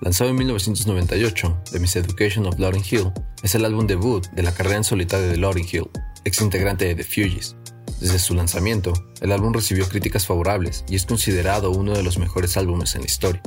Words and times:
Lanzado 0.00 0.30
en 0.30 0.36
1998, 0.36 1.62
The 1.72 1.80
Miseducation 1.80 2.46
of 2.46 2.58
Lauryn 2.58 2.84
Hill 2.88 3.12
es 3.42 3.54
el 3.54 3.64
álbum 3.64 3.86
debut 3.86 4.26
de 4.32 4.42
la 4.42 4.52
carrera 4.52 4.76
en 4.76 4.84
solitario 4.84 5.26
de 5.26 5.36
Lauryn 5.36 5.66
Hill, 5.70 5.90
ex 6.24 6.40
integrante 6.42 6.84
de 6.84 6.94
The 6.94 7.04
Fugees. 7.04 7.56
Desde 8.00 8.18
su 8.18 8.34
lanzamiento, 8.34 8.92
el 9.20 9.32
álbum 9.32 9.54
recibió 9.54 9.88
críticas 9.88 10.26
favorables 10.26 10.84
y 10.88 10.96
es 10.96 11.06
considerado 11.06 11.70
uno 11.70 11.94
de 11.94 12.02
los 12.02 12.18
mejores 12.18 12.56
álbumes 12.56 12.94
en 12.94 13.00
la 13.00 13.06
historia. 13.06 13.42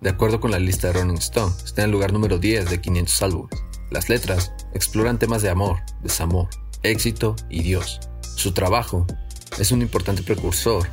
De 0.00 0.10
acuerdo 0.10 0.38
con 0.38 0.50
la 0.50 0.58
lista 0.58 0.88
de 0.88 0.92
Rolling 0.92 1.16
Stone, 1.16 1.52
está 1.64 1.82
en 1.82 1.86
el 1.86 1.92
lugar 1.92 2.12
número 2.12 2.38
10 2.38 2.68
de 2.68 2.80
500 2.80 3.22
álbumes. 3.22 3.60
Las 3.90 4.08
letras 4.08 4.52
exploran 4.74 5.18
temas 5.18 5.42
de 5.42 5.48
amor, 5.48 5.78
desamor, 6.02 6.48
éxito 6.82 7.36
y 7.48 7.62
Dios. 7.62 8.00
Su 8.36 8.52
trabajo 8.52 9.06
es 9.58 9.72
un 9.72 9.80
importante 9.80 10.22
precursor 10.22 10.86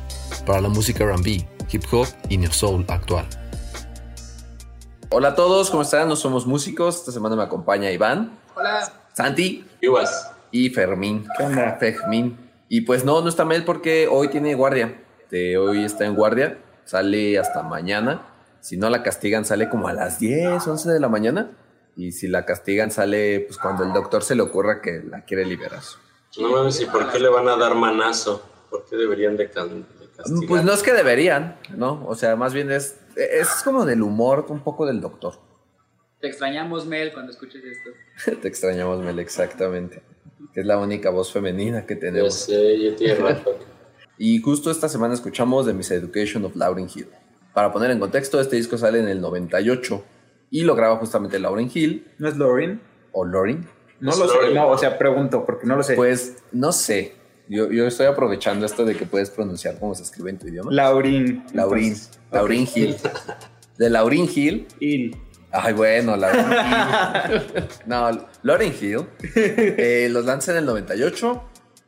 para 0.46 0.60
la 0.60 0.70
música 0.70 1.04
R&B, 1.04 1.46
hip 1.70 1.82
hop 1.92 2.06
y 2.28 2.38
neo 2.38 2.52
soul 2.52 2.84
actual. 2.88 3.26
Hola 5.10 5.28
a 5.28 5.34
todos, 5.34 5.70
¿cómo 5.70 5.82
están? 5.82 6.08
No 6.08 6.16
somos 6.16 6.46
músicos. 6.46 6.96
Esta 6.96 7.12
semana 7.12 7.36
me 7.36 7.42
acompaña 7.42 7.90
Iván. 7.90 8.38
Hola. 8.56 8.92
Santi. 9.12 9.64
Iguas. 9.80 10.30
Y 10.50 10.70
Fermín. 10.70 11.26
¿Qué 11.36 11.44
onda? 11.44 11.76
Fermín. 11.78 12.38
Y 12.68 12.80
pues 12.82 13.04
no, 13.04 13.20
no 13.20 13.28
está 13.28 13.44
Mel 13.44 13.64
porque 13.64 14.08
hoy 14.10 14.28
tiene 14.28 14.54
guardia. 14.54 15.00
De 15.30 15.56
hoy 15.58 15.84
está 15.84 16.04
en 16.06 16.14
guardia. 16.14 16.58
Sale 16.84 17.38
hasta 17.38 17.62
mañana. 17.62 18.26
Si 18.60 18.76
no 18.76 18.88
la 18.90 19.02
castigan, 19.02 19.44
sale 19.44 19.68
como 19.68 19.88
a 19.88 19.92
las 19.92 20.18
10, 20.18 20.66
11 20.66 20.90
de 20.90 21.00
la 21.00 21.08
mañana. 21.08 21.50
Y 21.96 22.12
si 22.12 22.26
la 22.26 22.44
castigan, 22.44 22.90
sale 22.90 23.40
pues 23.40 23.58
cuando 23.58 23.84
el 23.84 23.92
doctor 23.92 24.22
se 24.24 24.34
le 24.34 24.42
ocurra 24.42 24.80
que 24.80 25.02
la 25.08 25.24
quiere 25.24 25.44
liberar. 25.44 25.80
No 26.40 26.48
mames, 26.50 26.80
¿y 26.80 26.86
por 26.86 27.12
qué 27.12 27.20
le 27.20 27.28
van 27.28 27.46
a 27.48 27.56
dar 27.56 27.74
manazo? 27.76 28.42
¿Por 28.70 28.84
qué 28.86 28.96
deberían 28.96 29.36
de, 29.36 29.48
can- 29.50 29.86
de 30.00 30.03
castigar? 30.16 30.48
Pues 30.48 30.64
no 30.64 30.72
es 30.72 30.82
que 30.82 30.92
deberían, 30.92 31.56
¿no? 31.76 32.04
O 32.06 32.14
sea, 32.14 32.36
más 32.36 32.54
bien 32.54 32.70
es, 32.70 32.98
es 33.16 33.48
como 33.62 33.84
del 33.84 34.02
humor, 34.02 34.46
un 34.48 34.62
poco 34.62 34.86
del 34.86 35.00
doctor. 35.00 35.34
Te 36.20 36.28
extrañamos, 36.28 36.86
Mel, 36.86 37.12
cuando 37.12 37.32
escuches 37.32 37.62
esto. 37.64 37.90
Te 38.40 38.48
extrañamos, 38.48 39.02
Mel, 39.02 39.18
exactamente. 39.18 40.02
Que 40.52 40.60
es 40.60 40.66
la 40.66 40.78
única 40.78 41.10
voz 41.10 41.32
femenina 41.32 41.84
que 41.84 41.96
tenemos. 41.96 42.34
sé, 42.34 42.78
yo 42.98 43.14
rato. 43.20 43.58
Y 44.16 44.40
justo 44.40 44.70
esta 44.70 44.88
semana 44.88 45.14
escuchamos 45.14 45.66
The 45.66 45.72
Miseducation 45.72 46.44
of 46.44 46.56
Lauryn 46.56 46.88
Hill. 46.94 47.08
Para 47.52 47.72
poner 47.72 47.90
en 47.90 47.98
contexto, 48.00 48.40
este 48.40 48.56
disco 48.56 48.78
sale 48.78 49.00
en 49.00 49.08
el 49.08 49.20
98 49.20 50.04
y 50.50 50.62
lo 50.62 50.74
graba 50.74 50.96
justamente 50.96 51.38
Lauryn 51.38 51.70
Hill 51.72 52.12
¿No 52.18 52.28
es 52.28 52.36
Lauren? 52.36 52.80
o 53.12 53.24
Lauryn. 53.24 53.66
No 54.00 54.10
lo 54.16 54.28
sé, 54.28 54.34
Lauren. 54.34 54.54
no, 54.54 54.68
o 54.68 54.78
sea, 54.78 54.96
pregunto, 54.98 55.44
porque 55.44 55.66
no 55.66 55.76
lo 55.76 55.82
sé. 55.82 55.94
Pues 55.94 56.36
no 56.52 56.72
sé. 56.72 57.14
Yo, 57.48 57.70
yo 57.70 57.86
estoy 57.86 58.06
aprovechando 58.06 58.64
esto 58.64 58.84
de 58.84 58.96
que 58.96 59.04
puedes 59.06 59.30
pronunciar 59.30 59.78
como 59.78 59.94
se 59.94 60.02
escribe 60.02 60.30
en 60.30 60.38
tu 60.38 60.48
idioma. 60.48 60.72
Laurin. 60.72 61.44
Lauryn. 61.52 61.84
Entonces, 61.88 62.10
Lauryn 62.32 62.68
Hill. 62.74 62.96
De 63.78 63.90
Lauryn 63.90 64.28
Hill. 64.34 64.66
Il. 64.80 65.16
Ay, 65.50 65.72
bueno, 65.74 66.16
Lauryn 66.16 66.46
Hill. 66.50 67.64
No, 67.86 68.26
Lauryn 68.42 68.72
Hill. 68.80 69.06
eh, 69.36 70.08
los 70.10 70.24
lanza 70.24 70.52
en 70.52 70.58
el 70.58 70.66
98. 70.66 71.42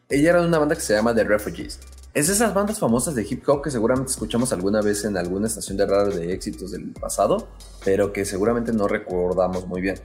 Ella 0.09 0.31
era 0.31 0.41
de 0.43 0.49
una 0.49 0.59
banda 0.59 0.75
que 0.75 0.83
se 0.83 0.95
llama 0.95 1.15
The 1.15 1.25
Refugees. 1.25 1.81
Es 2.15 2.29
de 2.29 2.33
esas 2.33 2.55
bandas 2.55 2.79
famosas 2.79 3.15
de 3.15 3.27
hip 3.29 3.47
hop 3.47 3.63
que 3.63 3.71
seguramente 3.71 4.11
escuchamos 4.11 4.51
alguna 4.53 4.81
vez 4.81 5.05
en 5.05 5.19
alguna 5.19 5.49
estación 5.49 5.77
de 5.77 5.85
radio 5.85 6.17
de 6.17 6.33
éxitos 6.33 6.71
del 6.71 6.93
pasado, 6.93 7.49
pero 7.85 8.11
que 8.13 8.25
seguramente 8.25 8.73
no 8.73 8.89
recordamos 8.89 9.67
muy 9.67 9.83
bien. 9.83 9.97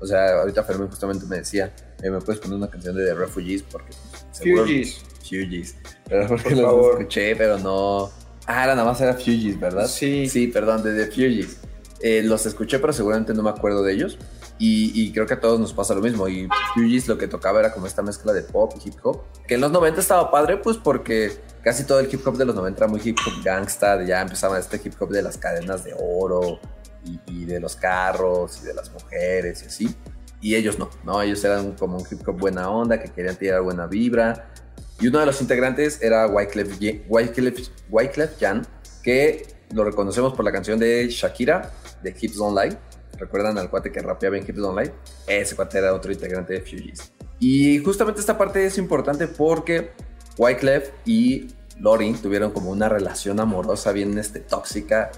O 0.00 0.06
sea, 0.06 0.40
ahorita 0.40 0.64
Fermín 0.64 0.88
justamente 0.88 1.24
me 1.26 1.36
decía, 1.36 1.72
eh, 2.02 2.10
¿me 2.10 2.20
puedes 2.20 2.40
poner 2.40 2.56
una 2.56 2.68
canción 2.68 2.96
de 2.96 3.04
The 3.06 3.14
Refugees? 3.14 3.62
Porque 3.62 3.90
Fugees. 4.32 5.02
Fugees. 5.22 5.76
Pero 6.08 6.28
porque 6.28 6.42
Por 6.44 6.52
los 6.52 6.62
favor. 6.62 6.92
escuché, 7.00 7.36
pero 7.36 7.58
no. 7.58 8.10
Ah, 8.46 8.64
era 8.64 8.74
nada 8.74 8.86
más 8.90 9.00
era 9.00 9.14
Fugees, 9.14 9.58
¿verdad? 9.58 9.86
Sí. 9.86 10.28
Sí, 10.28 10.48
perdón, 10.48 10.82
de 10.82 11.04
The 11.04 11.10
Fugees. 11.10 11.58
Eh, 12.00 12.22
los 12.24 12.44
escuché, 12.46 12.78
pero 12.80 12.92
seguramente 12.92 13.32
no 13.34 13.42
me 13.42 13.50
acuerdo 13.50 13.82
de 13.82 13.92
ellos. 13.92 14.18
Y, 14.58 14.92
y 15.00 15.12
creo 15.12 15.26
que 15.26 15.34
a 15.34 15.40
todos 15.40 15.58
nos 15.58 15.72
pasa 15.72 15.94
lo 15.94 16.00
mismo. 16.02 16.28
Y 16.28 16.48
Fugees 16.74 17.08
lo 17.08 17.18
que 17.18 17.28
tocaba 17.28 17.60
era 17.60 17.72
como 17.72 17.86
esta 17.86 18.02
mezcla 18.02 18.32
de 18.32 18.42
pop 18.42 18.72
y 18.84 18.88
hip 18.88 18.94
hop. 19.02 19.22
Que 19.46 19.54
en 19.54 19.60
los 19.60 19.70
90 19.72 20.00
estaba 20.00 20.30
padre, 20.30 20.56
pues 20.58 20.76
porque 20.76 21.32
casi 21.62 21.84
todo 21.84 22.00
el 22.00 22.12
hip 22.12 22.26
hop 22.26 22.36
de 22.36 22.44
los 22.44 22.54
90 22.54 22.78
era 22.78 22.86
muy 22.88 23.00
hip 23.02 23.16
hop 23.26 23.44
gangsta. 23.44 24.02
Ya 24.04 24.20
empezaba 24.20 24.58
este 24.58 24.80
hip 24.82 24.94
hop 25.00 25.10
de 25.10 25.22
las 25.22 25.38
cadenas 25.38 25.84
de 25.84 25.94
oro 25.98 26.60
y, 27.04 27.18
y 27.26 27.44
de 27.44 27.58
los 27.60 27.76
carros 27.76 28.60
y 28.62 28.66
de 28.66 28.74
las 28.74 28.92
mujeres 28.92 29.62
y 29.62 29.66
así. 29.66 29.96
Y 30.42 30.56
ellos 30.56 30.78
no, 30.78 30.90
¿no? 31.04 31.22
Ellos 31.22 31.42
eran 31.44 31.72
como 31.72 31.96
un 31.96 32.04
hip 32.10 32.28
hop 32.28 32.36
buena 32.36 32.68
onda, 32.68 33.00
que 33.00 33.10
querían 33.10 33.36
tirar 33.36 33.62
buena 33.62 33.86
vibra. 33.86 34.52
Y 35.00 35.06
uno 35.06 35.20
de 35.20 35.26
los 35.26 35.40
integrantes 35.40 36.02
era 36.02 36.26
Wyclef, 36.26 36.78
Wyclef, 37.08 37.68
Wyclef 37.88 38.38
Jean, 38.38 38.66
que 39.02 39.46
lo 39.72 39.84
reconocemos 39.84 40.34
por 40.34 40.44
la 40.44 40.52
canción 40.52 40.78
de 40.78 41.08
Shakira, 41.08 41.72
de 42.02 42.14
Hips 42.20 42.38
Online. 42.40 42.76
¿Recuerdan 43.18 43.56
al 43.56 43.70
cuate 43.70 43.92
que 43.92 44.00
rapeaba 44.00 44.36
en 44.36 44.42
Hips 44.42 44.58
Online? 44.58 44.92
Ese 45.28 45.54
cuate 45.54 45.78
era 45.78 45.94
otro 45.94 46.12
integrante 46.12 46.54
de 46.54 46.60
Fugees. 46.60 47.12
Y 47.38 47.78
justamente 47.78 48.20
esta 48.20 48.36
parte 48.36 48.66
es 48.66 48.78
importante 48.78 49.28
porque 49.28 49.92
Wyclef 50.38 50.90
y 51.04 51.48
Lorin 51.78 52.16
tuvieron 52.20 52.50
como 52.52 52.70
una 52.70 52.88
relación 52.88 53.40
amorosa 53.40 53.92
bien 53.92 54.18
este, 54.18 54.40
tóxica, 54.40 55.10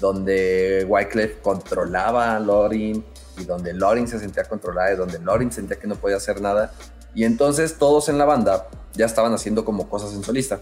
donde 0.00 0.86
Wyclef 0.88 1.40
controlaba 1.40 2.36
a 2.36 2.40
Lorin 2.40 3.04
y 3.40 3.44
donde 3.44 3.72
Lorin 3.72 4.06
se 4.06 4.18
sentía 4.18 4.44
controlada 4.44 4.92
y 4.92 4.96
donde 4.96 5.18
Lorin 5.18 5.50
sentía 5.50 5.78
que 5.78 5.86
no 5.86 5.96
podía 5.96 6.16
hacer 6.16 6.40
nada. 6.40 6.72
Y 7.14 7.24
entonces 7.24 7.76
todos 7.78 8.08
en 8.08 8.18
la 8.18 8.24
banda 8.24 8.68
ya 8.94 9.06
estaban 9.06 9.32
haciendo 9.32 9.64
como 9.64 9.88
cosas 9.88 10.12
en 10.14 10.22
solista. 10.22 10.60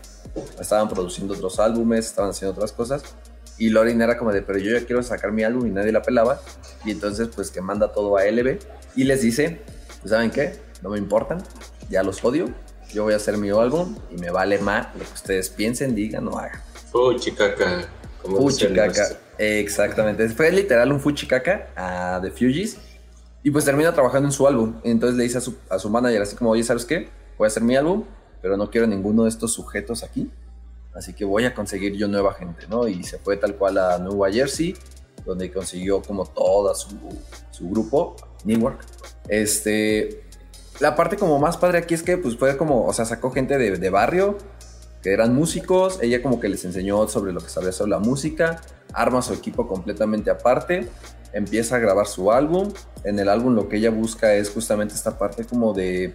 Estaban 0.60 0.88
produciendo 0.88 1.34
otros 1.34 1.58
álbumes, 1.58 2.06
estaban 2.06 2.30
haciendo 2.30 2.54
otras 2.54 2.72
cosas. 2.72 3.02
Y 3.58 3.70
Lorin 3.70 4.00
era 4.00 4.16
como 4.16 4.32
de, 4.32 4.42
pero 4.42 4.58
yo 4.58 4.78
ya 4.78 4.86
quiero 4.86 5.02
sacar 5.02 5.32
mi 5.32 5.42
álbum 5.42 5.66
y 5.66 5.70
nadie 5.70 5.92
la 5.92 6.02
pelaba. 6.02 6.40
Y 6.84 6.90
entonces 6.90 7.28
pues 7.34 7.50
que 7.50 7.60
manda 7.60 7.92
todo 7.92 8.16
a 8.16 8.24
LB 8.24 8.58
y 8.94 9.04
les 9.04 9.22
dice, 9.22 9.60
pues 10.00 10.10
¿saben 10.10 10.30
qué? 10.30 10.60
No 10.82 10.90
me 10.90 10.98
importan, 10.98 11.42
ya 11.90 12.02
los 12.02 12.24
odio. 12.24 12.48
Yo 12.92 13.02
voy 13.02 13.12
a 13.12 13.16
hacer 13.16 13.36
mi 13.36 13.50
álbum 13.50 13.96
y 14.10 14.16
me 14.16 14.30
vale 14.30 14.58
más 14.58 14.94
lo 14.94 15.04
que 15.04 15.12
ustedes 15.12 15.50
piensen, 15.50 15.94
digan 15.94 16.26
o 16.28 16.38
hagan. 16.38 16.62
Fuchicaca. 16.90 17.86
Como 18.22 18.38
dicen 18.38 18.68
Fuchicaca. 18.68 19.27
Exactamente. 19.38 20.28
Fue 20.30 20.50
literal 20.50 20.92
un 20.92 21.00
fuchicaca 21.00 21.68
a 21.76 22.20
The 22.20 22.30
Fugees. 22.30 22.78
Y 23.42 23.50
pues 23.50 23.64
termina 23.64 23.92
trabajando 23.94 24.28
en 24.28 24.32
su 24.32 24.46
álbum. 24.46 24.80
Entonces 24.84 25.16
le 25.16 25.24
dice 25.24 25.38
a 25.38 25.40
su, 25.40 25.56
a 25.70 25.78
su 25.78 25.88
manager 25.88 26.22
así 26.22 26.36
como, 26.36 26.50
oye, 26.50 26.64
¿sabes 26.64 26.84
qué? 26.84 27.08
Voy 27.38 27.46
a 27.46 27.48
hacer 27.48 27.62
mi 27.62 27.76
álbum, 27.76 28.04
pero 28.42 28.56
no 28.56 28.70
quiero 28.70 28.86
ninguno 28.86 29.22
de 29.22 29.28
estos 29.28 29.52
sujetos 29.52 30.02
aquí. 30.02 30.30
Así 30.94 31.12
que 31.12 31.24
voy 31.24 31.44
a 31.44 31.54
conseguir 31.54 31.94
yo 31.94 32.08
nueva 32.08 32.34
gente, 32.34 32.66
¿no? 32.68 32.88
Y 32.88 33.04
se 33.04 33.18
fue 33.18 33.36
tal 33.36 33.54
cual 33.54 33.78
a 33.78 33.98
Nueva 33.98 34.32
Jersey, 34.32 34.74
donde 35.24 35.52
consiguió 35.52 36.02
como 36.02 36.26
toda 36.26 36.74
su, 36.74 36.98
su 37.52 37.70
grupo, 37.70 38.16
Newark. 38.44 38.80
Este, 39.28 40.24
la 40.80 40.96
parte 40.96 41.16
como 41.16 41.38
más 41.38 41.56
padre 41.56 41.78
aquí 41.78 41.94
es 41.94 42.02
que 42.02 42.18
pues 42.18 42.36
fue 42.36 42.56
como, 42.56 42.86
o 42.86 42.92
sea, 42.92 43.04
sacó 43.04 43.30
gente 43.30 43.58
de, 43.58 43.76
de 43.76 43.90
barrio, 43.90 44.38
que 45.02 45.12
eran 45.12 45.34
músicos, 45.34 45.98
ella 46.02 46.22
como 46.22 46.40
que 46.40 46.48
les 46.48 46.64
enseñó 46.64 47.06
sobre 47.08 47.32
lo 47.32 47.40
que 47.40 47.48
sabía 47.48 47.72
sobre 47.72 47.90
la 47.90 47.98
música, 47.98 48.60
arma 48.92 49.22
su 49.22 49.32
equipo 49.32 49.68
completamente 49.68 50.30
aparte, 50.30 50.88
empieza 51.32 51.76
a 51.76 51.78
grabar 51.78 52.06
su 52.06 52.32
álbum, 52.32 52.72
en 53.04 53.18
el 53.18 53.28
álbum 53.28 53.54
lo 53.54 53.68
que 53.68 53.76
ella 53.76 53.90
busca 53.90 54.34
es 54.34 54.50
justamente 54.50 54.94
esta 54.94 55.18
parte 55.18 55.44
como 55.44 55.72
de 55.72 56.14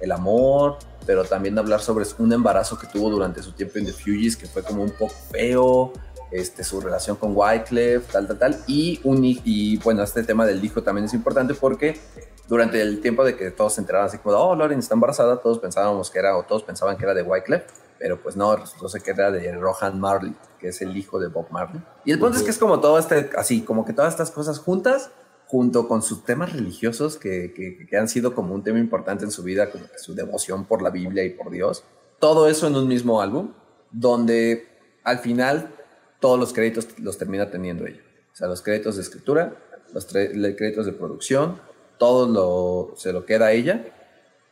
el 0.00 0.12
amor, 0.12 0.78
pero 1.06 1.24
también 1.24 1.58
hablar 1.58 1.80
sobre 1.80 2.04
un 2.18 2.32
embarazo 2.32 2.78
que 2.78 2.86
tuvo 2.86 3.10
durante 3.10 3.42
su 3.42 3.52
tiempo 3.52 3.78
en 3.78 3.86
The 3.86 3.92
Fugees, 3.92 4.36
que 4.36 4.46
fue 4.46 4.62
como 4.62 4.82
un 4.82 4.90
poco 4.90 5.12
feo, 5.30 5.92
este, 6.30 6.64
su 6.64 6.80
relación 6.80 7.16
con 7.16 7.32
Wyclef, 7.36 8.10
tal, 8.10 8.26
tal, 8.26 8.38
tal, 8.38 8.58
y, 8.66 9.00
un, 9.04 9.20
y 9.22 9.76
bueno, 9.78 10.02
este 10.02 10.22
tema 10.22 10.46
del 10.46 10.64
hijo 10.64 10.82
también 10.82 11.04
es 11.04 11.14
importante 11.14 11.54
porque 11.54 12.00
durante 12.48 12.80
el 12.80 13.00
tiempo 13.00 13.24
de 13.24 13.36
que 13.36 13.50
todos 13.50 13.74
se 13.74 13.80
enteraban 13.80 14.08
así 14.08 14.18
como, 14.18 14.36
oh, 14.36 14.56
Lauren 14.56 14.78
está 14.78 14.94
embarazada, 14.94 15.40
todos 15.40 15.58
pensábamos 15.58 16.10
que 16.10 16.18
era, 16.18 16.36
o 16.36 16.42
todos 16.44 16.62
pensaban 16.62 16.96
que 16.96 17.04
era 17.04 17.14
de 17.14 17.22
Wyclef, 17.22 17.64
pero 18.02 18.20
pues 18.20 18.34
no, 18.34 18.56
resultó 18.56 18.88
ser 18.88 19.00
que 19.00 19.12
era 19.12 19.30
de 19.30 19.52
Rohan 19.52 20.00
Marley, 20.00 20.34
que 20.58 20.68
es 20.68 20.82
el 20.82 20.96
hijo 20.96 21.20
de 21.20 21.28
Bob 21.28 21.46
Marley. 21.52 21.80
Y 22.04 22.10
el 22.10 22.18
punto 22.18 22.36
es 22.36 22.42
que 22.42 22.50
es 22.50 22.58
como 22.58 22.80
todo 22.80 22.98
este, 22.98 23.30
así, 23.38 23.62
como 23.62 23.84
que 23.84 23.92
todas 23.92 24.12
estas 24.12 24.32
cosas 24.32 24.58
juntas, 24.58 25.12
junto 25.46 25.86
con 25.86 26.02
sus 26.02 26.24
temas 26.24 26.52
religiosos 26.52 27.16
que, 27.16 27.54
que, 27.54 27.86
que 27.86 27.96
han 27.96 28.08
sido 28.08 28.34
como 28.34 28.54
un 28.54 28.64
tema 28.64 28.80
importante 28.80 29.24
en 29.24 29.30
su 29.30 29.44
vida, 29.44 29.70
como 29.70 29.84
que 29.84 29.98
su 29.98 30.16
devoción 30.16 30.64
por 30.64 30.82
la 30.82 30.90
Biblia 30.90 31.22
y 31.22 31.30
por 31.30 31.52
Dios, 31.52 31.84
todo 32.18 32.48
eso 32.48 32.66
en 32.66 32.74
un 32.74 32.88
mismo 32.88 33.22
álbum, 33.22 33.52
donde 33.92 34.66
al 35.04 35.20
final 35.20 35.72
todos 36.18 36.40
los 36.40 36.52
créditos 36.52 36.98
los 36.98 37.18
termina 37.18 37.52
teniendo 37.52 37.86
ella. 37.86 38.02
O 38.32 38.36
sea, 38.36 38.48
los 38.48 38.62
créditos 38.62 38.96
de 38.96 39.02
escritura, 39.02 39.54
los 39.92 40.06
créditos 40.06 40.86
de 40.86 40.92
producción, 40.92 41.60
todo 41.98 42.26
lo, 42.26 42.96
se 42.96 43.12
lo 43.12 43.24
queda 43.24 43.46
a 43.46 43.52
ella. 43.52 43.84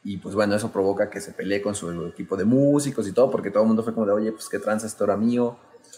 Y 0.03 0.17
pues 0.17 0.35
bueno, 0.35 0.55
eso 0.55 0.71
provoca 0.71 1.11
que 1.11 1.21
se 1.21 1.33
pelee 1.33 1.61
con 1.61 1.75
su 1.75 2.07
equipo 2.07 2.37
de 2.37 2.45
músicos 2.45 3.07
y 3.07 3.13
todo, 3.13 3.31
porque 3.31 3.51
todo 3.51 3.63
el 3.63 3.69
mundo 3.69 3.83
fue 3.83 3.93
como 3.93 4.07
de, 4.07 4.13
oye, 4.13 4.33
pues 4.33 4.49
qué 4.49 4.59
trans, 4.59 4.85
esto 4.85 5.05
era 5.05 5.17
mío, 5.17 5.57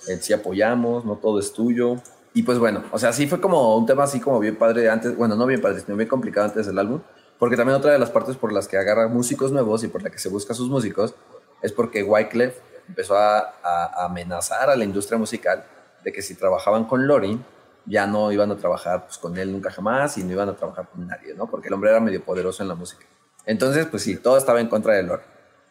eh, 0.09 0.19
sí 0.21 0.33
apoyamos, 0.33 1.05
no 1.05 1.17
todo 1.17 1.39
es 1.39 1.53
tuyo. 1.53 1.97
Y 2.35 2.43
pues 2.43 2.59
bueno, 2.59 2.83
o 2.91 2.99
sea, 2.99 3.13
sí 3.13 3.27
fue 3.27 3.41
como 3.41 3.77
un 3.77 3.87
tema 3.87 4.05
así 4.05 4.19
como 4.19 4.41
bien 4.41 4.57
padre 4.57 4.89
antes, 4.89 5.17
bueno, 5.17 5.37
no 5.37 5.47
bien 5.47 5.61
padre, 5.61 5.81
sino 5.81 5.97
bien 5.97 6.09
complicado 6.09 6.47
antes 6.47 6.67
del 6.67 6.79
álbum, 6.79 7.01
porque 7.39 7.57
también 7.57 7.77
otra 7.77 7.93
de 7.93 7.99
las 7.99 8.11
partes 8.11 8.37
por 8.37 8.53
las 8.53 8.67
que 8.67 8.77
agarra 8.77 9.09
músicos 9.09 9.53
nuevos 9.53 9.85
y 9.85 9.89
por 9.89 10.03
la 10.03 10.11
que 10.11 10.19
se 10.19 10.29
busca 10.29 10.55
sus 10.55 10.69
músicos 10.69 11.15
es 11.61 11.73
porque 11.73 12.03
Wyclef 12.03 12.59
empezó 12.89 13.17
a 13.17 14.05
amenazar 14.05 14.71
a 14.71 14.77
la 14.77 14.85
industria 14.85 15.19
musical 15.19 15.65
de 16.03 16.13
que 16.13 16.23
si 16.23 16.35
trabajaban 16.35 16.85
con 16.85 17.07
Lorin, 17.07 17.45
ya 17.87 18.07
no 18.07 18.31
iban 18.33 18.51
a 18.51 18.57
trabajar 18.57 19.05
pues, 19.05 19.19
con 19.19 19.37
él 19.37 19.53
nunca 19.53 19.71
jamás 19.71 20.17
y 20.19 20.25
no 20.25 20.33
iban 20.33 20.49
a 20.49 20.57
trabajar 20.57 20.89
con 20.89 21.07
nadie, 21.07 21.35
¿no? 21.35 21.49
Porque 21.49 21.69
el 21.69 21.75
hombre 21.75 21.91
era 21.91 22.01
medio 22.01 22.25
poderoso 22.25 22.63
en 22.63 22.69
la 22.69 22.75
música. 22.75 23.07
Entonces, 23.47 23.87
pues 23.87 24.03
sí, 24.03 24.17
todo 24.17 24.37
estaba 24.37 24.61
en 24.61 24.69
contra 24.69 24.95
de 24.95 25.03
Lorin. 25.03 25.27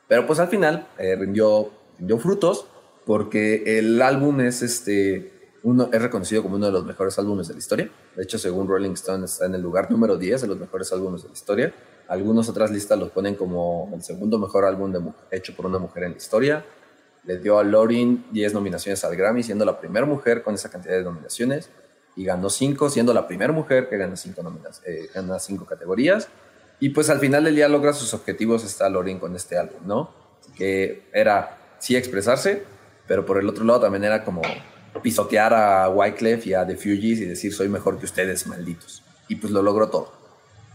Pero 0.07 0.27
pues 0.27 0.39
al 0.39 0.49
final 0.49 0.87
eh, 0.97 1.15
rindió, 1.15 1.71
frutos 2.19 2.65
porque 3.05 3.79
el 3.79 4.01
álbum 4.01 4.41
es, 4.41 4.61
este, 4.61 5.53
uno, 5.63 5.89
es 5.91 6.01
reconocido 6.01 6.43
como 6.43 6.55
uno 6.55 6.65
de 6.65 6.71
los 6.71 6.85
mejores 6.85 7.17
álbumes 7.17 7.47
de 7.47 7.53
la 7.53 7.59
historia. 7.59 7.89
De 8.15 8.23
hecho, 8.23 8.37
según 8.37 8.67
Rolling 8.67 8.91
Stone, 8.91 9.25
está 9.25 9.45
en 9.45 9.55
el 9.55 9.61
lugar 9.61 9.89
número 9.89 10.17
10 10.17 10.41
de 10.41 10.47
los 10.47 10.59
mejores 10.59 10.91
álbumes 10.91 11.23
de 11.23 11.29
la 11.29 11.33
historia. 11.33 11.73
Algunas 12.09 12.49
otras 12.49 12.71
listas 12.71 12.99
los 12.99 13.09
ponen 13.11 13.35
como 13.35 13.89
el 13.93 14.03
segundo 14.03 14.37
mejor 14.37 14.65
álbum 14.65 15.13
hecho 15.31 15.55
por 15.55 15.65
una 15.65 15.79
mujer 15.79 16.03
en 16.03 16.11
la 16.11 16.17
historia. 16.17 16.65
Le 17.23 17.37
dio 17.37 17.57
a 17.57 17.63
Lorin 17.63 18.25
10 18.31 18.53
nominaciones 18.53 19.03
al 19.05 19.15
Grammy, 19.15 19.43
siendo 19.43 19.63
la 19.63 19.79
primera 19.79 20.05
mujer 20.05 20.43
con 20.43 20.55
esa 20.55 20.69
cantidad 20.69 20.95
de 20.95 21.03
nominaciones. 21.03 21.69
Y 22.17 22.25
ganó 22.25 22.49
5, 22.49 22.89
siendo 22.89 23.13
la 23.13 23.27
primera 23.27 23.53
mujer 23.53 23.87
que 23.87 23.95
gana 23.95 24.17
5 24.17 24.41
eh, 24.85 25.65
categorías. 25.65 26.27
Y 26.81 26.89
pues 26.89 27.11
al 27.11 27.19
final 27.19 27.43
del 27.43 27.55
día 27.55 27.69
logra 27.69 27.93
sus 27.93 28.13
objetivos 28.15 28.65
está 28.65 28.89
Lorin 28.89 29.19
con 29.19 29.35
este 29.35 29.55
álbum, 29.55 29.81
¿no? 29.85 30.09
Que 30.55 31.03
era 31.13 31.75
sí 31.79 31.95
expresarse, 31.95 32.63
pero 33.07 33.23
por 33.23 33.37
el 33.37 33.47
otro 33.47 33.63
lado 33.63 33.81
también 33.81 34.03
era 34.03 34.23
como 34.23 34.41
pisotear 35.03 35.53
a 35.53 35.89
Wyclef 35.89 36.47
y 36.47 36.55
a 36.55 36.65
The 36.65 36.75
Fugees 36.75 37.19
y 37.19 37.25
decir 37.25 37.53
soy 37.53 37.69
mejor 37.69 37.99
que 37.99 38.05
ustedes, 38.05 38.47
malditos. 38.47 39.03
Y 39.27 39.35
pues 39.35 39.53
lo 39.53 39.61
logró 39.61 39.89
todo. 39.89 40.11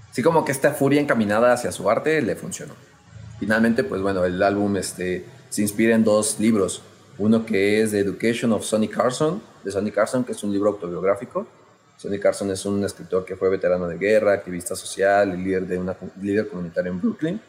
Así 0.08 0.23
como 0.23 0.44
que 0.44 0.53
esta 0.53 0.73
furia 0.73 1.00
encaminada 1.00 1.53
hacia 1.53 1.73
su 1.73 1.91
arte 1.91 2.23
le 2.23 2.37
funcionó. 2.37 2.75
Finalmente, 3.41 3.82
pues 3.82 4.00
bueno, 4.00 4.25
el 4.25 4.41
álbum 4.44 4.76
este, 4.76 5.25
se 5.50 5.62
inspira 5.62 5.97
en 5.97 6.05
dos 6.05 6.38
libros. 6.38 6.82
Uno 7.19 7.44
que 7.44 7.82
es 7.82 7.91
The 7.91 7.99
Education 7.99 8.52
of 8.52 8.64
Sonny 8.64 8.87
Carson, 8.87 9.43
de 9.64 9.73
Sonny 9.73 9.91
Carson, 9.91 10.23
que 10.23 10.32
es 10.32 10.44
un 10.44 10.52
libro 10.52 10.70
autobiográfico. 10.70 11.49
Sonny 11.97 12.19
Carson 12.19 12.51
es 12.51 12.65
un 12.67 12.85
escritor 12.85 13.25
que 13.25 13.37
fue 13.37 13.49
veterano 13.49 13.89
de 13.89 13.97
guerra, 13.97 14.33
activista 14.33 14.77
social 14.77 15.39
y 15.39 15.43
líder, 15.43 15.67
de 15.67 15.79
una, 15.79 15.97
líder 16.21 16.49
comunitario 16.49 16.93
en 16.93 17.01
Brooklyn. 17.01 17.41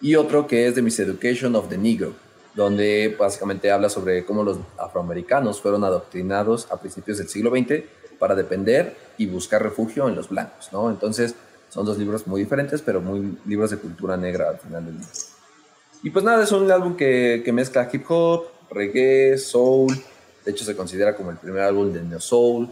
Y 0.00 0.14
otro 0.14 0.46
que 0.46 0.66
es 0.66 0.74
The 0.74 0.82
Miseducation 0.82 1.54
of 1.56 1.68
the 1.68 1.78
Negro, 1.78 2.12
donde 2.54 3.16
básicamente 3.18 3.70
habla 3.70 3.88
sobre 3.88 4.24
cómo 4.26 4.42
los 4.42 4.58
afroamericanos 4.78 5.60
fueron 5.60 5.84
adoctrinados 5.84 6.70
a 6.70 6.78
principios 6.78 7.18
del 7.18 7.28
siglo 7.28 7.50
XX 7.50 7.84
para 8.18 8.34
depender 8.34 8.96
y 9.16 9.26
buscar 9.26 9.62
refugio 9.62 10.08
en 10.08 10.14
los 10.14 10.28
blancos, 10.28 10.68
¿no? 10.72 10.90
Entonces, 10.90 11.34
son 11.70 11.86
dos 11.86 11.98
libros 11.98 12.26
muy 12.26 12.42
diferentes, 12.42 12.82
pero 12.82 13.00
muy 13.00 13.38
libros 13.46 13.70
de 13.70 13.78
cultura 13.78 14.16
negra 14.16 14.50
al 14.50 14.58
final 14.58 14.84
del 14.84 14.98
día. 14.98 15.08
Y 16.02 16.10
pues 16.10 16.24
nada, 16.24 16.44
es 16.44 16.52
un 16.52 16.70
álbum 16.70 16.96
que, 16.96 17.42
que 17.44 17.52
mezcla 17.52 17.88
hip 17.90 18.04
hop, 18.08 18.46
reggae, 18.70 19.38
soul, 19.38 19.92
de 20.44 20.50
hecho 20.50 20.64
se 20.64 20.76
considera 20.76 21.16
como 21.16 21.30
el 21.30 21.38
primer 21.38 21.62
álbum 21.62 21.92
de 21.92 22.02
neo 22.02 22.20
soul, 22.20 22.68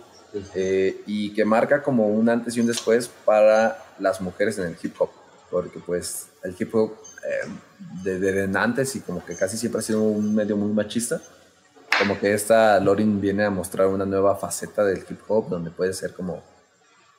eh, 0.54 1.02
y 1.06 1.32
que 1.32 1.44
marca 1.44 1.82
como 1.82 2.08
un 2.08 2.28
antes 2.28 2.56
y 2.56 2.60
un 2.60 2.66
después 2.66 3.08
para 3.08 3.78
las 3.98 4.20
mujeres 4.20 4.58
en 4.58 4.66
el 4.66 4.76
hip 4.82 4.94
hop, 4.98 5.10
porque 5.50 5.78
pues 5.78 6.28
el 6.42 6.54
hip 6.58 6.74
hop 6.74 6.96
desde 8.02 8.44
eh, 8.44 8.50
antes 8.54 8.96
y 8.96 9.00
como 9.00 9.24
que 9.24 9.34
casi 9.36 9.56
siempre 9.56 9.80
ha 9.80 9.82
sido 9.82 10.02
un 10.02 10.34
medio 10.34 10.56
muy 10.56 10.72
machista. 10.72 11.20
Como 11.98 12.18
que 12.18 12.34
esta 12.34 12.80
Lorin 12.80 13.20
viene 13.20 13.44
a 13.44 13.50
mostrar 13.50 13.86
una 13.86 14.04
nueva 14.04 14.34
faceta 14.36 14.84
del 14.84 15.04
hip 15.08 15.20
hop 15.28 15.48
donde 15.48 15.70
puede 15.70 15.92
ser 15.92 16.12
como 16.12 16.42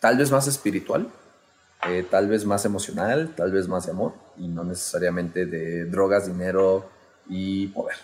tal 0.02 0.18
vez 0.18 0.32
más 0.32 0.48
espiritual, 0.48 1.08
eh, 1.88 2.06
tal 2.10 2.28
vez 2.28 2.46
más 2.46 2.66
emocional, 2.66 3.34
tal 3.36 3.52
vez 3.52 3.68
más 3.68 3.86
de 3.86 3.94
amor 3.94 4.14
y 4.38 4.48
no 4.48 4.64
necesariamente 4.64 5.46
de 5.46 5.86
drogas, 5.86 6.28
dinero 6.28 6.90
y 7.30 7.68
poder. 7.68 7.96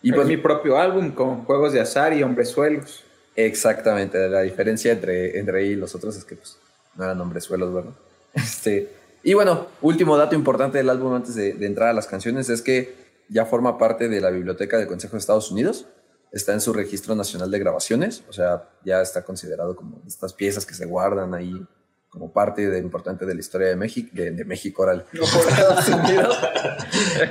Y 0.00 0.12
pues 0.12 0.26
mi 0.26 0.36
propio 0.36 0.78
álbum 0.78 1.12
con 1.12 1.44
juegos 1.44 1.72
de 1.72 1.80
azar 1.80 2.12
y 2.12 2.22
hombrezuelos. 2.22 3.04
Exactamente, 3.36 4.28
la 4.28 4.42
diferencia 4.42 4.92
entre, 4.92 5.38
entre 5.38 5.66
y 5.66 5.74
los 5.74 5.94
otros 5.94 6.16
es 6.16 6.24
que 6.24 6.36
pues, 6.36 6.58
no 6.96 7.04
eran 7.04 7.20
hombrezuelos, 7.20 7.72
¿verdad? 7.72 7.92
Este, 8.34 8.88
y 9.22 9.34
bueno, 9.34 9.66
último 9.82 10.16
dato 10.16 10.34
importante 10.34 10.78
del 10.78 10.88
álbum 10.88 11.12
antes 11.12 11.34
de, 11.34 11.50
entrar 11.66 11.90
a 11.90 11.92
las 11.92 12.06
canciones 12.06 12.48
es 12.48 12.62
que 12.62 12.94
ya 13.28 13.44
forma 13.44 13.76
parte 13.78 14.08
de 14.08 14.20
la 14.20 14.30
biblioteca 14.30 14.78
del 14.78 14.86
Consejo 14.86 15.12
de 15.12 15.18
Estados 15.18 15.50
Unidos. 15.50 15.86
Está 16.32 16.54
en 16.54 16.62
su 16.62 16.72
registro 16.72 17.14
nacional 17.14 17.50
de 17.50 17.58
grabaciones, 17.58 18.24
o 18.28 18.32
sea, 18.32 18.70
ya 18.84 19.02
está 19.02 19.22
considerado 19.22 19.76
como 19.76 20.00
estas 20.06 20.32
piezas 20.32 20.64
que 20.64 20.72
se 20.72 20.86
guardan 20.86 21.34
ahí 21.34 21.52
como 22.08 22.32
parte 22.32 22.68
de, 22.68 22.78
importante 22.78 23.26
de 23.26 23.34
la 23.34 23.40
historia 23.40 23.68
de 23.68 23.76
México, 23.76 24.08
de, 24.12 24.44
México 24.44 24.82
oral. 24.82 25.04
No, 25.12 25.24
Estados 25.24 25.88
Unidos. 25.88 26.38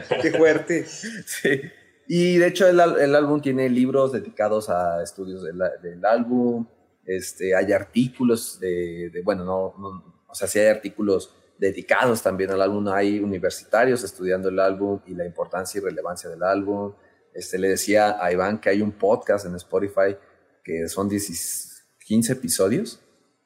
Qué 0.22 0.32
fuerte. 0.32 0.86
Sí. 0.86 1.62
Y 2.08 2.38
de 2.38 2.48
hecho 2.48 2.68
el, 2.68 2.80
el, 2.80 3.16
álbum 3.16 3.42
tiene 3.42 3.70
libros 3.70 4.12
dedicados 4.12 4.70
a 4.70 5.02
estudios 5.02 5.44
del, 5.44 5.62
del 5.82 6.04
álbum, 6.06 6.68
este, 7.06 7.56
hay 7.56 7.72
artículos 7.72 8.60
de, 8.60 9.10
de 9.12 9.22
bueno, 9.22 9.44
no, 9.44 9.74
no, 9.78 10.24
o 10.28 10.36
sea, 10.36 10.48
sí 10.48 10.60
hay 10.60 10.68
artículos 10.68 11.34
dedicados 11.62 12.24
también 12.24 12.50
al 12.52 12.62
álbum. 12.62 12.88
Hay 12.88 13.20
universitarios 13.20 14.04
estudiando 14.04 14.50
el 14.50 14.60
álbum 14.60 15.00
y 15.06 15.14
la 15.14 15.26
importancia 15.26 15.80
y 15.80 15.84
relevancia 15.84 16.30
del 16.30 16.42
álbum. 16.42 16.94
Este, 17.34 17.60
le 17.60 17.70
decía 17.70 18.18
a 18.20 18.32
Iván 18.32 18.60
que 18.60 18.70
hay 18.70 18.82
un 18.82 18.92
podcast 18.92 19.46
en 19.46 19.56
Spotify 19.56 20.18
que 20.64 20.88
son 20.88 21.10
15 21.10 22.34
episodios 22.34 23.00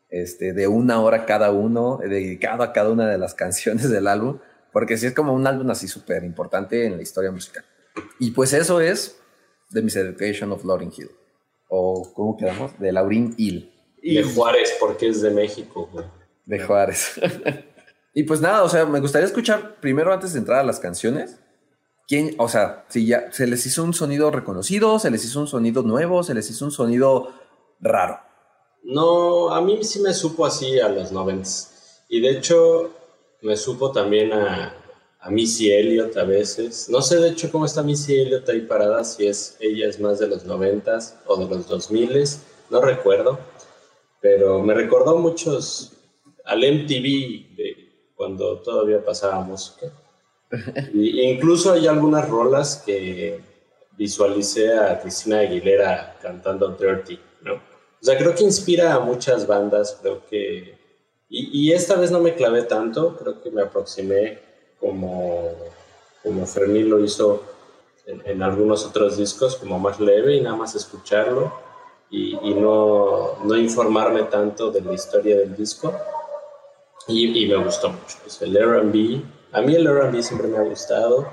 este, 0.10 0.54
de 0.54 0.68
una 0.68 1.02
hora 1.02 1.26
cada 1.26 1.52
uno, 1.52 2.00
dedicado 2.02 2.64
a 2.64 2.72
cada 2.72 2.90
una 2.90 3.08
de 3.10 3.18
las 3.18 3.34
canciones 3.44 3.90
del 3.90 4.08
álbum, 4.08 4.40
porque 4.72 4.98
sí 4.98 5.08
es 5.08 5.14
como 5.14 5.34
un 5.34 5.46
álbum 5.46 5.70
así 5.70 5.88
súper 5.88 6.24
importante 6.24 6.86
en 6.86 6.96
la 6.96 7.04
historia 7.04 7.32
musical. 7.32 7.66
Y 8.20 8.32
pues 8.32 8.54
eso 8.54 8.82
es 8.82 9.20
The 9.72 9.82
Miseducation 9.82 10.52
of 10.52 10.66
Lauryn 10.66 10.92
Hill, 10.96 11.12
o 11.70 12.12
¿cómo 12.14 12.38
quedamos? 12.38 12.78
De 12.80 12.92
Lauryn 12.92 13.34
Hill. 13.38 13.72
Y 14.02 14.16
de 14.16 14.24
Juárez, 14.24 14.76
porque 14.80 15.08
es 15.08 15.22
de 15.22 15.32
México, 15.32 15.90
De 16.46 16.60
Juárez. 16.60 17.14
Y 18.18 18.24
pues 18.24 18.40
nada, 18.40 18.64
o 18.64 18.70
sea, 18.70 18.86
me 18.86 19.02
gustaría 19.02 19.28
escuchar 19.28 19.76
primero 19.82 20.14
antes 20.14 20.32
de 20.32 20.40
entrar 20.40 20.62
a 20.62 20.64
las 20.64 20.80
canciones. 20.80 21.38
¿Quién, 22.08 22.34
o 22.38 22.48
sea, 22.48 22.86
si 22.88 23.06
ya 23.06 23.30
se 23.34 23.46
les 23.46 23.66
hizo 23.66 23.84
un 23.84 23.94
sonido 23.94 24.32
reconocido, 24.32 25.00
se 25.00 25.12
les 25.12 25.26
hizo 25.26 25.42
un 25.42 25.48
sonido 25.48 25.84
nuevo, 25.84 26.24
se 26.24 26.34
les 26.34 26.50
hizo 26.50 26.64
un 26.64 26.72
sonido 26.72 27.34
raro. 27.82 28.22
No, 28.84 29.54
a 29.54 29.62
mí 29.62 29.84
sí 29.84 30.00
me 30.00 30.14
supo 30.14 30.46
así 30.46 30.80
a 30.80 30.88
los 30.88 31.12
noventas. 31.12 32.06
Y 32.08 32.22
de 32.22 32.30
hecho, 32.30 32.92
me 33.42 33.58
supo 33.58 33.92
también 33.92 34.32
a, 34.32 34.74
a 35.26 35.32
Missy 35.32 35.72
Elliott 35.72 36.16
a 36.18 36.24
veces. 36.24 36.88
No 36.88 37.02
sé 37.02 37.20
de 37.20 37.30
hecho 37.30 37.52
cómo 37.52 37.66
está 37.66 37.82
Missy 37.82 38.16
Elliott 38.16 38.48
ahí 38.48 38.62
parada, 38.62 39.04
si 39.04 39.26
es 39.26 39.58
ella 39.60 39.88
es 39.88 40.00
más 40.00 40.20
de 40.20 40.28
los 40.28 40.46
noventas 40.46 41.18
o 41.26 41.36
de 41.36 41.48
los 41.48 41.68
dos 41.68 41.90
miles, 41.90 42.44
no 42.70 42.80
recuerdo. 42.80 43.40
Pero 44.22 44.60
me 44.62 44.76
recordó 44.76 45.18
muchos 45.18 45.94
al 46.46 46.60
MTV 46.60 47.56
de, 47.56 48.12
cuando 48.16 48.60
todavía 48.60 49.04
pasaba 49.04 49.42
música. 49.42 49.88
Y, 50.94 51.20
incluso 51.32 51.74
hay 51.74 51.88
algunas 51.88 52.30
rolas 52.30 52.84
que 52.86 53.40
visualicé 53.98 54.78
a 54.78 55.00
Cristina 55.02 55.40
Aguilera 55.40 56.20
cantando 56.22 56.68
Dirty, 56.70 57.20
¿no? 57.42 57.56
O 57.56 58.06
sea, 58.06 58.16
creo 58.16 58.36
que 58.36 58.44
inspira 58.44 58.94
a 58.94 59.00
muchas 59.00 59.48
bandas, 59.48 59.98
creo 60.00 60.24
que... 60.28 60.78
Y, 61.28 61.72
esta 61.72 61.96
vez 61.96 62.12
no 62.12 62.20
me 62.20 62.36
clavé 62.36 62.62
tanto, 62.62 63.18
creo 63.18 63.42
que 63.42 63.50
me 63.50 63.64
aproximé 63.64 64.45
como, 64.86 65.52
como 66.22 66.46
Fermín 66.46 66.90
lo 66.90 67.04
hizo 67.04 67.42
en, 68.06 68.44
algunos 68.44 68.86
otros 68.86 69.18
discos, 69.18 69.56
como 69.56 69.80
más 69.80 70.00
leve 70.00 70.36
y 70.36 70.42
nada 70.42 70.56
más 70.56 70.76
escucharlo 70.76 71.52
y, 72.12 72.38
y 72.44 72.54
no, 72.54 73.40
no 73.44 73.56
informarme 73.56 74.24
tanto 74.24 74.70
de 74.70 74.82
la 74.82 74.94
historia 74.94 75.38
del 75.38 75.56
disco 75.56 75.92
y, 77.08 77.48
me 77.48 77.56
gustó 77.58 77.90
mucho. 77.90 78.18
Pues 78.24 78.42
el 78.42 78.56
RB, 78.56 79.22
a 79.52 79.62
mí 79.62 79.76
el 79.76 79.88
RB 79.88 80.22
siempre 80.22 80.48
me 80.48 80.58
ha 80.58 80.64
gustado, 80.64 81.28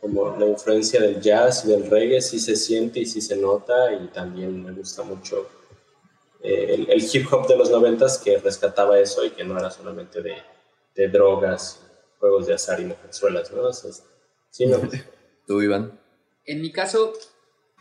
como 0.00 0.36
la 0.36 0.46
influencia 0.46 1.00
del 1.00 1.20
jazz 1.20 1.64
y 1.64 1.68
del 1.68 1.90
reggae 1.90 2.20
sí 2.20 2.38
se 2.38 2.56
siente 2.56 3.00
y 3.00 3.06
sí 3.06 3.20
se 3.20 3.36
nota, 3.36 3.92
y 3.92 4.08
también 4.08 4.64
me 4.64 4.72
gusta 4.72 5.02
mucho 5.02 5.46
eh, 6.42 6.86
el, 6.88 7.02
hip 7.02 7.32
hop 7.32 7.46
de 7.48 7.56
los 7.56 7.70
noventas 7.70 8.18
que 8.18 8.38
rescataba 8.38 8.98
eso 8.98 9.24
y 9.24 9.30
que 9.30 9.44
no 9.44 9.58
era 9.58 9.70
solamente 9.70 10.22
de, 10.22 10.36
de 10.94 11.08
drogas, 11.08 11.85
juegos 12.26 12.46
de 12.46 12.54
azar 12.54 12.80
y 12.80 12.84
mujerzuelas, 12.84 13.52
¿no? 13.52 13.72
sí 13.72 14.66
me 14.66 14.76
¿Tú, 15.46 15.62
Iván? 15.62 15.98
En 16.44 16.60
mi 16.60 16.72
caso, 16.72 17.12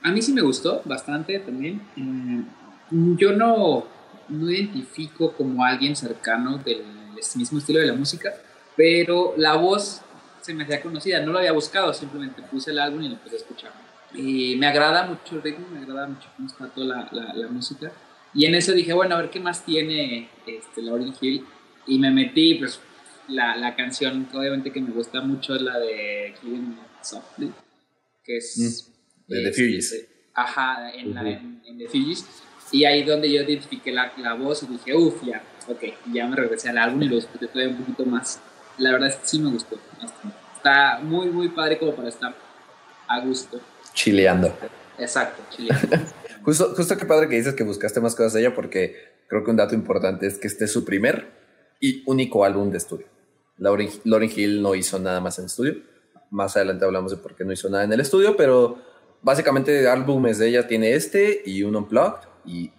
a 0.03 0.11
mí 0.11 0.21
sí 0.21 0.33
me 0.33 0.41
gustó 0.41 0.81
bastante 0.85 1.39
también. 1.39 1.81
Mm, 1.95 3.17
yo 3.17 3.33
no 3.33 3.87
no 4.29 4.49
identifico 4.49 5.33
como 5.33 5.63
alguien 5.63 5.95
cercano 5.95 6.57
del 6.57 6.83
mismo 7.35 7.59
estilo 7.59 7.79
de 7.79 7.85
la 7.85 7.93
música, 7.93 8.33
pero 8.75 9.33
la 9.37 9.55
voz 9.55 10.01
se 10.41 10.53
me 10.53 10.63
hacía 10.63 10.81
conocida, 10.81 11.21
no 11.21 11.31
lo 11.31 11.39
había 11.39 11.51
buscado, 11.51 11.93
simplemente 11.93 12.41
puse 12.43 12.71
el 12.71 12.79
álbum 12.79 13.03
y 13.03 13.09
lo 13.09 13.15
empecé 13.15 13.35
a 13.35 13.39
escuchar. 13.39 13.71
Y 14.13 14.55
me 14.57 14.67
agrada 14.67 15.05
mucho 15.05 15.35
el 15.35 15.41
ritmo, 15.41 15.67
me 15.71 15.79
agrada 15.79 16.07
mucho 16.07 16.29
cómo 16.35 16.47
está 16.47 16.67
toda 16.67 17.09
la, 17.11 17.33
la, 17.33 17.47
música. 17.47 17.91
Y 18.33 18.45
en 18.45 18.55
eso 18.55 18.71
dije, 18.71 18.93
bueno, 18.93 19.15
a 19.15 19.21
ver 19.21 19.29
qué 19.29 19.39
más 19.39 19.63
tiene 19.65 20.29
este, 20.45 20.81
Lauryn 20.81 21.13
Hill. 21.19 21.45
Y 21.87 21.99
me 21.99 22.11
metí, 22.11 22.55
pues 22.55 22.79
la, 23.27 23.55
la 23.55 23.75
canción 23.75 24.27
obviamente 24.34 24.72
que 24.72 24.82
me 24.82 24.91
gusta 24.91 25.22
mucho 25.22 25.55
es 25.55 25.62
la 25.62 25.79
de 25.79 26.34
Killing 26.41 26.77
Softly, 27.01 27.51
que 28.24 28.38
es... 28.38 28.58
Mm, 28.58 29.32
de 29.32 29.44
The 29.44 29.51
Fugees. 29.53 30.08
Ajá, 30.34 30.91
en, 30.94 31.13
la, 31.13 31.22
Ujú. 31.22 31.29
en, 31.29 31.62
en 31.65 31.77
The 31.77 31.88
Fugees. 31.88 32.25
Y 32.72 32.86
ahí 32.86 33.03
donde 33.03 33.32
yo 33.32 33.41
identifiqué 33.41 33.91
la, 33.91 34.12
la 34.17 34.34
voz 34.34 34.63
y 34.63 34.67
dije, 34.67 34.94
uff, 34.94 35.24
ya, 35.24 35.41
ok. 35.67 35.84
Ya 36.12 36.27
me 36.27 36.36
regresé 36.36 36.70
al 36.70 36.77
álbum 36.77 37.01
y 37.03 37.10
lo 37.10 37.15
disfruté 37.15 37.48
todavía 37.48 37.74
un 37.75 37.82
poquito 37.82 38.05
más. 38.05 38.39
La 38.77 38.91
verdad 38.91 39.10
es 39.10 39.15
que 39.15 39.27
sí 39.27 39.39
me 39.39 39.50
gustó. 39.51 39.79
Está 40.55 41.00
muy, 41.01 41.27
muy 41.27 41.50
padre 41.50 41.77
como 41.77 41.96
para 41.96 42.10
estar 42.10 42.36
a 43.08 43.20
gusto. 43.22 43.62
Chileando. 43.94 44.55
Exacto, 44.98 45.44
chile. 45.55 45.70
Justo, 46.44 46.75
justo 46.75 46.96
qué 46.96 47.05
padre 47.05 47.27
que 47.27 47.38
dices 47.38 47.55
que 47.55 47.63
buscaste 47.63 48.00
más 48.00 48.13
cosas 48.13 48.34
de 48.34 48.41
ella, 48.41 48.53
porque 48.53 49.24
creo 49.27 49.44
que 49.44 49.50
un 49.50 49.58
dato 49.58 49.74
importante 49.74 50.27
es 50.27 50.38
que 50.38 50.46
este 50.46 50.65
es 50.65 50.72
su 50.72 50.86
primer 50.86 51.27
y 51.79 52.03
único 52.05 52.46
álbum 52.46 52.70
de 52.70 52.77
estudio. 52.77 53.08
Lauryn 53.57 54.31
Hill 54.35 54.62
no 54.62 54.75
hizo 54.75 55.00
nada 55.00 55.19
más 55.21 55.39
en 55.39 55.45
estudio. 55.45 55.75
Más 56.31 56.55
adelante 56.55 56.85
hablamos 56.85 57.12
de 57.12 57.17
por 57.17 57.35
qué 57.35 57.45
no 57.45 57.53
hizo 57.53 57.69
nada 57.69 57.83
en 57.83 57.93
el 57.93 58.00
estudio, 58.00 58.35
pero 58.35 58.77
básicamente 59.21 59.88
álbumes 59.88 60.38
de 60.38 60.50
ella 60.50 60.67
tiene 60.67 60.93
este 60.93 61.41
y 61.45 61.63
un 61.63 61.75
Unplugged 61.75 62.27
y, 62.45 62.71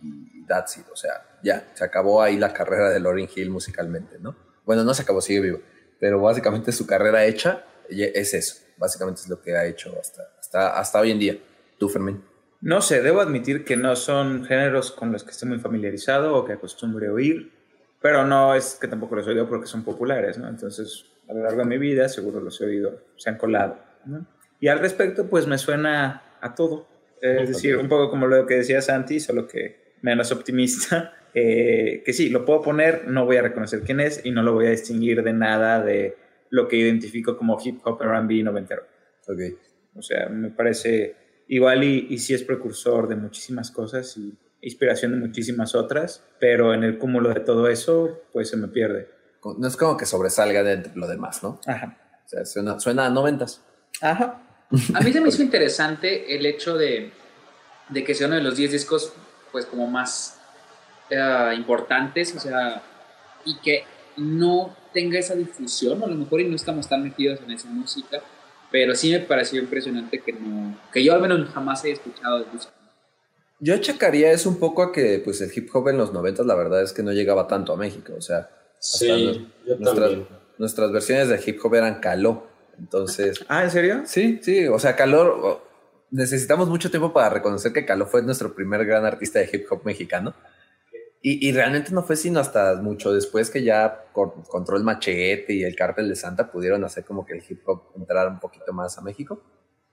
that's 0.46 0.78
it. 0.78 0.86
O 0.92 0.96
sea, 0.96 1.38
ya, 1.42 1.68
se 1.74 1.84
acabó 1.84 2.22
ahí 2.22 2.36
la 2.36 2.52
carrera 2.52 2.90
de 2.90 3.00
Lauryn 3.00 3.28
Hill 3.34 3.50
musicalmente, 3.50 4.18
¿no? 4.20 4.36
Bueno, 4.64 4.84
no 4.84 4.94
se 4.94 5.02
acabó, 5.02 5.20
sigue 5.20 5.40
vivo, 5.40 5.60
pero 5.98 6.20
básicamente 6.20 6.72
su 6.72 6.86
carrera 6.86 7.24
hecha 7.24 7.64
es 7.88 8.34
eso. 8.34 8.56
Básicamente 8.76 9.22
es 9.22 9.28
lo 9.28 9.40
que 9.40 9.56
ha 9.56 9.64
hecho 9.64 9.94
hasta, 9.98 10.22
hasta, 10.38 10.78
hasta 10.78 11.00
hoy 11.00 11.12
en 11.12 11.18
día. 11.18 11.38
Tú, 11.78 11.88
Fermín. 11.88 12.22
No 12.60 12.80
sé, 12.80 13.02
debo 13.02 13.20
admitir 13.20 13.64
que 13.64 13.76
no 13.76 13.94
son 13.96 14.44
géneros 14.44 14.90
con 14.90 15.12
los 15.12 15.24
que 15.24 15.30
esté 15.30 15.46
muy 15.46 15.58
familiarizado 15.58 16.34
o 16.34 16.44
que 16.44 16.54
acostumbre 16.54 17.08
oír, 17.10 17.52
pero 18.00 18.24
no 18.24 18.54
es 18.54 18.78
que 18.80 18.88
tampoco 18.88 19.16
los 19.16 19.26
he 19.26 19.30
oído 19.30 19.48
porque 19.48 19.66
son 19.66 19.84
populares, 19.84 20.38
¿no? 20.38 20.48
Entonces, 20.48 21.06
a 21.28 21.34
lo 21.34 21.42
largo 21.42 21.60
de 21.60 21.66
mi 21.66 21.78
vida 21.78 22.08
seguro 22.08 22.40
los 22.40 22.60
he 22.60 22.66
oído, 22.66 23.00
se 23.16 23.30
han 23.30 23.36
colado, 23.36 23.78
¿no? 24.04 24.26
Y 24.60 24.68
al 24.68 24.78
respecto, 24.78 25.28
pues 25.28 25.46
me 25.46 25.58
suena 25.58 26.22
a 26.40 26.54
todo. 26.54 26.88
Es 27.20 27.48
decir, 27.48 27.76
un 27.76 27.88
poco 27.88 28.10
como 28.10 28.26
lo 28.26 28.46
que 28.46 28.56
decía 28.56 28.80
Santi, 28.80 29.20
solo 29.20 29.46
que 29.46 29.94
menos 30.02 30.30
optimista, 30.32 31.14
eh, 31.34 32.02
que 32.04 32.12
sí, 32.12 32.28
lo 32.28 32.44
puedo 32.44 32.62
poner, 32.62 33.08
no 33.08 33.24
voy 33.24 33.36
a 33.36 33.42
reconocer 33.42 33.80
quién 33.80 34.00
es 34.00 34.24
y 34.24 34.30
no 34.30 34.42
lo 34.42 34.52
voy 34.52 34.66
a 34.66 34.70
distinguir 34.70 35.22
de 35.22 35.32
nada 35.32 35.82
de 35.82 36.16
lo 36.50 36.68
que 36.68 36.76
identifico 36.76 37.36
como 37.36 37.58
hip 37.62 37.80
hop 37.84 38.00
R&B 38.00 38.42
noventero. 38.42 38.84
Ok. 39.26 39.40
O 39.96 40.02
sea, 40.02 40.28
me 40.28 40.50
parece 40.50 41.16
igual 41.48 41.82
y, 41.82 42.06
y 42.10 42.18
sí 42.18 42.34
es 42.34 42.42
precursor 42.42 43.08
de 43.08 43.16
muchísimas 43.16 43.70
cosas 43.70 44.16
y 44.16 44.34
inspiración 44.60 45.12
de 45.12 45.26
muchísimas 45.26 45.74
otras, 45.74 46.24
pero 46.40 46.74
en 46.74 46.84
el 46.84 46.98
cúmulo 46.98 47.32
de 47.32 47.40
todo 47.40 47.68
eso, 47.68 48.22
pues 48.32 48.50
se 48.50 48.56
me 48.56 48.68
pierde. 48.68 49.08
No 49.58 49.68
es 49.68 49.76
como 49.76 49.96
que 49.96 50.06
sobresalga 50.06 50.62
de 50.62 50.90
lo 50.94 51.06
demás, 51.06 51.42
¿no? 51.42 51.60
Ajá. 51.66 51.96
O 52.24 52.28
sea, 52.28 52.44
suena, 52.44 52.80
suena 52.80 53.06
a 53.06 53.10
noventas. 53.10 53.62
Ajá. 54.00 54.42
A 54.94 55.00
mí 55.00 55.12
se 55.12 55.20
me 55.20 55.28
hizo 55.28 55.42
interesante 55.42 56.34
el 56.34 56.44
hecho 56.44 56.76
de, 56.76 57.12
de 57.88 58.04
que 58.04 58.14
sea 58.14 58.26
uno 58.26 58.36
de 58.36 58.42
los 58.42 58.56
10 58.56 58.72
discos, 58.72 59.12
pues 59.52 59.66
como 59.66 59.86
más 59.86 60.40
eh, 61.10 61.54
importantes, 61.56 62.34
o 62.34 62.40
sea, 62.40 62.82
y 63.44 63.56
que 63.58 63.84
no 64.16 64.74
tenga 64.92 65.18
esa 65.18 65.34
difusión, 65.34 66.02
a 66.02 66.06
lo 66.06 66.16
mejor 66.16 66.40
y 66.40 66.48
no 66.48 66.56
estamos 66.56 66.88
tan 66.88 67.04
metidos 67.04 67.40
en 67.42 67.52
esa 67.52 67.68
música, 67.68 68.20
pero 68.70 68.94
sí 68.94 69.12
me 69.12 69.20
pareció 69.20 69.60
impresionante 69.60 70.20
que 70.20 70.32
no, 70.32 70.76
que 70.92 71.04
yo 71.04 71.14
al 71.14 71.20
menos 71.20 71.48
jamás 71.50 71.84
he 71.84 71.92
escuchado 71.92 72.38
el 72.38 72.50
disco. 72.50 72.72
Yo 73.58 73.74
achacaría 73.74 74.30
eso 74.32 74.48
un 74.48 74.58
poco 74.58 74.82
a 74.82 74.92
que 74.92 75.20
pues 75.24 75.40
el 75.40 75.50
hip 75.54 75.68
hop 75.74 75.88
en 75.88 75.96
los 75.98 76.12
noventas 76.12 76.44
la 76.46 76.54
verdad 76.54 76.82
es 76.82 76.92
que 76.92 77.02
no 77.02 77.12
llegaba 77.12 77.46
tanto 77.48 77.72
a 77.72 77.76
México. 77.76 78.12
O 78.16 78.20
sea, 78.20 78.50
Sí, 78.78 79.48
yo 79.66 79.76
nuestras, 79.78 80.10
también. 80.10 80.28
nuestras 80.58 80.92
versiones 80.92 81.28
de 81.28 81.40
hip 81.44 81.58
hop 81.64 81.74
eran 81.74 82.00
caló. 82.00 82.46
Entonces, 82.78 83.44
Ah, 83.48 83.64
¿en 83.64 83.70
serio? 83.70 84.02
sí, 84.04 84.38
sí, 84.42 84.66
o 84.68 84.78
sea, 84.78 84.94
calor. 84.96 85.28
o- 85.42 85.66
necesitamos 86.10 86.68
mucho 86.68 86.88
tiempo 86.90 87.12
para 87.12 87.30
reconocer 87.30 87.72
que 87.72 87.84
Caló 87.84 88.06
fue 88.06 88.22
nuestro 88.22 88.54
primer 88.54 88.84
gran 88.86 89.04
artista 89.04 89.40
de 89.40 89.50
hip 89.52 89.66
hop 89.70 89.82
mexicano. 89.84 90.34
Y, 91.20 91.48
y 91.48 91.52
realmente 91.52 91.90
no 91.92 92.04
fue 92.04 92.14
sino 92.14 92.38
hasta 92.38 92.76
mucho 92.76 93.12
después 93.12 93.50
que 93.50 93.64
ya 93.64 94.04
con- 94.12 94.42
Control 94.44 94.84
Machete 94.84 95.52
y 95.54 95.64
el 95.64 95.74
Cártel 95.74 96.08
de 96.08 96.14
Santa 96.14 96.52
pudieron 96.52 96.84
hacer 96.84 97.04
como 97.04 97.26
que 97.26 97.32
el 97.34 97.42
hip 97.48 97.62
hop 97.66 97.88
entrara 97.96 98.28
un 98.30 98.38
poquito 98.38 98.72
más 98.72 98.96
a 98.98 99.02
México. 99.02 99.42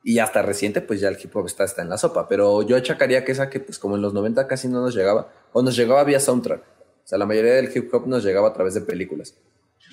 Y 0.03 0.19
hasta 0.19 0.41
reciente, 0.41 0.81
pues 0.81 0.99
ya 0.99 1.07
el 1.07 1.17
hip 1.21 1.33
hop 1.35 1.45
está, 1.45 1.63
está 1.63 1.81
en 1.81 1.89
la 1.89 1.97
sopa. 1.97 2.27
Pero 2.27 2.61
yo 2.61 2.75
achacaría 2.75 3.23
que 3.23 3.31
esa 3.31 3.49
que, 3.49 3.61
pues 3.61 3.79
como 3.79 3.95
en 3.95 4.01
los 4.01 4.13
90 4.13 4.47
casi 4.47 4.67
no 4.67 4.81
nos 4.81 4.93
llegaba, 4.93 5.31
o 5.53 5.61
nos 5.61 5.75
llegaba 5.75 6.03
vía 6.03 6.19
soundtrack. 6.19 6.61
O 6.61 7.07
sea, 7.07 7.17
la 7.17 7.25
mayoría 7.25 7.53
del 7.53 7.71
hip 7.73 7.93
hop 7.93 8.07
nos 8.07 8.23
llegaba 8.23 8.49
a 8.49 8.53
través 8.53 8.73
de 8.73 8.81
películas. 8.81 9.35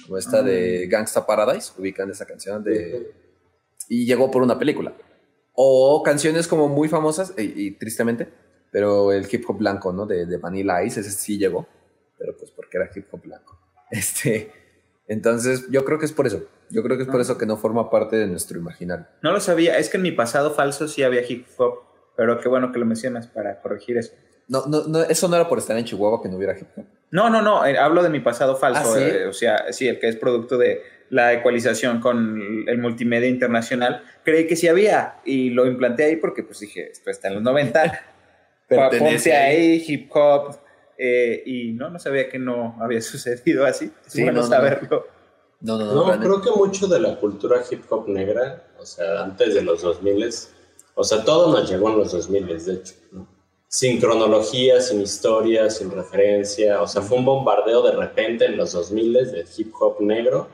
Como 0.06 0.18
esta 0.18 0.42
de 0.42 0.86
Gangsta 0.88 1.26
Paradise, 1.26 1.72
ubican 1.78 2.10
esa 2.10 2.26
canción 2.26 2.62
de... 2.64 3.12
Y 3.88 4.04
llegó 4.04 4.30
por 4.30 4.42
una 4.42 4.58
película. 4.58 4.92
O 5.52 6.02
canciones 6.02 6.48
como 6.48 6.68
muy 6.68 6.88
famosas, 6.88 7.34
y, 7.36 7.66
y 7.66 7.70
tristemente, 7.72 8.28
pero 8.72 9.12
el 9.12 9.26
hip 9.30 9.48
hop 9.48 9.58
blanco, 9.58 9.92
¿no? 9.92 10.06
De, 10.06 10.26
de 10.26 10.36
Vanilla 10.38 10.82
Ice, 10.82 11.00
ese 11.00 11.10
sí 11.10 11.38
llegó. 11.38 11.66
Pero 12.18 12.36
pues 12.36 12.50
porque 12.50 12.78
era 12.78 12.90
hip 12.94 13.06
hop 13.12 13.22
blanco. 13.22 13.58
Este... 13.90 14.52
Entonces, 15.10 15.66
yo 15.70 15.84
creo 15.84 15.98
que 15.98 16.06
es 16.06 16.12
por 16.12 16.26
eso. 16.28 16.44
Yo 16.70 16.84
creo 16.84 16.96
que 16.96 17.02
es 17.02 17.08
por 17.08 17.18
Ah. 17.18 17.22
eso 17.22 17.36
que 17.36 17.44
no 17.44 17.56
forma 17.56 17.90
parte 17.90 18.16
de 18.16 18.28
nuestro 18.28 18.58
imaginario. 18.58 19.06
No 19.22 19.32
lo 19.32 19.40
sabía. 19.40 19.76
Es 19.76 19.90
que 19.90 19.96
en 19.96 20.04
mi 20.04 20.12
pasado 20.12 20.52
falso 20.52 20.86
sí 20.86 21.02
había 21.02 21.20
hip 21.28 21.46
hop, 21.58 21.80
pero 22.16 22.38
qué 22.38 22.48
bueno 22.48 22.70
que 22.70 22.78
lo 22.78 22.86
mencionas 22.86 23.26
para 23.26 23.60
corregir 23.60 23.98
eso. 23.98 24.12
No, 24.46 24.66
no, 24.66 24.86
no, 24.86 25.02
eso 25.02 25.26
no 25.28 25.34
era 25.34 25.48
por 25.48 25.58
estar 25.58 25.76
en 25.76 25.84
Chihuahua 25.84 26.22
que 26.22 26.28
no 26.28 26.36
hubiera 26.36 26.56
hip 26.56 26.68
hop. 26.76 26.84
No, 27.10 27.28
no, 27.28 27.42
no. 27.42 27.66
eh, 27.66 27.76
hablo 27.76 28.04
de 28.04 28.08
mi 28.08 28.20
pasado 28.20 28.54
falso. 28.56 28.94
¿Ah, 28.94 28.98
sí? 28.98 29.02
eh, 29.04 29.26
o 29.26 29.32
sea, 29.32 29.72
sí, 29.72 29.88
el 29.88 29.98
que 29.98 30.06
es 30.08 30.14
producto 30.14 30.56
de 30.56 30.80
la 31.08 31.32
ecualización 31.32 32.00
con 32.00 32.40
el 32.68 32.78
multimedia 32.78 33.28
internacional. 33.28 34.04
Creí 34.24 34.46
que 34.46 34.54
sí 34.54 34.68
había 34.68 35.16
y 35.24 35.50
lo 35.50 35.66
implanté 35.66 36.04
ahí 36.04 36.14
porque 36.16 36.44
pues 36.44 36.60
dije, 36.60 36.88
esto 36.92 37.10
está 37.10 37.26
en 37.26 37.34
los 37.34 37.42
90. 37.42 37.82
Pa- 38.68 38.90
Pertenece 38.90 39.30
Ponte 39.30 39.36
ahí, 39.36 39.84
hip 39.88 40.08
hop. 40.14 40.54
Eh, 41.02 41.42
y 41.46 41.72
no, 41.72 41.88
no 41.88 41.98
sabía 41.98 42.28
que 42.28 42.38
no 42.38 42.76
había 42.78 43.00
sucedido 43.00 43.64
así. 43.64 43.90
Es 44.06 44.12
Sí, 44.12 44.22
bueno 44.22 44.42
no, 44.42 44.46
saberlo. 44.46 45.06
No, 45.62 45.78
no, 45.78 45.86
no. 45.86 46.16
No, 46.16 46.20
creo 46.20 46.42
que 46.42 46.50
mucho 46.50 46.86
de 46.86 47.00
la 47.00 47.16
cultura 47.16 47.62
hip 47.70 47.84
hop 47.88 48.06
negra, 48.08 48.70
o 48.78 48.84
sea, 48.84 49.24
antes 49.24 49.54
de 49.54 49.62
los 49.62 49.80
2000, 49.80 50.30
o 50.94 51.04
sea, 51.04 51.24
todo 51.24 51.52
nos 51.52 51.70
llegó 51.70 51.88
en 51.90 51.98
los 51.98 52.12
2000, 52.12 52.46
de 52.64 52.72
hecho, 52.74 52.94
¿no? 53.12 53.26
Sin 53.66 54.00
cronología, 54.00 54.80
sin 54.80 55.00
historia, 55.00 55.70
sin 55.70 55.90
referencia, 55.90 56.82
o 56.82 56.88
sea, 56.88 57.02
fue 57.02 57.18
un 57.18 57.24
bombardeo 57.24 57.82
de 57.82 57.92
repente 57.92 58.46
en 58.46 58.56
los 58.56 58.72
2000 58.72 59.12
del 59.12 59.46
hip 59.56 59.72
hop 59.78 60.00
negro 60.00 60.48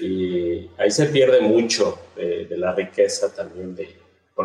y 0.00 0.68
ahí 0.78 0.90
se 0.90 1.06
pierde 1.06 1.40
mucho 1.42 1.98
de, 2.16 2.46
de 2.46 2.56
la 2.56 2.72
riqueza 2.72 3.32
también 3.34 3.74
de, 3.74 3.94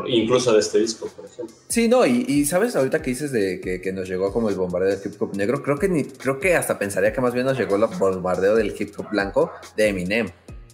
incluso 0.07 0.53
de 0.53 0.59
este 0.59 0.79
disco, 0.79 1.07
por 1.15 1.25
ejemplo. 1.25 1.55
Sí, 1.67 1.87
no, 1.87 2.05
y, 2.05 2.25
y 2.27 2.45
sabes, 2.45 2.75
ahorita 2.75 3.01
que 3.01 3.09
dices 3.11 3.31
de 3.31 3.59
que, 3.59 3.81
que 3.81 3.91
nos 3.91 4.07
llegó 4.07 4.31
como 4.31 4.49
el 4.49 4.55
bombardeo 4.55 4.89
del 4.89 4.99
hip 5.03 5.21
hop 5.21 5.35
negro, 5.35 5.61
creo 5.61 5.77
que 5.77 5.89
ni, 5.89 6.03
creo 6.05 6.39
que 6.39 6.55
hasta 6.55 6.79
pensaría 6.79 7.11
que 7.11 7.19
más 7.21 7.33
bien 7.33 7.45
nos 7.45 7.57
llegó 7.57 7.75
el 7.75 7.85
bombardeo 7.99 8.55
del 8.55 8.73
hip 8.77 8.93
hop 8.97 9.09
blanco 9.11 9.51
de 9.75 9.87
Eminem. 9.89 10.29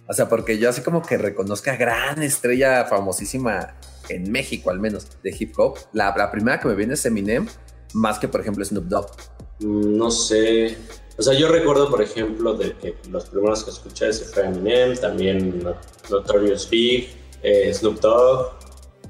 O 0.06 0.14
sea, 0.14 0.28
porque 0.28 0.56
yo 0.58 0.70
así 0.70 0.80
como 0.82 1.02
que 1.02 1.18
reconozca 1.18 1.76
gran 1.76 2.22
estrella 2.22 2.84
famosísima 2.86 3.76
en 4.08 4.30
México 4.32 4.70
al 4.70 4.80
menos 4.80 5.06
de 5.22 5.34
hip 5.38 5.52
hop. 5.58 5.76
La, 5.92 6.14
la 6.16 6.30
primera 6.30 6.58
que 6.60 6.68
me 6.68 6.74
viene 6.74 6.94
es 6.94 7.04
Eminem, 7.04 7.46
más 7.94 8.18
que 8.18 8.28
por 8.28 8.40
ejemplo 8.40 8.64
Snoop 8.64 8.84
Dogg. 8.86 9.10
Mm, 9.60 9.96
No 9.98 10.10
sé. 10.10 10.78
O 11.18 11.22
sea, 11.22 11.34
yo 11.34 11.48
recuerdo, 11.48 11.90
por 11.90 12.00
ejemplo, 12.00 12.54
de 12.54 12.74
que 12.76 12.94
los 13.10 13.24
primeros 13.26 13.64
que 13.64 13.70
escuché 13.72 14.08
ese 14.08 14.24
fue 14.26 14.44
Eminem, 14.46 14.96
también 14.96 15.58
Not- 15.64 16.08
Notorious 16.08 16.70
Big, 16.70 17.10
eh, 17.42 17.74
Snoop 17.74 17.98
Dogg. 18.00 18.52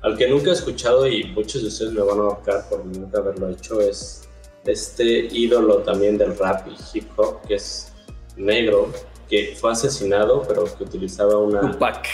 Al 0.03 0.17
que 0.17 0.29
nunca 0.29 0.51
he 0.51 0.53
escuchado 0.53 1.07
y 1.07 1.25
muchos 1.25 1.63
de 1.63 1.69
ustedes 1.69 1.93
me 1.93 2.01
van 2.03 2.19
a 2.19 2.23
ahorcar 2.23 2.69
por 2.69 2.85
nunca 2.85 3.19
haberlo 3.19 3.51
hecho 3.51 3.81
es 3.81 4.29
este 4.65 5.29
ídolo 5.33 5.79
también 5.79 6.19
del 6.19 6.37
rap 6.39 6.69
y 6.69 6.99
hip 6.99 7.09
hop 7.17 7.41
que 7.47 7.55
es 7.55 7.93
negro, 8.37 8.93
que 9.29 9.57
fue 9.59 9.73
asesinado, 9.73 10.43
pero 10.47 10.65
que 10.65 10.85
utilizaba 10.85 11.39
una 11.39 11.61
Tupac. 11.61 12.07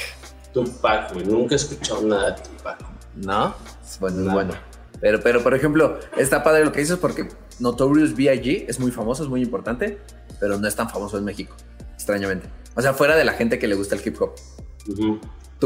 Tupac, 0.53 1.13
güey. 1.13 1.27
Nunca 1.27 1.55
he 1.55 1.57
escuchado 1.57 2.03
nada 2.03 2.33
de 2.33 2.43
Tupac. 2.43 2.85
¿No? 3.17 3.55
Bueno, 4.01 4.33
bueno. 4.33 4.55
Pero, 5.01 5.21
pero, 5.21 5.43
por 5.43 5.55
ejemplo, 5.55 5.99
está 6.17 6.43
padre 6.43 6.65
lo 6.65 6.73
que 6.73 6.81
dices 6.81 6.97
porque 6.97 7.29
Notorious 7.59 8.17
B.I.G. 8.17 8.67
es 8.69 8.81
muy 8.81 8.91
famoso, 8.91 9.23
es 9.23 9.29
muy 9.29 9.43
importante, 9.43 9.99
pero 10.41 10.59
no 10.59 10.67
es 10.67 10.75
tan 10.75 10.89
famoso 10.89 11.19
en 11.19 11.25
México, 11.25 11.55
extrañamente. 11.93 12.49
O 12.75 12.83
sea, 12.83 12.95
fuera 12.95 13.17
de 13.17 13.25
la 13.25 13.33
gente 13.35 13.59
que 13.59 13.69
le 13.69 13.75
gusta 13.75 13.97
el 13.97 14.03
hip 14.05 14.21
hop. 14.21 14.35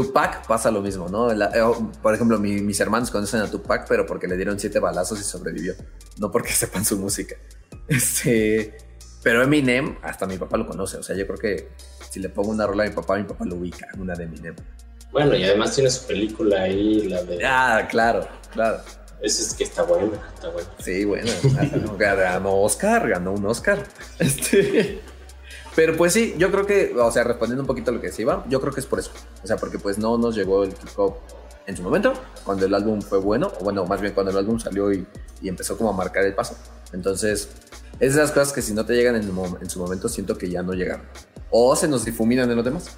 Tupac 0.03 0.47
pasa 0.47 0.71
lo 0.71 0.81
mismo, 0.81 1.09
¿no? 1.09 1.33
La- 1.33 1.47
eh, 1.53 1.61
por 2.01 2.13
ejemplo, 2.13 2.39
mi- 2.39 2.61
mis 2.61 2.79
hermanos 2.79 3.11
conocen 3.11 3.41
a 3.41 3.49
Tupac, 3.51 3.85
pero 3.87 4.05
porque 4.05 4.27
le 4.27 4.35
dieron 4.37 4.59
siete 4.59 4.79
balazos 4.79 5.19
y 5.19 5.23
sobrevivió, 5.23 5.73
no 6.17 6.31
porque 6.31 6.51
sepan 6.53 6.85
su 6.85 6.97
música. 6.97 7.35
Este, 7.87 8.77
pero 9.23 9.41
Eminem, 9.43 9.97
hasta 10.01 10.25
mi 10.25 10.37
papá 10.37 10.57
lo 10.57 10.67
conoce, 10.67 10.97
o 10.97 11.03
sea, 11.03 11.15
yo 11.15 11.25
creo 11.27 11.39
que 11.39 11.69
si 12.09 12.19
le 12.19 12.29
pongo 12.29 12.49
una 12.51 12.65
rola 12.65 12.83
a 12.83 12.87
mi 12.87 12.93
papá, 12.93 13.17
mi 13.17 13.23
papá 13.23 13.45
lo 13.45 13.55
ubica, 13.55 13.87
una 13.97 14.15
de 14.15 14.23
Eminem. 14.23 14.55
Bueno, 15.11 15.35
y 15.35 15.43
además 15.43 15.73
tiene 15.75 15.89
su 15.89 16.05
película 16.05 16.61
ahí, 16.61 17.07
la 17.09 17.23
de... 17.23 17.43
Ah, 17.45 17.87
claro, 17.89 18.27
claro. 18.53 18.79
Ese 19.21 19.41
es 19.41 19.53
que 19.53 19.63
está 19.65 19.83
bueno, 19.83 20.13
está 20.35 20.49
bueno. 20.49 20.69
Sí, 20.79 21.03
bueno, 21.03 21.29
ganó 21.97 22.61
Oscar, 22.61 23.09
ganó 23.09 23.33
un 23.33 23.45
Oscar. 23.47 23.83
Este, 24.19 25.01
pero 25.75 25.95
pues 25.95 26.13
sí, 26.13 26.35
yo 26.37 26.51
creo 26.51 26.65
que, 26.65 26.93
o 26.97 27.11
sea, 27.11 27.23
respondiendo 27.23 27.63
un 27.63 27.67
poquito 27.67 27.91
a 27.91 27.93
lo 27.93 28.01
que 28.01 28.11
se 28.11 28.23
iba, 28.23 28.45
yo 28.49 28.59
creo 28.59 28.73
que 28.73 28.79
es 28.79 28.85
por 28.85 28.99
eso. 28.99 29.11
O 29.43 29.47
sea, 29.47 29.57
porque 29.57 29.79
pues 29.79 29.97
no 29.97 30.17
nos 30.17 30.35
llegó 30.35 30.63
el 30.63 30.73
hop 30.95 31.17
en 31.67 31.77
su 31.77 31.83
momento, 31.83 32.13
cuando 32.43 32.65
el 32.65 32.73
álbum 32.73 33.01
fue 33.01 33.19
bueno, 33.19 33.51
o 33.59 33.63
bueno, 33.63 33.85
más 33.85 34.01
bien 34.01 34.13
cuando 34.13 34.31
el 34.31 34.37
álbum 34.37 34.59
salió 34.59 34.91
y, 34.91 35.05
y 35.41 35.49
empezó 35.49 35.77
como 35.77 35.91
a 35.91 35.93
marcar 35.93 36.25
el 36.25 36.33
paso. 36.33 36.55
Entonces, 36.93 37.49
es 37.99 38.15
de 38.15 38.21
las 38.21 38.31
cosas 38.31 38.53
que 38.53 38.61
si 38.61 38.73
no 38.73 38.85
te 38.85 38.95
llegan 38.95 39.15
en, 39.15 39.23
en, 39.23 39.69
su 39.69 39.79
momento, 39.79 40.09
siento 40.09 40.37
que 40.37 40.49
ya 40.49 40.63
no 40.63 40.73
llegaron. 40.73 41.05
O 41.51 41.75
se 41.75 41.87
nos 41.87 42.05
difuminan 42.05 42.49
en 42.49 42.55
los 42.55 42.65
demás. 42.65 42.97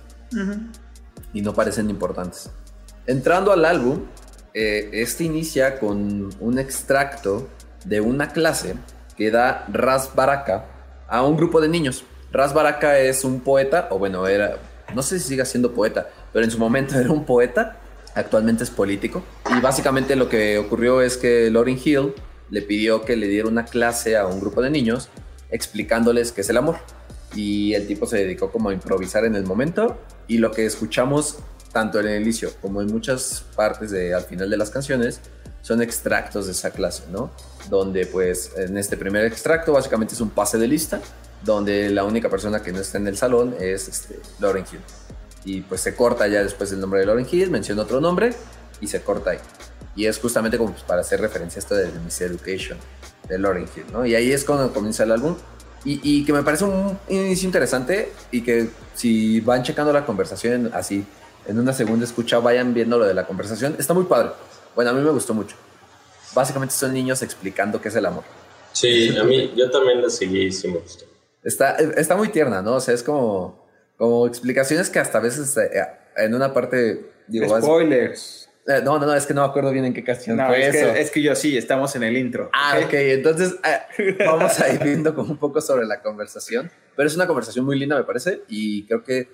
Y 1.34 1.42
no 1.42 1.54
parecen 1.54 1.90
importantes. 1.90 2.50
Entrando 3.08 3.52
al 3.52 3.66
álbum, 3.66 4.06
eh, 4.54 4.90
este 4.94 5.24
inicia 5.24 5.80
con 5.80 6.30
un 6.40 6.60
extracto 6.60 7.50
de 7.86 8.00
una 8.00 8.32
clase 8.32 8.76
que 9.18 9.32
da 9.32 9.66
Ras 9.72 10.12
Baraka 10.16 10.66
a 11.08 11.24
un 11.26 11.36
grupo 11.36 11.60
de 11.60 11.68
niños. 11.68 12.04
Ras 12.32 12.54
Baraka 12.54 12.98
es 13.00 13.24
un 13.24 13.42
poeta, 13.42 13.88
o 13.92 14.00
bueno, 14.00 14.28
era, 14.28 14.58
no 14.96 15.02
sé 15.02 15.20
si 15.20 15.30
siga 15.30 15.46
siendo 15.46 15.74
poeta, 15.74 16.10
pero 16.32 16.46
en 16.46 16.52
su 16.52 16.58
momento 16.58 16.96
era 17.00 17.12
un 17.12 17.26
poeta, 17.26 17.78
actualmente 18.16 18.64
es 18.64 18.70
político. 18.70 19.24
Y 19.56 19.60
básicamente 19.60 20.16
lo 20.16 20.30
que 20.30 20.58
ocurrió 20.58 21.02
es 21.02 21.18
que 21.18 21.50
Lauryn 21.52 21.80
Hill 21.84 22.14
le 22.50 22.62
pidió 22.62 23.04
que 23.04 23.16
le 23.16 23.28
diera 23.28 23.48
una 23.48 23.66
clase 23.66 24.18
a 24.18 24.28
un 24.28 24.40
grupo 24.40 24.62
de 24.62 24.70
niños 24.70 25.10
explicándoles 25.50 26.32
qué 26.32 26.42
es 26.42 26.50
el 26.50 26.58
amor. 26.58 26.78
Y 27.36 27.74
el 27.74 27.88
tipo 27.88 28.06
se 28.06 28.18
dedicó 28.18 28.52
como 28.52 28.70
a 28.70 28.74
improvisar 28.74 29.24
en 29.26 29.36
el 29.36 29.46
momento 29.46 29.98
y 30.28 30.38
lo 30.38 30.52
que 30.52 30.66
escuchamos 30.66 31.38
tanto 31.72 32.02
en 32.02 32.08
el 32.08 32.22
inicio 32.22 32.52
como 32.62 32.82
en 32.82 32.88
muchas 32.88 33.46
partes 33.56 33.92
de, 33.92 34.14
al 34.14 34.24
final 34.24 34.50
de 34.50 34.58
las 34.58 34.70
canciones 34.70 35.22
son 35.62 35.82
extractos 35.82 36.48
de 36.48 36.52
esa 36.52 36.72
clase, 36.72 37.04
¿no? 37.10 37.32
Donde 37.70 38.06
pues 38.06 38.52
en 38.58 38.78
este 38.78 38.98
primer 38.98 39.26
extracto 39.26 39.72
básicamente 39.72 40.14
es 40.14 40.20
un 40.20 40.30
pase 40.30 40.58
de 40.58 40.68
lista 40.68 41.00
donde 41.44 41.90
la 41.90 42.04
única 42.04 42.30
persona 42.30 42.62
que 42.62 42.72
no 42.72 42.80
está 42.80 42.98
en 42.98 43.08
el 43.08 43.18
salón 43.18 43.56
es 43.60 43.88
este, 43.88 44.20
Lauren 44.40 44.66
Hill. 44.72 44.80
Y 45.44 45.62
pues 45.62 45.82
se 45.82 45.96
corta 45.96 46.28
ya 46.28 46.44
después 46.44 46.72
el 46.72 46.80
nombre 46.80 47.00
de 47.00 47.06
Lauren 47.08 47.28
Hill, 47.30 47.50
menciona 47.50 47.82
otro 47.82 48.00
nombre 48.00 48.34
y 48.80 48.88
se 48.88 49.02
corta 49.02 49.32
ahí. 49.32 49.40
Y 49.96 50.06
es 50.06 50.20
justamente 50.20 50.58
como 50.58 50.72
pues, 50.72 50.84
para 50.84 51.02
hacer 51.02 51.20
referencia 51.20 51.60
a 51.60 51.62
esto 51.62 51.76
de 51.76 51.90
Miss 52.06 52.22
Education 52.22 52.78
de 53.28 53.40
Lauryn 53.40 53.68
Hill, 53.76 53.86
¿no? 53.92 54.06
Y 54.06 54.16
ahí 54.16 54.32
es 54.32 54.44
cuando 54.46 54.72
comienza 54.74 55.04
el 55.04 55.12
álbum. 55.12 55.36
Y, 55.84 56.00
y, 56.04 56.24
que 56.26 56.32
me 56.32 56.44
parece 56.44 56.64
un 56.64 57.00
inicio 57.10 57.48
interesante 57.48 58.12
y 58.30 58.44
que 58.44 58.70
si 58.94 59.40
van 59.40 59.64
checando 59.64 59.92
la 59.92 60.06
conversación 60.06 60.70
así 60.76 61.04
en 61.48 61.60
una 61.60 61.74
segunda 61.74 62.06
escucha, 62.06 62.38
vayan 62.38 62.74
viendo 62.76 63.00
lo 63.00 63.06
de 63.06 63.16
la 63.16 63.26
conversación. 63.26 63.76
Está 63.80 63.96
muy 63.96 64.04
padre. 64.04 64.30
Bueno, 64.76 64.92
a 64.92 64.94
mí 64.94 65.02
me 65.02 65.10
gustó 65.10 65.34
mucho. 65.34 65.56
Básicamente 66.36 66.76
son 66.76 66.94
niños 66.94 67.24
explicando 67.24 67.82
qué 67.82 67.90
es 67.90 67.96
el 67.96 68.06
amor. 68.06 68.24
Sí, 68.74 69.18
a 69.18 69.24
mí, 69.24 69.52
yo 69.56 69.72
también 69.72 70.02
la 70.04 70.10
seguí 70.10 70.46
y 70.46 70.52
sí 70.52 70.68
me 70.68 70.78
gustó. 70.78 71.06
Está, 71.44 71.76
está 71.76 72.16
muy 72.16 72.30
tierna, 72.30 72.62
¿no? 72.62 72.76
O 72.76 72.80
sea, 72.80 72.94
es 72.94 73.04
como, 73.04 73.68
como 73.98 74.28
explicaciones 74.28 74.90
que 74.90 75.00
hasta 75.00 75.18
a 75.18 75.22
veces 75.22 75.56
eh, 75.58 75.70
en 76.18 76.34
una 76.34 76.54
parte... 76.54 77.12
Digo, 77.28 77.60
Spoilers. 77.62 78.50
Eh, 78.68 78.82
no, 78.84 79.00
no, 79.00 79.08
no, 79.08 79.16
es 79.16 79.26
que 79.26 79.34
no 79.34 79.42
me 79.42 79.48
acuerdo 79.48 79.72
bien 79.72 79.86
en 79.86 79.94
qué 79.94 80.04
canción 80.04 80.40
fue 80.46 80.68
es 80.68 80.76
eso. 80.76 80.94
Que, 80.94 81.02
es 81.02 81.12
que 81.12 81.22
yo 81.22 81.36
sí, 81.36 81.58
estamos 81.58 81.96
en 81.96 82.04
el 82.04 82.16
intro. 82.16 82.52
Ah, 82.54 82.80
ok, 82.84 82.94
entonces 82.94 83.56
eh, 83.64 84.18
vamos 84.24 84.60
a 84.60 84.72
ir 84.72 84.84
viendo 84.84 85.16
como 85.16 85.32
un 85.32 85.38
poco 85.38 85.62
sobre 85.62 85.86
la 85.86 86.02
conversación. 86.02 86.72
Pero 86.96 87.08
es 87.08 87.16
una 87.16 87.26
conversación 87.26 87.66
muy 87.66 87.80
linda, 87.80 87.96
me 87.96 88.04
parece, 88.04 88.44
y 88.48 88.86
creo 88.86 89.04
que, 89.04 89.30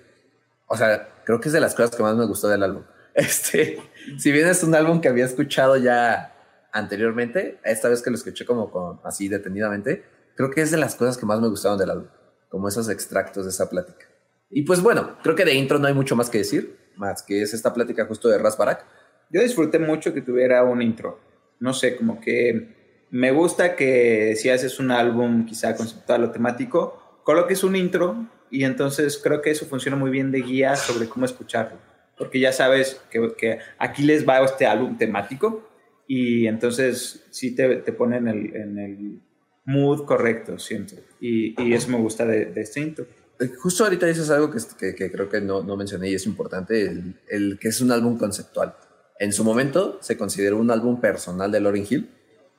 o 0.67 0.77
sea, 0.77 1.09
creo 1.25 1.41
que 1.41 1.49
es 1.49 1.53
de 1.53 1.59
las 1.59 1.75
cosas 1.75 1.95
que 1.95 2.03
más 2.03 2.15
me 2.15 2.25
gustó 2.25 2.47
del 2.47 2.63
álbum. 2.63 2.83
Este, 3.17 3.79
si 4.19 4.31
bien 4.31 4.47
es 4.47 4.61
un 4.61 4.75
álbum 4.75 5.01
que 5.01 5.07
había 5.07 5.25
escuchado 5.25 5.75
ya 5.75 6.35
anteriormente, 6.71 7.57
esta 7.63 7.89
vez 7.89 8.03
que 8.03 8.11
lo 8.11 8.15
escuché 8.15 8.45
como 8.45 8.69
con, 8.69 8.99
así 9.03 9.27
detenidamente, 9.27 10.03
creo 10.37 10.51
que 10.51 10.61
es 10.61 10.71
de 10.71 10.77
las 10.77 10.95
cosas 10.95 11.17
que 11.17 11.25
más 11.25 11.41
me 11.41 11.49
gustaron 11.49 11.77
del 11.77 11.89
álbum, 11.89 12.07
como 12.47 12.69
esos 12.69 12.87
extractos 12.89 13.43
de 13.43 13.49
esa 13.49 13.69
plática. 13.69 14.05
Y 14.49 14.61
pues 14.61 14.81
bueno, 14.81 15.17
creo 15.23 15.35
que 15.35 15.43
de 15.43 15.55
intro 15.55 15.79
no 15.79 15.87
hay 15.87 15.93
mucho 15.93 16.15
más 16.15 16.29
que 16.29 16.37
decir, 16.37 16.77
más 16.95 17.23
que 17.23 17.41
es 17.41 17.53
esta 17.53 17.73
plática 17.73 18.05
justo 18.05 18.29
de 18.29 18.37
Ras 18.37 18.57
Barak 18.57 18.85
yo 19.29 19.41
disfruté 19.41 19.79
mucho 19.79 20.13
que 20.13 20.21
tuviera 20.21 20.63
un 20.63 20.81
intro. 20.81 21.19
No 21.59 21.73
sé, 21.73 21.95
como 21.95 22.21
que 22.21 23.05
me 23.09 23.31
gusta 23.31 23.75
que 23.75 24.35
si 24.35 24.49
haces 24.49 24.79
un 24.79 24.91
álbum 24.91 25.45
quizá 25.45 25.75
conceptual 25.75 26.25
o 26.25 26.31
temático, 26.31 27.21
coloques 27.23 27.63
un 27.63 27.75
intro 27.75 28.27
y 28.49 28.63
entonces 28.63 29.19
creo 29.21 29.41
que 29.41 29.51
eso 29.51 29.65
funciona 29.65 29.97
muy 29.97 30.11
bien 30.11 30.31
de 30.31 30.41
guía 30.41 30.75
sobre 30.75 31.07
cómo 31.07 31.25
escucharlo. 31.25 31.77
Porque 32.17 32.39
ya 32.39 32.51
sabes 32.51 33.01
que, 33.11 33.33
que 33.37 33.59
aquí 33.77 34.03
les 34.03 34.27
va 34.27 34.43
este 34.43 34.65
álbum 34.65 34.97
temático 34.97 35.69
y 36.07 36.47
entonces 36.47 37.25
sí 37.31 37.53
te, 37.53 37.77
te 37.77 37.91
pone 37.91 38.17
en 38.17 38.27
el, 38.27 38.55
en 38.55 38.79
el, 38.79 39.21
mood 39.67 40.05
correcto, 40.05 40.57
siento. 40.57 40.95
Y, 41.21 41.61
y 41.61 41.73
eso 41.73 41.89
me 41.89 41.99
gusta 41.99 42.25
de, 42.25 42.45
de, 42.45 42.61
este 42.61 42.79
intro. 42.79 43.05
Eh, 43.39 43.51
justo 43.59 43.83
ahorita 43.83 44.07
dices 44.07 44.31
algo 44.31 44.49
que, 44.49 44.59
que, 44.79 44.95
que 44.95 45.11
creo 45.11 45.29
que 45.29 45.39
no, 45.39 45.61
no, 45.61 45.77
mencioné 45.77 46.09
y 46.09 46.15
es 46.15 46.25
importante, 46.25 46.81
el, 46.81 47.19
el 47.29 47.59
que 47.59 47.67
es 47.67 47.79
un 47.81 47.91
álbum 47.91 48.17
conceptual 48.17 48.75
en 49.19 49.33
su 49.33 49.43
momento 49.43 49.97
se 50.01 50.17
consideró 50.17 50.57
un 50.57 50.71
álbum 50.71 50.99
personal 50.99 51.51
de 51.51 51.59
Lauryn 51.59 51.87
Hill 51.89 52.09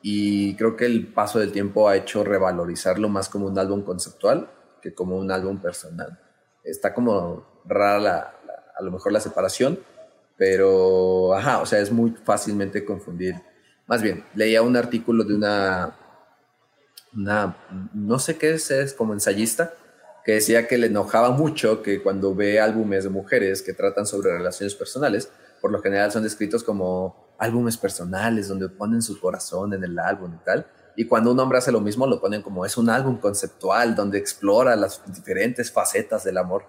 y 0.02 0.54
creo 0.56 0.76
que 0.76 0.86
el 0.86 1.06
paso 1.06 1.38
del 1.38 1.52
tiempo 1.52 1.88
ha 1.88 1.96
hecho 1.96 2.24
revalorizarlo 2.24 3.08
más 3.08 3.28
como 3.28 3.46
un 3.46 3.58
álbum 3.58 3.82
conceptual 3.82 4.50
que 4.82 4.94
como 4.94 5.16
un 5.16 5.30
álbum 5.30 5.60
personal. 5.60 6.18
Está 6.64 6.94
como 6.94 7.62
rara 7.64 8.34
a 8.76 8.82
lo 8.82 8.90
mejor 8.90 9.12
la 9.12 9.20
separación, 9.20 9.78
pero 10.36 11.34
ajá, 11.34 11.60
o 11.60 11.66
sea, 11.66 11.80
es 11.80 11.90
muy 11.90 12.12
fácilmente 12.24 12.84
confundir. 12.84 13.34
Más 13.86 14.02
bien, 14.02 14.24
leía 14.34 14.62
un 14.62 14.76
artículo 14.76 15.24
de 15.24 15.34
una, 15.34 15.96
una 17.14 17.56
no 17.94 18.18
sé 18.18 18.36
qué 18.36 18.52
es, 18.52 18.70
es 18.70 18.92
como 18.92 19.12
ensayista, 19.12 19.74
que 20.24 20.32
decía 20.32 20.68
que 20.68 20.78
le 20.78 20.88
enojaba 20.88 21.30
mucho 21.30 21.82
que 21.82 22.02
cuando 22.02 22.34
ve 22.34 22.60
álbumes 22.60 23.04
de 23.04 23.10
mujeres 23.10 23.62
que 23.62 23.72
tratan 23.72 24.06
sobre 24.06 24.32
relaciones 24.32 24.74
personales, 24.74 25.30
por 25.60 25.72
lo 25.72 25.80
general 25.80 26.12
son 26.12 26.22
descritos 26.22 26.62
como 26.62 27.34
álbumes 27.38 27.76
personales 27.76 28.48
donde 28.48 28.68
ponen 28.68 29.00
su 29.00 29.18
corazón 29.20 29.72
en 29.72 29.84
el 29.84 29.98
álbum 29.98 30.34
y 30.34 30.44
tal. 30.44 30.66
Y 30.96 31.06
cuando 31.06 31.32
un 31.32 31.38
hombre 31.38 31.58
hace 31.58 31.72
lo 31.72 31.80
mismo, 31.80 32.06
lo 32.06 32.20
ponen 32.20 32.42
como 32.42 32.66
es 32.66 32.76
un 32.76 32.90
álbum 32.90 33.18
conceptual 33.18 33.94
donde 33.94 34.18
explora 34.18 34.74
las 34.76 35.00
diferentes 35.14 35.70
facetas 35.70 36.24
del 36.24 36.36
amor. 36.36 36.66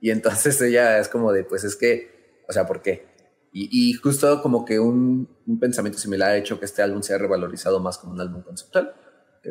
Y 0.00 0.10
entonces 0.10 0.60
ella 0.62 0.98
es 0.98 1.08
como 1.08 1.32
de, 1.32 1.44
pues 1.44 1.64
es 1.64 1.76
que, 1.76 2.44
o 2.48 2.52
sea, 2.52 2.66
¿por 2.66 2.80
qué? 2.80 3.10
Y, 3.54 3.92
justo 3.92 4.40
como 4.40 4.64
que 4.64 4.80
un, 4.80 5.28
un, 5.46 5.60
pensamiento 5.60 5.98
similar 5.98 6.30
ha 6.30 6.36
hecho 6.38 6.58
que 6.58 6.64
este 6.64 6.80
álbum 6.80 7.02
sea 7.02 7.18
revalorizado 7.18 7.80
más 7.80 7.98
como 7.98 8.14
un 8.14 8.20
álbum 8.22 8.40
conceptual 8.40 8.94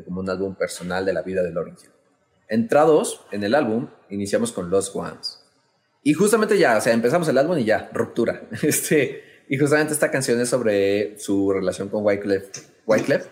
como 0.06 0.22
un 0.22 0.30
álbum 0.30 0.56
personal 0.56 1.06
de 1.06 1.14
la 1.14 1.22
vida 1.22 1.44
de 1.44 1.52
Lauryn 1.52 1.76
Hill. 1.82 1.92
Entrados 2.48 3.26
en 3.32 3.44
el 3.44 3.56
álbum, 3.56 3.90
iniciamos 4.10 4.52
con 4.52 4.70
Lost 4.70 4.96
Ones. 4.96 5.40
Y 6.04 6.14
justamente 6.14 6.58
ya, 6.58 6.78
o 6.78 6.82
sea, 6.82 6.94
empezamos 6.94 7.28
el 7.28 7.38
álbum 7.38 7.58
y 7.58 7.66
ya, 7.66 7.90
ruptura. 7.94 8.48
Este, 8.64 9.24
y 9.48 9.58
justamente 9.58 9.94
esta 9.94 10.12
canción 10.12 10.40
es 10.40 10.50
sobre 10.50 11.18
su 11.20 11.52
relación 11.52 11.90
con 11.90 12.06
Wyclef. 12.06 12.50
Wyclef. 12.86 13.28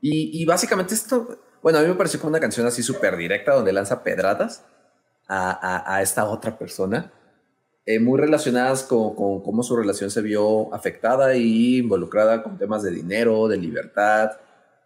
Y, 0.00 0.42
y 0.42 0.44
básicamente 0.44 0.94
esto, 0.94 1.38
bueno, 1.62 1.78
a 1.78 1.82
mí 1.82 1.88
me 1.88 1.94
pareció 1.94 2.18
como 2.18 2.30
una 2.30 2.40
canción 2.40 2.66
así 2.66 2.82
súper 2.82 3.16
directa 3.16 3.54
donde 3.54 3.72
lanza 3.72 4.02
pedradas 4.02 4.64
a, 5.28 5.50
a, 5.50 5.96
a 5.96 6.02
esta 6.02 6.24
otra 6.24 6.58
persona, 6.58 7.12
eh, 7.84 7.98
muy 7.98 8.18
relacionadas 8.18 8.84
con, 8.84 9.14
con, 9.14 9.42
cómo 9.42 9.62
su 9.62 9.76
relación 9.76 10.10
se 10.10 10.22
vio 10.22 10.72
afectada 10.74 11.34
y 11.34 11.78
involucrada 11.78 12.42
con 12.42 12.56
temas 12.56 12.82
de 12.82 12.90
dinero, 12.92 13.48
de 13.48 13.56
libertad, 13.56 14.30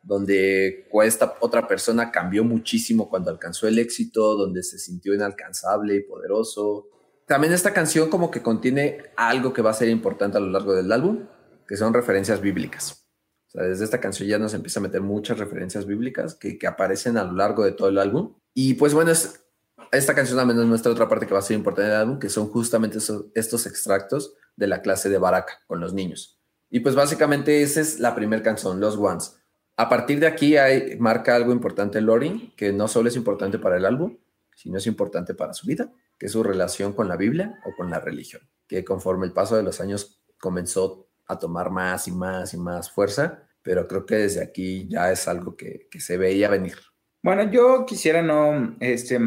donde 0.07 0.89
esta 1.05 1.37
otra 1.41 1.67
persona 1.67 2.13
cambió 2.13 2.45
muchísimo 2.45 3.11
cuando 3.11 3.31
alcanzó 3.31 3.67
el 3.67 3.79
éxito, 3.79 4.37
donde 4.37 4.63
se 4.63 4.79
sintió 4.79 5.15
inalcanzable 5.15 5.97
y 5.97 6.01
poderoso, 6.03 6.89
también 7.27 7.53
esta 7.53 7.75
canción 7.75 8.09
como 8.09 8.31
que 8.31 8.41
contiene 8.41 9.03
algo 9.17 9.53
que 9.53 9.63
va 9.63 9.71
a 9.71 9.75
ser 9.75 9.89
importante 9.89 10.39
a 10.39 10.41
lo 10.41 10.49
largo 10.49 10.75
del 10.75 10.93
álbum, 10.93 11.27
que 11.67 11.77
son 11.77 11.93
referencias 11.93 12.41
bíblicas. 12.41 13.05
O 13.49 13.51
sea, 13.51 13.65
desde 13.65 13.85
esta 13.85 14.01
canción 14.01 14.29
ya 14.29 14.39
nos 14.39 14.55
empieza 14.55 14.79
a 14.79 14.85
meter 14.85 15.01
muchas 15.01 15.39
referencias 15.39 15.87
bíblicas 15.87 16.37
que, 16.37 16.57
que 16.57 16.67
aparecen 16.69 17.17
a 17.17 17.25
lo 17.25 17.33
largo 17.33 17.65
de 17.65 17.73
todo 17.73 17.89
el 17.89 17.99
álbum. 17.99 18.37
Y 18.55 18.75
pues 18.75 18.95
bueno, 18.95 19.11
es, 19.11 19.45
esta 19.91 20.15
canción 20.15 20.39
también 20.39 20.57
nos 20.57 20.67
muestra 20.67 20.93
otra 20.93 21.09
parte 21.09 21.27
que 21.27 21.35
va 21.35 21.41
a 21.41 21.43
ser 21.43 21.57
importante 21.57 21.91
del 21.91 22.01
álbum, 22.01 22.19
que 22.21 22.29
son 22.29 22.49
justamente 22.49 22.99
estos 23.35 23.67
extractos 23.67 24.35
de 24.55 24.69
la 24.69 24.81
clase 24.81 25.09
de 25.09 25.19
Baraka 25.19 25.65
con 25.67 25.81
los 25.81 25.93
niños. 25.95 26.41
Y 26.71 26.81
pues 26.81 26.95
básicamente 26.95 27.63
esa 27.63 27.81
es 27.81 27.99
la 27.99 28.15
primera 28.15 28.43
canción, 28.43 28.79
Los 28.79 28.97
Ones. 28.97 29.37
A 29.77 29.89
partir 29.89 30.21
de 30.21 30.27
aquí 30.27 30.57
hay, 30.57 30.97
marca 30.99 31.35
algo 31.35 31.53
importante 31.53 32.01
Lorin, 32.01 32.53
que 32.57 32.73
no 32.73 32.89
solo 32.89 33.09
es 33.09 33.17
importante 33.17 33.59
para 33.59 33.77
el 33.77 33.85
álbum, 33.85 34.17
sino 34.55 34.79
es 34.79 34.87
importante 34.87 35.35
para 35.35 35.53
su 35.53 35.67
vida 35.67 35.91
que 36.19 36.27
es 36.27 36.33
su 36.33 36.43
relación 36.43 36.93
con 36.93 37.09
la 37.09 37.17
Biblia 37.17 37.59
o 37.65 37.75
con 37.77 37.91
la 37.91 38.01
religión, 38.01 38.43
que 38.67 38.85
conforme 38.85 39.27
el 39.27 39.33
paso 39.33 39.57
de 39.57 39.63
los 39.63 39.81
años 39.81 40.23
comenzó 40.39 41.09
a 41.27 41.39
tomar 41.39 41.71
más 41.71 42.09
y 42.09 42.13
más 42.13 42.55
y 42.55 42.59
más 42.59 42.91
fuerza, 42.91 43.49
pero 43.63 43.87
creo 43.87 44.07
que 44.07 44.17
desde 44.17 44.43
aquí 44.43 44.89
ya 44.89 45.11
es 45.11 45.27
algo 45.29 45.57
que, 45.57 45.89
que 45.91 46.01
se 46.01 46.17
veía 46.17 46.49
venir. 46.49 46.77
Bueno, 47.23 47.51
yo 47.51 47.85
quisiera 47.85 48.23
no, 48.23 48.77
este, 48.81 49.19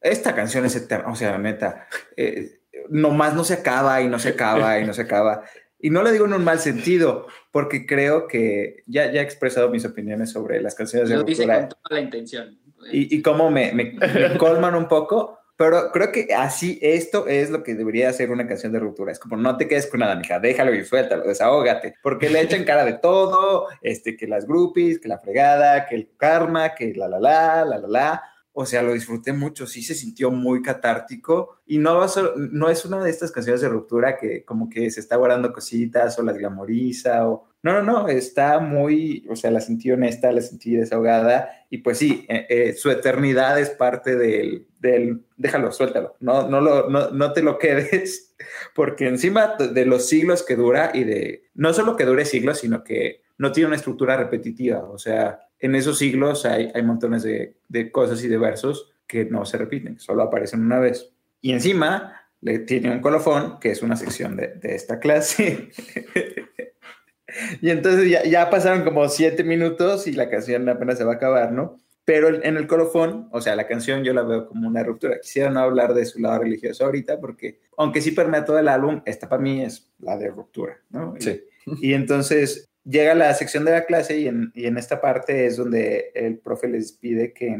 esta 0.00 0.34
canción 0.34 0.66
es 0.66 0.88
o 1.06 1.14
sea, 1.14 1.38
neta, 1.38 1.88
eh, 2.16 2.60
nomás 2.90 3.34
no 3.34 3.44
se 3.44 3.54
acaba 3.54 4.00
y 4.02 4.08
no 4.08 4.18
se 4.18 4.30
acaba 4.30 4.78
y 4.78 4.84
no 4.84 4.92
se 4.92 5.02
acaba. 5.02 5.42
Y 5.78 5.90
no 5.90 6.02
le 6.02 6.12
digo 6.12 6.26
en 6.26 6.32
un 6.32 6.44
mal 6.44 6.58
sentido, 6.58 7.26
porque 7.52 7.86
creo 7.86 8.26
que 8.26 8.82
ya, 8.86 9.12
ya 9.12 9.20
he 9.20 9.24
expresado 9.24 9.68
mis 9.68 9.84
opiniones 9.84 10.30
sobre 10.30 10.60
las 10.60 10.74
canciones 10.74 11.08
Lo 11.10 11.18
de 11.18 11.24
dice 11.24 11.46
con 11.46 11.68
toda 11.68 11.80
la 11.90 12.00
intención. 12.00 12.58
Y, 12.92 13.16
y 13.16 13.22
cómo 13.22 13.50
me, 13.50 13.72
me, 13.72 13.92
me 13.92 14.38
colman 14.38 14.74
un 14.74 14.88
poco, 14.88 15.38
Pero 15.58 15.90
creo 15.92 16.12
que 16.12 16.32
así, 16.32 16.78
esto 16.80 17.26
es 17.26 17.50
lo 17.50 17.64
que 17.64 17.74
debería 17.74 18.12
ser 18.12 18.30
una 18.30 18.46
canción 18.46 18.72
de 18.72 18.78
ruptura. 18.78 19.10
Es 19.10 19.18
como, 19.18 19.36
no 19.36 19.56
te 19.56 19.66
quedes 19.66 19.88
con 19.88 19.98
nada, 19.98 20.14
mija, 20.14 20.38
déjalo 20.38 20.72
y 20.72 20.84
suéltalo, 20.84 21.24
desahógate. 21.24 21.94
Porque 22.00 22.30
le 22.30 22.40
echan 22.40 22.62
cara 22.64 22.84
de 22.84 22.92
todo, 22.92 23.66
este, 23.82 24.16
que 24.16 24.28
las 24.28 24.46
groupies, 24.46 25.00
que 25.00 25.08
la 25.08 25.18
fregada, 25.18 25.86
que 25.86 25.96
el 25.96 26.10
karma, 26.16 26.76
que 26.76 26.94
la 26.94 27.08
la 27.08 27.18
la, 27.18 27.64
la 27.64 27.78
la 27.78 27.88
la. 27.88 28.22
O 28.60 28.66
sea, 28.66 28.82
lo 28.82 28.92
disfruté 28.92 29.32
mucho, 29.32 29.68
sí 29.68 29.82
se 29.82 29.94
sintió 29.94 30.32
muy 30.32 30.62
catártico. 30.62 31.60
Y 31.64 31.78
no, 31.78 32.04
no 32.36 32.68
es 32.68 32.84
una 32.84 33.04
de 33.04 33.08
estas 33.08 33.30
canciones 33.30 33.60
de 33.60 33.68
ruptura 33.68 34.16
que 34.16 34.44
como 34.44 34.68
que 34.68 34.90
se 34.90 34.98
está 34.98 35.14
guardando 35.14 35.52
cositas 35.52 36.18
o 36.18 36.24
las 36.24 36.36
glamoriza 36.36 37.28
o... 37.28 37.46
No, 37.62 37.72
no, 37.72 37.82
no, 37.82 38.08
está 38.08 38.58
muy, 38.58 39.24
o 39.30 39.36
sea, 39.36 39.52
la 39.52 39.60
sentí 39.60 39.92
honesta, 39.92 40.32
la 40.32 40.40
sentí 40.40 40.74
desahogada 40.74 41.50
y 41.70 41.78
pues 41.78 41.98
sí, 41.98 42.26
eh, 42.28 42.46
eh, 42.48 42.72
su 42.72 42.90
eternidad 42.90 43.60
es 43.60 43.70
parte 43.70 44.16
del, 44.16 44.66
del 44.80 45.24
déjalo, 45.36 45.72
suéltalo, 45.72 46.16
no, 46.20 46.48
no, 46.48 46.60
lo, 46.60 46.88
no, 46.88 47.10
no 47.10 47.32
te 47.32 47.42
lo 47.42 47.58
quedes, 47.58 48.36
porque 48.76 49.08
encima 49.08 49.56
de 49.56 49.86
los 49.86 50.08
siglos 50.08 50.44
que 50.44 50.54
dura 50.54 50.92
y 50.94 51.02
de, 51.02 51.44
no 51.54 51.72
solo 51.74 51.96
que 51.96 52.04
dure 52.04 52.24
siglos, 52.24 52.58
sino 52.58 52.84
que 52.84 53.22
no 53.38 53.50
tiene 53.50 53.68
una 53.68 53.76
estructura 53.76 54.16
repetitiva, 54.16 54.88
o 54.88 54.98
sea, 54.98 55.40
en 55.60 55.74
esos 55.74 55.98
siglos 55.98 56.44
hay, 56.46 56.70
hay 56.74 56.82
montones 56.82 57.22
de, 57.22 57.56
de 57.68 57.90
cosas 57.90 58.22
y 58.24 58.28
de 58.28 58.38
versos 58.38 58.92
que 59.06 59.24
no 59.24 59.44
se 59.44 59.56
repiten, 59.58 59.98
solo 59.98 60.22
aparecen 60.22 60.60
una 60.62 60.78
vez. 60.78 61.10
Y 61.40 61.52
encima 61.52 62.14
le 62.40 62.60
tiene 62.60 62.90
un 62.90 63.00
colofón, 63.00 63.58
que 63.58 63.70
es 63.70 63.82
una 63.82 63.96
sección 63.96 64.36
de, 64.36 64.48
de 64.54 64.74
esta 64.74 64.98
clase. 65.00 65.70
y 67.60 67.70
entonces 67.70 68.08
ya, 68.10 68.24
ya 68.24 68.50
pasaron 68.50 68.84
como 68.84 69.08
siete 69.08 69.44
minutos 69.44 70.06
y 70.06 70.12
la 70.12 70.30
canción 70.30 70.68
apenas 70.68 70.98
se 70.98 71.04
va 71.04 71.12
a 71.12 71.16
acabar, 71.16 71.52
¿no? 71.52 71.78
Pero 72.04 72.28
en 72.42 72.56
el 72.56 72.66
colofón, 72.66 73.28
o 73.32 73.40
sea, 73.42 73.54
la 73.54 73.66
canción 73.66 74.02
yo 74.02 74.14
la 74.14 74.22
veo 74.22 74.46
como 74.46 74.66
una 74.66 74.82
ruptura. 74.82 75.20
Quisiera 75.20 75.50
no 75.50 75.60
hablar 75.60 75.92
de 75.92 76.06
su 76.06 76.20
lado 76.20 76.38
religioso 76.42 76.86
ahorita, 76.86 77.20
porque 77.20 77.60
aunque 77.76 78.00
sí 78.00 78.12
permea 78.12 78.44
todo 78.46 78.58
el 78.58 78.68
álbum, 78.68 79.02
esta 79.04 79.28
para 79.28 79.42
mí 79.42 79.62
es 79.62 79.90
la 79.98 80.16
de 80.16 80.30
ruptura, 80.30 80.78
¿no? 80.90 81.14
Y- 81.18 81.22
Sí. 81.22 81.42
y 81.82 81.92
entonces 81.92 82.67
llega 82.84 83.14
la 83.14 83.32
sección 83.34 83.64
de 83.64 83.72
la 83.72 83.84
clase 83.84 84.18
y 84.18 84.28
en, 84.28 84.50
y 84.54 84.66
en 84.66 84.78
esta 84.78 85.00
parte 85.00 85.46
es 85.46 85.56
donde 85.56 86.10
el 86.14 86.38
profe 86.38 86.68
les 86.68 86.92
pide 86.92 87.32
que, 87.32 87.58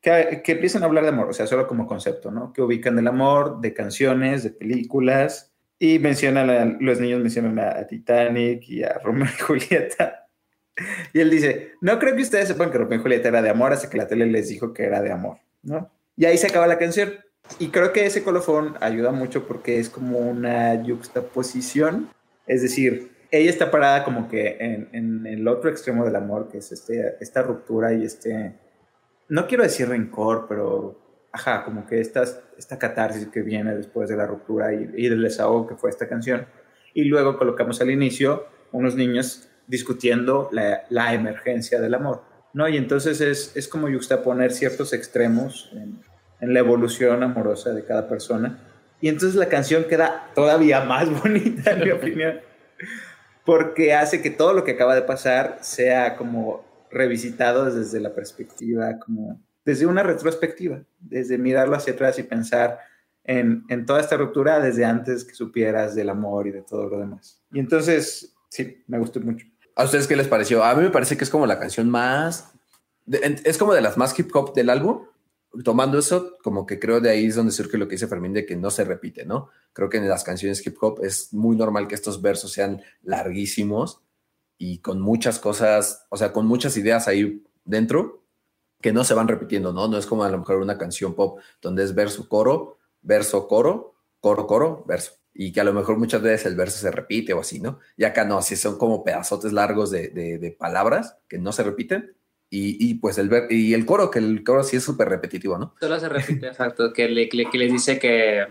que, 0.00 0.42
que 0.44 0.52
empiecen 0.52 0.82
a 0.82 0.86
hablar 0.86 1.04
de 1.04 1.10
amor, 1.10 1.28
o 1.28 1.32
sea, 1.32 1.46
solo 1.46 1.66
como 1.66 1.86
concepto, 1.86 2.30
¿no? 2.30 2.52
Que 2.52 2.62
ubican 2.62 2.98
el 2.98 3.06
amor 3.06 3.60
de 3.60 3.72
canciones, 3.74 4.42
de 4.42 4.50
películas, 4.50 5.52
y 5.78 5.98
mencionan, 5.98 6.50
a- 6.50 6.76
los 6.80 7.00
niños 7.00 7.20
mencionan 7.20 7.58
a, 7.58 7.86
Titanic 7.86 8.68
y 8.68 8.82
a 8.84 8.98
Romeo 9.02 9.28
y 9.36 9.40
Julieta. 9.42 10.28
Y 11.12 11.20
él 11.20 11.30
dice, 11.30 11.72
no 11.80 11.98
creo 11.98 12.16
que 12.16 12.22
ustedes 12.22 12.48
sepan 12.48 12.70
que 12.70 12.78
Romeo 12.78 12.98
y 12.98 13.02
Julieta 13.02 13.28
era 13.28 13.42
de 13.42 13.50
amor 13.50 13.72
hasta 13.72 13.88
que 13.88 13.96
la 13.98 14.08
tele 14.08 14.26
les 14.26 14.48
dijo 14.48 14.72
que 14.72 14.84
era 14.84 15.00
de 15.02 15.12
amor, 15.12 15.38
¿no? 15.62 15.90
Y 16.16 16.24
ahí 16.24 16.36
se 16.38 16.46
acaba 16.48 16.66
la 16.66 16.78
canción. 16.78 17.12
Y 17.58 17.68
creo 17.68 17.92
que 17.92 18.06
ese 18.06 18.22
colofón 18.24 18.74
ayuda 18.80 19.12
mucho 19.12 19.46
porque 19.46 19.78
es 19.78 19.90
como 19.90 20.18
una 20.18 20.82
juxtaposición, 20.84 22.08
es 22.46 22.62
decir, 22.62 23.10
ella 23.38 23.50
está 23.50 23.70
parada 23.70 24.04
como 24.04 24.28
que 24.28 24.56
en, 24.60 24.88
en 24.92 25.26
el 25.26 25.48
otro 25.48 25.70
extremo 25.70 26.04
del 26.04 26.16
amor, 26.16 26.48
que 26.48 26.58
es 26.58 26.70
este, 26.72 27.16
esta 27.20 27.42
ruptura 27.42 27.92
y 27.92 28.04
este, 28.04 28.54
no 29.28 29.46
quiero 29.46 29.64
decir 29.64 29.88
rencor, 29.88 30.46
pero, 30.48 31.28
ajá, 31.32 31.64
como 31.64 31.86
que 31.86 32.00
esta, 32.00 32.24
esta 32.56 32.78
catarsis 32.78 33.26
que 33.28 33.42
viene 33.42 33.74
después 33.74 34.08
de 34.08 34.16
la 34.16 34.26
ruptura 34.26 34.72
y, 34.72 34.88
y 34.96 35.08
del 35.08 35.22
desahogo 35.22 35.66
que 35.66 35.74
fue 35.74 35.90
esta 35.90 36.08
canción. 36.08 36.46
Y 36.94 37.04
luego 37.04 37.36
colocamos 37.36 37.80
al 37.80 37.90
inicio 37.90 38.46
unos 38.72 38.94
niños 38.94 39.48
discutiendo 39.66 40.48
la, 40.52 40.84
la 40.90 41.14
emergencia 41.14 41.80
del 41.80 41.94
amor, 41.94 42.22
¿no? 42.52 42.68
Y 42.68 42.76
entonces 42.76 43.20
es, 43.20 43.56
es 43.56 43.66
como 43.66 43.90
juxtaponer 43.90 44.52
ciertos 44.52 44.92
extremos 44.92 45.70
en, 45.72 46.00
en 46.40 46.54
la 46.54 46.60
evolución 46.60 47.22
amorosa 47.22 47.70
de 47.70 47.84
cada 47.84 48.08
persona. 48.08 48.58
Y 49.00 49.08
entonces 49.08 49.34
la 49.34 49.48
canción 49.48 49.84
queda 49.84 50.30
todavía 50.34 50.84
más 50.84 51.08
bonita, 51.22 51.72
en 51.72 51.80
mi 51.80 51.90
opinión, 51.90 52.40
porque 53.44 53.94
hace 53.94 54.22
que 54.22 54.30
todo 54.30 54.52
lo 54.52 54.64
que 54.64 54.72
acaba 54.72 54.94
de 54.94 55.02
pasar 55.02 55.58
sea 55.62 56.16
como 56.16 56.64
revisitado 56.90 57.70
desde 57.70 58.00
la 58.00 58.14
perspectiva, 58.14 58.98
como 58.98 59.40
desde 59.64 59.86
una 59.86 60.02
retrospectiva, 60.02 60.82
desde 61.00 61.38
mirarlo 61.38 61.76
hacia 61.76 61.94
atrás 61.94 62.18
y 62.18 62.22
pensar 62.22 62.78
en, 63.24 63.64
en 63.68 63.86
toda 63.86 64.00
esta 64.00 64.16
ruptura 64.16 64.60
desde 64.60 64.84
antes 64.84 65.24
que 65.24 65.34
supieras 65.34 65.94
del 65.94 66.10
amor 66.10 66.46
y 66.46 66.52
de 66.52 66.62
todo 66.62 66.88
lo 66.88 66.98
demás. 66.98 67.42
Y 67.52 67.58
entonces, 67.58 68.34
sí, 68.48 68.82
me 68.86 68.98
gustó 68.98 69.20
mucho. 69.20 69.46
¿A 69.76 69.84
ustedes 69.84 70.06
qué 70.06 70.16
les 70.16 70.28
pareció? 70.28 70.62
A 70.62 70.74
mí 70.74 70.82
me 70.82 70.90
parece 70.90 71.16
que 71.16 71.24
es 71.24 71.30
como 71.30 71.46
la 71.46 71.58
canción 71.58 71.90
más... 71.90 72.52
es 73.06 73.58
como 73.58 73.74
de 73.74 73.80
las 73.80 73.96
más 73.96 74.16
hip 74.18 74.34
hop 74.34 74.54
del 74.54 74.70
álbum. 74.70 75.04
Tomando 75.62 75.98
eso, 75.98 76.36
como 76.42 76.66
que 76.66 76.78
creo 76.80 77.00
de 77.00 77.10
ahí 77.10 77.26
es 77.26 77.36
donde 77.36 77.52
surge 77.52 77.78
lo 77.78 77.86
que 77.86 77.94
dice 77.94 78.08
Fermín 78.08 78.32
de 78.32 78.44
que 78.46 78.56
no 78.56 78.70
se 78.70 78.84
repite, 78.84 79.24
¿no? 79.24 79.50
Creo 79.72 79.88
que 79.88 79.98
en 79.98 80.08
las 80.08 80.24
canciones 80.24 80.66
hip 80.66 80.76
hop 80.80 81.00
es 81.04 81.32
muy 81.32 81.56
normal 81.56 81.86
que 81.86 81.94
estos 81.94 82.20
versos 82.22 82.52
sean 82.52 82.82
larguísimos 83.02 84.00
y 84.58 84.78
con 84.78 85.00
muchas 85.00 85.38
cosas, 85.38 86.06
o 86.10 86.16
sea, 86.16 86.32
con 86.32 86.46
muchas 86.46 86.76
ideas 86.76 87.08
ahí 87.08 87.44
dentro 87.64 88.22
que 88.80 88.92
no 88.92 89.04
se 89.04 89.14
van 89.14 89.28
repitiendo, 89.28 89.72
¿no? 89.72 89.88
No 89.88 89.96
es 89.98 90.06
como 90.06 90.24
a 90.24 90.28
lo 90.28 90.38
mejor 90.38 90.56
una 90.56 90.76
canción 90.78 91.14
pop 91.14 91.38
donde 91.62 91.84
es 91.84 91.94
verso, 91.94 92.28
coro, 92.28 92.78
verso, 93.02 93.48
coro, 93.48 93.94
coro, 94.20 94.46
coro, 94.46 94.84
verso. 94.86 95.12
Y 95.32 95.52
que 95.52 95.60
a 95.60 95.64
lo 95.64 95.72
mejor 95.72 95.98
muchas 95.98 96.22
veces 96.22 96.46
el 96.46 96.54
verso 96.56 96.78
se 96.78 96.90
repite 96.90 97.32
o 97.32 97.40
así, 97.40 97.60
¿no? 97.60 97.78
Y 97.96 98.04
acá 98.04 98.24
no, 98.24 98.38
así 98.38 98.56
son 98.56 98.78
como 98.78 99.02
pedazotes 99.02 99.52
largos 99.52 99.90
de, 99.90 100.08
de- 100.08 100.38
de 100.38 100.50
palabras 100.52 101.16
que 101.28 101.38
no 101.38 101.50
se 101.52 101.62
repiten. 101.64 102.14
Y, 102.54 102.76
y 102.78 102.94
pues 102.94 103.18
el, 103.18 103.28
ver, 103.28 103.50
y 103.50 103.74
el 103.74 103.84
coro, 103.84 104.10
que 104.10 104.20
el 104.20 104.44
coro 104.44 104.62
sí 104.62 104.76
es 104.76 104.84
súper 104.84 105.08
repetitivo, 105.08 105.58
¿no? 105.58 105.74
Solo 105.80 105.98
se 105.98 106.08
repite, 106.08 106.46
exacto, 106.46 106.92
que, 106.92 107.08
le- 107.08 107.28
que 107.28 107.36
le- 107.38 107.50
que 107.50 107.58
les 107.58 107.72
dice 107.72 107.98
que 107.98 108.44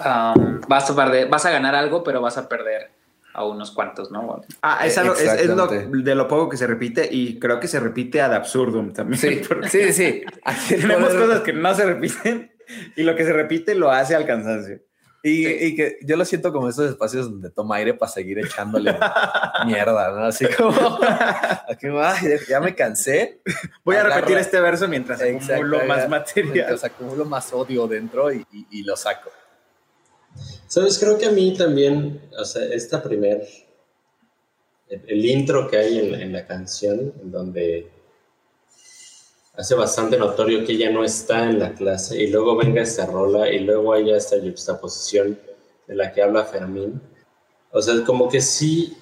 um, 0.00 0.60
vas, 0.68 0.88
a 0.90 0.96
perder, 0.96 1.28
vas 1.28 1.44
a 1.44 1.50
ganar 1.50 1.74
algo, 1.74 2.02
pero 2.02 2.20
vas 2.20 2.38
a 2.38 2.48
perder 2.48 2.90
a 3.34 3.44
unos 3.44 3.72
cuantos, 3.72 4.10
¿no? 4.10 4.40
Ah, 4.62 4.86
es, 4.86 4.96
algo- 4.96 5.14
es- 5.14 5.20
es 5.40 5.48
lo- 5.48 5.66
de 5.66 6.14
lo 6.14 6.26
poco 6.28 6.48
que 6.48 6.56
se 6.56 6.66
repite 6.66 7.06
y 7.10 7.38
creo 7.38 7.60
que 7.60 7.68
se 7.68 7.80
repite 7.80 8.22
ad 8.22 8.32
absurdum 8.32 8.92
también. 8.92 9.18
Sí, 9.20 9.42
sí, 9.70 9.92
sí. 9.92 10.22
Tenemos 10.68 11.12
cosas 11.14 11.40
que 11.40 11.52
no 11.52 11.74
se 11.74 11.84
repiten 11.84 12.52
y 12.96 13.02
lo 13.02 13.14
que 13.14 13.24
se 13.24 13.32
repite 13.32 13.74
lo 13.74 13.90
hace 13.90 14.14
al 14.14 14.24
cansancio. 14.26 14.78
Y, 15.26 15.48
y 15.48 15.74
que 15.74 15.96
yo 16.02 16.16
lo 16.18 16.24
siento 16.26 16.52
como 16.52 16.68
esos 16.68 16.90
espacios 16.90 17.30
donde 17.30 17.48
toma 17.48 17.76
aire 17.76 17.94
para 17.94 18.12
seguir 18.12 18.38
echándole 18.40 18.94
mierda, 19.66 20.12
¿no? 20.12 20.26
Así 20.26 20.44
como, 20.48 20.98
aquí, 21.66 21.86
ay, 21.98 22.36
ya 22.46 22.60
me 22.60 22.74
cansé. 22.74 23.40
Voy 23.84 23.96
a 23.96 24.02
repetir 24.02 24.36
este 24.36 24.60
verso 24.60 24.86
mientras 24.86 25.22
Exacto, 25.22 25.54
acumulo 25.54 25.78
ya. 25.78 25.84
más 25.86 26.08
material. 26.10 26.52
Mientras 26.52 26.84
acumulo 26.84 27.24
más 27.24 27.50
odio 27.54 27.86
dentro 27.88 28.30
y, 28.32 28.44
y- 28.52 28.66
y 28.70 28.82
lo 28.82 28.96
saco. 28.98 29.30
Sabes, 30.66 30.98
creo 30.98 31.16
que 31.16 31.24
a 31.26 31.30
mí 31.30 31.56
también, 31.56 32.20
o 32.38 32.44
sea, 32.44 32.62
esta 32.66 33.02
primer, 33.02 33.46
el, 34.90 35.02
el 35.06 35.24
intro 35.24 35.68
que 35.70 35.78
hay 35.78 35.98
en, 36.00 36.14
en 36.20 36.32
la 36.34 36.46
canción, 36.46 37.14
en 37.22 37.30
donde 37.30 37.88
hace 39.56 39.74
bastante 39.74 40.16
notorio 40.18 40.64
que 40.66 40.72
ella 40.72 40.90
no 40.90 41.04
está 41.04 41.44
en 41.44 41.58
la 41.60 41.74
clase 41.74 42.20
y 42.22 42.26
luego 42.28 42.56
venga 42.56 42.82
esta 42.82 43.06
rola 43.06 43.48
y 43.48 43.60
luego 43.60 43.92
haya 43.92 44.16
esta 44.16 44.36
juxtaposición 44.40 45.38
de 45.86 45.94
la 45.94 46.12
que 46.12 46.22
habla 46.22 46.44
Fermín. 46.44 47.00
O 47.72 47.80
sea, 47.82 47.94
como 48.04 48.28
que 48.28 48.40
sí 48.40 48.96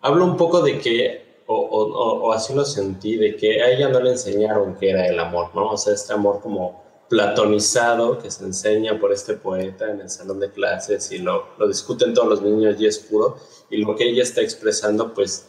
habla 0.00 0.24
un 0.24 0.36
poco 0.36 0.60
de 0.62 0.78
que, 0.78 1.42
o, 1.46 1.54
o- 1.56 2.26
o- 2.28 2.32
así 2.32 2.54
lo 2.54 2.64
sentí, 2.64 3.16
de 3.16 3.36
que 3.36 3.62
a 3.62 3.70
ella 3.70 3.88
no 3.88 4.00
le 4.00 4.10
enseñaron 4.10 4.76
qué 4.76 4.90
era 4.90 5.06
el 5.06 5.18
amor, 5.18 5.50
¿no? 5.54 5.70
O 5.72 5.76
sea, 5.76 5.94
este 5.94 6.12
amor 6.12 6.40
como 6.40 6.82
platonizado 7.08 8.18
que 8.18 8.30
se 8.30 8.44
enseña 8.44 8.98
por 8.98 9.12
este 9.12 9.34
poeta 9.34 9.90
en 9.90 10.00
el 10.00 10.08
salón 10.10 10.40
de 10.40 10.50
clases 10.50 11.12
y 11.12 11.18
lo, 11.18 11.44
lo 11.58 11.68
discuten 11.68 12.14
todos 12.14 12.28
los 12.28 12.42
niños 12.42 12.76
y 12.80 12.86
es 12.86 12.98
puro. 12.98 13.36
Y 13.70 13.78
lo 13.78 13.94
que 13.94 14.08
ella 14.08 14.22
está 14.22 14.40
expresando, 14.40 15.12
pues, 15.14 15.46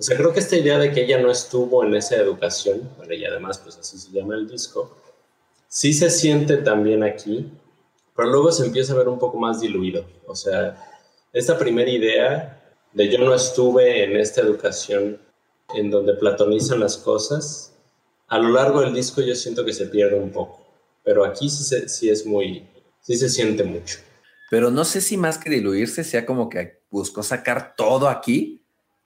o 0.00 0.02
sea, 0.02 0.16
creo 0.16 0.32
que 0.32 0.40
esta 0.40 0.56
idea 0.56 0.78
de 0.78 0.90
que 0.92 1.04
ella 1.04 1.20
no 1.20 1.30
estuvo 1.30 1.84
en 1.84 1.94
esa 1.94 2.16
educación, 2.16 2.90
bueno, 2.96 3.12
y 3.12 3.24
además, 3.24 3.58
pues 3.58 3.76
así 3.76 3.98
se 3.98 4.10
llama 4.10 4.34
el 4.34 4.48
disco, 4.48 4.96
sí 5.68 5.92
se 5.92 6.08
siente 6.10 6.56
también 6.56 7.02
aquí, 7.04 7.52
pero 8.16 8.30
luego 8.30 8.50
se 8.50 8.64
empieza 8.66 8.94
a 8.94 8.96
ver 8.96 9.08
un 9.08 9.18
poco 9.18 9.38
más 9.38 9.60
diluido. 9.60 10.04
O 10.26 10.34
sea, 10.34 10.74
esta 11.32 11.58
primera 11.58 11.90
idea 11.90 12.74
de 12.92 13.08
yo 13.10 13.18
no 13.18 13.34
estuve 13.34 14.02
en 14.04 14.16
esta 14.16 14.40
educación 14.40 15.18
en 15.74 15.90
donde 15.90 16.14
platonizan 16.14 16.80
las 16.80 16.96
cosas, 16.96 17.74
a 18.28 18.38
lo 18.38 18.48
largo 18.48 18.80
del 18.80 18.94
disco 18.94 19.20
yo 19.20 19.34
siento 19.34 19.64
que 19.64 19.72
se 19.74 19.86
pierde 19.86 20.18
un 20.18 20.30
poco, 20.32 20.66
pero 21.04 21.24
aquí 21.24 21.48
sí, 21.50 21.62
se- 21.62 21.88
sí 21.88 22.08
es 22.08 22.24
muy, 22.26 22.66
sí 23.02 23.16
se 23.16 23.28
siente 23.28 23.64
mucho. 23.64 23.98
Pero 24.50 24.70
no 24.70 24.84
sé 24.84 25.00
si 25.00 25.16
más 25.16 25.38
que 25.38 25.50
diluirse 25.50 26.02
sea 26.04 26.24
como 26.26 26.48
que 26.48 26.80
buscó 26.90 27.22
sacar 27.22 27.74
todo 27.76 28.08
aquí 28.08 28.59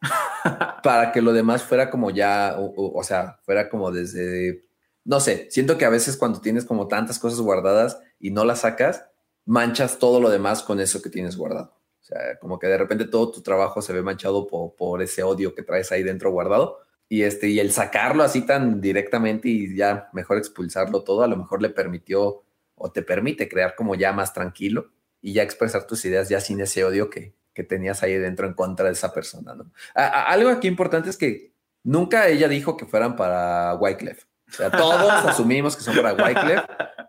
para 0.82 1.12
que 1.12 1.22
lo 1.22 1.32
demás 1.32 1.62
fuera 1.62 1.90
como 1.90 2.10
ya, 2.10 2.56
o, 2.58 3.02
sea, 3.02 3.38
fuera 3.44 3.68
como 3.68 3.90
desde, 3.90 4.62
no 5.04 5.20
sé, 5.20 5.48
siento 5.50 5.78
que 5.78 5.84
a 5.84 5.90
veces 5.90 6.16
cuando 6.16 6.40
tienes 6.40 6.64
como 6.64 6.88
tantas 6.88 7.18
cosas 7.18 7.40
guardadas 7.40 7.98
y 8.18 8.30
no 8.30 8.44
las 8.44 8.60
sacas, 8.60 9.04
manchas 9.44 9.98
todo 9.98 10.20
lo 10.20 10.30
demás 10.30 10.62
con 10.62 10.80
eso 10.80 11.02
que 11.02 11.10
tienes 11.10 11.36
guardado. 11.36 11.74
O 12.00 12.06
sea, 12.06 12.38
como 12.38 12.58
que 12.58 12.66
de 12.66 12.76
repente 12.76 13.06
todo 13.06 13.30
tu 13.30 13.42
trabajo 13.42 13.80
se 13.80 13.92
ve 13.92 14.02
manchado 14.02 14.46
por, 14.46 14.74
por 14.74 15.02
ese 15.02 15.22
odio 15.22 15.54
que 15.54 15.62
traes 15.62 15.90
ahí 15.90 16.02
dentro 16.02 16.30
guardado. 16.30 16.78
Y, 17.08 17.22
este, 17.22 17.48
y 17.48 17.60
el 17.60 17.72
sacarlo 17.72 18.22
así 18.22 18.42
tan 18.42 18.80
directamente 18.80 19.48
y 19.48 19.76
ya 19.76 20.08
mejor 20.12 20.38
expulsarlo 20.38 21.02
todo, 21.02 21.22
a 21.22 21.28
lo 21.28 21.36
mejor 21.36 21.62
le 21.62 21.70
permitió 21.70 22.42
o 22.74 22.92
te 22.92 23.02
permite 23.02 23.48
crear 23.48 23.74
como 23.74 23.94
ya 23.94 24.12
más 24.12 24.32
tranquilo 24.32 24.90
y 25.20 25.32
ya 25.32 25.42
expresar 25.42 25.86
tus 25.86 26.04
ideas 26.04 26.28
ya 26.28 26.40
sin 26.40 26.60
ese 26.60 26.84
odio 26.84 27.08
que, 27.08 27.34
que 27.54 27.64
tenías 27.64 28.02
ahí 28.02 28.14
dentro 28.18 28.46
en 28.46 28.54
contra 28.54 28.86
de 28.86 28.92
esa 28.92 29.14
persona, 29.14 29.54
¿no? 29.54 29.70
algo 29.94 30.50
aquí 30.50 30.68
importante 30.68 31.08
es 31.08 31.16
que 31.16 31.54
nunca 31.82 32.28
ella 32.28 32.48
dijo 32.48 32.76
que 32.76 32.86
fueran 32.86 33.16
para 33.16 33.74
Wyclef. 33.76 34.24
O 34.48 34.52
sea, 34.52 34.70
todos 34.70 35.10
asumimos 35.26 35.76
que 35.76 35.82
son 35.82 35.96
para 35.96 36.12
Wyclef 36.14 36.64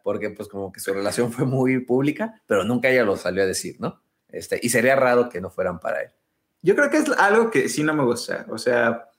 porque 0.05 0.29
pues 0.29 0.47
como 0.47 0.71
que 0.71 0.79
su 0.79 0.93
relación 0.93 1.31
fue 1.31 1.45
muy 1.45 1.79
pública, 1.79 2.39
pero 2.45 2.63
nunca 2.63 2.89
ella 2.89 3.03
lo 3.03 3.17
salió 3.17 3.41
a 3.41 3.47
decir, 3.47 3.77
¿no? 3.79 4.03
Este, 4.29 4.59
y 4.61 4.69
sería 4.69 4.95
raro 4.95 5.29
que 5.29 5.41
no 5.41 5.49
fueran 5.49 5.79
para 5.79 6.03
él. 6.03 6.11
Yo 6.61 6.75
creo 6.75 6.91
que 6.91 6.97
es 6.97 7.09
algo 7.17 7.49
que 7.49 7.69
sí 7.69 7.81
no 7.81 7.95
me 7.95 8.03
gusta, 8.03 8.45
o 8.49 8.59
sea, 8.59 9.09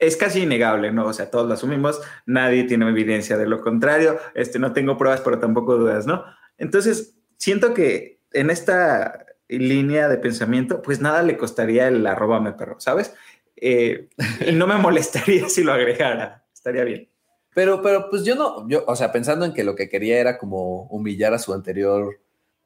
es 0.00 0.16
casi 0.16 0.42
innegable, 0.42 0.90
¿no? 0.90 1.06
O 1.06 1.12
sea, 1.12 1.30
todos 1.30 1.46
lo 1.46 1.54
asumimos, 1.54 2.00
nadie 2.26 2.64
tiene 2.64 2.88
evidencia 2.88 3.36
de 3.36 3.46
lo 3.46 3.60
contrario, 3.60 4.18
este, 4.34 4.58
no 4.58 4.72
tengo 4.72 4.98
pruebas, 4.98 5.20
pero 5.20 5.38
tampoco 5.38 5.76
dudas, 5.76 6.06
¿no? 6.06 6.24
Entonces, 6.58 7.14
siento 7.36 7.72
que 7.72 8.20
en 8.32 8.50
esta 8.50 9.25
línea 9.48 10.08
de 10.08 10.18
pensamiento, 10.18 10.82
pues 10.82 11.00
nada 11.00 11.22
le 11.22 11.36
costaría 11.36 11.88
el 11.88 12.06
arroba 12.06 12.40
me 12.40 12.52
perro, 12.52 12.80
¿sabes? 12.80 13.14
Eh, 13.56 14.08
y 14.46 14.52
no 14.52 14.66
me 14.66 14.76
molestaría 14.76 15.48
si 15.48 15.62
lo 15.62 15.72
agregara, 15.72 16.44
estaría 16.52 16.84
bien. 16.84 17.08
Pero, 17.54 17.80
pero 17.80 18.10
pues 18.10 18.24
yo 18.24 18.34
no, 18.34 18.68
yo, 18.68 18.84
o 18.86 18.96
sea, 18.96 19.12
pensando 19.12 19.46
en 19.46 19.54
que 19.54 19.64
lo 19.64 19.74
que 19.74 19.88
quería 19.88 20.18
era 20.18 20.36
como 20.36 20.82
humillar 20.88 21.32
a 21.32 21.38
su 21.38 21.54
anterior 21.54 22.20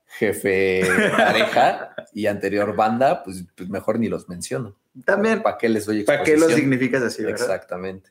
jefe 0.06 0.82
pareja 1.16 1.94
y 2.12 2.26
anterior 2.26 2.74
banda, 2.74 3.22
pues, 3.22 3.44
pues 3.56 3.68
mejor 3.68 3.98
ni 4.00 4.08
los 4.08 4.28
menciono. 4.28 4.76
También. 5.04 5.42
¿Para 5.42 5.56
qué 5.58 5.68
les 5.68 5.86
doy 5.86 6.02
¿Para 6.02 6.24
qué 6.24 6.36
lo 6.36 6.48
significas 6.48 7.02
así, 7.02 7.22
verdad? 7.22 7.40
Exactamente. 7.40 8.10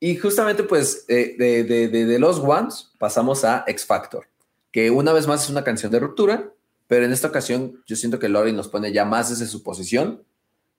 Y 0.00 0.16
justamente, 0.16 0.64
pues, 0.64 1.04
eh, 1.08 1.36
de, 1.38 1.64
de, 1.64 1.88
de, 1.88 2.04
de, 2.04 2.18
Los 2.18 2.40
Ones 2.40 2.92
pasamos 2.98 3.44
a 3.44 3.64
X 3.66 3.86
Factor, 3.86 4.26
que 4.70 4.90
una 4.90 5.12
vez 5.12 5.26
más 5.26 5.44
es 5.44 5.50
una 5.50 5.64
canción 5.64 5.90
de 5.90 6.00
ruptura, 6.00 6.52
pero 6.86 7.04
en 7.04 7.12
esta 7.12 7.28
ocasión 7.28 7.82
yo 7.86 7.96
siento 7.96 8.18
que 8.18 8.28
Lori 8.28 8.52
nos 8.52 8.68
pone 8.68 8.92
ya 8.92 9.04
más 9.04 9.30
desde 9.30 9.46
su 9.46 9.62
posición, 9.62 10.22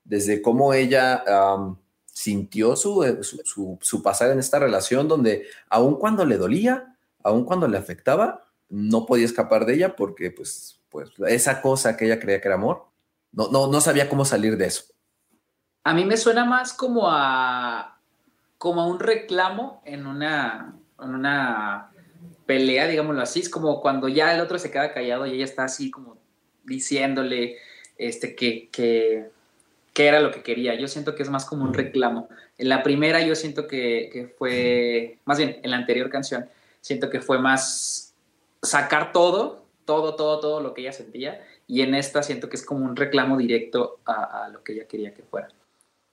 desde 0.04 0.40
cómo 0.40 0.72
ella 0.72 1.22
um, 1.56 1.76
sintió 2.04 2.76
su, 2.76 3.18
su, 3.44 3.78
su, 3.80 4.02
pasar 4.02 4.30
en 4.30 4.38
esta 4.38 4.58
relación, 4.58 5.06
donde 5.06 5.46
aun 5.68 5.96
cuando 5.96 6.24
le 6.24 6.38
dolía, 6.38 6.96
aun 7.22 7.44
cuando 7.44 7.68
le 7.68 7.78
afectaba, 7.78 8.46
no 8.68 9.06
podía 9.06 9.26
escapar 9.26 9.66
de 9.66 9.74
ella 9.74 9.96
porque, 9.96 10.30
pues, 10.30 10.80
pues 10.88 11.10
esa 11.26 11.60
cosa 11.60 11.96
que 11.96 12.06
ella 12.06 12.18
creía 12.18 12.40
que 12.40 12.48
era 12.48 12.56
amor, 12.56 12.86
no, 13.32 13.48
no, 13.48 13.66
no 13.66 13.80
sabía 13.80 14.08
cómo 14.08 14.24
salir 14.24 14.56
de 14.56 14.66
eso. 14.66 14.84
A 15.84 15.94
mí 15.94 16.04
me 16.04 16.16
suena 16.16 16.44
más 16.44 16.72
como 16.72 17.08
a, 17.08 18.00
como 18.56 18.80
a 18.80 18.86
un 18.86 18.98
reclamo 18.98 19.82
en 19.84 20.06
una, 20.06 20.74
en 21.00 21.14
una 21.14 21.87
pelea, 22.48 22.88
digámoslo 22.88 23.20
así, 23.20 23.40
es 23.40 23.50
como 23.50 23.82
cuando 23.82 24.08
ya 24.08 24.34
el 24.34 24.40
otro 24.40 24.58
se 24.58 24.70
queda 24.70 24.94
callado 24.94 25.26
y 25.26 25.32
ella 25.32 25.44
está 25.44 25.64
así 25.64 25.90
como 25.90 26.16
diciéndole 26.64 27.58
este, 27.98 28.34
que, 28.34 28.70
que, 28.70 29.28
que 29.92 30.06
era 30.06 30.20
lo 30.20 30.30
que 30.30 30.42
quería. 30.42 30.74
Yo 30.74 30.88
siento 30.88 31.14
que 31.14 31.22
es 31.22 31.28
más 31.28 31.44
como 31.44 31.64
un 31.64 31.74
reclamo. 31.74 32.30
En 32.56 32.70
la 32.70 32.82
primera 32.82 33.20
yo 33.20 33.34
siento 33.34 33.68
que, 33.68 34.08
que 34.10 34.28
fue, 34.28 35.18
más 35.26 35.36
bien 35.36 35.60
en 35.62 35.70
la 35.70 35.76
anterior 35.76 36.08
canción, 36.08 36.48
siento 36.80 37.10
que 37.10 37.20
fue 37.20 37.38
más 37.38 38.14
sacar 38.62 39.12
todo, 39.12 39.66
todo, 39.84 40.16
todo, 40.16 40.40
todo 40.40 40.60
lo 40.62 40.72
que 40.72 40.80
ella 40.80 40.92
sentía. 40.92 41.44
Y 41.66 41.82
en 41.82 41.94
esta 41.94 42.22
siento 42.22 42.48
que 42.48 42.56
es 42.56 42.64
como 42.64 42.86
un 42.86 42.96
reclamo 42.96 43.36
directo 43.36 43.98
a, 44.06 44.46
a 44.46 44.48
lo 44.48 44.64
que 44.64 44.72
ella 44.72 44.88
quería 44.88 45.12
que 45.12 45.22
fuera 45.22 45.48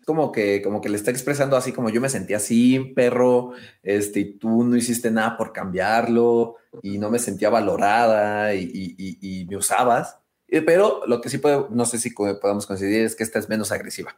como 0.06 0.32
que, 0.32 0.62
como 0.62 0.82
que 0.82 0.90
le 0.90 0.98
está 0.98 1.10
expresando 1.10 1.58
así 1.58 1.74
como 1.74 1.90
yo 1.90 2.00
me 2.00 2.10
sentía 2.10 2.38
así, 2.38 2.80
perro, 2.96 3.54
este, 3.82 4.20
y 4.20 4.34
tú 4.38 4.64
no 4.64 4.78
hiciste 4.78 5.10
nada 5.10 5.36
por 5.36 5.52
cambiarlo 5.52 6.58
y 6.84 7.00
no 7.00 7.10
me 7.10 7.18
sentía 7.18 7.50
valorada 7.50 8.54
y, 8.54 8.70
y, 8.72 9.18
y, 9.20 9.46
me 9.46 9.58
usabas. 9.58 10.20
Pero 10.48 11.02
lo 11.08 11.22
que 11.22 11.30
sí 11.30 11.40
puedo, 11.40 11.68
no 11.72 11.86
sé 11.86 11.98
si 11.98 12.12
podemos 12.12 12.68
coincidir 12.68 13.04
es 13.04 13.16
que 13.16 13.24
esta 13.24 13.40
es 13.40 13.50
menos 13.50 13.72
agresiva. 13.72 14.16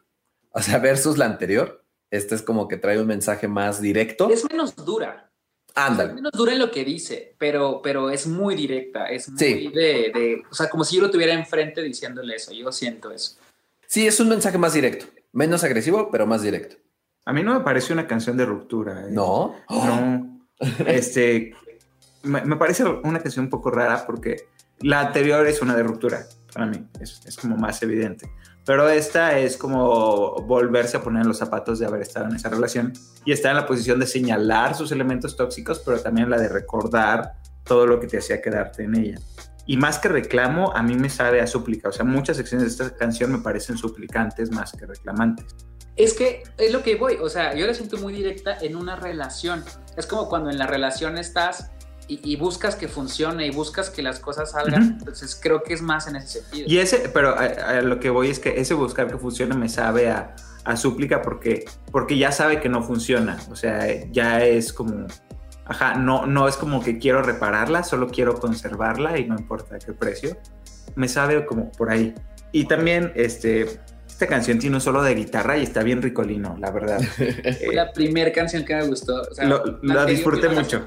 O 0.51 0.61
sea, 0.61 0.77
versus 0.79 1.17
la 1.17 1.25
anterior, 1.25 1.85
esta 2.11 2.35
es 2.35 2.41
como 2.41 2.67
que 2.67 2.77
trae 2.77 2.99
un 2.99 3.07
mensaje 3.07 3.47
más 3.47 3.81
directo. 3.81 4.29
Es 4.29 4.43
menos 4.49 4.75
dura. 4.75 5.31
Ándale. 5.73 6.09
Es 6.09 6.15
menos 6.15 6.31
dura 6.33 6.51
en 6.51 6.59
lo 6.59 6.69
que 6.69 6.83
dice, 6.83 7.35
pero, 7.37 7.81
pero 7.81 8.09
es 8.09 8.27
muy 8.27 8.55
directa. 8.55 9.05
Es 9.05 9.29
muy 9.29 9.39
sí. 9.39 9.67
de, 9.69 10.11
de, 10.13 10.43
o 10.51 10.53
sea, 10.53 10.67
como 10.67 10.83
si 10.83 10.97
yo 10.97 11.03
lo 11.03 11.11
tuviera 11.11 11.33
enfrente 11.33 11.81
diciéndole 11.81 12.35
eso. 12.35 12.51
Yo 12.51 12.71
siento 12.73 13.11
eso. 13.11 13.37
Sí, 13.85 14.05
es 14.05 14.19
un 14.19 14.27
mensaje 14.27 14.57
más 14.57 14.73
directo. 14.73 15.05
Menos 15.33 15.63
agresivo, 15.63 16.09
pero 16.11 16.25
más 16.25 16.41
directo. 16.41 16.77
A 17.25 17.33
mí 17.33 17.43
no 17.43 17.53
me 17.53 17.59
parece 17.59 17.93
una 17.93 18.07
canción 18.07 18.37
de 18.37 18.45
ruptura. 18.45 19.01
¿eh? 19.01 19.11
No. 19.11 19.55
No. 19.69 20.39
este. 20.87 21.53
Me, 22.23 22.43
me, 22.43 22.55
parece 22.55 22.83
una 22.83 23.19
canción 23.19 23.45
un 23.45 23.51
poco 23.51 23.69
rara 23.69 24.05
porque 24.05 24.47
la 24.79 25.01
anterior 25.01 25.45
es 25.47 25.61
una 25.61 25.75
de 25.75 25.83
ruptura 25.83 26.25
para 26.53 26.65
mí. 26.65 26.87
Es, 26.99 27.21
es, 27.25 27.37
como 27.37 27.57
más 27.57 27.81
evidente. 27.83 28.31
Pero 28.65 28.89
esta 28.89 29.37
es 29.39 29.55
como 29.55 30.35
volverse 30.41 30.97
a 30.97 31.01
poner 31.01 31.21
en 31.21 31.27
los 31.29 31.37
zapatos 31.37 31.79
de 31.79 31.85
haber 31.85 32.01
estado 32.01 32.27
en 32.27 32.35
esa 32.35 32.49
relación 32.49 32.93
y 33.23 33.31
estar 33.31 33.51
en 33.51 33.57
la 33.57 33.65
posición 33.65 33.99
de 33.99 34.07
señalar 34.07 34.75
sus 34.75 34.91
elementos 34.91 35.37
tóxicos, 35.37 35.79
pero 35.85 35.99
también 36.01 36.29
la 36.29 36.37
de 36.37 36.49
recordar 36.49 37.35
todo 37.63 37.85
lo 37.85 37.99
que 37.99 38.07
te 38.07 38.17
hacía 38.17 38.41
quedarte 38.41 38.83
en 38.83 38.95
ella. 38.95 39.19
Y 39.67 39.77
más 39.77 39.99
que 39.99 40.07
reclamo, 40.07 40.71
a 40.75 40.81
mí 40.81 40.95
me 40.95 41.09
sabe 41.09 41.41
a 41.41 41.47
súplica. 41.47 41.89
O 41.89 41.91
sea, 41.91 42.05
muchas 42.05 42.37
secciones 42.37 42.77
de 42.77 42.85
esta 42.85 42.97
canción 42.97 43.31
me 43.33 43.39
parecen 43.39 43.77
suplicantes 43.77 44.49
más 44.49 44.71
que 44.71 44.85
reclamantes. 44.85 45.45
Es 45.97 46.13
que 46.13 46.43
es 46.57 46.71
lo 46.71 46.83
que 46.83 46.95
voy, 46.95 47.17
o 47.21 47.27
sea, 47.27 47.53
yo 47.55 47.65
la 47.67 47.73
siento 47.73 47.97
muy 47.97 48.13
directa 48.13 48.57
en 48.61 48.75
una 48.75 48.95
relación. 48.95 49.63
Es 49.97 50.05
como 50.07 50.29
cuando 50.29 50.49
en 50.49 50.57
la 50.57 50.67
relación 50.67 51.17
estás 51.17 51.71
y, 52.07 52.19
y 52.23 52.37
buscas 52.37 52.75
que 52.75 52.87
funcione 52.87 53.45
y 53.45 53.51
buscas 53.51 53.89
que 53.89 54.01
las 54.01 54.19
cosas 54.19 54.51
salgan. 54.51 54.83
Uh 54.83 54.85
-huh. 54.85 54.99
Entonces 54.99 55.37
creo 55.41 55.63
que 55.63 55.73
es 55.73 55.81
más 55.81 56.07
en 56.07 56.15
ese 56.15 56.41
sentido. 56.41 56.65
Y 56.69 56.77
ese, 56.77 57.09
pero 57.09 57.29
a, 57.29 57.43
a 57.45 57.81
lo 57.81 57.99
que 57.99 58.09
voy 58.09 58.29
es 58.29 58.39
que 58.39 58.61
ese 58.61 58.73
buscar 58.73 59.07
que 59.07 59.17
funcione 59.17 59.55
me 59.55 59.69
sabe 59.69 60.09
a, 60.09 60.35
a 60.63 60.77
súplica 60.77 61.21
porque, 61.21 61.65
porque 61.91 62.17
ya 62.17 62.31
sabe 62.31 62.61
que 62.61 62.69
no 62.69 62.83
funciona. 62.83 63.37
O 63.49 63.55
sea, 63.55 63.87
ya 64.11 64.45
es 64.45 64.71
como 64.71 65.07
Ajá, 65.69 65.95
no, 65.95 66.25
no 66.25 66.47
es 66.47 66.55
como 66.55 66.81
que 66.81 66.97
quiero 66.97 67.21
repararla, 67.21 67.83
solo 67.83 68.07
quiero 68.07 68.39
conservarla 68.39 69.17
y 69.17 69.27
no 69.27 69.35
importa 69.35 69.75
a 69.75 69.79
qué 69.79 69.93
precio. 69.93 70.37
Me 70.95 71.07
sabe 71.07 71.45
como 71.45 71.71
por 71.71 71.89
ahí. 71.89 72.15
Y 72.51 72.65
también, 72.65 73.11
este, 73.15 73.81
esta 74.07 74.27
canción 74.27 74.59
tiene 74.59 74.77
un 74.77 74.81
solo 74.81 75.03
de 75.03 75.13
guitarra 75.13 75.57
y 75.57 75.63
está 75.63 75.83
bien 75.83 76.01
ricolino, 76.01 76.55
la 76.59 76.71
verdad. 76.71 76.99
Fue 77.17 77.75
la 77.75 77.91
primera 77.91 78.31
canción 78.31 78.63
que 78.65 78.75
me 78.75 78.87
gustó. 78.87 79.21
O 79.21 79.33
sea, 79.33 79.45
lo, 79.45 79.79
la 79.83 80.05
disfruté 80.05 80.49
mucho. 80.49 80.85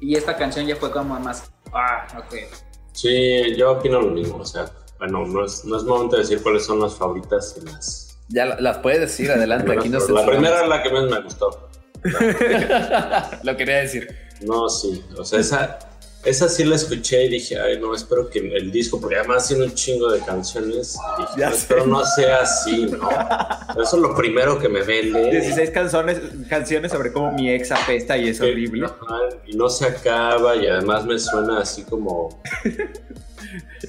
Y 0.00 0.16
esta 0.16 0.36
canción 0.36 0.66
ya 0.66 0.76
fue 0.76 0.90
como 0.90 1.18
más, 1.20 1.50
ah, 1.72 2.06
ok. 2.18 2.34
Sí, 2.92 3.54
yo 3.56 3.72
opino 3.72 4.00
lo 4.00 4.10
mismo. 4.10 4.38
O 4.38 4.44
sea, 4.44 4.66
bueno, 4.98 5.24
no 5.26 5.44
es, 5.44 5.64
no 5.64 5.76
es 5.76 5.84
momento 5.84 6.16
de 6.16 6.22
decir 6.22 6.42
cuáles 6.42 6.64
son 6.64 6.80
las 6.80 6.94
favoritas 6.94 7.56
y 7.60 7.64
las... 7.64 8.18
Ya 8.28 8.46
las 8.46 8.78
puedes 8.78 9.00
decir, 9.00 9.30
adelante. 9.30 9.72
aquí 9.78 9.88
no 9.88 9.98
la 9.98 10.26
primera 10.26 10.62
es 10.62 10.68
la 10.68 10.82
que 10.82 10.90
más 10.90 11.04
me 11.04 11.20
gustó. 11.20 11.68
Lo 13.42 13.56
quería 13.56 13.78
decir. 13.78 14.08
No, 14.42 14.68
sí. 14.68 15.02
O 15.16 15.24
sea, 15.24 15.40
esa, 15.40 15.78
esa 16.24 16.48
sí 16.48 16.64
la 16.64 16.76
escuché 16.76 17.24
y 17.24 17.28
dije, 17.28 17.58
ay, 17.58 17.78
no, 17.78 17.94
espero 17.94 18.28
que 18.28 18.38
el 18.40 18.70
disco, 18.72 19.00
porque 19.00 19.16
además 19.16 19.46
tiene 19.48 19.64
un 19.64 19.74
chingo 19.74 20.10
de 20.10 20.20
canciones. 20.20 20.96
Dije, 21.18 21.30
Ya 21.38 21.46
no, 21.50 21.52
sé. 21.54 21.58
espero 21.58 21.86
no 21.86 22.04
sea 22.04 22.40
así, 22.42 22.86
¿no? 22.86 23.08
Eso 23.82 23.96
es 23.96 24.02
lo 24.02 24.14
primero 24.14 24.58
que 24.58 24.68
me 24.68 24.82
vende. 24.82 25.30
16 25.30 25.70
canciones, 25.70 26.18
canciones 26.48 26.92
sobre 26.92 27.12
cómo 27.12 27.32
mi 27.32 27.50
ex 27.50 27.70
apesta 27.72 28.16
y 28.18 28.28
es 28.28 28.40
Que- 28.40 28.50
horrible. 28.50 28.86
ajá, 28.86 29.18
y 29.46 29.56
no 29.56 29.68
se 29.68 29.86
acaba 29.86 30.56
y 30.56 30.66
además 30.66 31.04
me 31.06 31.18
suena 31.18 31.60
así 31.60 31.82
como 31.84 32.42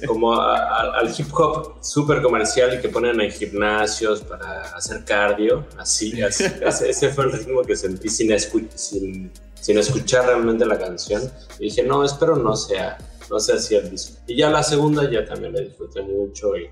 como 0.06 0.32
a- 0.34 0.58
a- 0.58 0.98
al 0.98 1.08
hip 1.16 1.28
hop 1.32 1.76
súper 1.82 2.22
comercial 2.22 2.74
y 2.78 2.80
que 2.80 2.88
ponen 2.88 3.20
en 3.20 3.30
gimnasios 3.30 4.20
para 4.22 4.62
hacer 4.76 5.04
cardio 5.04 5.66
así, 5.78 6.20
así 6.22 6.44
ese, 6.62 6.90
ese 6.90 7.08
fue 7.10 7.24
el 7.26 7.32
ritmo 7.32 7.62
que 7.62 7.76
sentí 7.76 8.08
sin, 8.08 8.30
escu- 8.30 8.68
sin, 8.74 9.30
sin 9.60 9.78
escuchar 9.78 10.26
realmente 10.26 10.64
la 10.66 10.78
canción. 10.78 11.22
Y 11.58 11.64
dije 11.64 11.82
no 11.82 12.04
espero 12.04 12.36
no 12.36 12.54
sea 12.56 12.98
no 13.30 13.40
sea 13.40 13.56
así 13.56 13.74
el 13.74 13.90
disco 13.90 14.18
y 14.26 14.36
ya 14.36 14.50
la 14.50 14.62
segunda 14.62 15.10
ya 15.10 15.24
también 15.24 15.52
la 15.52 15.60
disfruté 15.60 16.00
mucho 16.02 16.56
y 16.56 16.68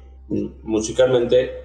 musicalmente 0.62 1.64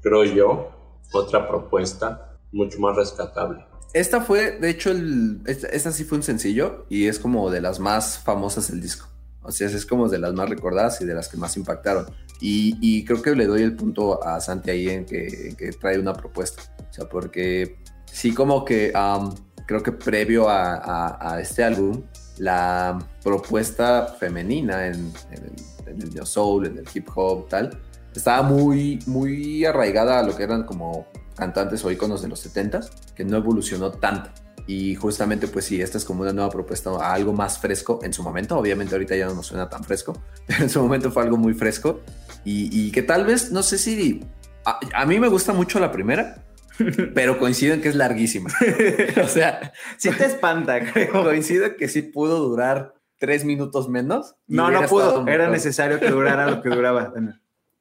creo 0.00 0.24
yo 0.24 0.70
otra 1.12 1.48
propuesta 1.48 2.36
mucho 2.52 2.78
más 2.78 2.96
rescatable. 2.96 3.64
Esta 3.92 4.20
fue, 4.20 4.58
de 4.58 4.70
hecho, 4.70 4.90
el, 4.90 5.40
esta, 5.46 5.68
esta 5.68 5.92
sí 5.92 6.02
fue 6.04 6.18
un 6.18 6.24
sencillo 6.24 6.84
y 6.88 7.06
es 7.06 7.18
como 7.20 7.48
de 7.50 7.60
las 7.60 7.78
más 7.78 8.18
famosas 8.18 8.68
del 8.70 8.80
disco. 8.80 9.06
O 9.44 9.52
sea, 9.52 9.68
es 9.68 9.86
como 9.86 10.08
de 10.08 10.18
las 10.18 10.32
más 10.34 10.48
recordadas 10.48 11.00
y 11.00 11.04
de 11.04 11.14
las 11.14 11.28
que 11.28 11.36
más 11.36 11.56
impactaron. 11.56 12.06
Y, 12.40 12.76
y 12.80 13.04
creo 13.04 13.22
que 13.22 13.34
le 13.34 13.46
doy 13.46 13.62
el 13.62 13.76
punto 13.76 14.24
a 14.24 14.40
Santi 14.40 14.70
ahí 14.70 14.88
en 14.88 15.04
que, 15.04 15.48
en 15.50 15.56
que 15.56 15.70
trae 15.72 15.98
una 15.98 16.14
propuesta. 16.14 16.62
O 16.90 16.92
sea, 16.92 17.08
porque 17.08 17.78
sí 18.06 18.32
como 18.32 18.64
que 18.64 18.92
um, 18.94 19.34
creo 19.66 19.82
que 19.82 19.92
previo 19.92 20.48
a, 20.48 20.74
a, 20.74 21.34
a, 21.34 21.40
este 21.40 21.62
álbum, 21.62 22.02
la 22.38 22.98
propuesta 23.22 24.06
femenina 24.18 24.86
en, 24.86 25.12
en 25.30 25.44
el, 25.44 25.92
en 25.92 26.02
el 26.02 26.14
neo 26.14 26.26
soul, 26.26 26.66
en 26.66 26.78
el 26.78 26.84
hip 26.92 27.08
hop, 27.14 27.48
tal, 27.48 27.78
estaba 28.14 28.42
muy, 28.42 28.98
muy 29.06 29.64
arraigada 29.64 30.20
a 30.20 30.22
lo 30.22 30.36
que 30.36 30.42
eran 30.42 30.64
como 30.64 31.06
cantantes 31.36 31.84
o 31.84 31.90
íconos 31.90 32.22
de 32.22 32.28
los 32.28 32.44
70s, 32.46 32.90
que 33.14 33.24
no 33.24 33.36
evolucionó 33.36 33.90
tanto. 33.90 34.30
Y 34.66 34.94
justamente, 34.94 35.46
pues 35.48 35.66
sí, 35.66 35.82
esta 35.82 35.98
es 35.98 36.04
como 36.04 36.22
una 36.22 36.32
nueva 36.32 36.50
propuesta 36.50 36.90
a 36.90 37.12
algo 37.12 37.32
más 37.32 37.58
fresco 37.58 38.00
en 38.02 38.12
su 38.12 38.22
momento. 38.22 38.56
Obviamente 38.58 38.94
ahorita 38.94 39.14
ya 39.14 39.26
no 39.26 39.34
nos 39.34 39.46
suena 39.46 39.68
tan 39.68 39.84
fresco, 39.84 40.20
pero 40.46 40.62
en 40.62 40.70
su 40.70 40.80
momento 40.80 41.10
fue 41.10 41.22
algo 41.22 41.36
muy 41.36 41.54
fresco. 41.54 42.00
Y, 42.44 42.68
y 42.72 42.90
que 42.90 43.02
tal 43.02 43.26
vez, 43.26 43.52
no 43.52 43.62
sé 43.62 43.78
si... 43.78 44.24
A, 44.64 44.80
a 44.94 45.06
mí 45.06 45.20
me 45.20 45.28
gusta 45.28 45.52
mucho 45.52 45.78
la 45.78 45.92
primera, 45.92 46.44
pero 47.14 47.38
coincido 47.38 47.74
en 47.74 47.82
que 47.82 47.88
es 47.88 47.94
larguísima. 47.94 48.50
o 49.22 49.28
sea, 49.28 49.72
sí 49.96 50.10
te 50.10 50.26
espanta, 50.26 50.92
creo. 50.92 51.22
Coincido 51.22 51.76
que 51.76 51.88
sí 51.88 52.02
pudo 52.02 52.40
durar 52.40 52.94
tres 53.18 53.44
minutos 53.44 53.88
menos. 53.88 54.36
No, 54.46 54.70
no 54.70 54.82
pudo. 54.86 55.26
Era 55.26 55.48
necesario 55.48 56.00
que 56.00 56.10
durara 56.10 56.50
lo 56.50 56.62
que 56.62 56.70
duraba. 56.70 57.12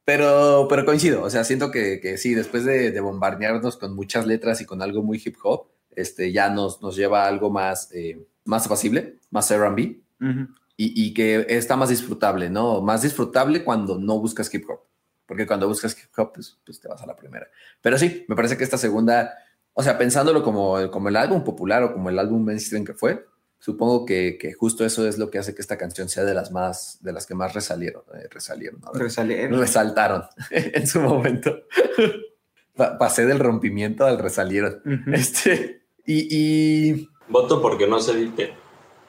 Pero, 0.05 0.67
pero 0.69 0.85
coincido. 0.85 1.23
O 1.23 1.29
sea, 1.29 1.43
siento 1.43 1.71
que, 1.71 1.99
que 2.01 2.17
sí, 2.17 2.33
después 2.33 2.65
de, 2.65 2.91
de, 2.91 2.99
bombardearnos 2.99 3.77
con 3.77 3.95
muchas 3.95 4.27
letras 4.27 4.61
y 4.61 4.65
con 4.65 4.81
algo 4.81 5.01
muy 5.01 5.21
hip 5.23 5.37
hop, 5.43 5.67
este, 5.95 6.31
ya 6.31 6.49
nos, 6.49 6.81
nos 6.81 6.95
lleva 6.95 7.23
a 7.23 7.27
algo 7.27 7.49
más, 7.49 7.89
eh, 7.91 8.25
más 8.45 8.65
apacible, 8.65 9.19
más 9.31 9.51
RB. 9.51 10.01
Uh 10.21 10.25
-huh. 10.25 10.55
y, 10.77 11.05
y 11.07 11.13
que 11.13 11.45
está 11.49 11.75
más 11.75 11.89
disfrutable, 11.89 12.49
¿no? 12.49 12.81
Más 12.81 13.01
disfrutable 13.01 13.63
cuando 13.63 13.99
no 13.99 14.19
buscas 14.19 14.53
hip 14.53 14.69
hop 14.69 14.79
porque 15.25 15.47
cuando 15.47 15.67
buscas 15.67 15.97
hip 15.97 16.11
hop, 16.17 16.33
pues, 16.33 16.59
pues, 16.65 16.79
te 16.79 16.87
vas 16.87 17.01
a 17.01 17.05
la 17.05 17.15
primera. 17.15 17.47
Pero 17.81 17.97
sí, 17.97 18.25
me 18.27 18.35
parece 18.35 18.57
que 18.57 18.63
esta 18.63 18.77
segunda, 18.77 19.33
o 19.73 19.83
sea, 19.83 19.97
pensándolo 19.97 20.43
como, 20.43 20.91
como 20.91 21.09
el 21.09 21.15
álbum 21.15 21.43
popular 21.43 21.83
o 21.83 21.93
como 21.93 22.09
el 22.09 22.19
álbum 22.19 22.43
mainstream 22.43 22.85
que 22.85 22.93
fue, 22.93 23.25
supongo 23.59 24.05
que, 24.05 24.37
que, 24.39 24.53
justo 24.53 24.85
eso 24.85 25.07
es 25.07 25.17
lo 25.17 25.31
que 25.31 25.39
hace 25.39 25.55
que 25.55 25.61
esta 25.61 25.77
canción 25.77 26.09
sea 26.09 26.25
de 26.25 26.33
las 26.33 26.51
más, 26.51 26.99
de 27.01 27.13
las 27.13 27.25
que 27.25 27.35
más 27.35 27.53
resalieron, 27.53 28.03
eh, 28.13 28.27
resalieron, 28.29 28.81
¿no? 28.81 28.91
resalieron. 28.91 29.59
resaltaron 29.59 30.23
en 30.51 30.87
su 30.87 30.99
momento. 30.99 31.63
Pasé 32.75 33.25
del 33.25 33.39
rompimiento 33.39 34.05
al 34.05 34.17
resalieron. 34.17 34.81
Uh 34.83 34.89
-huh. 34.89 35.15
Este, 35.15 35.82
y, 36.05 36.27
y... 36.29 37.09
Voto 37.29 37.61
porque 37.61 37.87
no 37.87 37.99
se 37.99 38.11
edite. 38.11 38.53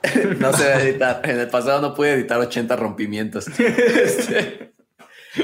no 0.38 0.52
se 0.52 0.68
va 0.68 0.76
a 0.76 0.83
editar. 0.83 1.20
En 1.28 1.40
el 1.40 1.48
pasado 1.48 1.80
no 1.80 1.94
pude 1.94 2.12
editar 2.12 2.38
80 2.38 2.76
rompimientos. 2.76 3.48
este, 3.59 4.74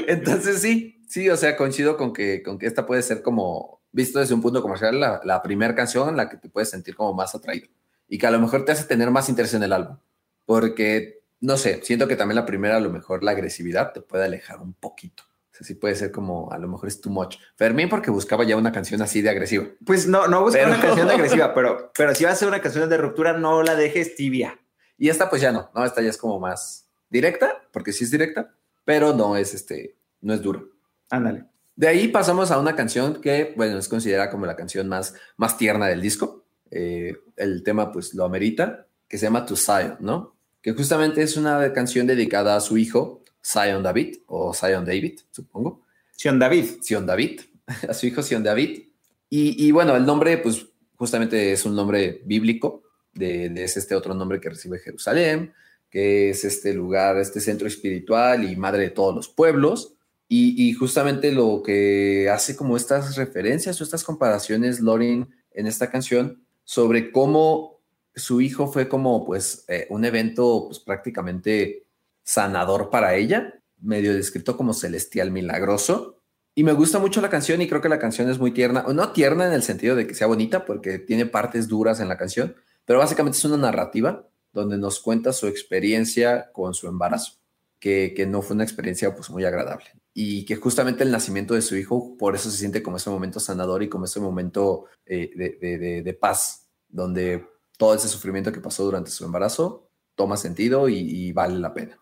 entonces 0.07 0.61
sí, 0.61 1.03
sí, 1.07 1.29
o 1.29 1.37
sea, 1.37 1.57
coincido 1.57 1.97
con 1.97 2.13
que, 2.13 2.43
con 2.43 2.57
que 2.57 2.67
esta 2.67 2.85
puede 2.85 3.01
ser 3.01 3.21
como, 3.21 3.81
visto 3.91 4.19
desde 4.19 4.33
un 4.33 4.41
punto 4.41 4.61
comercial, 4.61 4.99
la, 4.99 5.21
la 5.23 5.41
primera 5.41 5.75
canción 5.75 6.09
en 6.09 6.17
la 6.17 6.29
que 6.29 6.37
te 6.37 6.49
puedes 6.49 6.69
sentir 6.69 6.95
como 6.95 7.13
más 7.13 7.35
atraído 7.35 7.67
y 8.07 8.17
que 8.17 8.27
a 8.27 8.31
lo 8.31 8.39
mejor 8.39 8.65
te 8.65 8.73
hace 8.73 8.83
tener 8.83 9.09
más 9.09 9.29
interés 9.29 9.53
en 9.53 9.63
el 9.63 9.73
álbum. 9.73 9.97
Porque, 10.45 11.21
no 11.39 11.55
sé, 11.55 11.81
siento 11.83 12.07
que 12.07 12.17
también 12.17 12.35
la 12.35 12.45
primera, 12.45 12.75
a 12.75 12.81
lo 12.81 12.89
mejor 12.89 13.23
la 13.23 13.31
agresividad 13.31 13.93
te 13.93 14.01
puede 14.01 14.25
alejar 14.25 14.59
un 14.59 14.73
poquito. 14.73 15.23
O 15.51 15.55
sea, 15.55 15.67
sí 15.67 15.75
puede 15.75 15.95
ser 15.95 16.11
como, 16.11 16.51
a 16.51 16.57
lo 16.57 16.67
mejor 16.67 16.87
es 16.87 17.01
too 17.01 17.11
much. 17.11 17.37
Fermín 17.55 17.89
porque 17.89 18.09
buscaba 18.09 18.43
ya 18.43 18.55
una 18.55 18.71
canción 18.71 19.01
así 19.01 19.21
de 19.21 19.29
agresiva. 19.29 19.65
Pues 19.85 20.07
no, 20.07 20.27
no 20.27 20.43
buscaba 20.43 20.65
pero... 20.65 20.75
una 20.75 20.81
canción 20.81 21.07
de 21.07 21.13
agresiva, 21.15 21.53
pero, 21.53 21.91
pero 21.97 22.15
si 22.15 22.23
va 22.23 22.31
a 22.31 22.35
ser 22.35 22.47
una 22.47 22.61
canción 22.61 22.89
de 22.89 22.97
ruptura, 22.97 23.33
no 23.33 23.61
la 23.61 23.75
dejes 23.75 24.15
tibia. 24.15 24.59
Y 24.97 25.09
esta 25.09 25.29
pues 25.29 25.41
ya 25.41 25.51
no, 25.51 25.69
no, 25.75 25.83
esta 25.83 26.01
ya 26.01 26.09
es 26.09 26.17
como 26.17 26.39
más 26.39 26.87
directa, 27.09 27.63
porque 27.73 27.91
sí 27.91 28.03
es 28.03 28.11
directa, 28.11 28.53
pero 28.85 29.13
no 29.13 29.35
es 29.35 29.53
este, 29.53 29.97
no 30.21 30.33
es 30.33 30.41
duro. 30.41 30.69
Ándale. 31.09 31.45
De 31.75 31.87
ahí 31.87 32.07
pasamos 32.09 32.51
a 32.51 32.59
una 32.59 32.75
canción 32.75 33.21
que, 33.21 33.53
bueno, 33.55 33.77
es 33.77 33.87
considerada 33.87 34.29
como 34.29 34.45
la 34.45 34.55
canción 34.55 34.87
más, 34.87 35.15
más 35.37 35.57
tierna 35.57 35.87
del 35.87 36.01
disco. 36.01 36.45
Eh, 36.69 37.17
el 37.37 37.63
tema, 37.63 37.91
pues, 37.91 38.13
lo 38.13 38.23
amerita, 38.23 38.87
que 39.07 39.17
se 39.17 39.25
llama 39.25 39.45
To 39.45 39.55
Zion, 39.55 39.97
¿no? 39.99 40.35
Que 40.61 40.73
justamente 40.73 41.21
es 41.21 41.37
una 41.37 41.73
canción 41.73 42.07
dedicada 42.07 42.55
a 42.55 42.59
su 42.59 42.77
hijo, 42.77 43.23
Zion 43.43 43.83
David, 43.83 44.17
o 44.27 44.53
Zion 44.53 44.85
David, 44.85 45.19
supongo. 45.31 45.85
Sion 46.15 46.39
David. 46.39 46.65
Sion 46.81 47.05
David, 47.05 47.41
a 47.89 47.93
su 47.93 48.07
hijo 48.07 48.21
Sion 48.21 48.43
David. 48.43 48.83
Y, 49.29 49.67
y, 49.67 49.71
bueno, 49.71 49.95
el 49.95 50.05
nombre, 50.05 50.37
pues, 50.37 50.67
justamente 50.95 51.53
es 51.53 51.65
un 51.65 51.75
nombre 51.75 52.21
bíblico, 52.25 52.83
de, 53.13 53.49
de 53.49 53.63
es 53.63 53.77
este 53.77 53.95
otro 53.95 54.13
nombre 54.13 54.39
que 54.39 54.49
recibe 54.49 54.79
Jerusalén, 54.79 55.53
que 55.89 56.29
es 56.29 56.43
este 56.43 56.73
lugar, 56.73 57.17
este 57.17 57.41
centro 57.41 57.67
espiritual 57.67 58.49
y 58.49 58.55
madre 58.55 58.83
de 58.83 58.89
todos 58.89 59.15
los 59.15 59.27
pueblos. 59.27 59.95
Y, 60.27 60.69
y, 60.69 60.73
justamente 60.73 61.31
lo 61.31 61.61
que 61.61 62.29
hace 62.29 62.55
como 62.55 62.77
estas 62.77 63.15
referencias 63.17 63.79
o 63.79 63.83
estas 63.83 64.03
comparaciones, 64.03 64.79
Lorin, 64.79 65.27
en 65.53 65.67
esta 65.67 65.89
canción, 65.89 66.41
sobre 66.63 67.11
cómo 67.11 67.81
su 68.15 68.41
hijo 68.41 68.71
fue 68.71 68.87
como 68.87 69.25
pues 69.25 69.65
eh, 69.67 69.87
un 69.89 70.05
evento 70.05 70.65
pues 70.67 70.79
prácticamente 70.79 71.85
sanador 72.23 72.89
para 72.89 73.15
ella, 73.15 73.61
medio 73.79 74.13
descrito 74.13 74.57
como 74.57 74.73
celestial 74.73 75.31
milagroso. 75.31 76.17
Y 76.53 76.63
me 76.63 76.73
gusta 76.73 76.99
mucho 76.99 77.21
la 77.21 77.29
canción 77.29 77.61
y 77.61 77.67
creo 77.67 77.81
que 77.81 77.89
la 77.89 77.99
canción 77.99 78.29
es 78.29 78.37
muy 78.37 78.51
tierna, 78.51 78.83
o 78.85 78.93
no 78.93 79.11
tierna 79.11 79.47
en 79.47 79.53
el 79.53 79.63
sentido 79.63 79.95
de 79.95 80.05
que 80.05 80.15
sea 80.15 80.27
bonita, 80.27 80.65
porque 80.65 80.99
tiene 80.99 81.25
partes 81.25 81.67
duras 81.67 81.99
en 81.99 82.09
la 82.09 82.17
canción, 82.17 82.55
pero 82.85 82.99
básicamente 82.99 83.37
es 83.37 83.45
una 83.45 83.57
narrativa 83.57 84.27
donde 84.51 84.77
nos 84.77 84.99
cuenta 84.99 85.31
su 85.31 85.47
experiencia 85.47 86.51
con 86.51 86.73
su 86.73 86.87
embarazo, 86.87 87.39
que, 87.79 88.13
que, 88.13 88.25
no 88.25 88.41
fue 88.41 88.55
una 88.55 88.65
experiencia 88.65 89.15
pues 89.15 89.29
muy 89.29 89.45
agradable 89.45 89.85
y 90.13 90.45
que 90.45 90.57
justamente 90.57 91.03
el 91.03 91.11
nacimiento 91.11 91.53
de 91.53 91.61
su 91.61 91.75
hijo 91.77 92.17
por 92.17 92.35
eso 92.35 92.49
se 92.49 92.57
siente 92.57 92.83
como 92.83 92.97
ese 92.97 93.09
momento 93.09 93.39
sanador 93.39 93.81
y 93.81 93.89
como 93.89 94.05
ese 94.05 94.19
momento 94.19 94.85
eh, 95.05 95.31
de, 95.35 96.01
de, 96.03 96.13
paz, 96.13 96.67
donde 96.89 97.47
todo 97.77 97.93
ese 97.93 98.09
sufrimiento 98.09 98.51
que 98.51 98.59
pasó 98.59 98.83
durante 98.83 99.09
su 99.09 99.23
embarazo 99.23 99.89
toma 100.15 100.35
sentido 100.35 100.89
y 100.89 101.31
vale 101.31 101.57
la 101.59 101.73
pena. 101.73 102.00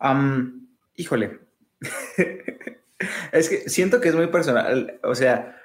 Um, 0.00 0.68
híjole, 0.94 1.40
es 3.32 3.48
que 3.48 3.68
siento 3.68 4.00
que 4.00 4.08
es 4.08 4.14
muy 4.14 4.28
personal, 4.28 5.00
o 5.02 5.14
sea, 5.14 5.56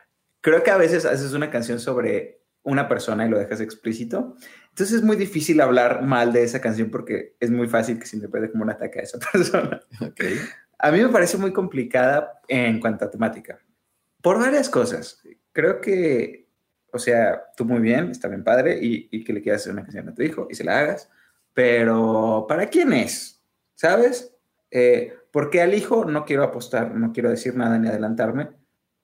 creo 0.41 0.63
que 0.63 0.71
a 0.71 0.77
veces 0.77 1.05
haces 1.05 1.33
una 1.33 1.49
canción 1.49 1.79
sobre 1.79 2.43
una 2.63 2.87
persona 2.87 3.25
y 3.25 3.29
lo 3.29 3.37
dejas 3.37 3.61
explícito. 3.61 4.35
Entonces 4.69 4.97
es 4.97 5.03
muy 5.03 5.15
difícil 5.15 5.61
hablar 5.61 6.01
mal 6.03 6.33
de 6.33 6.43
esa 6.43 6.61
canción 6.61 6.89
porque 6.89 7.35
es 7.39 7.51
muy 7.51 7.67
fácil 7.67 7.99
que 7.99 8.05
se 8.05 8.15
interprete 8.15 8.51
como 8.51 8.63
un 8.63 8.69
ataque 8.69 8.99
a 8.99 9.03
esa 9.03 9.19
persona. 9.31 9.79
Okay. 10.01 10.39
A 10.79 10.91
mí 10.91 11.01
me 11.01 11.09
parece 11.09 11.37
muy 11.37 11.53
complicada 11.53 12.41
en 12.47 12.79
cuanto 12.79 13.05
a 13.05 13.11
temática. 13.11 13.59
Por 14.21 14.39
varias 14.39 14.69
cosas. 14.69 15.21
Creo 15.51 15.81
que, 15.81 16.49
o 16.91 16.99
sea, 16.99 17.43
tú 17.55 17.65
muy 17.65 17.81
bien, 17.81 18.09
está 18.09 18.27
bien 18.27 18.43
padre, 18.43 18.79
y, 18.81 19.09
y, 19.11 19.23
que 19.23 19.33
le 19.33 19.41
quieras 19.41 19.61
hacer 19.61 19.73
una 19.73 19.83
canción 19.83 20.09
a 20.09 20.15
tu 20.15 20.23
hijo 20.23 20.47
y 20.49 20.55
se 20.55 20.63
la 20.63 20.79
hagas, 20.79 21.09
pero 21.53 22.45
¿para 22.47 22.67
quién 22.67 22.93
es? 22.93 23.42
¿Sabes? 23.83 24.33
Eh, 24.71 25.13
porque 25.29 25.61
al 25.61 25.73
hijo 25.73 26.05
no 26.05 26.23
quiero 26.23 26.43
apostar, 26.43 26.95
no 26.95 27.11
quiero 27.11 27.29
decir 27.29 27.53
nada 27.53 27.77
ni 27.77 27.89
adelantarme, 27.89 28.51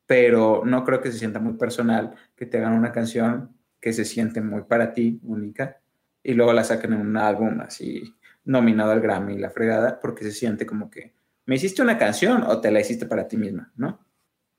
pero 0.06 0.62
no 0.64 0.86
creo 0.86 1.02
que 1.02 1.12
se 1.12 1.18
sienta 1.20 1.42
muy 1.42 1.56
personal 1.56 2.16
que 2.34 2.46
te 2.46 2.60
hagan 2.60 2.72
una 2.72 2.94
canción 2.94 3.58
que 3.82 3.92
se 3.92 4.06
siente 4.06 4.40
muy 4.40 4.62
para 4.62 4.94
ti, 4.94 5.20
única, 5.24 5.82
y 6.24 6.34
luego 6.34 6.54
la 6.54 6.64
saquen 6.64 6.94
en 6.94 7.02
un 7.02 7.18
álbum 7.18 7.60
así 7.60 8.16
nominado 8.46 8.92
al 8.92 9.02
Grammy, 9.02 9.38
la 9.38 9.50
fregada, 9.50 10.00
porque 10.00 10.24
se 10.24 10.32
siente 10.32 10.66
como 10.66 10.90
que 10.90 11.14
me 11.46 11.56
hiciste 11.56 11.82
una 11.82 11.98
canción 11.98 12.44
o 12.44 12.62
te 12.62 12.72
la 12.72 12.80
hiciste 12.80 13.06
para 13.06 13.28
ti 13.28 13.36
misma, 13.36 13.74
¿no? 13.76 14.00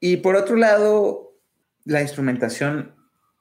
Y 0.00 0.18
por 0.18 0.37
otro 0.37 0.56
lado, 0.56 1.40
la 1.87 2.02
instrumentación, 2.02 2.94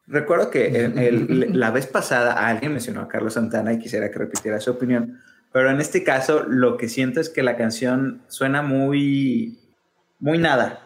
recuerdo 0.07 0.49
que 0.49 0.67
el, 0.67 0.97
el, 0.97 1.59
la 1.59 1.71
vez 1.71 1.87
pasada 1.87 2.47
alguien 2.47 2.71
mencionó 2.71 3.01
a 3.01 3.09
Carlos 3.09 3.33
Santana 3.33 3.73
y 3.73 3.79
quisiera 3.79 4.09
que 4.09 4.19
repitiera 4.19 4.61
su 4.61 4.71
opinión, 4.71 5.19
pero 5.51 5.71
en 5.71 5.79
este 5.79 6.03
caso 6.03 6.43
lo 6.43 6.77
que 6.77 6.89
siento 6.89 7.19
es 7.19 7.29
que 7.29 7.43
la 7.43 7.57
canción 7.57 8.21
suena 8.27 8.61
muy, 8.61 9.59
muy 10.19 10.37
nada, 10.37 10.81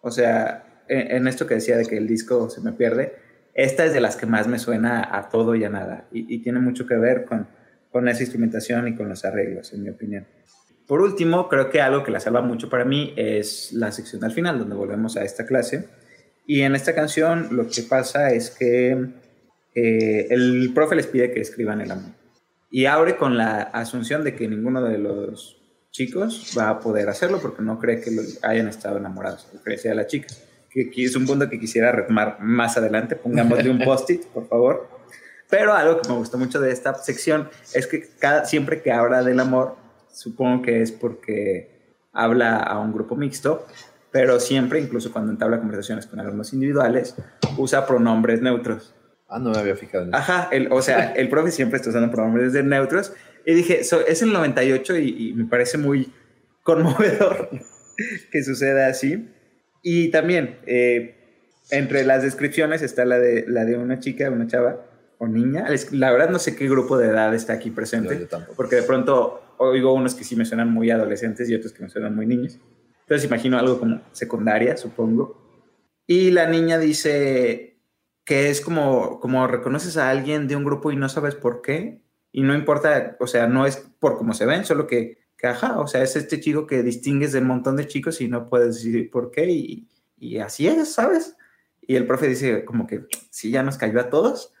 o 0.00 0.10
sea, 0.10 0.82
en, 0.88 1.16
en, 1.16 1.28
esto 1.28 1.46
que 1.46 1.54
decía 1.54 1.76
de 1.76 1.86
que 1.86 1.96
el 1.96 2.06
disco 2.06 2.50
se 2.50 2.60
me 2.60 2.72
pierde, 2.72 3.14
esta 3.54 3.84
es 3.84 3.94
de 3.94 4.00
las 4.00 4.16
que 4.16 4.26
más 4.26 4.48
me 4.48 4.58
suena 4.58 5.08
a 5.16 5.28
todo 5.28 5.54
y 5.54 5.64
a 5.64 5.70
nada. 5.70 6.08
Y, 6.12 6.34
y 6.34 6.38
tiene 6.42 6.58
mucho 6.58 6.86
que 6.86 6.96
ver 6.96 7.24
con, 7.24 7.46
con, 7.90 8.08
esa 8.08 8.22
instrumentación 8.22 8.88
y 8.88 8.96
con 8.96 9.08
los 9.08 9.24
arreglos, 9.24 9.72
en 9.72 9.84
mi 9.84 9.90
opinión. 9.90 10.26
Por 10.86 11.00
último, 11.00 11.48
creo 11.48 11.70
que 11.70 11.80
algo 11.80 12.02
que 12.02 12.10
la 12.10 12.20
salva 12.20 12.42
mucho 12.42 12.68
para 12.68 12.84
mí 12.84 13.14
es 13.16 13.72
la 13.72 13.92
sección 13.92 14.22
al 14.24 14.32
final, 14.32 14.58
donde 14.58 14.74
volvemos 14.74 15.16
a 15.16 15.24
esta 15.24 15.46
clase. 15.46 15.88
Y 16.46 16.62
en 16.62 16.74
esta 16.74 16.94
canción 16.94 17.48
lo 17.52 17.68
que 17.68 17.82
pasa 17.82 18.32
es 18.32 18.50
que 18.50 19.06
eh, 19.74 20.26
el 20.28 20.72
profe 20.74 20.96
les 20.96 21.06
pide 21.06 21.32
que 21.32 21.40
escriban 21.40 21.80
el 21.80 21.92
amor. 21.92 22.23
Y 22.74 22.86
abre 22.86 23.16
con 23.16 23.36
la 23.36 23.62
asunción 23.62 24.24
de 24.24 24.34
que 24.34 24.48
ninguno 24.48 24.82
de 24.82 24.98
los 24.98 25.62
chicos 25.92 26.52
va 26.58 26.70
a 26.70 26.80
poder 26.80 27.08
hacerlo 27.08 27.38
porque 27.40 27.62
no 27.62 27.78
cree 27.78 28.00
que 28.00 28.10
hayan 28.42 28.66
estado 28.66 28.96
enamorados, 28.96 29.46
cree 29.62 29.76
que 29.76 29.82
sea 29.82 29.94
la 29.94 30.08
chica. 30.08 30.26
Que, 30.68 30.90
es 30.96 31.14
un 31.14 31.24
punto 31.24 31.48
que 31.48 31.60
quisiera 31.60 31.92
retomar 31.92 32.40
más 32.40 32.76
adelante, 32.76 33.14
pongámosle 33.14 33.70
un 33.70 33.78
post-it, 33.84 34.24
por 34.24 34.48
favor. 34.48 34.88
Pero 35.48 35.72
algo 35.72 36.02
que 36.02 36.08
me 36.08 36.16
gustó 36.16 36.36
mucho 36.36 36.60
de 36.60 36.72
esta 36.72 36.92
sección 36.94 37.48
es 37.74 37.86
que 37.86 38.08
cada, 38.18 38.44
siempre 38.44 38.82
que 38.82 38.90
habla 38.90 39.22
del 39.22 39.38
amor, 39.38 39.76
supongo 40.12 40.62
que 40.62 40.82
es 40.82 40.90
porque 40.90 41.94
habla 42.12 42.56
a 42.56 42.80
un 42.80 42.92
grupo 42.92 43.14
mixto, 43.14 43.68
pero 44.10 44.40
siempre, 44.40 44.80
incluso 44.80 45.12
cuando 45.12 45.30
entabla 45.30 45.60
conversaciones 45.60 46.06
con 46.06 46.18
alumnos 46.18 46.52
individuales, 46.52 47.14
usa 47.56 47.86
pronombres 47.86 48.42
neutros. 48.42 48.92
Ah, 49.34 49.40
no 49.40 49.50
me 49.50 49.58
había 49.58 49.74
fijado. 49.74 50.08
Ajá, 50.12 50.48
el, 50.52 50.68
o 50.70 50.80
sea, 50.80 51.12
el 51.12 51.28
profe 51.28 51.50
siempre 51.50 51.78
está 51.78 51.90
usando 51.90 52.08
pronombres 52.08 52.52
de 52.52 52.62
neutros 52.62 53.12
y 53.44 53.52
dije, 53.54 53.82
so, 53.82 54.06
es 54.06 54.22
el 54.22 54.32
98 54.32 54.96
y, 54.98 55.30
y, 55.30 55.32
me 55.34 55.44
parece 55.44 55.76
muy 55.76 56.12
conmovedor 56.62 57.50
que 58.30 58.44
suceda 58.44 58.86
así. 58.86 59.28
Y 59.82 60.12
también, 60.12 60.58
eh, 60.66 61.16
entre 61.72 62.04
las 62.04 62.22
descripciones 62.22 62.80
está 62.82 63.04
la 63.04 63.18
de, 63.18 63.44
la 63.48 63.64
de 63.64 63.76
una 63.76 63.98
chica, 63.98 64.30
una 64.30 64.46
chava, 64.46 64.86
o 65.18 65.26
niña. 65.26 65.66
La 65.90 66.12
verdad 66.12 66.30
no 66.30 66.38
sé 66.38 66.54
qué 66.54 66.68
grupo 66.68 66.96
de 66.96 67.08
edad 67.08 67.34
está 67.34 67.54
aquí 67.54 67.70
presente, 67.70 68.28
porque 68.54 68.76
de 68.76 68.82
pronto 68.84 69.56
oigo 69.58 69.92
unos 69.94 70.14
que 70.14 70.22
sí 70.22 70.36
me 70.36 70.44
suenan 70.44 70.70
muy 70.70 70.92
adolescentes 70.92 71.50
y 71.50 71.56
otros 71.56 71.72
que 71.72 71.82
me 71.82 71.88
suenan 71.88 72.14
muy 72.14 72.26
niños. 72.26 72.60
Entonces 73.00 73.26
imagino 73.26 73.58
algo 73.58 73.80
como 73.80 74.00
secundaria, 74.12 74.76
supongo. 74.76 75.42
Y 76.06 76.30
la 76.30 76.48
niña 76.48 76.78
dice 76.78 77.73
que 78.24 78.50
es 78.50 78.60
como, 78.60 79.20
como 79.20 79.46
reconoces 79.46 79.96
a 79.96 80.10
alguien 80.10 80.48
de 80.48 80.56
un 80.56 80.64
grupo 80.64 80.90
y 80.90 80.96
no 80.96 81.08
sabes 81.08 81.34
por 81.34 81.62
qué. 81.62 82.00
Y 82.32 82.42
no 82.42 82.54
importa, 82.54 83.16
o 83.20 83.26
sea, 83.26 83.46
no 83.46 83.66
es 83.66 83.76
por 83.98 84.16
cómo 84.16 84.34
se 84.34 84.46
ven, 84.46 84.64
solo 84.64 84.86
que, 84.86 85.18
que 85.36 85.46
ajá, 85.46 85.78
o 85.78 85.86
sea, 85.86 86.02
es 86.02 86.16
este 86.16 86.40
chico 86.40 86.66
que 86.66 86.82
distingues 86.82 87.32
del 87.32 87.44
montón 87.44 87.76
de 87.76 87.86
chicos 87.86 88.20
y 88.20 88.28
no 88.28 88.48
puedes 88.48 88.76
decir 88.76 89.10
por 89.10 89.30
qué. 89.30 89.50
Y, 89.50 89.88
y 90.18 90.38
así 90.38 90.66
es, 90.66 90.92
¿sabes? 90.92 91.36
Y 91.86 91.96
el 91.96 92.06
profe 92.06 92.28
dice 92.28 92.64
como 92.64 92.86
que 92.86 93.06
sí, 93.30 93.50
ya 93.50 93.62
nos 93.62 93.78
cayó 93.78 94.00
a 94.00 94.10
todos. 94.10 94.52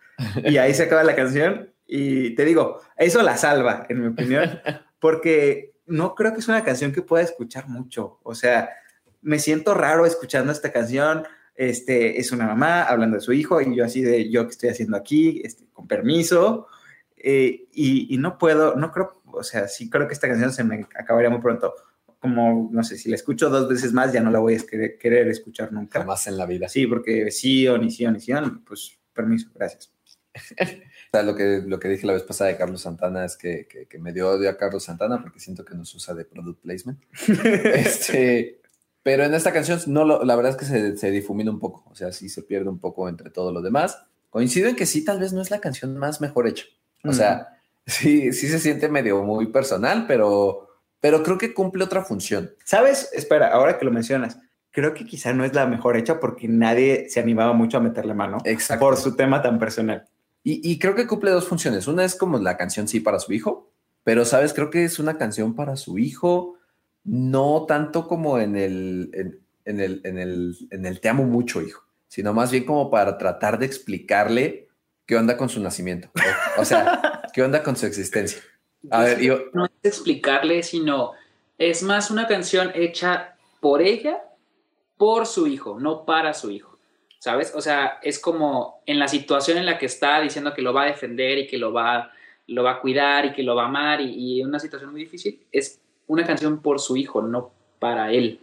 Y 0.44 0.58
ahí 0.58 0.74
se 0.74 0.84
acaba 0.84 1.02
la 1.02 1.16
canción. 1.16 1.72
Y 1.86 2.34
te 2.34 2.44
digo, 2.44 2.80
eso 2.96 3.22
la 3.22 3.36
salva, 3.36 3.86
en 3.88 4.00
mi 4.00 4.08
opinión, 4.08 4.60
porque 4.98 5.74
no 5.86 6.14
creo 6.14 6.32
que 6.32 6.40
es 6.40 6.48
una 6.48 6.64
canción 6.64 6.92
que 6.92 7.02
pueda 7.02 7.24
escuchar 7.24 7.68
mucho. 7.68 8.18
O 8.22 8.34
sea, 8.34 8.70
me 9.20 9.38
siento 9.38 9.74
raro 9.74 10.06
escuchando 10.06 10.52
esta 10.52 10.72
canción. 10.72 11.26
Este, 11.54 12.18
es 12.18 12.32
una 12.32 12.46
mamá 12.46 12.82
hablando 12.82 13.16
de 13.16 13.22
su 13.22 13.32
hijo 13.32 13.60
y 13.60 13.76
yo 13.76 13.84
así 13.84 14.02
de 14.02 14.30
yo 14.30 14.44
que 14.44 14.50
estoy 14.50 14.70
haciendo 14.70 14.96
aquí, 14.96 15.40
este, 15.44 15.64
con 15.72 15.86
permiso. 15.86 16.66
Eh, 17.16 17.66
y, 17.72 18.14
y, 18.14 18.18
no 18.18 18.36
puedo, 18.36 18.74
no 18.76 18.92
creo, 18.92 19.22
o 19.24 19.42
sea, 19.42 19.66
sí 19.68 19.88
creo 19.88 20.06
que 20.06 20.14
esta 20.14 20.28
canción 20.28 20.52
se 20.52 20.62
me 20.62 20.86
acabaría 20.94 21.30
muy 21.30 21.40
pronto 21.40 21.74
como, 22.24 22.70
no 22.72 22.82
sé, 22.82 22.96
si 22.96 23.10
la 23.10 23.16
escucho 23.16 23.50
dos 23.50 23.68
veces 23.68 23.92
más, 23.92 24.10
ya 24.10 24.22
no 24.22 24.30
la 24.30 24.38
voy 24.38 24.54
a 24.54 24.96
querer, 24.98 25.28
escuchar 25.28 25.70
nunca. 25.74 26.02
Más 26.04 26.26
en 26.26 26.38
la 26.38 26.46
vida. 26.46 26.70
Sí, 26.70 26.86
porque 26.86 27.30
sí 27.30 27.68
o 27.68 27.76
ni 27.76 27.90
sí 27.90 28.06
o 28.06 28.10
ni 28.10 28.18
sí, 28.18 28.32
pues 28.66 28.98
permiso, 29.12 29.50
gracias. 29.54 29.92
o 30.34 30.64
sea, 31.12 31.22
lo 31.22 31.36
que, 31.36 31.60
lo 31.66 31.78
que 31.78 31.88
dije 31.88 32.06
la 32.06 32.14
vez 32.14 32.22
pasada 32.22 32.48
de 32.48 32.56
Carlos 32.56 32.80
Santana 32.80 33.26
es 33.26 33.36
que, 33.36 33.68
que, 33.68 33.98
me 33.98 34.14
dio 34.14 34.30
odio 34.30 34.48
a 34.48 34.56
Carlos 34.56 34.84
Santana 34.84 35.20
porque 35.20 35.38
siento 35.38 35.66
que 35.66 35.74
nos 35.74 35.94
usa 35.94 36.14
de 36.14 36.24
product 36.24 36.62
placement. 36.62 36.98
este, 37.74 38.62
pero 39.04 39.22
en 39.22 39.34
esta 39.34 39.52
canción, 39.52 39.80
no 39.86 40.04
la 40.04 40.34
verdad 40.34 40.50
es 40.50 40.56
que 40.56 40.64
se, 40.64 40.96
se 40.96 41.12
difumina 41.12 41.52
un 41.52 41.60
poco, 41.60 41.84
o 41.88 41.94
sea, 41.94 42.10
sí 42.10 42.28
se 42.28 42.42
pierde 42.42 42.68
un 42.68 42.80
poco 42.80 43.08
entre 43.08 43.30
todo 43.30 43.52
lo 43.52 43.62
demás. 43.62 44.02
Coincido 44.30 44.68
en 44.68 44.74
que 44.74 44.86
sí, 44.86 45.04
tal 45.04 45.20
vez 45.20 45.32
no 45.32 45.40
es 45.40 45.52
la 45.52 45.60
canción 45.60 45.96
más 45.96 46.20
mejor 46.20 46.48
hecha. 46.48 46.64
O 47.04 47.12
sea, 47.12 47.58
sí, 47.86 48.32
sí 48.32 48.48
se 48.48 48.58
siente 48.58 48.88
medio 48.88 49.22
muy 49.22 49.46
personal, 49.52 50.06
pero 50.08 50.64
pero 51.04 51.22
creo 51.22 51.36
que 51.36 51.52
cumple 51.52 51.84
otra 51.84 52.02
función. 52.02 52.52
¿Sabes? 52.64 53.10
Espera, 53.12 53.48
ahora 53.48 53.78
que 53.78 53.84
lo 53.84 53.90
mencionas, 53.90 54.38
creo 54.70 54.94
que 54.94 55.04
quizá 55.04 55.34
no 55.34 55.44
es 55.44 55.52
la 55.52 55.66
mejor 55.66 55.98
hecha 55.98 56.18
porque 56.18 56.48
nadie 56.48 57.10
se 57.10 57.20
animaba 57.20 57.52
mucho 57.52 57.76
a 57.76 57.80
meterle 57.80 58.14
mano 58.14 58.38
Exacto. 58.46 58.82
por 58.82 58.96
su 58.96 59.14
tema 59.14 59.42
tan 59.42 59.58
personal. 59.58 60.08
Y, 60.42 60.78
creo 60.78 60.94
que 60.94 61.06
cumple 61.06 61.30
dos 61.30 61.46
funciones. 61.46 61.86
Una 61.88 62.06
es 62.06 62.14
como 62.14 62.38
la 62.38 62.56
canción 62.56 62.88
sí 62.88 63.00
para 63.00 63.18
su 63.18 63.34
hijo, 63.34 63.70
pero, 64.02 64.24
¿sabes? 64.24 64.54
Creo 64.54 64.70
que 64.70 64.84
es 64.84 64.98
una 64.98 65.18
canción 65.18 65.54
para 65.54 65.76
su 65.76 65.98
hijo, 65.98 66.56
no 67.04 67.66
tanto 67.66 68.08
como 68.08 68.38
en 68.38 68.56
el, 68.56 69.40
en, 69.64 69.80
el, 69.80 70.00
en 70.04 70.18
el, 70.18 70.56
en 70.70 70.86
el 70.86 71.00
te 71.00 71.08
amo 71.08 71.24
mucho, 71.24 71.62
hijo, 71.62 71.84
sino 72.08 72.32
más 72.32 72.50
bien 72.50 72.64
como 72.64 72.90
para 72.90 73.18
tratar 73.18 73.58
de 73.58 73.66
explicarle 73.66 74.68
qué 75.06 75.16
onda 75.16 75.36
con 75.36 75.48
su 75.48 75.60
nacimiento. 75.60 76.10
o 76.56 76.64
sea, 76.64 77.22
qué 77.32 77.42
onda 77.42 77.62
con 77.62 77.76
su 77.76 77.86
existencia. 77.86 78.40
A 78.90 79.02
ver, 79.02 79.20
yo... 79.20 79.44
No 79.52 79.66
es 79.66 79.72
explicarle, 79.82 80.62
sino 80.62 81.12
es 81.58 81.82
más 81.82 82.10
una 82.10 82.26
canción 82.26 82.72
hecha 82.74 83.36
por 83.60 83.80
ella, 83.82 84.22
por 84.96 85.26
su 85.26 85.46
hijo, 85.46 85.78
no 85.80 86.04
para 86.04 86.34
su 86.34 86.50
hijo. 86.50 86.78
¿Sabes? 87.18 87.54
O 87.54 87.62
sea, 87.62 88.00
es 88.02 88.18
como 88.18 88.82
en 88.84 88.98
la 88.98 89.08
situación 89.08 89.56
en 89.56 89.64
la 89.64 89.78
que 89.78 89.86
está 89.86 90.20
diciendo 90.20 90.52
que 90.52 90.60
lo 90.60 90.74
va 90.74 90.82
a 90.82 90.86
defender 90.86 91.38
y 91.38 91.46
que 91.46 91.56
lo 91.56 91.72
va, 91.72 92.12
lo 92.48 92.62
va 92.62 92.72
a 92.72 92.80
cuidar 92.80 93.24
y 93.24 93.32
que 93.32 93.42
lo 93.42 93.56
va 93.56 93.62
a 93.62 93.68
amar 93.68 94.02
y, 94.02 94.44
una 94.44 94.58
situación 94.58 94.90
muy 94.90 95.04
difícil, 95.04 95.40
es 95.50 95.80
una 96.06 96.26
canción 96.26 96.60
por 96.60 96.80
su 96.80 96.96
hijo, 96.96 97.22
no 97.22 97.52
para 97.78 98.12
él. 98.12 98.40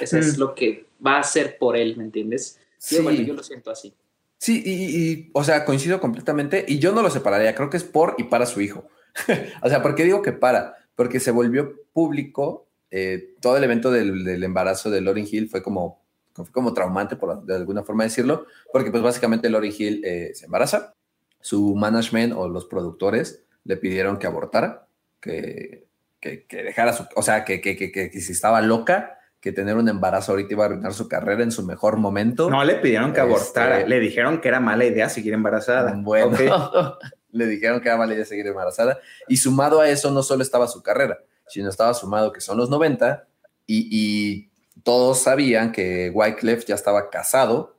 Eso 0.00 0.18
es 0.18 0.36
mm. 0.36 0.40
lo 0.40 0.54
que 0.54 0.86
va 1.04 1.18
a 1.18 1.22
ser 1.22 1.58
por 1.58 1.76
él, 1.76 1.96
¿me 1.96 2.04
entiendes? 2.04 2.58
Sí, 2.78 3.00
bueno, 3.00 3.20
yo 3.22 3.34
lo 3.34 3.42
siento 3.42 3.70
así. 3.70 3.94
Sí, 4.38 4.62
y, 4.66 5.30
o 5.34 5.44
sea, 5.44 5.64
coincido 5.64 6.00
completamente 6.00 6.64
y 6.66 6.80
yo 6.80 6.92
no 6.92 7.02
lo 7.02 7.10
separaría, 7.10 7.54
creo 7.54 7.70
que 7.70 7.76
es 7.76 7.84
por 7.84 8.16
y 8.18 8.24
para 8.24 8.46
su 8.46 8.60
hijo. 8.60 8.88
o 9.62 9.68
sea, 9.68 9.82
¿por 9.82 9.94
qué 9.94 10.04
digo 10.04 10.20
que 10.22 10.32
para? 10.32 10.78
Porque 10.96 11.20
se 11.20 11.30
volvió 11.30 11.74
público, 11.92 12.66
eh, 12.90 13.34
todo 13.40 13.56
el 13.56 13.64
evento 13.64 13.92
del, 13.92 14.42
embarazo 14.42 14.90
de 14.90 15.00
Lauryn 15.00 15.28
Hill 15.30 15.48
fue 15.48 15.62
como, 15.62 16.02
fue 16.32 16.50
como 16.50 16.74
traumante, 16.74 17.14
por 17.14 17.44
de 17.44 17.54
alguna 17.54 17.84
forma 17.84 18.02
decirlo, 18.02 18.46
porque 18.72 18.90
pues 18.90 19.02
básicamente 19.02 19.48
Lauryn 19.48 19.74
Hill 19.78 20.04
eh, 20.04 20.32
se 20.34 20.46
embaraza, 20.46 20.92
su 21.40 21.76
management 21.76 22.32
o 22.36 22.48
los 22.48 22.64
productores 22.64 23.44
le 23.64 23.76
pidieron 23.76 24.18
que 24.18 24.26
abortara, 24.26 24.88
que, 25.20 25.86
que, 26.22 26.46
dejara 26.62 26.92
su, 26.92 27.04
o 27.16 27.22
sea, 27.22 27.44
que, 27.44 27.60
que, 27.60 27.76
que, 27.76 28.20
si 28.20 28.32
estaba 28.32 28.62
loca, 28.62 29.18
que 29.40 29.50
tener 29.50 29.76
un 29.76 29.88
embarazo 29.88 30.32
ahorita 30.32 30.52
iba 30.52 30.64
a 30.64 30.66
arruinar 30.66 30.94
su 30.94 31.08
carrera 31.08 31.42
en 31.42 31.50
su 31.50 31.64
mejor 31.64 31.96
momento. 31.96 32.48
No 32.48 32.64
le 32.64 32.76
pidieron 32.76 33.12
que 33.12 33.20
abortara, 33.20 33.78
este, 33.78 33.90
le 33.90 33.98
dijeron 33.98 34.40
que 34.40 34.48
era 34.48 34.60
mala 34.60 34.84
idea 34.84 35.08
seguir 35.08 35.34
embarazada. 35.34 35.92
Bueno, 35.96 36.30
le 37.32 37.46
dijeron 37.46 37.80
que 37.80 37.88
era 37.88 37.98
mala 37.98 38.14
idea 38.14 38.24
seguir 38.24 38.46
embarazada. 38.46 39.00
Y 39.26 39.38
sumado 39.38 39.80
a 39.80 39.88
eso, 39.88 40.12
no 40.12 40.22
solo 40.22 40.44
estaba 40.44 40.68
su 40.68 40.80
carrera, 40.80 41.18
sino 41.48 41.68
estaba 41.68 41.92
sumado 41.92 42.32
que 42.32 42.40
son 42.40 42.56
los 42.56 42.70
90 42.70 43.26
y, 43.66 44.48
todos 44.84 45.18
sabían 45.20 45.70
que 45.70 46.10
Wyclef 46.12 46.64
ya 46.64 46.74
estaba 46.74 47.10
casado. 47.10 47.78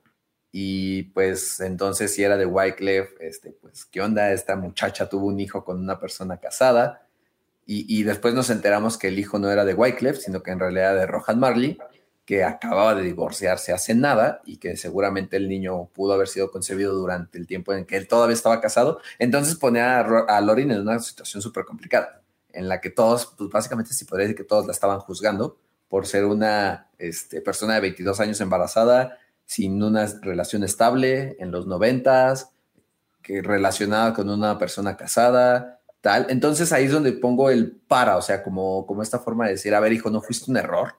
Y 0.52 1.02
pues 1.12 1.60
entonces, 1.60 2.14
si 2.14 2.22
era 2.22 2.36
de 2.36 2.46
Wyclef, 2.46 3.10
este, 3.20 3.50
pues, 3.50 3.84
¿qué 3.84 4.00
onda? 4.00 4.32
Esta 4.32 4.54
muchacha 4.54 5.08
tuvo 5.08 5.26
un 5.26 5.40
hijo 5.40 5.64
con 5.64 5.80
una 5.80 5.98
persona 5.98 6.38
casada. 6.38 7.03
Y, 7.66 8.02
después 8.02 8.34
nos 8.34 8.50
enteramos 8.50 8.98
que 8.98 9.08
el 9.08 9.18
hijo 9.18 9.38
no 9.38 9.50
era 9.50 9.64
de 9.64 9.72
Wyclef, 9.72 10.18
sino 10.18 10.42
que 10.42 10.50
en 10.50 10.58
realidad 10.58 10.94
de 10.94 11.06
Rohan 11.06 11.40
Marley 11.40 11.78
que 12.24 12.42
acababa 12.42 12.94
de 12.94 13.02
divorciarse 13.02 13.72
hace 13.72 13.94
nada 13.94 14.40
y 14.44 14.56
que 14.56 14.76
seguramente 14.76 15.36
el 15.36 15.48
niño 15.48 15.86
pudo 15.92 16.14
haber 16.14 16.28
sido 16.28 16.50
concebido 16.50 16.94
durante 16.94 17.38
el 17.38 17.46
tiempo 17.46 17.74
en 17.74 17.84
que 17.84 17.96
él 17.96 18.08
todavía 18.08 18.34
estaba 18.34 18.60
casado. 18.60 19.00
Entonces 19.18 19.56
ponía 19.56 20.00
a, 20.00 20.40
Lorin 20.40 20.70
en 20.70 20.80
una 20.80 20.98
situación 21.00 21.42
súper 21.42 21.64
complicada, 21.64 22.22
en 22.52 22.68
la 22.68 22.80
que 22.80 22.90
todos, 22.90 23.34
pues 23.36 23.50
básicamente 23.50 23.92
sí 23.92 24.04
podría 24.06 24.24
decir 24.26 24.36
que 24.36 24.44
todos 24.44 24.66
la 24.66 24.72
estaban 24.72 25.00
juzgando 25.00 25.58
por 25.88 26.06
ser 26.06 26.24
una 26.24 26.88
este, 26.98 27.40
persona 27.42 27.74
de 27.74 27.80
22 27.80 28.18
años 28.20 28.40
embarazada, 28.40 29.18
sin 29.44 29.82
una 29.82 30.06
relación 30.22 30.64
estable 30.64 31.36
en 31.38 31.50
los 31.50 31.66
noventas, 31.66 32.50
que 33.22 33.42
relacionada 33.42 34.14
con 34.14 34.30
una 34.30 34.58
persona 34.58 34.96
casada, 34.96 35.80
tal. 36.04 36.26
Entonces 36.28 36.72
ahí 36.72 36.84
es 36.84 36.92
donde 36.92 37.12
pongo 37.12 37.50
el 37.50 37.72
para, 37.72 38.16
o 38.16 38.22
sea, 38.22 38.44
como, 38.44 38.86
como 38.86 39.02
esta 39.02 39.18
forma 39.18 39.46
de 39.46 39.52
decir, 39.52 39.74
a 39.74 39.80
ver, 39.80 39.92
hijo, 39.92 40.10
no 40.10 40.20
fuiste 40.20 40.50
un 40.50 40.56
error 40.56 40.94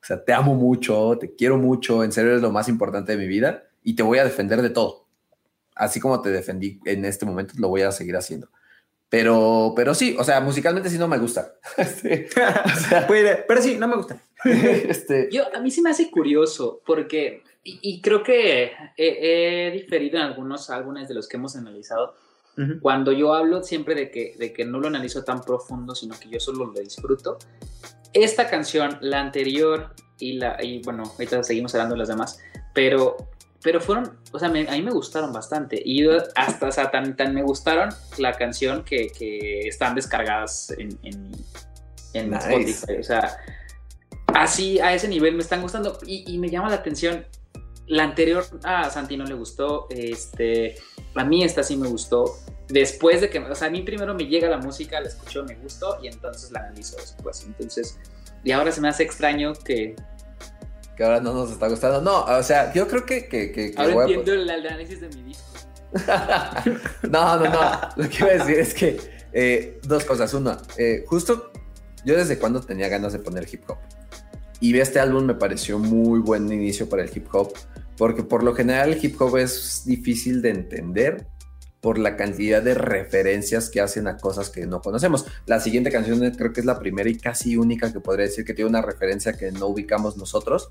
o 0.00 0.06
sea, 0.06 0.24
te 0.24 0.32
amo 0.32 0.54
mucho, 0.54 1.18
te 1.18 1.34
quiero 1.34 1.58
mucho, 1.58 2.04
en 2.04 2.12
serio 2.12 2.36
es 2.36 2.42
lo 2.42 2.52
más 2.52 2.68
importante 2.68 3.12
de 3.12 3.18
mi 3.18 3.26
vida 3.26 3.64
y 3.82 3.94
te 3.94 4.02
voy 4.02 4.18
a 4.18 4.24
defender 4.24 4.62
de 4.62 4.70
todo. 4.70 5.06
Así 5.74 6.00
como 6.00 6.22
te 6.22 6.30
defendí 6.30 6.80
en 6.84 7.04
este 7.04 7.26
momento, 7.26 7.54
lo 7.58 7.68
voy 7.68 7.82
a 7.82 7.92
seguir 7.92 8.16
haciendo. 8.16 8.48
Pero, 9.08 9.72
pero 9.74 9.94
sí, 9.94 10.16
o 10.18 10.24
sea, 10.24 10.40
musicalmente 10.40 10.90
sí 10.90 10.98
no 10.98 11.08
me 11.08 11.18
gusta. 11.18 11.54
Este, 11.76 12.28
pero 13.46 13.62
sí, 13.62 13.76
no 13.76 13.88
me 13.88 13.96
gusta. 13.96 14.20
este, 14.44 15.28
Yo, 15.32 15.44
a 15.54 15.60
mí 15.60 15.70
sí 15.70 15.82
me 15.82 15.90
hace 15.90 16.10
curioso 16.10 16.82
porque, 16.86 17.42
y, 17.64 18.00
creo 18.00 18.22
que 18.22 18.72
he, 18.96 19.70
diferido 19.72 20.18
en 20.18 20.24
algunos 20.24 20.70
álbumes 20.70 21.08
de 21.08 21.14
los 21.14 21.28
que 21.28 21.36
hemos 21.36 21.56
analizado. 21.56 22.14
Cuando 22.80 23.12
yo 23.12 23.34
hablo 23.34 23.62
siempre 23.62 23.94
de 23.94 24.10
que, 24.10 24.34
de 24.38 24.52
que 24.52 24.64
no 24.64 24.80
lo 24.80 24.88
analizo 24.88 25.22
tan 25.22 25.42
profundo, 25.42 25.94
sino 25.94 26.18
que 26.18 26.28
yo 26.28 26.40
solo 26.40 26.66
lo 26.66 26.80
disfruto, 26.80 27.38
esta 28.12 28.48
canción, 28.48 28.98
la 29.00 29.20
anterior 29.20 29.94
y 30.18 30.34
la, 30.34 30.62
y 30.62 30.82
bueno, 30.82 31.04
ahorita 31.04 31.42
seguimos 31.42 31.74
hablando 31.74 31.94
de 31.94 32.00
las 32.00 32.08
demás, 32.08 32.40
pero, 32.74 33.16
pero 33.62 33.80
fueron, 33.80 34.18
o 34.32 34.38
sea, 34.38 34.48
a 34.48 34.52
mí 34.52 34.82
me 34.82 34.90
gustaron 34.90 35.32
bastante. 35.32 35.80
Y 35.84 36.04
hasta, 36.34 36.68
o 36.68 36.72
sea, 36.72 36.90
tan, 36.90 37.16
tan 37.16 37.34
me 37.34 37.42
gustaron 37.42 37.90
la 38.18 38.32
canción 38.32 38.84
que, 38.84 39.12
que 39.16 39.68
están 39.68 39.94
descargadas 39.94 40.70
en, 40.78 40.98
en, 41.02 41.32
en 42.14 42.34
Spotify, 42.34 42.94
o 42.98 43.04
sea, 43.04 43.36
así 44.34 44.78
a 44.80 44.94
ese 44.94 45.08
nivel 45.08 45.34
me 45.34 45.42
están 45.42 45.62
gustando 45.62 45.98
y, 46.06 46.24
y 46.32 46.38
me 46.38 46.50
llama 46.50 46.70
la 46.70 46.76
atención. 46.76 47.24
La 47.88 48.04
anterior 48.04 48.44
a 48.64 48.90
Santi 48.90 49.16
no 49.16 49.24
le 49.24 49.34
gustó, 49.34 49.86
este, 49.90 50.76
a 51.14 51.24
mí 51.24 51.42
esta 51.42 51.62
sí 51.62 51.76
me 51.76 51.88
gustó 51.88 52.36
después 52.68 53.20
de 53.20 53.30
que, 53.30 53.38
o 53.38 53.54
sea, 53.54 53.68
a 53.68 53.70
mí 53.70 53.82
primero 53.82 54.14
me 54.14 54.26
llega 54.26 54.48
la 54.48 54.58
música, 54.58 55.00
la 55.00 55.08
escucho, 55.08 55.44
me 55.44 55.54
gustó 55.56 55.98
y 56.02 56.08
entonces 56.08 56.50
la 56.52 56.60
analizo 56.60 56.96
después. 56.96 57.44
Entonces, 57.46 57.98
y 58.44 58.52
ahora 58.52 58.72
se 58.72 58.80
me 58.80 58.88
hace 58.88 59.02
extraño 59.02 59.52
que... 59.54 59.96
Que 60.96 61.04
ahora 61.04 61.20
no 61.20 61.32
nos 61.32 61.50
está 61.50 61.68
gustando. 61.68 62.00
No, 62.00 62.24
o 62.24 62.42
sea, 62.42 62.72
yo 62.72 62.88
creo 62.88 63.06
que... 63.06 63.28
que, 63.28 63.52
que, 63.52 63.72
ahora 63.76 64.02
entiendo 64.02 64.32
el, 64.32 64.50
análisis 64.50 65.00
de 65.00 65.08
mi 65.08 65.22
disco. 65.22 65.44
no, 67.08 67.36
no, 67.38 67.44
no. 67.48 67.80
Lo 67.96 68.08
que 68.08 68.16
iba 68.18 68.28
a 68.28 68.34
decir 68.34 68.58
es 68.58 68.74
que 68.74 69.00
eh, 69.32 69.80
dos 69.84 70.04
cosas. 70.04 70.34
Una, 70.34 70.58
eh, 70.76 71.04
justo 71.06 71.52
yo 72.04 72.16
desde 72.16 72.38
cuando 72.38 72.60
tenía 72.60 72.88
ganas 72.88 73.12
de 73.12 73.20
poner 73.20 73.46
hip 73.50 73.62
hop. 73.68 73.78
Y 74.60 74.78
este 74.78 75.00
álbum 75.00 75.24
me 75.24 75.34
pareció 75.34 75.78
muy 75.78 76.20
buen 76.20 76.50
inicio 76.52 76.88
para 76.88 77.02
el 77.02 77.10
hip 77.14 77.26
hop, 77.32 77.52
porque 77.96 78.22
por 78.22 78.42
lo 78.42 78.54
general 78.54 78.92
el 78.92 79.04
hip 79.04 79.20
hop 79.20 79.36
es 79.36 79.82
difícil 79.84 80.42
de 80.42 80.50
entender 80.50 81.26
por 81.80 81.98
la 81.98 82.16
cantidad 82.16 82.60
de 82.60 82.74
referencias 82.74 83.70
que 83.70 83.80
hacen 83.80 84.08
a 84.08 84.16
cosas 84.16 84.50
que 84.50 84.66
no 84.66 84.80
conocemos. 84.80 85.26
La 85.46 85.60
siguiente 85.60 85.90
canción 85.92 86.18
creo 86.32 86.52
que 86.52 86.60
es 86.60 86.66
la 86.66 86.78
primera 86.78 87.08
y 87.08 87.16
casi 87.16 87.56
única 87.56 87.92
que 87.92 88.00
podría 88.00 88.26
decir 88.26 88.44
que 88.44 88.54
tiene 88.54 88.68
una 88.68 88.82
referencia 88.82 89.34
que 89.34 89.52
no 89.52 89.66
ubicamos 89.66 90.16
nosotros. 90.16 90.70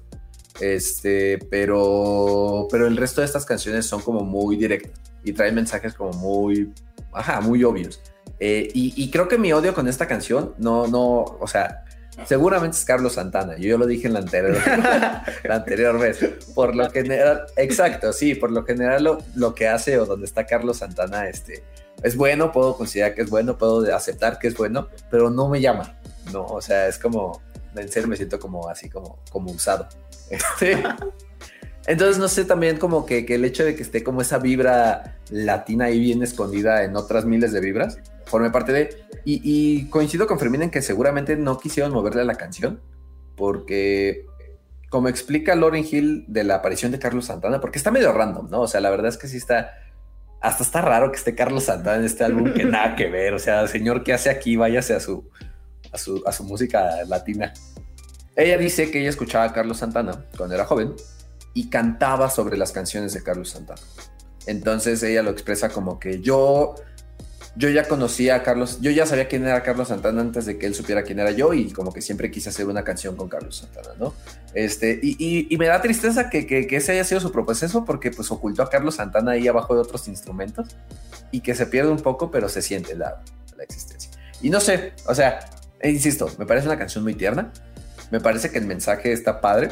Este, 0.60 1.38
pero, 1.50 2.68
pero 2.70 2.88
el 2.88 2.98
resto 2.98 3.22
de 3.22 3.26
estas 3.26 3.46
canciones 3.46 3.86
son 3.86 4.02
como 4.02 4.22
muy 4.22 4.58
directas 4.58 4.92
y 5.24 5.32
traen 5.32 5.56
mensajes 5.56 5.94
como 5.94 6.12
muy, 6.14 6.74
ajá, 7.14 7.42
muy 7.42 7.64
obvios. 7.64 8.02
Eh, 8.40 8.70
y, 8.74 8.94
y, 9.02 9.10
creo 9.10 9.28
que 9.28 9.38
mi 9.38 9.54
odio 9.54 9.74
con 9.74 9.88
esta 9.88 10.08
canción, 10.08 10.54
no, 10.58 10.88
no, 10.88 11.24
o 11.24 11.48
sea, 11.48 11.86
seguramente 12.26 12.78
es 12.78 12.86
Carlos 12.86 13.14
Santana. 13.14 13.58
Yo, 13.58 13.70
yo 13.70 13.78
lo 13.78 13.86
dije 13.86 14.08
en 14.08 14.14
la 14.14 14.20
anterior, 14.20 14.58
la 15.44 15.56
anterior 15.56 16.00
vez. 16.00 16.20
Por 16.56 16.76
lo 16.76 16.90
general, 16.90 17.46
exacto, 17.56 18.14
sí, 18.14 18.36
por 18.36 18.52
lo 18.52 18.66
general 18.66 19.04
lo, 19.04 19.18
lo, 19.36 19.54
que 19.54 19.68
hace 19.68 20.00
o 20.00 20.06
donde 20.06 20.26
está 20.26 20.46
Carlos 20.46 20.78
Santana, 20.78 21.28
este, 21.30 21.64
es 22.04 22.16
bueno, 22.16 22.52
puedo 22.52 22.76
considerar 22.76 23.16
que 23.16 23.22
es 23.22 23.30
bueno, 23.30 23.58
puedo 23.58 23.94
aceptar 23.96 24.40
que 24.40 24.48
es 24.48 24.56
bueno, 24.56 24.88
pero 25.10 25.30
no 25.30 25.50
me 25.50 25.62
llama. 25.62 25.98
No, 26.32 26.46
o 26.46 26.62
sea, 26.62 26.88
es 26.88 27.00
como, 27.00 27.42
en 27.76 27.90
serio 27.90 28.08
me 28.08 28.16
siento 28.16 28.40
como 28.40 28.70
así, 28.70 28.90
como, 28.90 29.20
como 29.32 29.52
usado. 29.52 29.88
Este, 30.30 30.84
entonces, 31.88 32.18
no 32.18 32.28
sé, 32.28 32.44
también 32.44 32.78
como 32.78 33.06
que, 33.06 33.26
que, 33.26 33.36
el 33.36 33.46
hecho 33.46 33.64
de 33.64 33.78
que 33.78 33.82
esté 33.82 34.04
como 34.04 34.22
esa 34.22 34.40
vibra 34.40 35.20
latina 35.30 35.86
ahí 35.86 36.00
bien 36.00 36.22
escondida 36.22 36.84
en 36.84 36.98
otras 36.98 37.24
miles 37.24 37.54
de 37.54 37.62
vibras, 37.62 37.98
forme 38.28 38.52
parte 38.52 38.72
de... 38.72 38.90
Y, 39.26 39.90
coincido 39.90 40.26
con 40.28 40.40
Fermín 40.40 40.62
en 40.62 40.70
que 40.70 40.82
seguramente 40.82 41.36
no 41.36 41.60
quisieron 41.60 41.92
moverle 41.92 42.24
la 42.24 42.36
canción, 42.36 42.82
porque 43.36 44.26
como 44.90 45.10
explica 45.10 45.54
Lauren 45.56 45.86
Hill 45.90 46.26
de 46.28 46.46
la 46.46 46.56
aparición 46.56 46.94
de 46.94 47.00
Carlos 47.00 47.26
Santana, 47.26 47.60
porque 47.60 47.78
está 47.78 47.92
medio 47.92 48.14
random, 48.14 48.50
¿no? 48.50 48.62
O 48.62 48.68
sea, 48.68 48.80
la 48.80 48.90
verdad 48.90 49.08
es 49.08 49.18
que 49.18 49.28
sí 49.28 49.38
está... 49.38 49.72
Hasta 50.40 50.64
está 50.64 50.82
raro 50.82 51.12
que 51.12 51.18
esté 51.18 51.36
Carlos 51.36 51.64
Santana 51.66 51.98
en 51.98 52.06
este 52.06 52.24
álbum 52.24 52.54
que 52.54 52.64
nada 52.64 52.96
que 52.96 53.10
ver. 53.10 53.34
O 53.34 53.40
sea, 53.40 53.68
señor, 53.68 54.04
¿qué 54.04 54.14
hace 54.14 54.30
aquí? 54.30 54.56
Váyase 54.56 54.94
a 54.94 55.00
su, 55.00 55.28
a 55.92 55.98
su, 55.98 56.24
a 56.26 56.32
su 56.32 56.44
música 56.44 57.04
latina. 57.08 57.54
Ella 58.36 58.58
dice 58.58 58.92
que 58.92 59.00
ella 59.00 59.10
escuchaba 59.10 59.46
a 59.46 59.54
Carlos 59.54 59.80
Santana 59.80 60.26
cuando 60.38 60.54
era 60.54 60.64
joven 60.66 60.94
y 61.56 61.70
cantaba 61.70 62.30
sobre 62.30 62.56
las 62.56 62.72
canciones 62.72 63.14
de 63.14 63.24
Carlos 63.24 63.50
Santana. 63.50 63.82
Entonces 64.46 65.02
ella 65.04 65.24
lo 65.24 65.32
expresa 65.32 65.70
como 65.70 66.00
que 66.00 66.22
yo, 66.22 66.76
yo 67.58 67.70
ya 67.70 67.88
conocía 67.88 68.36
a 68.36 68.44
Carlos, 68.44 68.80
yo 68.82 68.92
ya 68.92 69.08
sabía 69.08 69.28
quién 69.28 69.44
era 69.44 69.64
Carlos 69.64 69.88
Santana 69.88 70.22
antes 70.22 70.46
de 70.46 70.60
que 70.60 70.68
él 70.68 70.76
supiera 70.76 71.02
quién 71.02 71.20
era 71.20 71.32
yo 71.32 71.54
y 71.54 71.72
como 71.72 71.92
que 71.92 72.02
siempre 72.02 72.30
quise 72.30 72.50
hacer 72.50 72.68
una 72.68 72.84
canción 72.84 73.16
con 73.16 73.30
Carlos 73.30 73.58
Santana, 73.58 73.96
¿no? 74.00 74.14
Este, 74.54 75.00
y, 75.02 75.48
y, 75.50 75.58
me 75.58 75.66
da 75.66 75.82
tristeza 75.82 76.30
que, 76.30 76.46
que, 76.46 76.68
ese 76.70 76.92
haya 76.92 77.04
sido 77.04 77.20
su 77.20 77.32
proceso 77.32 77.84
porque 77.84 78.12
pues 78.12 78.32
ocultó 78.32 78.62
a 78.62 78.70
Carlos 78.70 78.96
Santana 78.96 79.32
ahí 79.32 79.48
abajo 79.48 79.74
de 79.74 79.82
otros 79.82 80.08
instrumentos 80.08 80.68
y 81.32 81.42
que 81.42 81.56
se 81.56 81.66
pierde 81.66 81.90
un 81.90 82.00
poco, 82.00 82.30
pero 82.30 82.48
se 82.48 82.62
siente 82.62 82.96
la, 82.96 83.24
la 83.56 83.64
existencia. 83.64 84.12
Y 84.42 84.52
no 84.52 84.60
sé, 84.60 84.94
o 85.08 85.16
sea, 85.16 85.40
e 85.80 85.90
insisto, 85.90 86.30
me 86.38 86.46
parece 86.46 86.68
una 86.68 86.78
canción 86.78 87.04
muy 87.04 87.16
tierna, 87.16 87.52
me 88.12 88.20
parece 88.20 88.52
que 88.52 88.60
el 88.60 88.68
mensaje 88.68 89.12
está 89.12 89.42
padre. 89.42 89.70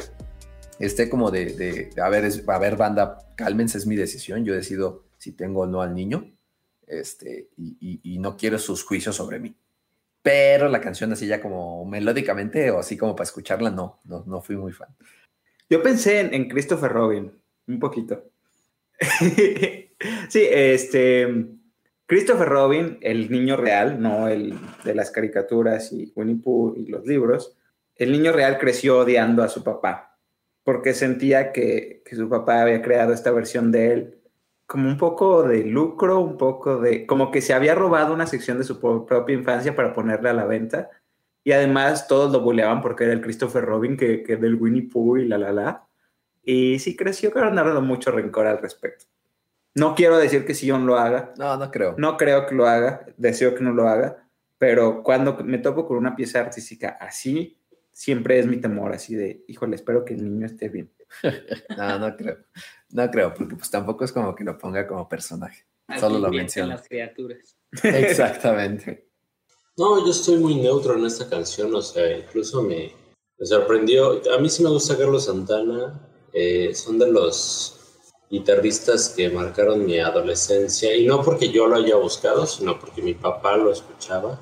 Este 0.78 1.08
como 1.08 1.30
de, 1.30 1.46
de, 1.46 2.02
a, 2.02 2.08
ver, 2.08 2.30
a 2.46 2.58
ver, 2.58 2.76
banda, 2.76 3.18
cálmense, 3.34 3.78
es 3.78 3.86
mi 3.86 3.96
decisión. 3.96 4.44
Yo 4.44 4.52
decido 4.52 5.04
si 5.16 5.32
tengo 5.32 5.62
o 5.62 5.66
no 5.66 5.80
al 5.80 5.94
niño. 5.94 6.35
Este, 6.86 7.48
y, 7.56 8.18
no 8.18 8.36
quiero 8.36 8.58
sus 8.58 8.84
juicios 8.84 9.16
sobre 9.16 9.38
mí. 9.38 9.54
Pero 10.22 10.68
la 10.68 10.80
canción 10.80 11.12
así 11.12 11.26
ya 11.26 11.40
como 11.40 11.84
melódicamente 11.84 12.70
o 12.70 12.78
así 12.78 12.96
como 12.96 13.14
para 13.14 13.26
escucharla, 13.26 13.70
no, 13.70 14.00
no, 14.04 14.24
no 14.26 14.40
fui 14.40 14.56
muy 14.56 14.72
fan. 14.72 14.88
Yo 15.68 15.82
pensé 15.82 16.20
en, 16.20 16.34
en 16.34 16.48
Christopher 16.48 16.92
Robin, 16.92 17.32
un 17.66 17.78
poquito. 17.78 18.30
sí, 20.28 20.46
este, 20.50 21.28
Christopher 22.06 22.48
Robin, 22.48 22.98
el 23.00 23.30
niño 23.30 23.56
real, 23.56 24.00
no 24.00 24.28
el 24.28 24.54
de 24.84 24.94
las 24.94 25.10
caricaturas 25.10 25.92
y 25.92 26.12
Winnie 26.14 26.40
Pooh 26.42 26.74
y 26.76 26.86
los 26.86 27.04
libros, 27.04 27.56
el 27.96 28.12
niño 28.12 28.32
real 28.32 28.58
creció 28.58 28.98
odiando 28.98 29.42
a 29.42 29.48
su 29.48 29.64
papá, 29.64 30.18
porque 30.62 30.94
sentía 30.94 31.52
que, 31.52 32.02
que, 32.04 32.14
su 32.14 32.28
papá 32.28 32.62
había 32.62 32.82
creado 32.82 33.12
esta 33.12 33.32
versión 33.32 33.72
de 33.72 33.92
él 33.92 34.15
como 34.66 34.88
un 34.88 34.96
poco 34.96 35.44
de 35.44 35.64
lucro, 35.64 36.20
un 36.20 36.36
poco 36.36 36.78
de, 36.78 37.06
como 37.06 37.30
que 37.30 37.40
se 37.40 37.54
había 37.54 37.74
robado 37.74 38.12
una 38.12 38.26
sección 38.26 38.58
de 38.58 38.64
su 38.64 38.80
propia 38.80 39.34
infancia 39.34 39.76
para 39.76 39.92
ponerla 39.92 40.30
a 40.30 40.34
la 40.34 40.44
venta. 40.44 40.90
Y 41.44 41.52
además 41.52 42.08
todos 42.08 42.32
lo 42.32 42.40
buleaban 42.40 42.82
porque 42.82 43.04
era 43.04 43.12
el 43.12 43.20
Christopher 43.20 43.64
Robin 43.64 43.96
que, 43.96 44.24
que 44.24 44.36
del 44.36 44.56
Winnie 44.56 44.88
Pooh 44.90 45.18
y 45.18 45.28
la 45.28 45.38
la 45.38 45.52
la. 45.52 45.86
Y 46.42 46.78
sí 46.80 46.96
creció 46.96 47.30
ganando 47.30 47.80
mucho 47.80 48.10
rencor 48.10 48.46
al 48.46 48.58
respecto. 48.58 49.06
No 49.74 49.94
quiero 49.94 50.16
decir 50.16 50.44
que 50.44 50.54
Sion 50.54 50.86
lo 50.86 50.96
haga. 50.96 51.34
No, 51.38 51.56
no 51.56 51.70
creo. 51.70 51.94
No 51.98 52.16
creo 52.16 52.46
que 52.46 52.54
lo 52.54 52.66
haga. 52.66 53.06
Deseo 53.16 53.54
que 53.54 53.62
no 53.62 53.72
lo 53.72 53.86
haga. 53.88 54.26
Pero 54.58 55.02
cuando 55.02 55.36
me 55.44 55.58
topo 55.58 55.86
con 55.86 55.98
una 55.98 56.16
pieza 56.16 56.40
artística 56.40 56.96
así, 57.00 57.58
siempre 57.92 58.38
es 58.38 58.46
mi 58.46 58.56
temor, 58.56 58.92
así 58.92 59.14
de, 59.14 59.44
híjole, 59.48 59.76
espero 59.76 60.04
que 60.04 60.14
el 60.14 60.24
niño 60.24 60.46
esté 60.46 60.68
bien. 60.68 60.90
no, 61.76 61.98
no 61.98 62.16
creo. 62.16 62.38
No 62.90 63.10
creo, 63.10 63.34
porque 63.34 63.56
pues 63.56 63.70
tampoco 63.70 64.04
es 64.04 64.12
como 64.12 64.34
que 64.34 64.44
lo 64.44 64.56
ponga 64.56 64.86
como 64.86 65.08
personaje. 65.08 65.64
Aquí 65.88 66.00
Solo 66.00 66.18
lo 66.18 66.30
menciona. 66.30 66.74
las 66.76 66.88
criaturas. 66.88 67.56
Exactamente. 67.82 69.08
No, 69.76 70.04
yo 70.04 70.10
estoy 70.10 70.36
muy 70.36 70.54
neutro 70.54 70.96
en 70.96 71.04
esta 71.04 71.28
canción, 71.28 71.74
o 71.74 71.82
sea, 71.82 72.16
incluso 72.16 72.62
me, 72.62 72.92
me 73.38 73.46
sorprendió. 73.46 74.22
A 74.34 74.38
mí 74.38 74.48
sí 74.48 74.62
me 74.62 74.70
gusta 74.70 74.96
Carlos 74.96 75.26
Santana. 75.26 76.00
Eh, 76.32 76.74
son 76.74 76.98
de 76.98 77.10
los 77.10 77.76
guitarristas 78.30 79.10
que 79.10 79.30
marcaron 79.30 79.86
mi 79.86 79.98
adolescencia 79.98 80.94
y 80.96 81.06
no 81.06 81.22
porque 81.22 81.50
yo 81.50 81.66
lo 81.66 81.76
haya 81.76 81.96
buscado, 81.96 82.46
sino 82.46 82.78
porque 82.78 83.02
mi 83.02 83.14
papá 83.14 83.56
lo 83.56 83.72
escuchaba. 83.72 84.38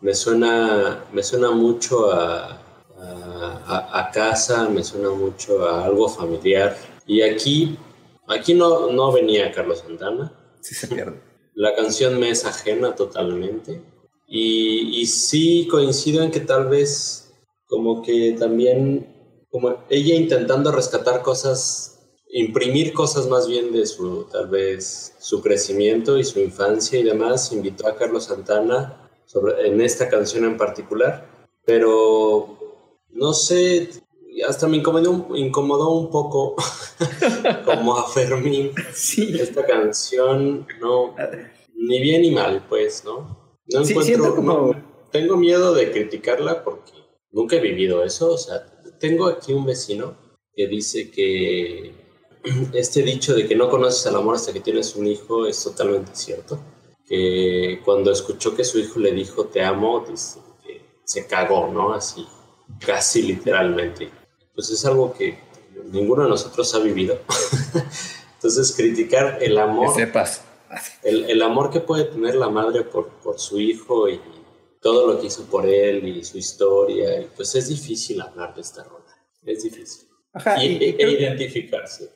Me 0.00 0.14
suena, 0.14 1.04
me 1.12 1.22
suena 1.22 1.50
mucho 1.52 2.10
a, 2.10 2.60
a, 2.98 4.00
a, 4.00 4.10
casa, 4.10 4.68
me 4.68 4.82
suena 4.82 5.10
mucho 5.10 5.64
a 5.68 5.84
algo 5.84 6.08
familiar. 6.08 6.76
Y 7.06 7.22
aquí, 7.22 7.78
aquí 8.28 8.54
no, 8.54 8.90
no 8.92 9.12
venía 9.12 9.52
Carlos 9.52 9.80
Santana. 9.80 10.32
Sí 10.60 10.74
se 10.74 10.88
pierde. 10.88 11.20
La 11.54 11.74
canción 11.74 12.18
me 12.18 12.30
es 12.30 12.44
ajena 12.44 12.94
totalmente. 12.94 13.82
Y, 14.26 15.00
y 15.00 15.06
sí 15.06 15.68
coincido 15.70 16.22
en 16.22 16.30
que 16.30 16.40
tal 16.40 16.68
vez 16.68 17.34
como 17.66 18.02
que 18.02 18.36
también, 18.38 19.44
como 19.50 19.84
ella 19.90 20.14
intentando 20.14 20.72
rescatar 20.72 21.22
cosas 21.22 21.92
imprimir 22.32 22.94
cosas 22.94 23.28
más 23.28 23.46
bien 23.46 23.72
de 23.72 23.86
su, 23.86 24.24
tal 24.24 24.48
vez, 24.48 25.14
su 25.18 25.42
crecimiento 25.42 26.18
y 26.18 26.24
su 26.24 26.40
infancia 26.40 26.98
y 26.98 27.04
demás. 27.04 27.52
Invitó 27.52 27.86
a 27.86 27.94
Carlos 27.94 28.24
Santana 28.24 29.10
sobre, 29.26 29.68
en 29.68 29.80
esta 29.80 30.08
canción 30.08 30.44
en 30.44 30.56
particular, 30.56 31.46
pero 31.64 32.58
no 33.10 33.34
sé, 33.34 33.90
hasta 34.40 34.66
me 34.68 34.78
incomodó, 34.78 35.36
incomodó 35.36 35.90
un 35.90 36.10
poco 36.10 36.56
como 37.64 37.96
a 37.98 38.08
Fermín. 38.08 38.72
Sí. 38.94 39.36
Esta 39.38 39.66
canción, 39.66 40.66
no, 40.80 41.14
ni 41.76 42.00
bien 42.00 42.22
ni 42.22 42.30
mal, 42.30 42.64
pues, 42.68 43.04
¿no? 43.04 43.58
No 43.66 43.84
Sí, 43.84 43.92
encuentro, 43.92 44.02
siento 44.02 44.34
como- 44.36 44.52
no, 44.72 44.84
tengo 45.10 45.36
miedo 45.36 45.74
de 45.74 45.90
criticarla 45.92 46.64
porque 46.64 46.92
nunca 47.30 47.56
he 47.56 47.60
vivido 47.60 48.02
eso, 48.02 48.32
o 48.32 48.38
sea, 48.38 48.64
tengo 48.98 49.26
aquí 49.26 49.52
un 49.52 49.66
vecino 49.66 50.16
que 50.54 50.66
dice 50.66 51.10
que 51.10 51.94
este 52.72 53.02
dicho 53.02 53.34
de 53.34 53.46
que 53.46 53.54
no 53.54 53.68
conoces 53.68 54.06
al 54.06 54.16
amor 54.16 54.34
hasta 54.36 54.52
que 54.52 54.60
tienes 54.60 54.96
un 54.96 55.06
hijo 55.06 55.46
es 55.46 55.62
totalmente 55.62 56.12
cierto. 56.14 56.58
Que 57.06 57.80
cuando 57.84 58.10
escuchó 58.12 58.54
que 58.54 58.64
su 58.64 58.78
hijo 58.78 58.98
le 58.98 59.12
dijo 59.12 59.44
te 59.46 59.62
amo, 59.62 60.04
dice 60.08 60.38
que 60.64 60.80
se 61.04 61.26
cagó, 61.26 61.68
¿no? 61.68 61.92
Así, 61.92 62.26
casi 62.84 63.22
literalmente. 63.22 64.10
Pues 64.54 64.70
es 64.70 64.84
algo 64.84 65.12
que 65.14 65.38
ninguno 65.90 66.24
de 66.24 66.28
nosotros 66.30 66.74
ha 66.74 66.78
vivido. 66.80 67.18
Entonces, 68.34 68.72
criticar 68.76 69.38
el 69.42 69.54
Que 69.54 69.60
amor, 69.60 69.94
sepas. 69.94 70.42
el, 71.02 71.24
el 71.30 71.42
amor 71.42 71.70
que 71.70 71.80
puede 71.80 72.04
tener 72.04 72.34
la 72.34 72.48
madre 72.48 72.82
por, 72.82 73.08
por 73.22 73.38
su 73.38 73.60
hijo 73.60 74.08
y 74.08 74.20
todo 74.80 75.06
lo 75.12 75.20
que 75.20 75.28
hizo 75.28 75.44
por 75.44 75.64
él 75.66 76.06
y 76.08 76.24
su 76.24 76.38
historia, 76.38 77.20
y 77.20 77.28
pues 77.36 77.54
es 77.54 77.68
difícil 77.68 78.20
hablar 78.20 78.52
de 78.54 78.62
esta 78.62 78.82
rola. 78.82 79.04
Es 79.44 79.62
difícil. 79.62 80.08
Ajá, 80.32 80.62
y, 80.62 80.66
y- 80.72 80.84
y 80.84 80.88
e 80.88 80.96
creo- 80.96 81.10
identificarse. 81.10 82.10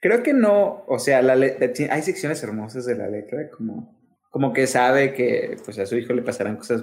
Creo 0.00 0.22
que 0.22 0.32
no, 0.34 0.84
o 0.86 0.98
sea, 0.98 1.22
la 1.22 1.32
hay 1.32 2.02
secciones 2.02 2.42
hermosas 2.42 2.84
de 2.84 2.94
la 2.94 3.08
letra, 3.08 3.48
como, 3.50 3.98
como 4.30 4.52
que 4.52 4.66
sabe 4.66 5.14
que 5.14 5.56
pues, 5.64 5.78
a 5.78 5.86
su 5.86 5.96
hijo 5.96 6.12
le 6.12 6.20
pasarán 6.22 6.56
cosas 6.56 6.82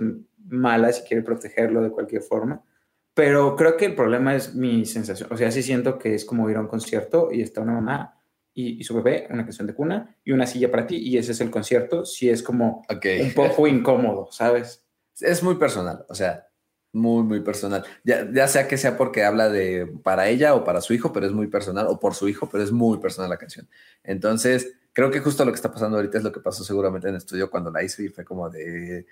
malas 0.49 0.99
y 0.99 1.07
quiere 1.07 1.21
protegerlo 1.23 1.81
de 1.81 1.91
cualquier 1.91 2.23
forma. 2.23 2.65
Pero 3.13 3.55
creo 3.55 3.75
que 3.77 3.85
el 3.85 3.95
problema 3.95 4.35
es 4.35 4.55
mi 4.55 4.85
sensación. 4.85 5.29
O 5.31 5.37
sea, 5.37 5.51
sí 5.51 5.61
siento 5.63 5.97
que 5.99 6.15
es 6.15 6.23
como 6.25 6.49
ir 6.49 6.57
a 6.57 6.61
un 6.61 6.67
concierto 6.67 7.29
y 7.31 7.41
está 7.41 7.61
una 7.61 7.73
mamá 7.73 8.17
y, 8.53 8.79
y 8.79 8.83
su 8.83 8.95
bebé, 8.95 9.27
una 9.29 9.43
canción 9.43 9.67
de 9.67 9.73
cuna 9.73 10.15
y 10.23 10.31
una 10.31 10.45
silla 10.47 10.71
para 10.71 10.87
ti, 10.87 10.97
y 10.97 11.17
ese 11.17 11.31
es 11.33 11.41
el 11.41 11.51
concierto. 11.51 12.05
Sí 12.05 12.29
es 12.29 12.41
como 12.43 12.83
Ok. 12.89 13.05
un 13.21 13.33
poco 13.33 13.67
incómodo, 13.67 14.29
¿sabes? 14.31 14.85
Es 15.19 15.43
muy 15.43 15.55
personal. 15.55 16.05
O 16.09 16.15
sea, 16.15 16.47
Muy, 16.93 17.23
muy 17.23 17.39
personal. 17.39 17.85
Ya, 18.03 18.27
ya 18.33 18.49
sea 18.49 18.67
que 18.67 18.77
sea 18.77 18.97
porque 18.97 19.23
habla 19.23 19.47
de 19.49 19.87
para 20.03 20.27
ella 20.27 20.53
o 20.55 20.65
para 20.65 20.81
su 20.81 20.93
hijo, 20.93 21.13
pero 21.13 21.25
es 21.25 21.31
muy 21.31 21.47
personal, 21.47 21.87
o 21.87 21.97
por 21.99 22.15
su 22.15 22.27
hijo, 22.27 22.49
pero 22.51 22.63
es 22.65 22.71
muy 22.73 22.97
personal 22.99 23.29
la 23.29 23.37
canción. 23.37 23.69
Entonces, 24.03 24.73
creo 24.91 25.09
que 25.09 25.21
justo 25.21 25.45
lo 25.45 25.51
que 25.53 25.55
está 25.55 25.71
pasando 25.71 25.95
ahorita 25.95 26.17
es 26.17 26.23
lo 26.25 26.33
que 26.33 26.41
pasó 26.41 26.65
seguramente 26.65 27.07
en 27.07 27.13
el 27.13 27.19
estudio 27.19 27.49
cuando 27.49 27.71
la 27.71 27.81
hice 27.81 28.03
y 28.03 28.09
fue 28.09 28.25
como 28.25 28.49
de, 28.49 29.05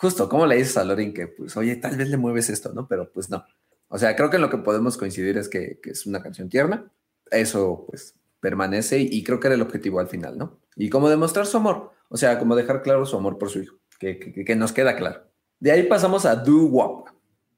justo, 0.00 0.30
¿cómo 0.30 0.46
le 0.46 0.56
dices 0.56 0.78
a 0.78 0.84
Lorin 0.84 1.12
que, 1.12 1.28
pues, 1.28 1.56
oye, 1.58 1.76
tal 1.76 1.96
vez 1.96 2.08
le 2.08 2.16
mueves 2.16 2.48
esto, 2.48 2.72
¿no? 2.72 2.88
Pero 2.88 3.12
pues 3.12 3.28
no. 3.28 3.44
O 3.88 3.98
sea, 3.98 4.16
creo 4.16 4.30
que 4.30 4.36
en 4.36 4.42
lo 4.42 4.48
que 4.48 4.56
podemos 4.56 4.96
coincidir 4.96 5.36
es 5.36 5.48
que, 5.48 5.78
que 5.82 5.90
es 5.90 6.06
una 6.06 6.22
canción 6.22 6.48
tierna. 6.48 6.90
Eso, 7.30 7.84
pues, 7.86 8.14
permanece 8.40 8.98
y 8.98 9.22
creo 9.22 9.38
que 9.38 9.48
era 9.48 9.56
el 9.56 9.62
objetivo 9.62 10.00
al 10.00 10.08
final, 10.08 10.38
¿no? 10.38 10.58
Y 10.74 10.88
como 10.88 11.10
demostrar 11.10 11.46
su 11.46 11.58
amor, 11.58 11.90
o 12.08 12.16
sea, 12.16 12.38
como 12.38 12.56
dejar 12.56 12.82
claro 12.82 13.04
su 13.04 13.14
amor 13.14 13.36
por 13.36 13.50
su 13.50 13.60
hijo, 13.60 13.76
que, 13.98 14.18
que, 14.18 14.44
que 14.44 14.56
nos 14.56 14.72
queda 14.72 14.96
claro. 14.96 15.24
De 15.58 15.70
ahí 15.70 15.82
pasamos 15.82 16.24
a 16.24 16.34
Do 16.34 16.66
Wop. 16.68 17.08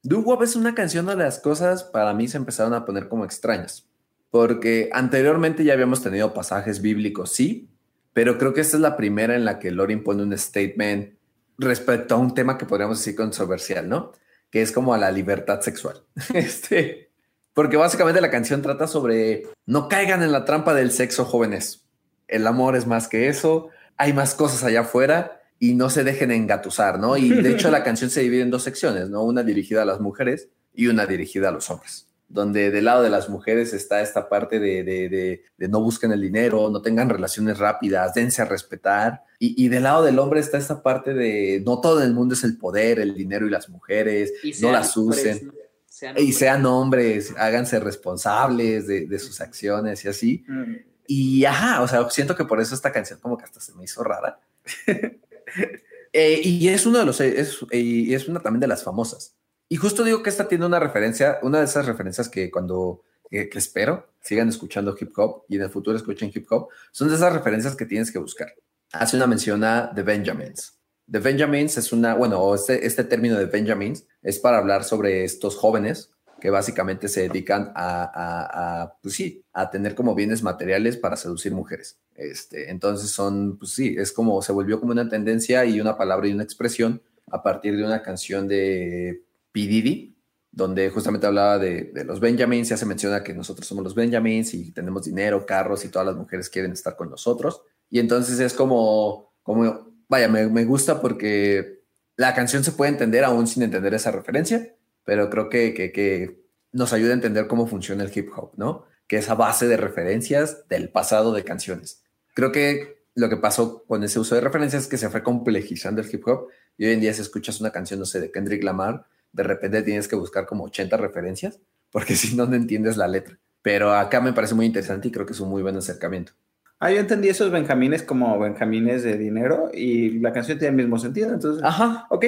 Do 0.03 0.23
Wop 0.23 0.43
es 0.43 0.57
una 0.57 0.75
canción 0.75 1.07
donde 1.07 1.23
las 1.23 1.39
cosas 1.39 1.85
para 1.85 2.13
mí 2.13 2.27
se 2.27 2.39
empezaron 2.39 2.75
a 2.75 2.85
poner 2.85 3.09
como 3.09 3.25
extrañas, 3.25 3.89
porque 4.31 4.91
anteriormente 4.93 5.63
ya 5.63 5.75
habíamos 5.75 6.03
tenido 6.03 6.35
pasajes 6.35 6.83
bíblicos, 6.83 7.31
sí, 7.31 7.71
pero 8.13 8.37
creo 8.37 8.53
que 8.53 8.63
esta 8.63 8.77
es 8.77 8.81
la 8.81 8.97
primera 8.97 9.37
en 9.37 9.45
la 9.45 9.61
que 9.61 9.71
Lorin 9.71 10.03
pone 10.03 10.25
un 10.25 10.37
statement 10.37 11.15
respecto 11.59 12.15
a 12.15 12.19
un 12.19 12.35
tema 12.35 12.59
que 12.59 12.67
podríamos 12.67 12.99
decir 12.99 13.17
controversial, 13.17 13.89
¿no? 13.89 14.13
Que 14.51 14.63
es 14.63 14.73
como 14.73 14.95
a 14.95 14.99
la 14.99 15.11
libertad 15.11 15.61
sexual. 15.61 16.03
Este, 16.35 17.11
porque 17.55 17.77
básicamente 17.77 18.21
la 18.21 18.31
canción 18.31 18.63
trata 18.63 18.87
sobre 18.87 19.47
no 19.67 19.89
caigan 19.89 20.23
en 20.23 20.33
la 20.33 20.45
trampa 20.45 20.75
del 20.75 20.91
sexo 20.91 21.25
jóvenes. 21.25 21.85
El 22.29 22.47
amor 22.47 22.77
es 22.77 22.87
más 22.87 23.09
que 23.09 23.29
eso, 23.29 23.69
hay 23.97 24.13
más 24.13 24.35
cosas 24.35 24.65
allá 24.65 24.81
afuera 24.81 25.43
y 25.59 25.75
no 25.75 25.91
se 25.91 26.03
dejen 26.03 26.31
engatusar, 26.31 26.99
¿no? 26.99 27.17
Y 27.17 27.29
de 27.29 27.51
hecho 27.53 27.71
la 27.71 27.85
canción 27.85 28.11
se 28.11 28.23
divide 28.23 28.43
en 28.43 28.51
dos 28.51 28.63
secciones, 28.63 29.11
¿no? 29.11 29.23
Una 29.23 29.43
dirigida 29.43 29.83
a 29.83 29.87
las 29.87 30.01
mujeres 30.01 30.49
y 30.75 30.87
una 30.87 31.07
dirigida 31.07 31.51
a 31.51 31.53
los 31.53 31.71
hombres, 31.71 32.09
donde 32.33 32.71
del 32.71 32.87
lado 32.87 33.03
de 33.03 33.11
las 33.11 33.29
mujeres 33.29 33.73
está 33.75 34.01
esta 34.01 34.29
parte 34.29 34.59
de, 34.59 34.83
de, 34.83 35.09
de, 35.09 35.45
de 35.57 35.69
no 35.69 35.81
busquen 35.81 36.13
el 36.13 36.21
dinero, 36.21 36.71
no 36.71 36.81
tengan 36.81 37.11
relaciones 37.11 37.59
rápidas, 37.59 38.15
dense 38.15 38.43
a 38.43 38.47
respetar, 38.47 39.23
y, 39.39 39.65
y, 39.65 39.69
del 39.69 39.83
lado 39.83 40.05
del 40.05 40.19
hombre 40.19 40.41
está 40.41 40.57
esta 40.57 40.83
parte 40.83 41.15
de 41.15 41.63
no 41.67 41.81
todo 41.81 42.03
el 42.03 42.15
mundo 42.15 42.35
es 42.35 42.45
el 42.45 42.57
poder, 42.57 43.01
el 43.01 43.15
dinero 43.15 43.47
y 43.47 43.51
las 43.51 43.69
mujeres, 43.69 44.33
y 44.43 44.53
no 44.63 44.73
las 44.73 44.97
usen. 44.97 45.39
Hombres, 45.39 45.63
sean 45.87 46.19
y 46.19 46.33
sean 46.33 46.67
hombres, 46.67 47.35
háganse 47.37 47.79
responsables 47.79 48.87
de, 48.87 49.07
de 49.07 49.19
sus 49.19 49.41
acciones 49.41 50.05
y 50.05 50.09
así. 50.09 50.45
Mm. 50.49 50.75
Y 51.07 51.45
ajá, 51.45 51.83
o 51.83 51.89
sea, 51.89 52.09
siento 52.09 52.35
que 52.35 52.45
por 52.45 52.61
eso 52.61 52.75
esta 52.75 52.93
canción 52.93 53.19
como 53.21 53.37
que 53.37 53.45
hasta 53.45 53.61
se 53.61 53.75
me 53.75 53.85
hizo 53.85 54.03
rara. 54.03 54.41
eh, 56.13 56.41
y 56.43 56.69
es 56.69 56.87
uno 56.87 56.99
de 56.99 57.05
los, 57.05 57.21
es, 57.21 57.59
y 57.71 58.15
es 58.15 58.29
una 58.29 58.41
también 58.41 58.61
de 58.61 58.69
las 58.69 58.83
famosas. 58.83 59.37
Y 59.73 59.77
justo 59.77 60.05
digo 60.05 60.23
que 60.23 60.29
esta 60.29 60.49
tiene 60.49 60.67
una 60.67 60.79
referencia, 60.79 61.39
una 61.41 61.61
de 61.61 61.65
esas 61.65 61.87
referencias 61.87 62.29
que 62.29 62.51
cuando, 62.51 63.05
que, 63.31 63.49
espero, 63.55 64.07
sigan 64.21 64.51
escuchando 64.51 64.95
hip 65.01 65.19
hop 65.19 65.45
y 65.49 65.57
en 65.57 65.63
el 65.63 65.71
futuro 65.71 65.97
escuchen 65.97 66.31
hip 66.35 66.47
hop, 66.53 66.69
son 66.91 67.09
de 67.09 67.15
esas 67.15 67.33
referencias 67.33 67.75
que 67.75 67.87
tienes 67.87 68.13
que 68.13 68.19
buscar. 68.19 68.53
Hace 68.93 69.17
una 69.17 69.27
mención 69.27 69.65
a 69.65 69.91
The 69.95 70.03
Benjamins. 70.03 70.79
The 71.11 71.21
Benjamins 71.21 71.79
es 71.79 71.91
una, 71.91 72.13
bueno, 72.13 72.55
este, 72.55 72.87
este 72.87 73.05
término 73.05 73.39
de 73.39 73.47
Benjamins 73.47 74.05
es 74.21 74.39
para 74.39 74.59
hablar 74.59 74.85
sobre 74.85 75.25
estos 75.25 75.57
jóvenes 75.57 76.11
que 76.39 76.51
básicamente 76.51 77.09
se 77.09 77.23
dedican 77.23 77.73
a, 77.75 78.03
a, 78.03 78.83
a, 78.83 78.99
pues 79.01 79.15
sí, 79.15 79.43
a 79.55 79.71
tener 79.71 79.95
como 79.95 80.15
bienes 80.15 80.43
materiales 80.43 80.99
para 80.99 81.17
seducir 81.17 81.53
mujeres. 81.53 81.99
Este, 82.15 82.71
entonces 82.71 83.09
son, 83.09 83.57
pues 83.57 83.71
sí, 83.71 83.95
es 83.97 84.13
como, 84.13 84.43
se 84.43 84.53
volvió 84.53 84.79
como 84.79 84.93
una 84.93 85.09
tendencia 85.09 85.65
y 85.65 85.81
una 85.81 85.97
palabra 85.97 86.29
y 86.29 86.35
una 86.35 86.43
expresión 86.43 87.01
a 87.31 87.43
partir 87.43 87.75
de 87.79 87.85
una 87.85 88.03
canción 88.03 88.47
de 88.47 89.23
P. 89.53 89.61
Diddy, 89.61 90.17
donde 90.51 90.91
justamente 90.91 91.27
hablaba 91.27 91.59
de, 91.59 91.93
de 91.95 92.05
los 92.05 92.21
Benjamins, 92.21 92.69
ya 92.69 92.77
se 92.77 92.87
menciona 92.87 93.23
que 93.23 93.35
nosotros 93.35 93.67
somos 93.67 93.85
los 93.85 93.95
Benjamins 93.95 94.55
y 94.55 94.73
tenemos 94.73 95.05
dinero, 95.05 95.47
carros 95.47 95.85
y 95.85 95.89
todas 95.89 96.07
las 96.07 96.17
mujeres 96.17 96.51
quieren 96.51 96.73
estar 96.73 96.97
con 96.97 97.11
nosotros. 97.11 97.63
Y 97.89 97.99
entonces 97.99 98.41
es 98.41 98.55
como, 98.55 99.35
como 99.43 99.95
vaya, 100.09 100.29
me, 100.29 100.49
me 100.49 100.65
gusta 100.65 101.01
porque 101.01 101.85
la 102.17 102.35
canción 102.35 102.65
se 102.65 102.73
puede 102.73 102.91
entender 102.91 103.25
aún 103.25 103.47
sin 103.47 103.63
entender 103.63 103.95
esa 103.95 104.11
referencia 104.11 104.75
pero 105.05 105.31
creo 105.31 105.49
que, 105.49 105.75
que, 105.75 105.93
que, 105.93 106.43
nos 106.73 106.95
ayuda 106.95 107.11
a 107.11 107.15
entender 107.15 107.49
cómo 107.49 107.67
funciona 107.67 108.03
el 108.03 108.11
hip 108.15 108.31
hop, 108.35 108.53
¿no? 108.57 108.87
Que 109.07 109.19
es 109.19 109.29
a 109.29 109.35
base 109.35 109.69
de 109.69 109.77
referencias 109.77 110.67
del 110.69 110.89
pasado 110.89 111.35
de 111.35 111.45
canciones. 111.45 112.03
Creo 112.35 112.51
que 112.51 113.05
lo 113.15 113.29
que 113.29 113.37
pasó 113.37 113.85
con 113.85 114.03
ese 114.05 114.19
uso 114.19 114.35
de 114.35 114.41
referencias 114.41 114.85
es 114.85 114.89
que 114.89 114.97
se 114.97 115.11
fue 115.11 115.23
complejizando 115.23 116.01
el 116.01 116.09
hip 116.11 116.27
hop 116.27 116.49
y 116.79 116.87
hoy 116.87 116.95
en 116.95 117.01
día 117.01 117.13
si 117.13 117.21
escuchas 117.21 117.61
una 117.61 117.73
canción, 117.73 118.01
no 118.01 118.07
sé, 118.07 118.21
de 118.21 118.33
Kendrick 118.33 118.65
Lamar, 118.65 119.05
de 119.33 119.43
repente 119.43 119.83
tienes 119.83 120.09
que 120.09 120.17
buscar 120.17 120.47
como 120.47 120.65
80 120.65 120.97
referencias 120.97 121.61
porque 121.91 122.17
si 122.17 122.35
no, 122.35 122.47
no 122.47 122.57
entiendes 122.57 122.97
la 122.97 123.07
letra. 123.07 123.39
Pero 123.63 123.95
acá 123.95 124.21
me 124.21 124.33
parece 124.33 124.55
muy 124.55 124.67
interesante 124.67 125.09
y 125.09 125.11
creo 125.13 125.25
que 125.25 125.35
es 125.35 125.41
un 125.41 125.49
muy 125.49 125.63
buen 125.63 125.77
acercamiento. 125.77 126.33
Ah, 126.81 126.91
yo 126.91 126.99
entendí 126.99 127.29
esos 127.29 127.53
benjamines 127.53 128.03
como 128.03 128.37
benjamines 128.41 129.05
de 129.05 129.17
dinero 129.17 129.71
y 129.73 130.19
la 130.19 130.33
canción 130.33 130.59
tiene 130.59 130.71
el 130.71 130.83
mismo 130.83 130.99
sentido, 130.99 131.33
entonces. 131.33 131.63
Ajá. 131.63 132.09
Ok. 132.11 132.25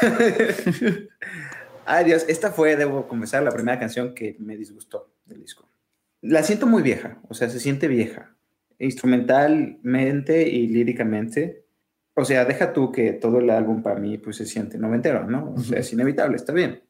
Ay, 1.84 2.04
Dios, 2.06 2.24
esta 2.26 2.50
fue, 2.50 2.76
debo 2.76 3.06
confesar, 3.06 3.42
la 3.42 3.50
primera 3.50 3.78
canción 3.78 4.14
que 4.14 4.36
me 4.38 4.56
disgustó 4.56 5.12
del 5.26 5.42
disco. 5.42 5.68
La 6.22 6.42
siento 6.42 6.66
muy 6.66 6.82
vieja, 6.82 7.20
o 7.28 7.34
sea, 7.34 7.50
se 7.50 7.60
siente 7.60 7.86
vieja, 7.86 8.34
instrumentalmente 8.78 10.48
y 10.48 10.68
líricamente. 10.68 11.66
O 12.18 12.24
sea, 12.24 12.44
deja 12.44 12.72
tú 12.72 12.90
que 12.90 13.12
todo 13.12 13.38
el 13.38 13.48
álbum 13.50 13.82
para 13.82 14.00
mí 14.00 14.18
pues 14.18 14.36
se 14.36 14.46
siente 14.46 14.78
noventero, 14.78 15.24
¿no? 15.24 15.54
O 15.56 15.60
sea, 15.60 15.78
es 15.78 15.92
inevitable, 15.92 16.36
está 16.36 16.52
bien. 16.52 16.82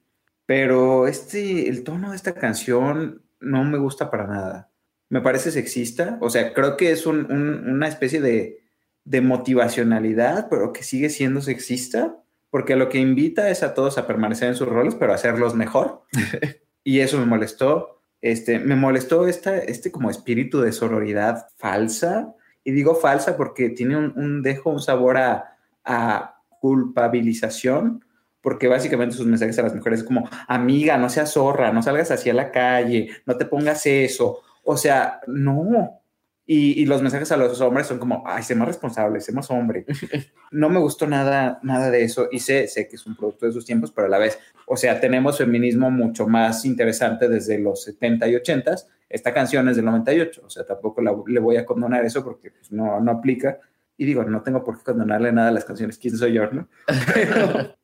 Pero 0.46 1.06
este, 1.06 1.68
el 1.68 1.84
tono 1.84 2.10
de 2.10 2.16
esta 2.16 2.34
canción 2.34 3.22
no 3.40 3.64
me 3.64 3.78
gusta 3.78 4.10
para 4.10 4.26
nada. 4.26 4.70
Me 5.10 5.20
parece 5.20 5.50
sexista, 5.50 6.18
o 6.20 6.30
sea, 6.30 6.52
creo 6.52 6.76
que 6.76 6.90
es 6.90 7.06
un, 7.06 7.30
un, 7.30 7.68
una 7.68 7.88
especie 7.88 8.20
de, 8.20 8.62
de 9.04 9.20
motivacionalidad, 9.20 10.48
pero 10.48 10.72
que 10.72 10.82
sigue 10.82 11.10
siendo 11.10 11.40
sexista 11.40 12.16
porque 12.50 12.76
lo 12.76 12.88
que 12.88 12.98
invita 12.98 13.50
es 13.50 13.62
a 13.62 13.74
todos 13.74 13.98
a 13.98 14.06
permanecer 14.06 14.48
en 14.48 14.54
sus 14.54 14.68
roles, 14.68 14.94
pero 14.94 15.12
a 15.12 15.16
hacerlos 15.16 15.54
mejor. 15.54 16.02
y 16.84 17.00
eso 17.00 17.18
me 17.18 17.26
molestó. 17.26 18.00
Este, 18.20 18.58
me 18.58 18.74
molestó 18.74 19.28
esta, 19.28 19.58
este 19.58 19.92
como 19.92 20.10
espíritu 20.10 20.60
de 20.60 20.72
sororidad 20.72 21.48
falsa. 21.56 22.34
Y 22.68 22.70
digo 22.70 22.94
falsa 22.94 23.34
porque 23.34 23.70
tiene 23.70 23.96
un, 23.96 24.12
un 24.14 24.42
dejo, 24.42 24.68
un 24.68 24.78
sabor 24.78 25.16
a, 25.16 25.56
a, 25.86 26.34
culpabilización, 26.60 28.04
porque 28.42 28.68
básicamente 28.68 29.16
sus 29.16 29.24
mensajes 29.24 29.58
a 29.58 29.62
las 29.62 29.74
mujeres 29.74 30.00
es 30.00 30.04
como, 30.04 30.28
amiga, 30.46 30.98
no 30.98 31.08
seas 31.08 31.32
zorra, 31.32 31.72
no 31.72 31.82
salgas 31.82 32.10
hacia 32.10 32.34
la 32.34 32.50
calle, 32.50 33.08
no 33.24 33.38
te 33.38 33.46
pongas 33.46 33.86
eso. 33.86 34.42
O 34.64 34.76
sea, 34.76 35.20
no, 35.26 36.02
y, 36.44 36.82
y, 36.82 36.84
los 36.84 37.00
mensajes 37.00 37.32
a 37.32 37.38
los 37.38 37.58
hombres 37.62 37.86
son 37.86 37.98
como, 37.98 38.22
ay, 38.26 38.42
sé 38.42 38.54
más 38.54 38.68
responsable, 38.68 39.22
sé 39.22 39.32
más 39.32 39.50
hombre. 39.50 39.86
No 40.50 40.68
me 40.68 40.78
gustó 40.78 41.06
nada, 41.06 41.60
nada 41.62 41.90
de 41.90 42.02
eso 42.02 42.28
y 42.30 42.40
sé, 42.40 42.68
sé 42.68 42.86
que 42.86 42.96
es 42.96 43.06
un 43.06 43.16
producto 43.16 43.46
de 43.46 43.52
sus 43.52 43.64
tiempos, 43.64 43.92
pero 43.92 44.08
a 44.08 44.10
la 44.10 44.18
vez, 44.18 44.38
o 44.66 44.76
sea, 44.76 45.00
tenemos 45.00 45.38
feminismo 45.38 45.90
mucho 45.90 46.26
más 46.26 46.66
interesante 46.66 47.28
desde 47.30 47.58
los 47.58 47.82
70 47.84 48.28
y 48.28 48.36
80. 48.36 48.76
Esta 49.09 49.32
canción 49.32 49.68
es 49.68 49.76
del 49.76 49.86
98, 49.86 50.42
o 50.44 50.50
sea, 50.50 50.66
tampoco 50.66 51.00
la, 51.00 51.16
le 51.26 51.40
voy 51.40 51.56
a 51.56 51.64
condonar 51.64 52.04
eso 52.04 52.22
porque 52.22 52.50
pues, 52.50 52.70
no, 52.70 53.00
no 53.00 53.11
aplica. 53.11 53.59
Y 53.96 54.04
digo, 54.04 54.22
no 54.24 54.42
tengo 54.42 54.62
por 54.62 54.78
qué 54.78 54.84
condonarle 54.84 55.32
nada 55.32 55.48
a 55.48 55.52
las 55.52 55.64
canciones, 55.64 55.98
¿quién 55.98 56.16
soy 56.16 56.34
yo, 56.34 56.50
no? 56.50 56.68
Pero, 57.14 57.74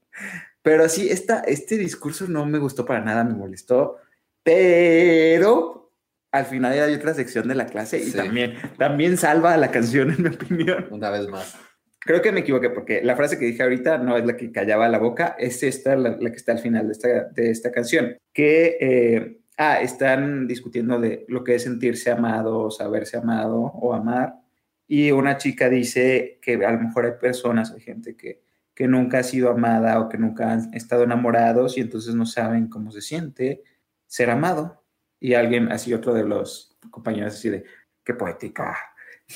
pero 0.62 0.88
sí, 0.88 1.10
esta, 1.10 1.40
este 1.40 1.76
discurso 1.76 2.26
no 2.26 2.46
me 2.46 2.58
gustó 2.58 2.86
para 2.86 3.04
nada, 3.04 3.22
me 3.22 3.34
molestó, 3.34 3.98
pero 4.42 5.92
al 6.32 6.46
final 6.46 6.72
hay 6.72 6.94
otra 6.94 7.12
sección 7.12 7.48
de 7.48 7.54
la 7.54 7.66
clase 7.66 7.98
y 7.98 8.04
sí. 8.04 8.16
también, 8.16 8.54
también 8.78 9.18
salva 9.18 9.52
a 9.52 9.56
la 9.58 9.70
canción, 9.70 10.10
en 10.10 10.22
mi 10.22 10.28
opinión. 10.30 10.86
Una 10.90 11.10
vez 11.10 11.28
más. 11.28 11.54
Creo 12.00 12.22
que 12.22 12.32
me 12.32 12.40
equivoqué 12.40 12.70
porque 12.70 13.02
la 13.02 13.14
frase 13.14 13.38
que 13.38 13.44
dije 13.44 13.62
ahorita 13.62 13.98
no 13.98 14.16
es 14.16 14.24
la 14.24 14.36
que 14.36 14.52
callaba 14.52 14.88
la 14.88 14.98
boca, 14.98 15.36
es 15.38 15.62
esta 15.62 15.96
la, 15.96 16.16
la 16.18 16.30
que 16.30 16.36
está 16.36 16.52
al 16.52 16.58
final 16.60 16.86
de 16.86 16.92
esta, 16.92 17.08
de 17.24 17.50
esta 17.50 17.70
canción. 17.70 18.16
Que, 18.32 18.78
eh, 18.80 19.38
ah, 19.56 19.80
están 19.80 20.46
discutiendo 20.46 21.00
de 21.00 21.24
lo 21.28 21.44
que 21.44 21.54
es 21.54 21.62
sentirse 21.62 22.10
amado, 22.10 22.70
saberse 22.70 23.16
amado 23.16 23.60
o 23.60 23.94
amar. 23.94 24.34
Y 24.86 25.10
una 25.10 25.36
chica 25.36 25.68
dice 25.68 26.38
que 26.42 26.64
a 26.64 26.72
lo 26.72 26.80
mejor 26.80 27.06
hay 27.06 27.12
personas, 27.20 27.72
hay 27.72 27.80
gente 27.80 28.16
que, 28.16 28.42
que 28.74 28.86
nunca 28.88 29.18
ha 29.18 29.22
sido 29.22 29.50
amada 29.50 30.00
o 30.00 30.08
que 30.08 30.18
nunca 30.18 30.52
han 30.52 30.74
estado 30.74 31.04
enamorados 31.04 31.78
y 31.78 31.80
entonces 31.80 32.14
no 32.14 32.26
saben 32.26 32.68
cómo 32.68 32.90
se 32.90 33.00
siente 33.00 33.62
ser 34.06 34.30
amado 34.30 34.84
y 35.18 35.34
alguien, 35.34 35.72
así 35.72 35.94
otro 35.94 36.12
de 36.12 36.24
los 36.24 36.76
compañeros, 36.90 37.34
así 37.34 37.48
de, 37.48 37.64
qué 38.04 38.14
poética. 38.14 38.76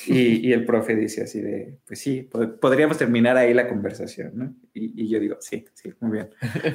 Y, 0.05 0.47
y 0.47 0.53
el 0.53 0.65
profe 0.65 0.95
dice 0.95 1.23
así 1.23 1.41
de, 1.41 1.79
pues 1.87 1.99
sí, 1.99 2.21
pod 2.21 2.59
podríamos 2.59 2.97
terminar 2.97 3.37
ahí 3.37 3.55
la 3.55 3.67
conversación, 3.67 4.31
¿no? 4.35 4.55
Y, 4.71 5.03
y, 5.03 5.09
yo 5.09 5.19
digo, 5.19 5.37
sí, 5.39 5.65
sí, 5.73 5.91
muy 5.99 6.11
bien. 6.11 6.29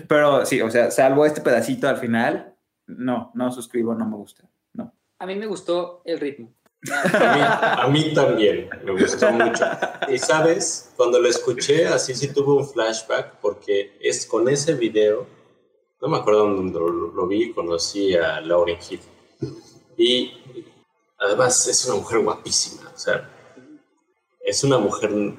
Pero 0.08 0.44
sí, 0.44 0.60
o 0.60 0.68
sea, 0.68 0.90
salvo 0.90 1.24
este 1.24 1.40
pedacito 1.40 1.88
al 1.88 1.98
final, 1.98 2.53
no, 2.86 3.30
no 3.34 3.52
suscribo, 3.52 3.94
no 3.94 4.06
me 4.06 4.16
gusta, 4.16 4.48
no. 4.72 4.92
A 5.18 5.26
mí 5.26 5.34
me 5.36 5.46
gustó 5.46 6.02
el 6.04 6.20
ritmo. 6.20 6.52
A 6.90 7.34
mí, 7.34 7.40
a 7.42 7.88
mí 7.88 8.14
también, 8.14 8.68
me 8.84 8.92
gustó 8.92 9.32
mucho. 9.32 9.64
Y 10.08 10.18
sabes, 10.18 10.92
cuando 10.96 11.18
lo 11.18 11.28
escuché, 11.28 11.86
así 11.86 12.14
sí 12.14 12.32
tuve 12.32 12.52
un 12.52 12.68
flashback, 12.68 13.36
porque 13.40 13.96
es 14.00 14.26
con 14.26 14.48
ese 14.48 14.74
video 14.74 15.26
no 16.04 16.10
me 16.10 16.18
acuerdo 16.18 16.46
dónde 16.46 16.78
lo, 16.78 16.90
lo 16.90 17.26
vi, 17.26 17.50
conocí 17.54 18.14
a 18.14 18.38
Lauren 18.42 18.76
Hill. 18.90 19.00
Y 19.96 20.32
además 21.18 21.66
es 21.66 21.86
una 21.86 21.96
mujer 21.96 22.20
guapísima, 22.20 22.92
o 22.94 22.98
sea, 22.98 23.30
es 24.40 24.62
una 24.64 24.76
mujer... 24.78 25.10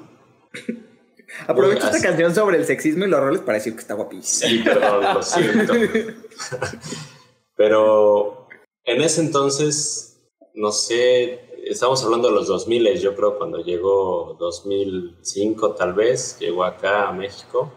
Aprovecho 1.46 1.86
esta 1.86 2.00
canción 2.00 2.34
sobre 2.34 2.56
el 2.56 2.66
sexismo 2.66 3.04
y 3.04 3.08
los 3.08 3.20
roles 3.20 3.42
para 3.42 3.58
decir 3.58 3.74
que 3.74 3.80
está 3.80 3.94
guapísima. 3.94 4.48
Sí, 4.50 4.58
perdón, 4.58 5.14
lo 5.14 5.22
siento. 5.22 5.74
Pero 7.56 8.48
en 8.84 9.02
ese 9.02 9.22
entonces, 9.22 10.30
no 10.54 10.70
sé, 10.70 11.40
estamos 11.64 12.04
hablando 12.04 12.28
de 12.28 12.34
los 12.34 12.46
2000, 12.46 13.00
yo 13.00 13.16
creo 13.16 13.38
cuando 13.38 13.58
llegó 13.58 14.36
2005 14.38 15.74
tal 15.74 15.94
vez, 15.94 16.38
llegó 16.38 16.64
acá 16.64 17.08
a 17.08 17.12
México. 17.12 17.72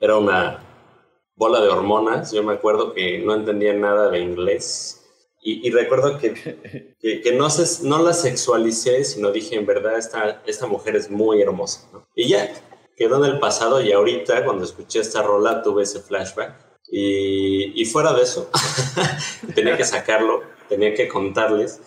Era 0.00 0.16
una 0.16 0.66
bola 1.36 1.60
de 1.60 1.68
hormonas, 1.68 2.32
yo 2.32 2.42
me 2.42 2.54
acuerdo 2.54 2.94
que 2.94 3.18
no 3.18 3.34
entendía 3.34 3.72
nada 3.74 4.10
de 4.10 4.20
inglés. 4.20 4.96
Y, 5.42 5.70
recuerdo 5.70 6.18
que, 6.18 6.34
que, 7.00 7.32
no, 7.32 7.48
se, 7.48 7.88
no 7.88 8.02
la 8.02 8.12
sexualicé, 8.12 9.04
sino 9.04 9.32
dije, 9.32 9.56
en 9.56 9.64
verdad, 9.64 9.96
esta, 9.96 10.42
esta 10.46 10.66
mujer 10.66 10.96
es 10.96 11.10
muy 11.10 11.40
hermosa. 11.40 11.88
Y 12.14 12.28
ya, 12.28 12.52
quedó 12.94 13.24
en 13.24 13.32
el 13.32 13.40
pasado 13.40 13.80
y 13.80 13.90
ahorita 13.90 14.44
cuando 14.44 14.64
escuché 14.64 15.00
esta 15.00 15.22
rola 15.22 15.62
tuve 15.62 15.84
ese 15.84 16.00
flashback. 16.00 16.69
Y, 16.90 17.80
y 17.80 17.84
fuera 17.84 18.12
de 18.12 18.22
eso, 18.22 18.50
tenía 19.54 19.76
que 19.76 19.84
sacarlo, 19.84 20.42
tenía 20.68 20.92
que 20.94 21.06
contarles. 21.06 21.80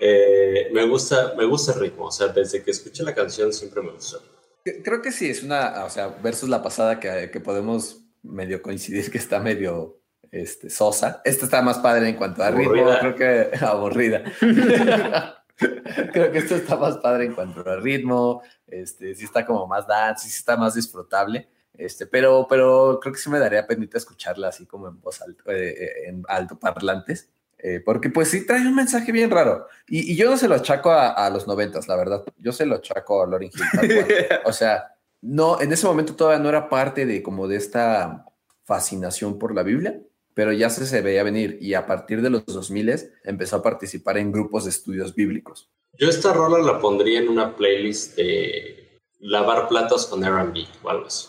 Eh, 0.00 0.70
me, 0.72 0.86
gusta, 0.86 1.34
me 1.36 1.44
gusta 1.44 1.72
el 1.72 1.80
ritmo, 1.80 2.06
o 2.06 2.10
sea, 2.10 2.28
desde 2.28 2.62
que 2.62 2.70
escuché 2.70 3.02
la 3.02 3.14
canción 3.14 3.52
siempre 3.52 3.82
me 3.82 3.92
gustó. 3.92 4.20
Creo 4.64 5.00
que 5.02 5.12
sí, 5.12 5.30
es 5.30 5.42
una, 5.42 5.84
o 5.84 5.90
sea, 5.90 6.08
versus 6.08 6.48
la 6.48 6.62
pasada 6.62 6.98
que, 6.98 7.30
que 7.32 7.40
podemos 7.40 8.02
medio 8.22 8.60
coincidir 8.60 9.10
que 9.10 9.18
está 9.18 9.40
medio 9.40 10.00
este, 10.30 10.70
sosa. 10.70 11.20
Esta 11.24 11.44
está 11.44 11.62
más 11.62 11.78
padre 11.78 12.08
en 12.08 12.16
cuanto 12.16 12.42
a 12.42 12.50
ritmo, 12.50 12.84
creo 13.00 13.14
que 13.14 13.50
aburrida. 13.64 14.24
creo 14.38 16.32
que 16.32 16.38
esto 16.38 16.56
está 16.56 16.76
más 16.76 16.98
padre 16.98 17.26
en 17.26 17.34
cuanto 17.34 17.68
a 17.68 17.76
ritmo, 17.76 18.42
este, 18.66 19.14
sí 19.14 19.24
está 19.24 19.44
como 19.44 19.66
más 19.66 19.86
dance, 19.86 20.28
sí 20.28 20.36
está 20.36 20.56
más 20.56 20.74
disfrutable. 20.74 21.48
Este, 21.74 22.06
pero, 22.06 22.46
pero 22.48 22.98
creo 23.00 23.12
que 23.12 23.20
sí 23.20 23.30
me 23.30 23.38
daría 23.38 23.66
penita 23.66 23.98
escucharla 23.98 24.48
así 24.48 24.66
como 24.66 24.88
en 24.88 25.00
voz 25.00 25.22
alto, 25.22 25.44
eh, 25.50 26.08
en 26.08 26.24
alto 26.28 26.58
parlantes. 26.58 27.30
Eh, 27.62 27.80
porque 27.84 28.08
pues 28.08 28.28
sí 28.28 28.46
trae 28.46 28.66
un 28.66 28.74
mensaje 28.74 29.12
bien 29.12 29.30
raro. 29.30 29.66
Y, 29.86 30.16
yo 30.16 30.30
no 30.30 30.36
se 30.36 30.48
lo 30.48 30.54
achaco 30.54 30.90
a, 30.90 31.28
los 31.30 31.46
noventas, 31.46 31.88
la 31.88 31.96
verdad. 31.96 32.24
Yo 32.38 32.52
se 32.52 32.66
lo 32.66 32.76
achaco 32.76 33.22
a 33.22 33.26
Lauryn 33.26 33.50
Hill. 33.52 34.04
o 34.44 34.52
sea, 34.52 34.94
no, 35.20 35.60
en 35.60 35.72
ese 35.72 35.86
momento 35.86 36.16
todavía 36.16 36.42
no 36.42 36.48
era 36.48 36.68
parte 36.68 37.04
de 37.04 37.22
como 37.22 37.46
de 37.48 37.56
esta 37.56 38.24
fascinación 38.64 39.38
por 39.38 39.54
la 39.54 39.62
Biblia, 39.62 40.00
pero 40.32 40.52
ya 40.52 40.70
se, 40.70 40.86
se 40.86 41.02
veía 41.02 41.22
venir 41.22 41.58
y 41.60 41.74
a 41.74 41.86
partir 41.86 42.22
de 42.22 42.30
los 42.30 42.46
2000 42.46 43.12
empezó 43.24 43.56
a 43.56 43.62
participar 43.62 44.16
en 44.16 44.32
grupos 44.32 44.64
de 44.64 44.70
estudios 44.70 45.14
bíblicos. 45.14 45.68
Yo 45.98 46.08
esta 46.08 46.32
rola 46.32 46.58
la 46.58 46.78
pondría 46.78 47.20
en 47.20 47.28
una 47.28 47.54
playlist 47.56 48.16
de 48.16 49.00
lavar 49.18 49.68
platos 49.68 50.06
con 50.06 50.24
R&B 50.24 50.66
o 50.82 50.88
algo 50.88 51.06
así. 51.06 51.28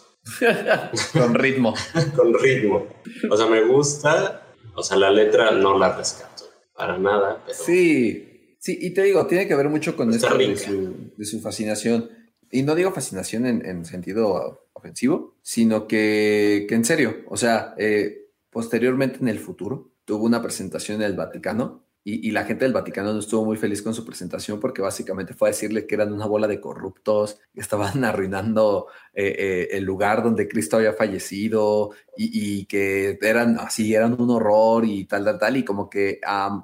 Con 1.13 1.33
ritmo. 1.35 1.73
con 2.15 2.33
ritmo. 2.33 2.87
O 3.29 3.37
sea, 3.37 3.47
me 3.47 3.63
gusta, 3.63 4.47
o 4.75 4.83
sea, 4.83 4.97
la 4.97 5.11
letra 5.11 5.51
no 5.51 5.77
la 5.77 5.95
rescato 5.95 6.45
para 6.75 6.97
nada. 6.97 7.43
Pero 7.45 7.57
sí, 7.57 8.55
sí, 8.59 8.77
y 8.81 8.93
te 8.93 9.03
digo, 9.03 9.25
tiene 9.27 9.47
que 9.47 9.55
ver 9.55 9.69
mucho 9.69 9.95
con 9.95 10.11
esto 10.11 10.37
de 10.37 10.57
su, 10.57 11.11
de 11.15 11.25
su, 11.25 11.39
fascinación. 11.41 12.09
Y 12.51 12.63
no 12.63 12.75
digo 12.75 12.91
fascinación 12.91 13.45
en, 13.45 13.65
en 13.65 13.85
sentido 13.85 14.67
ofensivo, 14.73 15.37
sino 15.41 15.87
que, 15.87 16.65
que, 16.67 16.75
en 16.75 16.85
serio, 16.85 17.17
o 17.27 17.37
sea, 17.37 17.75
eh, 17.77 18.29
posteriormente 18.49 19.19
en 19.21 19.27
el 19.27 19.39
futuro 19.39 19.93
tuvo 20.05 20.25
una 20.25 20.41
presentación 20.41 21.01
en 21.01 21.07
el 21.07 21.15
Vaticano 21.15 21.85
y, 22.03 22.31
la 22.31 22.45
gente 22.45 22.65
del 22.65 22.73
Vaticano 22.73 23.13
no 23.13 23.19
estuvo 23.19 23.45
muy 23.45 23.57
feliz 23.57 23.83
con 23.83 23.93
su 23.93 24.03
presentación 24.03 24.59
porque 24.59 24.81
básicamente 24.81 25.35
fue 25.35 25.49
a 25.49 25.51
decirle 25.51 25.85
que 25.85 25.93
eran 25.93 26.11
una 26.11 26.25
bola 26.25 26.47
de 26.47 26.59
corruptos, 26.59 27.39
que 27.53 27.61
estaban 27.61 28.03
arruinando 28.05 28.87
eh, 29.13 29.35
eh, 29.37 29.67
el 29.71 29.83
lugar 29.83 30.23
donde 30.23 30.47
Cristo 30.47 30.77
había 30.77 30.93
fallecido 30.93 31.91
y, 32.17 32.65
que 32.65 33.19
eran 33.21 33.59
así, 33.59 33.93
eran 33.93 34.19
un 34.19 34.31
horror 34.31 34.83
y 34.85 35.05
tal, 35.05 35.25
tal, 35.25 35.37
tal. 35.37 35.57
Y 35.57 35.63
como 35.63 35.89
que, 35.89 36.19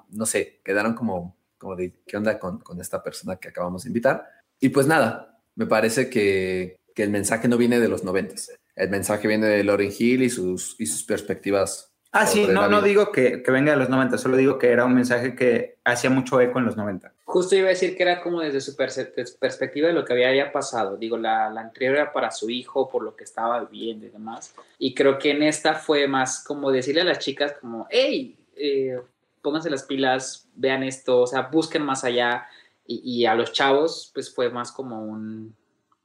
no 0.10 0.26
sé, 0.26 0.60
quedaron 0.64 0.96
como, 0.96 1.38
como 1.60 1.76
de, 1.76 1.94
¿qué 2.08 2.18
onda 2.18 2.40
con, 2.40 2.60
con, 2.60 2.82
esta 2.82 3.04
persona 3.04 3.36
que 3.36 3.50
acabamos 3.50 3.84
de 3.84 3.90
invitar? 3.90 4.26
Y 4.60 4.70
pues 4.70 4.88
nada, 4.88 5.40
me 5.56 5.68
parece 5.68 6.10
que, 6.10 6.78
que 6.96 7.04
el 7.04 7.12
mensaje 7.12 7.48
no 7.48 7.58
viene 7.58 7.80
de 7.80 7.90
los 7.90 8.04
noventas. 8.04 8.52
El 8.76 8.90
mensaje 8.90 9.28
viene 9.28 9.46
de 9.46 9.64
Lauren 9.64 9.94
Hill 9.96 10.24
y 10.24 10.32
sus, 10.32 10.76
y 10.80 10.88
sus 10.88 11.04
perspectivas 11.04 11.94
Ah, 12.20 12.26
sí, 12.26 12.48
no, 12.48 12.68
no 12.68 12.82
digo 12.82 13.12
que, 13.12 13.44
venga 13.48 13.74
de 13.74 13.78
los 13.78 13.90
90, 13.90 14.18
solo 14.18 14.38
digo 14.38 14.58
que 14.58 14.72
era 14.72 14.86
un 14.86 14.96
mensaje 14.96 15.36
que 15.36 15.78
hacía 15.86 16.10
mucho 16.10 16.42
eco 16.42 16.58
en 16.58 16.66
los 16.66 16.76
90. 16.76 17.14
Justo 17.26 17.56
iba 17.56 17.68
a 17.68 17.70
decir 17.70 17.96
que 17.96 18.02
era 18.02 18.22
como 18.22 18.40
desde 18.42 18.60
su 18.60 18.76
perspectiva 18.76 19.88
de 19.88 19.94
lo 19.94 20.04
que 20.04 20.14
había 20.14 20.34
ya 20.34 20.52
pasado. 20.52 20.98
Digo, 20.98 21.16
la, 21.18 21.50
la 21.52 21.62
anterior 21.62 21.96
era 21.96 22.12
para 22.12 22.32
su 22.32 22.50
hijo, 22.50 22.90
por 22.90 23.04
lo 23.04 23.16
que 23.16 23.24
estaba 23.24 23.64
viviendo 23.66 24.08
y 24.08 24.10
demás. 24.10 24.56
Y 24.80 24.96
creo 24.96 25.20
que 25.20 25.30
en 25.30 25.44
esta 25.44 25.76
fue 25.76 26.08
más 26.08 26.44
como 26.44 26.72
decirle 26.72 27.02
a 27.02 27.06
las 27.06 27.20
chicas 27.20 27.54
como, 27.62 27.86
hey, 27.92 28.36
eh, 28.56 29.00
pónganse 29.44 29.70
las 29.70 29.84
pilas, 29.84 30.48
vean 30.56 30.82
esto, 30.82 31.22
o 31.22 31.28
sea, 31.28 31.44
busquen 31.44 31.84
más 31.84 32.04
allá. 32.04 32.48
Y, 32.88 33.02
y, 33.04 33.26
a 33.26 33.36
los 33.36 33.52
chavos, 33.52 34.10
pues 34.14 34.34
fue 34.34 34.50
más 34.50 34.72
como 34.72 35.04
un, 35.04 35.56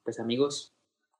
pues 0.02 0.20
amigos, 0.20 0.74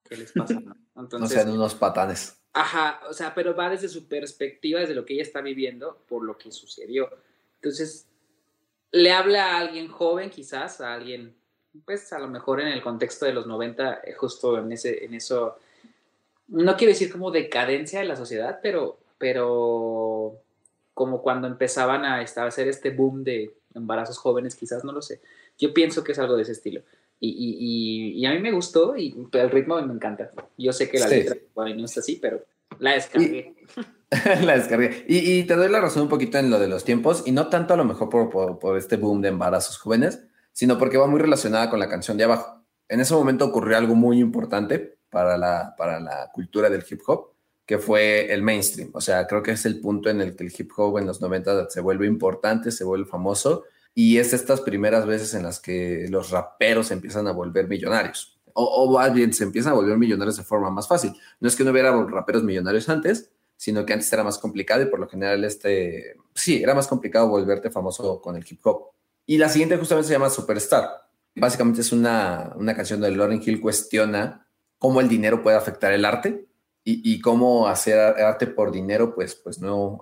¿qué 0.05 0.17
les 0.17 0.33
pasa? 0.33 0.55
Entonces, 0.97 1.21
no 1.21 1.27
sean 1.29 1.51
unos 1.51 1.75
patanes. 1.75 2.42
Ajá, 2.55 3.01
o 3.09 3.15
sea, 3.15 3.35
pero 3.35 3.57
va 3.57 3.71
desde 3.71 3.89
su 3.89 4.09
perspectiva, 4.09 4.81
desde 4.81 4.95
lo 4.95 5.07
que 5.07 5.15
ella 5.15 5.23
está 5.23 5.41
viviendo, 5.41 5.99
por 6.09 6.23
lo 6.23 6.37
que 6.37 6.53
sucedió. 6.53 7.09
Entonces, 7.57 8.07
le 8.91 9.11
habla 9.11 9.53
a 9.57 9.59
alguien 9.61 9.89
joven, 9.89 10.29
quizás, 10.29 10.81
a 10.83 10.93
alguien, 10.93 11.35
pues 11.87 12.13
a 12.13 12.19
lo 12.19 12.29
mejor 12.29 12.61
en 12.61 12.69
el 12.69 12.83
contexto 12.83 13.25
de 13.25 13.33
los 13.33 13.47
90, 13.47 14.03
eh, 14.05 14.13
justo 14.13 14.59
en, 14.59 14.71
ese, 14.71 15.05
en 15.05 15.15
eso, 15.15 15.57
no 16.49 16.77
quiero 16.77 16.93
decir 16.93 17.11
como 17.11 17.31
decadencia 17.31 18.01
de 18.01 18.05
la 18.07 18.17
sociedad, 18.17 18.61
pero, 18.63 18.99
pero 19.17 20.39
como 20.93 21.23
cuando 21.23 21.47
empezaban 21.47 22.05
a 22.05 22.21
establecer 22.21 22.69
este 22.69 22.91
boom 22.91 23.25
de 23.25 23.55
embarazos 23.75 24.19
jóvenes, 24.19 24.55
quizás, 24.55 24.85
no 24.85 24.93
lo 24.93 25.01
sé. 25.01 25.23
Yo 25.59 25.73
pienso 25.73 26.05
que 26.05 26.13
es 26.13 26.19
algo 26.19 26.37
de 26.37 26.43
ese 26.43 26.53
estilo. 26.53 26.83
Y, 27.25 28.17
y, 28.21 28.27
a 28.27 28.33
mí 28.33 28.41
me 28.41 28.51
gustó 28.51 28.97
y 28.97 29.15
el 29.33 29.51
ritmo 29.51 29.81
me 29.81 29.95
encanta. 29.95 30.33
Yo 30.59 30.73
sé 30.73 30.91
que 30.91 30.99
la 30.99 31.07
letra 31.07 31.37
bueno, 31.55 31.77
no 31.77 31.85
está 31.85 32.01
así, 32.01 32.19
pero 32.21 32.45
la 32.81 32.95
descargué. 32.95 33.55
la 34.43 34.59
descargué. 34.59 35.05
Y, 35.07 35.45
te 35.45 35.55
doy 35.55 35.71
la 35.71 35.81
razón 35.81 36.03
un 36.03 36.09
poquito 36.09 36.39
en 36.39 36.51
lo 36.51 36.59
de 36.59 36.67
los 36.67 36.83
tiempos, 36.83 37.23
y 37.25 37.31
no 37.31 37.49
tanto 37.49 37.75
a 37.75 37.77
lo 37.77 37.85
mejor 37.85 38.09
por, 38.09 38.59
por, 38.59 38.77
este 38.77 38.97
boom 38.97 39.23
de 39.23 39.29
embarazos 39.29 39.79
jóvenes, 39.79 40.25
sino 40.53 40.79
porque 40.79 40.99
va 40.99 41.07
muy 41.07 41.21
relacionada 41.21 41.71
con 41.71 41.79
la 41.79 41.89
canción 41.89 42.17
de 42.17 42.25
abajo. 42.25 42.65
En 42.89 43.01
ese 43.01 43.15
momento 43.15 43.45
ocurrió 43.45 43.79
algo 43.79 43.95
muy 43.95 44.19
importante 44.19 44.99
para 45.09 45.39
la, 45.39 45.77
para 45.79 46.01
la 46.01 46.29
cultura 46.35 46.71
del 46.71 46.85
hip 46.91 47.03
hop, 47.07 47.35
que 47.65 47.79
fue 47.79 48.35
el 48.35 48.43
mainstream. 48.43 48.91
O 48.95 49.01
sea, 49.01 49.29
creo 49.29 49.45
que 49.45 49.53
es 49.53 49.65
el 49.65 49.81
punto 49.81 50.11
en 50.11 50.21
el 50.21 50.35
que 50.35 50.43
el 50.43 50.53
hip 50.59 50.73
hop 50.77 50.99
en 50.99 51.07
los 51.07 51.21
90 51.21 51.71
se 51.71 51.81
vuelve 51.81 52.09
importante, 52.09 52.73
se 52.73 52.83
vuelve 52.83 53.09
famoso 53.09 53.63
y 53.95 54.19
es 54.19 54.33
estas 54.33 54.61
primeras 54.61 55.07
veces 55.07 55.35
en 55.35 55.43
las 55.43 55.61
que 55.61 56.07
los 56.09 56.31
raperos 56.31 56.91
empiezan 56.91 57.27
a 57.27 57.33
volver 57.33 57.69
millonarios. 57.69 58.39
O, 58.55 58.95
o 58.95 59.13
bien 59.13 59.33
se 59.33 59.45
empiezan 59.45 59.73
a 59.73 59.77
volver 59.77 59.97
millonarios 59.97 60.37
de 60.37 60.43
forma 60.43 60.71
más 60.71 60.89
fácil. 60.89 61.13
No 61.41 61.49
es 61.49 61.57
que 61.57 61.65
no 61.65 61.71
hubiera 61.71 61.91
raperos 62.05 62.43
millonarios 62.43 62.89
antes, 62.89 63.31
sino 63.57 63.87
que 63.87 63.93
antes 63.93 64.13
era 64.13 64.25
más 64.25 64.39
complicado 64.39 64.83
y 64.83 64.87
por 64.87 64.99
lo 64.99 65.09
general 65.09 65.45
este, 65.45 66.17
sí, 66.35 66.63
era 66.63 66.75
más 66.75 66.89
complicado 66.89 67.29
volverte 67.29 67.71
famoso 67.71 68.21
con 68.21 68.37
el 68.37 68.45
hip 68.49 68.61
hop. 68.65 68.91
Y 69.27 69.39
la 69.39 69.49
siguiente 69.49 69.77
justamente 69.77 70.09
se 70.09 70.15
llama 70.15 70.31
Superstar. 70.31 70.89
Básicamente 71.35 71.81
es 71.81 71.93
una, 71.93 72.53
una 72.57 72.75
canción 72.75 73.01
donde 73.01 73.17
Lauren 73.17 73.43
Hill 73.45 73.61
cuestiona 73.61 74.47
cómo 74.79 75.01
el 75.01 75.09
dinero 75.09 75.43
puede 75.43 75.57
afectar 75.57 75.93
el 75.93 76.05
arte 76.05 76.47
y, 76.85 77.21
cómo 77.21 77.69
hacer 77.69 77.99
arte 77.99 78.49
por 78.49 78.73
dinero, 78.73 79.15
pues, 79.15 79.37
pues 79.37 79.61
no, 79.61 80.01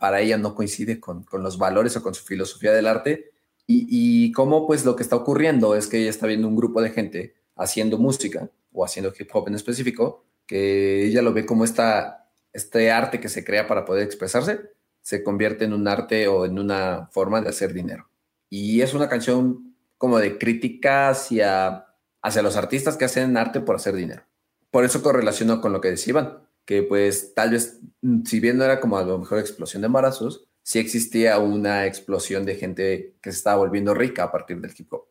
para 0.00 0.20
ella 0.20 0.36
no 0.36 0.54
coincide 0.54 0.98
con, 0.98 1.22
con, 1.22 1.44
los 1.44 1.58
valores 1.58 1.96
o 1.96 2.02
con 2.02 2.14
su 2.14 2.24
filosofía 2.24 2.72
del 2.72 2.88
arte. 2.88 3.32
Y, 3.66 4.32
cómo 4.32 4.66
pues 4.66 4.84
lo 4.84 4.96
que 4.96 5.02
está 5.02 5.14
ocurriendo 5.16 5.74
es 5.76 5.86
que 5.86 5.98
ella 5.98 6.10
está 6.10 6.26
viendo 6.26 6.48
un 6.48 6.56
grupo 6.56 6.80
de 6.80 6.90
gente 6.90 7.34
haciendo 7.54 7.98
música 7.98 8.50
o 8.72 8.84
haciendo 8.84 9.12
hip 9.16 9.28
hop 9.32 9.48
en 9.48 9.54
específico, 9.54 10.24
que 10.46 11.04
ella 11.04 11.22
lo 11.22 11.32
ve 11.32 11.46
como 11.46 11.64
esta, 11.64 12.30
este 12.52 12.90
arte 12.90 13.20
que 13.20 13.28
se 13.28 13.44
crea 13.44 13.66
para 13.68 13.84
poder 13.84 14.04
expresarse, 14.04 14.60
se 15.02 15.22
convierte 15.22 15.66
en 15.66 15.72
un 15.72 15.86
arte 15.86 16.28
o 16.28 16.46
en 16.46 16.58
una 16.58 17.08
forma 17.12 17.40
de 17.42 17.50
hacer 17.50 17.72
dinero. 17.74 18.08
Y 18.48 18.80
es 18.80 18.94
una 18.94 19.08
canción 19.08 19.76
como 19.98 20.18
de 20.18 20.38
crítica 20.38 21.10
hacia, 21.10 21.86
hacia 22.22 22.42
los 22.42 22.56
artistas 22.56 22.96
que 22.96 23.04
hacen 23.04 23.36
arte 23.36 23.60
por 23.60 23.76
hacer 23.76 23.94
dinero 23.94 24.22
por 24.78 24.84
eso 24.84 25.02
correlaciono 25.02 25.60
con 25.60 25.72
lo 25.72 25.80
que 25.80 25.90
decían, 25.90 26.38
que 26.64 26.84
pues 26.84 27.34
tal 27.34 27.50
vez, 27.50 27.80
mm, 28.00 28.22
si 28.22 28.38
bien 28.38 28.58
no 28.58 28.62
era 28.62 28.78
como 28.78 28.96
a 28.96 29.02
lo 29.02 29.18
mejor 29.18 29.40
explosión 29.40 29.82
de 29.82 29.86
embarazos, 29.86 30.46
sí 30.62 30.78
existía 30.78 31.36
una 31.40 31.84
explosión 31.84 32.46
de 32.46 32.54
gente 32.54 33.16
que 33.20 33.32
se 33.32 33.38
estaba 33.38 33.56
volviendo 33.56 33.92
rica 33.92 34.22
a 34.22 34.30
partir 34.30 34.60
del 34.60 34.70
hip 34.78 34.92
hop. 34.92 35.06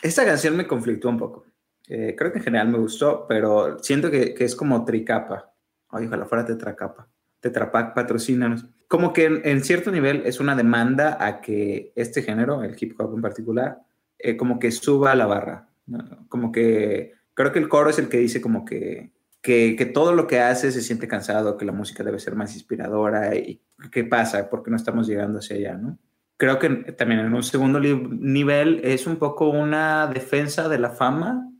Esta 0.00 0.24
canción 0.24 0.56
me 0.56 0.66
conflictó 0.66 1.10
un 1.10 1.18
poco. 1.18 1.44
Eh, 1.86 2.14
creo 2.16 2.32
que 2.32 2.38
en 2.38 2.44
general 2.44 2.68
me 2.68 2.78
gustó, 2.78 3.26
pero 3.28 3.78
siento 3.80 4.10
que, 4.10 4.34
es 4.38 4.56
como 4.56 4.86
tricapa. 4.86 5.52
Ay, 5.90 6.06
ojalá 6.06 6.24
fuera 6.24 6.46
tetracapa. 6.46 7.06
Tetrapac, 7.40 7.92
patrocínanos. 7.94 8.64
Como 8.88 9.12
que 9.12 9.26
en, 9.26 9.62
cierto 9.62 9.90
nivel 9.90 10.22
es 10.24 10.40
una 10.40 10.56
demanda 10.56 11.18
a 11.22 11.42
que 11.42 11.92
este 11.94 12.22
género, 12.22 12.62
el 12.62 12.74
hip 12.80 12.98
hop 12.98 13.14
en 13.14 13.20
particular, 13.20 13.82
eh, 14.18 14.38
como 14.38 14.58
que 14.58 14.70
suba 14.70 15.14
la 15.14 15.26
barra. 15.26 15.68
Como 16.30 16.52
que 16.52 17.19
creo 17.40 17.52
que 17.52 17.58
el 17.58 17.68
coro 17.68 17.90
es 17.90 17.98
el 17.98 18.08
que 18.08 18.18
dice 18.18 18.40
como 18.40 18.64
que, 18.64 19.12
que, 19.40 19.76
que, 19.76 19.86
todo 19.86 20.14
lo 20.14 20.26
que 20.26 20.40
hace 20.40 20.72
se 20.72 20.82
siente 20.82 21.08
cansado, 21.08 21.56
que 21.56 21.64
la 21.64 21.72
música 21.72 22.04
debe 22.04 22.18
ser 22.18 22.34
más 22.34 22.54
inspiradora 22.54 23.34
y 23.36 23.62
qué 23.90 24.04
pasa, 24.04 24.48
porque 24.50 24.70
no 24.70 24.76
estamos 24.76 25.06
llegando 25.06 25.38
hacia 25.38 25.56
allá, 25.56 25.74
¿no? 25.76 25.98
Creo 26.36 26.58
que 26.58 26.68
también 26.92 27.20
en 27.20 27.34
un 27.34 27.42
segundo 27.42 27.80
nivel 27.80 28.80
es 28.82 29.06
un 29.06 29.16
poco 29.16 29.50
una 29.50 30.06
defensa 30.06 30.68
de 30.68 30.78
la 30.78 30.90
fama 30.90 31.50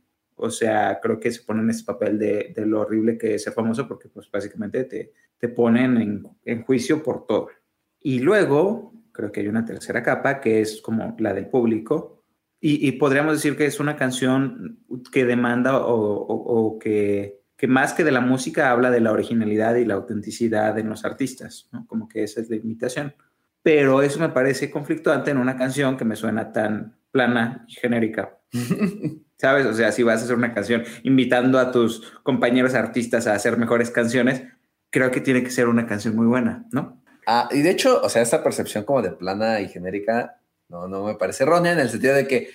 o 0.43 0.49
sea, 0.49 0.99
creo 0.99 1.19
que 1.19 1.31
se 1.31 1.43
pone 1.43 1.61
en 1.61 1.69
ese 1.69 1.83
papel 1.83 2.17
de, 2.17 2.51
de, 2.55 2.65
lo 2.65 2.81
horrible 2.81 3.15
que 3.15 3.35
es 3.35 3.43
ser 3.43 3.53
famoso 3.53 3.87
porque 3.87 4.09
pues 4.09 4.29
básicamente 4.31 4.85
te, 4.85 5.13
te 5.37 5.49
ponen 5.49 5.97
en, 5.97 6.27
en, 6.43 6.63
juicio 6.63 7.03
por 7.03 7.27
todo. 7.27 7.49
Y 7.99 8.21
luego 8.21 8.91
creo 9.11 9.31
que 9.31 9.41
hay 9.41 9.47
una 9.47 9.65
tercera 9.65 10.01
capa 10.01 10.41
que 10.41 10.61
es 10.61 10.81
como 10.81 11.15
la 11.19 11.35
del 11.35 11.45
público 11.45 12.20
y, 12.61 12.87
y 12.87 12.93
podríamos 12.93 13.33
decir 13.33 13.57
que 13.57 13.65
es 13.65 13.79
una 13.79 13.97
canción 13.97 14.79
que 15.11 15.25
demanda 15.25 15.77
o, 15.77 15.95
o, 15.95 16.79
que, 16.79 17.41
que, 17.57 17.67
más 17.67 17.93
que 17.93 18.03
de 18.03 18.11
la 18.11 18.21
música 18.21 18.71
habla 18.71 18.91
de 18.91 19.01
la 19.01 19.11
originalidad 19.11 19.75
y 19.75 19.85
la 19.85 19.95
autenticidad 19.95 20.77
en 20.79 20.87
los 20.87 21.03
artistas, 21.03 21.67
¿no? 21.71 21.85
Como 21.87 22.07
que 22.07 22.23
esa 22.23 22.39
es 22.39 22.49
la 22.49 22.55
invitación. 22.55 23.13
Pero 23.63 24.01
eso 24.01 24.19
me 24.19 24.29
parece 24.29 24.71
conflictuante 24.71 25.31
en 25.31 25.37
una 25.37 25.57
canción 25.57 25.97
que 25.97 26.05
me 26.05 26.15
suena 26.15 26.51
tan 26.51 26.95
plana 27.11 27.65
y 27.67 27.73
genérica. 27.73 28.37
¿sabes? 29.41 29.65
O 29.65 29.73
sea, 29.73 29.91
si 29.91 30.03
vas 30.03 30.21
a 30.21 30.25
hacer 30.25 30.35
una 30.35 30.53
canción 30.53 30.83
invitando 31.01 31.57
a 31.57 31.71
tus 31.71 32.11
compañeros 32.21 32.75
artistas 32.75 33.25
a 33.25 33.33
hacer 33.33 33.57
mejores 33.57 33.89
canciones, 33.89 34.43
creo 34.91 35.09
que 35.09 35.19
tiene 35.19 35.43
que 35.43 35.49
ser 35.49 35.67
una 35.67 35.87
canción 35.87 36.15
muy 36.15 36.27
buena, 36.27 36.67
¿no? 36.71 37.01
Ah, 37.25 37.49
y 37.51 37.63
de 37.63 37.71
hecho, 37.71 38.01
o 38.03 38.09
sea, 38.09 38.21
esta 38.21 38.43
percepción 38.43 38.83
como 38.83 39.01
de 39.01 39.11
plana 39.11 39.59
y 39.59 39.67
genérica, 39.67 40.40
no, 40.71 40.87
no 40.87 41.03
me 41.03 41.15
parece 41.15 41.43
errónea 41.43 41.73
en 41.73 41.79
el 41.79 41.89
sentido 41.89 42.15
de 42.15 42.25
que 42.25 42.49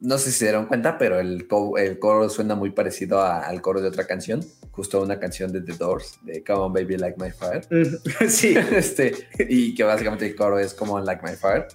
no 0.00 0.16
sé 0.16 0.30
si 0.30 0.38
se 0.38 0.44
dieron 0.44 0.66
cuenta, 0.66 0.96
pero 0.96 1.18
el, 1.18 1.48
el 1.78 1.98
coro 1.98 2.28
suena 2.28 2.54
muy 2.54 2.70
parecido 2.70 3.20
al 3.20 3.60
coro 3.60 3.80
de 3.80 3.88
otra 3.88 4.06
canción, 4.06 4.44
justo 4.70 5.02
una 5.02 5.18
canción 5.18 5.50
de 5.50 5.60
The 5.60 5.72
Doors, 5.72 6.20
de 6.22 6.44
Come 6.44 6.60
on 6.60 6.72
Baby 6.72 6.98
Like 6.98 7.16
My 7.20 7.32
Fire. 7.32 7.66
sí. 8.28 8.54
Este, 8.78 9.12
y 9.38 9.74
que 9.74 9.82
básicamente 9.82 10.26
el 10.26 10.36
coro 10.36 10.58
es 10.58 10.72
como 10.72 11.00
Like 11.00 11.22
My 11.26 11.34
Fire. 11.34 11.66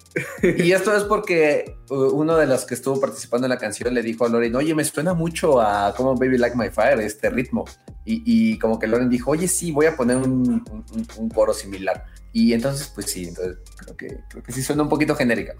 Y 0.42 0.72
esto 0.72 0.96
es 0.96 1.04
porque 1.04 1.76
uno 1.90 2.38
de 2.38 2.48
los 2.48 2.66
que 2.66 2.76
estuvo 2.76 3.00
participando 3.00 3.46
en 3.46 3.50
la 3.50 3.58
canción 3.58 3.94
le 3.94 4.02
dijo 4.02 4.26
a 4.26 4.30
Loren, 4.30 4.56
oye, 4.56 4.74
me 4.74 4.86
suena 4.86 5.14
mucho 5.14 5.60
a 5.60 5.94
Come 5.96 6.12
on 6.12 6.18
Baby 6.18 6.38
Like 6.38 6.56
My 6.56 6.70
Fire, 6.70 7.00
este 7.02 7.30
ritmo. 7.30 7.66
Y, 8.06 8.24
y 8.26 8.58
como 8.60 8.80
que 8.80 8.88
Loren 8.88 9.10
dijo, 9.10 9.32
oye, 9.32 9.50
sí, 9.50 9.72
voy 9.72 9.88
a 9.88 9.98
poner 9.98 10.18
un, 10.18 10.64
un, 10.72 11.08
un 11.18 11.30
coro 11.30 11.54
similar. 11.54 12.06
Y 12.32 12.54
entonces, 12.54 12.92
pues 12.94 13.08
sí, 13.12 13.26
entonces 13.28 13.58
creo 13.78 13.98
que, 13.98 14.08
creo 14.30 14.44
que 14.44 14.52
sí 14.52 14.64
suena 14.64 14.84
un 14.84 14.90
poquito 14.90 15.16
genérica. 15.16 15.56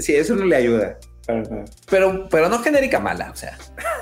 Sí, 0.00 0.14
eso 0.14 0.34
no 0.34 0.44
le 0.44 0.56
ayuda. 0.56 0.98
Pero, 1.90 2.28
pero 2.28 2.48
no 2.48 2.60
genérica 2.60 3.00
mala, 3.00 3.30
o 3.32 3.36
sea, 3.36 3.58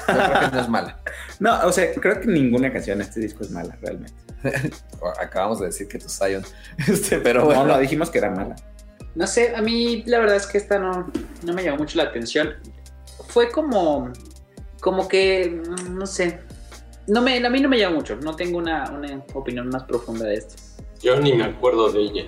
creo 0.07 0.41
que 0.41 0.57
no 0.57 0.61
es 0.61 0.69
mala. 0.69 1.01
No, 1.41 1.67
o 1.67 1.73
sea, 1.73 1.93
creo 1.95 2.21
que 2.21 2.29
ninguna 2.29 2.73
canción 2.73 2.99
de 2.99 3.05
este 3.05 3.19
disco 3.19 3.43
es 3.43 3.51
mala, 3.51 3.77
realmente. 3.83 4.15
Acabamos 5.21 5.59
de 5.59 5.67
decir 5.67 5.89
que 5.89 5.99
tu 5.99 6.09
Zion, 6.09 6.45
este, 6.87 7.19
pero 7.19 7.45
bueno. 7.45 7.65
No, 7.65 7.75
no, 7.75 7.79
dijimos 7.81 8.11
que 8.11 8.19
era 8.19 8.31
mala. 8.31 8.55
No 9.15 9.27
sé, 9.27 9.55
a 9.55 9.61
mí 9.61 10.05
la 10.07 10.21
verdad 10.21 10.37
es 10.37 10.47
que 10.47 10.59
esta 10.59 10.79
no, 10.79 11.11
no 11.43 11.53
me 11.53 11.65
llamó 11.65 11.79
mucho 11.79 11.99
la 11.99 12.05
atención. 12.05 12.55
Fue 13.29 13.51
como, 13.51 14.13
como 14.81 15.09
que, 15.09 15.61
mm, 15.67 15.99
no 15.99 16.07
sé, 16.07 16.41
no 17.09 17.21
me, 17.21 17.45
a 17.45 17.51
mí 17.51 17.61
no 17.61 17.69
me 17.69 17.79
llama 17.79 17.97
mucho, 17.97 18.17
no 18.17 18.37
tengo 18.37 18.59
una, 18.59 18.91
una 18.91 19.25
opinión 19.35 19.69
más 19.71 19.85
profunda 19.85 20.27
de 20.27 20.35
esto. 20.37 20.55
Yo 21.03 21.19
ni 21.21 21.33
me 21.33 21.45
acuerdo 21.45 21.91
de 21.91 22.01
ella. 22.01 22.27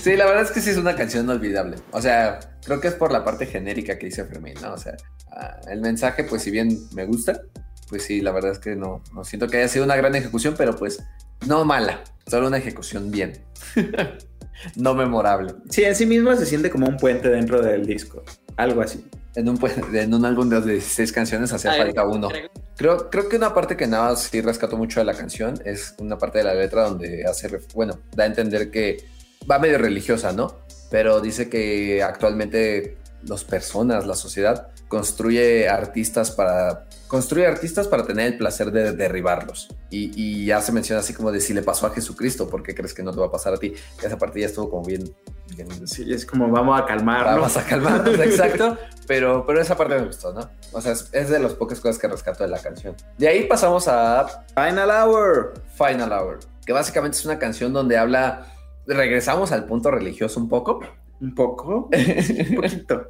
Sí, 0.00 0.16
la 0.16 0.26
verdad 0.26 0.42
es 0.42 0.50
que 0.50 0.60
sí 0.60 0.70
es 0.70 0.76
una 0.76 0.96
canción 0.96 1.24
inolvidable. 1.24 1.76
O 1.92 2.00
sea, 2.00 2.40
creo 2.64 2.80
que 2.80 2.88
es 2.88 2.94
por 2.94 3.12
la 3.12 3.24
parte 3.24 3.46
genérica 3.46 3.98
que 3.98 4.06
dice 4.06 4.24
Fermín, 4.24 4.54
¿no? 4.60 4.74
O 4.74 4.78
sea, 4.78 4.96
ah, 5.32 5.60
el 5.70 5.80
mensaje, 5.80 6.24
pues 6.24 6.42
si 6.42 6.50
bien 6.50 6.78
me 6.94 7.04
gusta, 7.04 7.42
pues 7.88 8.02
sí, 8.02 8.20
la 8.20 8.32
verdad 8.32 8.52
es 8.52 8.58
que 8.58 8.76
no, 8.76 9.02
no 9.14 9.24
siento 9.24 9.48
que 9.48 9.58
haya 9.58 9.68
sido 9.68 9.84
una 9.84 9.96
gran 9.96 10.14
ejecución, 10.14 10.54
pero 10.56 10.76
pues 10.76 11.02
no 11.46 11.64
mala, 11.64 12.02
solo 12.26 12.48
una 12.48 12.58
ejecución 12.58 13.10
bien. 13.10 13.44
no 14.76 14.94
memorable. 14.94 15.54
Sí, 15.70 15.84
en 15.84 15.94
sí 15.94 16.06
mismo 16.06 16.34
se 16.34 16.46
siente 16.46 16.70
como 16.70 16.86
un 16.86 16.96
puente 16.96 17.28
dentro 17.28 17.62
del 17.62 17.86
disco, 17.86 18.24
algo 18.56 18.80
así. 18.80 19.04
En 19.34 19.48
un, 19.48 19.58
en 19.92 20.14
un 20.14 20.24
álbum 20.24 20.48
de 20.48 20.60
16 20.60 21.12
canciones 21.12 21.52
hacía 21.52 21.74
falta 21.74 22.04
uno. 22.06 22.28
Creo, 22.76 23.08
creo 23.08 23.28
que 23.28 23.36
una 23.36 23.54
parte 23.54 23.76
que 23.76 23.86
nada 23.86 24.16
sí 24.16 24.40
rescato 24.40 24.76
mucho 24.76 24.98
de 25.00 25.06
la 25.06 25.14
canción 25.14 25.60
es 25.64 25.94
una 25.98 26.18
parte 26.18 26.38
de 26.38 26.44
la 26.44 26.54
letra 26.54 26.88
donde 26.88 27.24
hace, 27.24 27.48
bueno, 27.74 28.00
da 28.16 28.24
a 28.24 28.26
entender 28.26 28.70
que 28.70 29.04
va 29.50 29.58
medio 29.58 29.78
religiosa, 29.78 30.32
¿no? 30.32 30.54
Pero 30.90 31.20
dice 31.20 31.48
que 31.48 32.02
actualmente 32.02 32.98
las 33.22 33.44
personas, 33.44 34.06
la 34.06 34.14
sociedad, 34.14 34.68
construye 34.88 35.68
artistas 35.68 36.30
para 36.30 36.86
construye 37.08 37.46
artistas 37.46 37.88
para 37.88 38.06
tener 38.06 38.26
el 38.26 38.38
placer 38.38 38.70
de 38.70 38.92
derribarlos. 38.92 39.68
Y, 39.90 40.44
ya 40.44 40.60
se 40.60 40.72
menciona 40.72 41.00
así 41.00 41.14
como 41.14 41.32
de 41.32 41.40
si 41.40 41.54
le 41.54 41.62
pasó 41.62 41.86
a 41.86 41.90
Jesucristo, 41.90 42.48
¿por 42.48 42.62
qué 42.62 42.74
crees 42.74 42.94
que 42.94 43.02
no 43.02 43.12
te 43.12 43.18
va 43.18 43.26
a 43.26 43.30
pasar 43.30 43.54
a 43.54 43.56
ti? 43.56 43.72
Esa 44.02 44.18
parte 44.18 44.40
ya 44.40 44.46
estuvo 44.46 44.70
como 44.70 44.84
bien... 44.84 45.10
sí, 45.86 46.12
es 46.12 46.26
como 46.26 46.48
vamos 46.50 46.80
a 46.80 46.84
calmarnos. 46.84 47.34
Vamos 47.34 47.56
a 47.56 47.64
calmarnos, 47.64 48.18
exacto. 48.20 48.76
Pero, 49.06 49.44
pero 49.46 49.60
esa 49.60 49.74
parte 49.74 49.98
me 49.98 50.06
gustó, 50.06 50.34
¿no? 50.34 50.50
O 50.72 50.82
sea, 50.82 50.92
es, 50.92 51.08
es 51.12 51.30
de 51.30 51.38
las 51.38 51.54
pocas 51.54 51.80
cosas 51.80 51.98
que 51.98 52.08
rescato 52.08 52.44
de 52.44 52.50
la 52.50 52.60
canción. 52.60 52.94
De 53.16 53.26
ahí 53.26 53.44
pasamos 53.44 53.88
a... 53.88 54.44
Final 54.54 54.90
Hour. 54.90 55.54
Final 55.76 56.12
Hour. 56.12 56.40
Que 56.66 56.74
básicamente 56.74 57.16
es 57.16 57.24
una 57.24 57.38
canción 57.38 57.72
donde 57.72 57.96
habla 57.96 58.46
regresamos 58.88 59.52
al 59.52 59.66
punto 59.66 59.90
religioso 59.90 60.40
un 60.40 60.48
poco. 60.48 60.80
Un 61.20 61.34
poco, 61.34 61.90
un 62.50 62.54
poquito. 62.54 63.08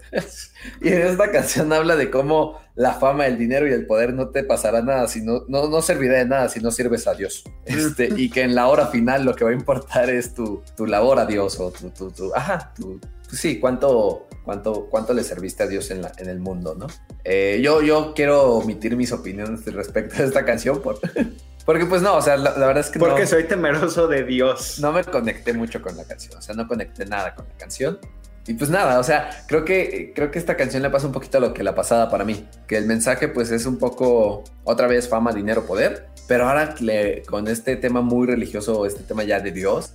y 0.81 0.89
en 0.89 1.03
esta 1.03 1.31
canción 1.31 1.71
habla 1.75 1.95
de 1.95 2.11
cómo 2.11 2.59
la 2.75 2.95
fama, 2.95 3.27
el 3.27 3.37
dinero 3.37 3.69
y 3.69 3.73
el 3.73 3.85
poder 3.85 4.15
no 4.15 4.31
te 4.31 4.45
pasará 4.45 4.81
nada, 4.81 5.09
si 5.09 5.21
no, 5.21 5.43
no, 5.47 5.83
servirá 5.83 6.17
de 6.17 6.25
nada 6.25 6.49
si 6.49 6.61
no 6.61 6.71
sirves 6.71 7.07
a 7.07 7.13
Dios. 7.13 7.45
Este, 7.67 8.09
y 8.17 8.31
que 8.31 8.43
en 8.45 8.55
la 8.55 8.69
hora 8.69 8.87
final 8.87 9.27
lo 9.27 9.35
que 9.35 9.45
va 9.45 9.51
a 9.51 9.53
importar 9.53 10.09
es 10.09 10.33
tu, 10.33 10.63
tu 10.75 10.87
labor 10.87 11.19
a 11.19 11.27
Dios 11.27 11.61
o 11.61 11.71
tu, 11.71 11.91
tu, 11.91 12.11
tu 12.11 12.35
ajá, 12.35 12.73
tu, 12.75 12.99
sí, 13.31 13.61
cuánto, 13.61 14.27
cuánto, 14.43 14.87
cuánto 14.89 15.13
le 15.13 15.23
serviste 15.23 15.65
a 15.65 15.67
Dios 15.67 15.91
en, 15.91 16.01
la, 16.01 16.11
en 16.17 16.31
el 16.31 16.41
mundo, 16.41 16.75
¿no? 16.75 16.87
Eh, 17.25 17.61
yo, 17.63 17.83
yo 17.83 18.15
quiero 18.15 18.55
omitir 18.55 18.97
mis 18.97 19.13
opiniones 19.13 19.67
respecto 19.67 20.23
a 20.23 20.25
esta 20.25 20.47
canción 20.47 20.81
por, 20.81 20.99
porque 21.69 21.85
pues 21.85 22.01
no, 22.01 22.17
o 22.17 22.23
sea, 22.23 22.39
la, 22.39 22.53
verdad 22.53 22.79
es 22.79 22.89
que 22.89 22.99
Porque 22.99 23.27
soy 23.27 23.45
temeroso 23.45 24.09
de 24.09 24.25
Dios. 24.25 24.81
No 24.81 24.91
me 24.91 25.05
conecté 25.05 25.53
mucho 25.53 25.83
con 25.83 25.99
la 25.99 26.05
canción, 26.05 26.39
o 26.39 26.41
sea, 26.41 26.55
no 26.55 26.67
conecté 26.67 27.05
nada 27.05 27.35
con 27.35 27.47
la 27.47 27.55
canción. 27.59 27.99
Y 28.47 28.55
pues 28.55 28.71
nada, 28.71 28.99
o 28.99 29.03
sea, 29.03 29.45
creo 29.47 29.67
que, 29.67 30.15
creo 30.15 30.31
que 30.31 30.39
esta 30.39 30.57
canción 30.57 30.83
le 30.83 30.89
pasa 30.89 31.07
un 31.07 31.13
poquito 31.13 31.37
a 31.37 31.43
lo 31.43 31.53
que 31.53 31.63
la 31.63 31.75
pasada 31.75 32.09
para 32.09 32.25
mí, 32.25 32.49
que 32.67 32.79
el 32.79 32.87
mensaje 32.87 33.29
pues 33.29 33.51
es 33.51 33.67
un 33.67 33.77
poco, 33.77 34.45
otra 34.65 34.87
vez, 34.87 35.11
fama, 35.11 35.35
dinero, 35.35 35.67
poder, 35.67 36.09
pero 36.27 36.49
ahora 36.49 36.75
con 37.29 37.49
este 37.49 37.77
tema 37.77 38.01
muy 38.01 38.27
religioso, 38.27 38.87
este 38.87 39.03
tema 39.03 39.25
ya 39.25 39.39
de 39.39 39.53
Dios, 39.53 39.93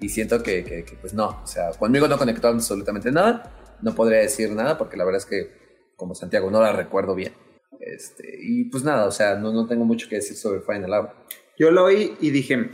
y 0.00 0.10
siento 0.10 0.42
que, 0.42 0.62
que, 0.62 0.84
que, 0.84 0.94
pues 0.96 1.14
no, 1.14 1.40
o 1.42 1.46
sea, 1.46 1.70
conmigo 1.70 2.06
no 2.06 2.18
conectó 2.18 2.48
absolutamente 2.48 3.10
nada, 3.10 3.50
no 3.80 3.94
podría 3.94 4.18
decir 4.18 4.50
nada 4.50 4.76
porque 4.76 4.98
la 4.98 5.06
verdad 5.06 5.22
es 5.22 5.26
que 5.26 5.64
como 5.96 6.14
Santiago 6.14 6.50
no 6.50 6.60
la 6.60 6.72
recuerdo 6.72 7.14
bien. 7.14 7.32
Este, 7.80 8.38
y 8.40 8.64
pues 8.64 8.84
nada, 8.84 9.06
o 9.06 9.10
sea, 9.10 9.36
no, 9.36 9.52
no 9.52 9.66
tengo 9.66 9.84
mucho 9.84 10.08
que 10.08 10.16
decir 10.16 10.36
sobre 10.36 10.60
Final 10.60 10.92
Hour. 10.92 11.10
Yo 11.58 11.70
lo 11.70 11.84
oí 11.84 12.16
y 12.20 12.30
dije, 12.30 12.70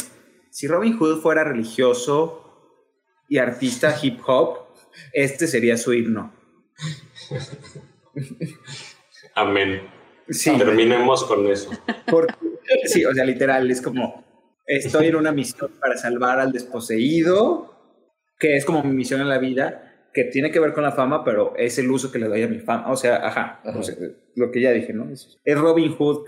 si 0.51 0.67
Robin 0.67 0.97
Hood 0.97 1.21
fuera 1.21 1.45
religioso 1.45 2.41
y 3.29 3.39
artista 3.39 3.97
hip 4.03 4.21
hop, 4.27 4.59
este 5.13 5.47
sería 5.47 5.77
su 5.77 5.93
himno. 5.93 6.33
Amén. 9.35 9.83
Sí. 10.29 10.57
Terminemos 10.57 11.25
con 11.25 11.47
eso. 11.47 11.71
sí, 12.85 13.05
o 13.05 13.13
sea, 13.13 13.25
literal, 13.25 13.71
es 13.71 13.81
como, 13.81 14.25
estoy 14.67 15.09
en 15.09 15.17
una 15.17 15.33
misión 15.33 15.73
para 15.81 15.97
salvar 15.97 16.39
al 16.39 16.53
desposeído, 16.53 17.77
que 18.39 18.57
es 18.57 18.65
como 18.65 18.83
mi 18.83 18.95
misión 18.95 19.21
en 19.21 19.29
la 19.29 19.39
vida, 19.39 19.90
que 20.13 20.25
tiene 20.25 20.51
que 20.51 20.61
ver 20.61 20.73
con 20.73 20.83
la 20.83 20.93
fama, 20.93 21.25
pero 21.25 21.55
es 21.57 21.79
el 21.79 21.91
uso 21.91 22.11
que 22.11 22.19
le 22.19 22.29
doy 22.29 22.43
a 22.43 22.49
mi 22.49 22.59
fama. 22.59 22.91
O 22.91 22.97
sea, 22.97 23.27
ajá, 23.27 23.61
lo 24.35 24.51
que 24.51 24.61
ya 24.61 24.73
dije, 24.73 24.93
¿no? 24.93 25.11
Es, 25.11 25.39
Robin 25.47 25.93
Hood 25.93 26.27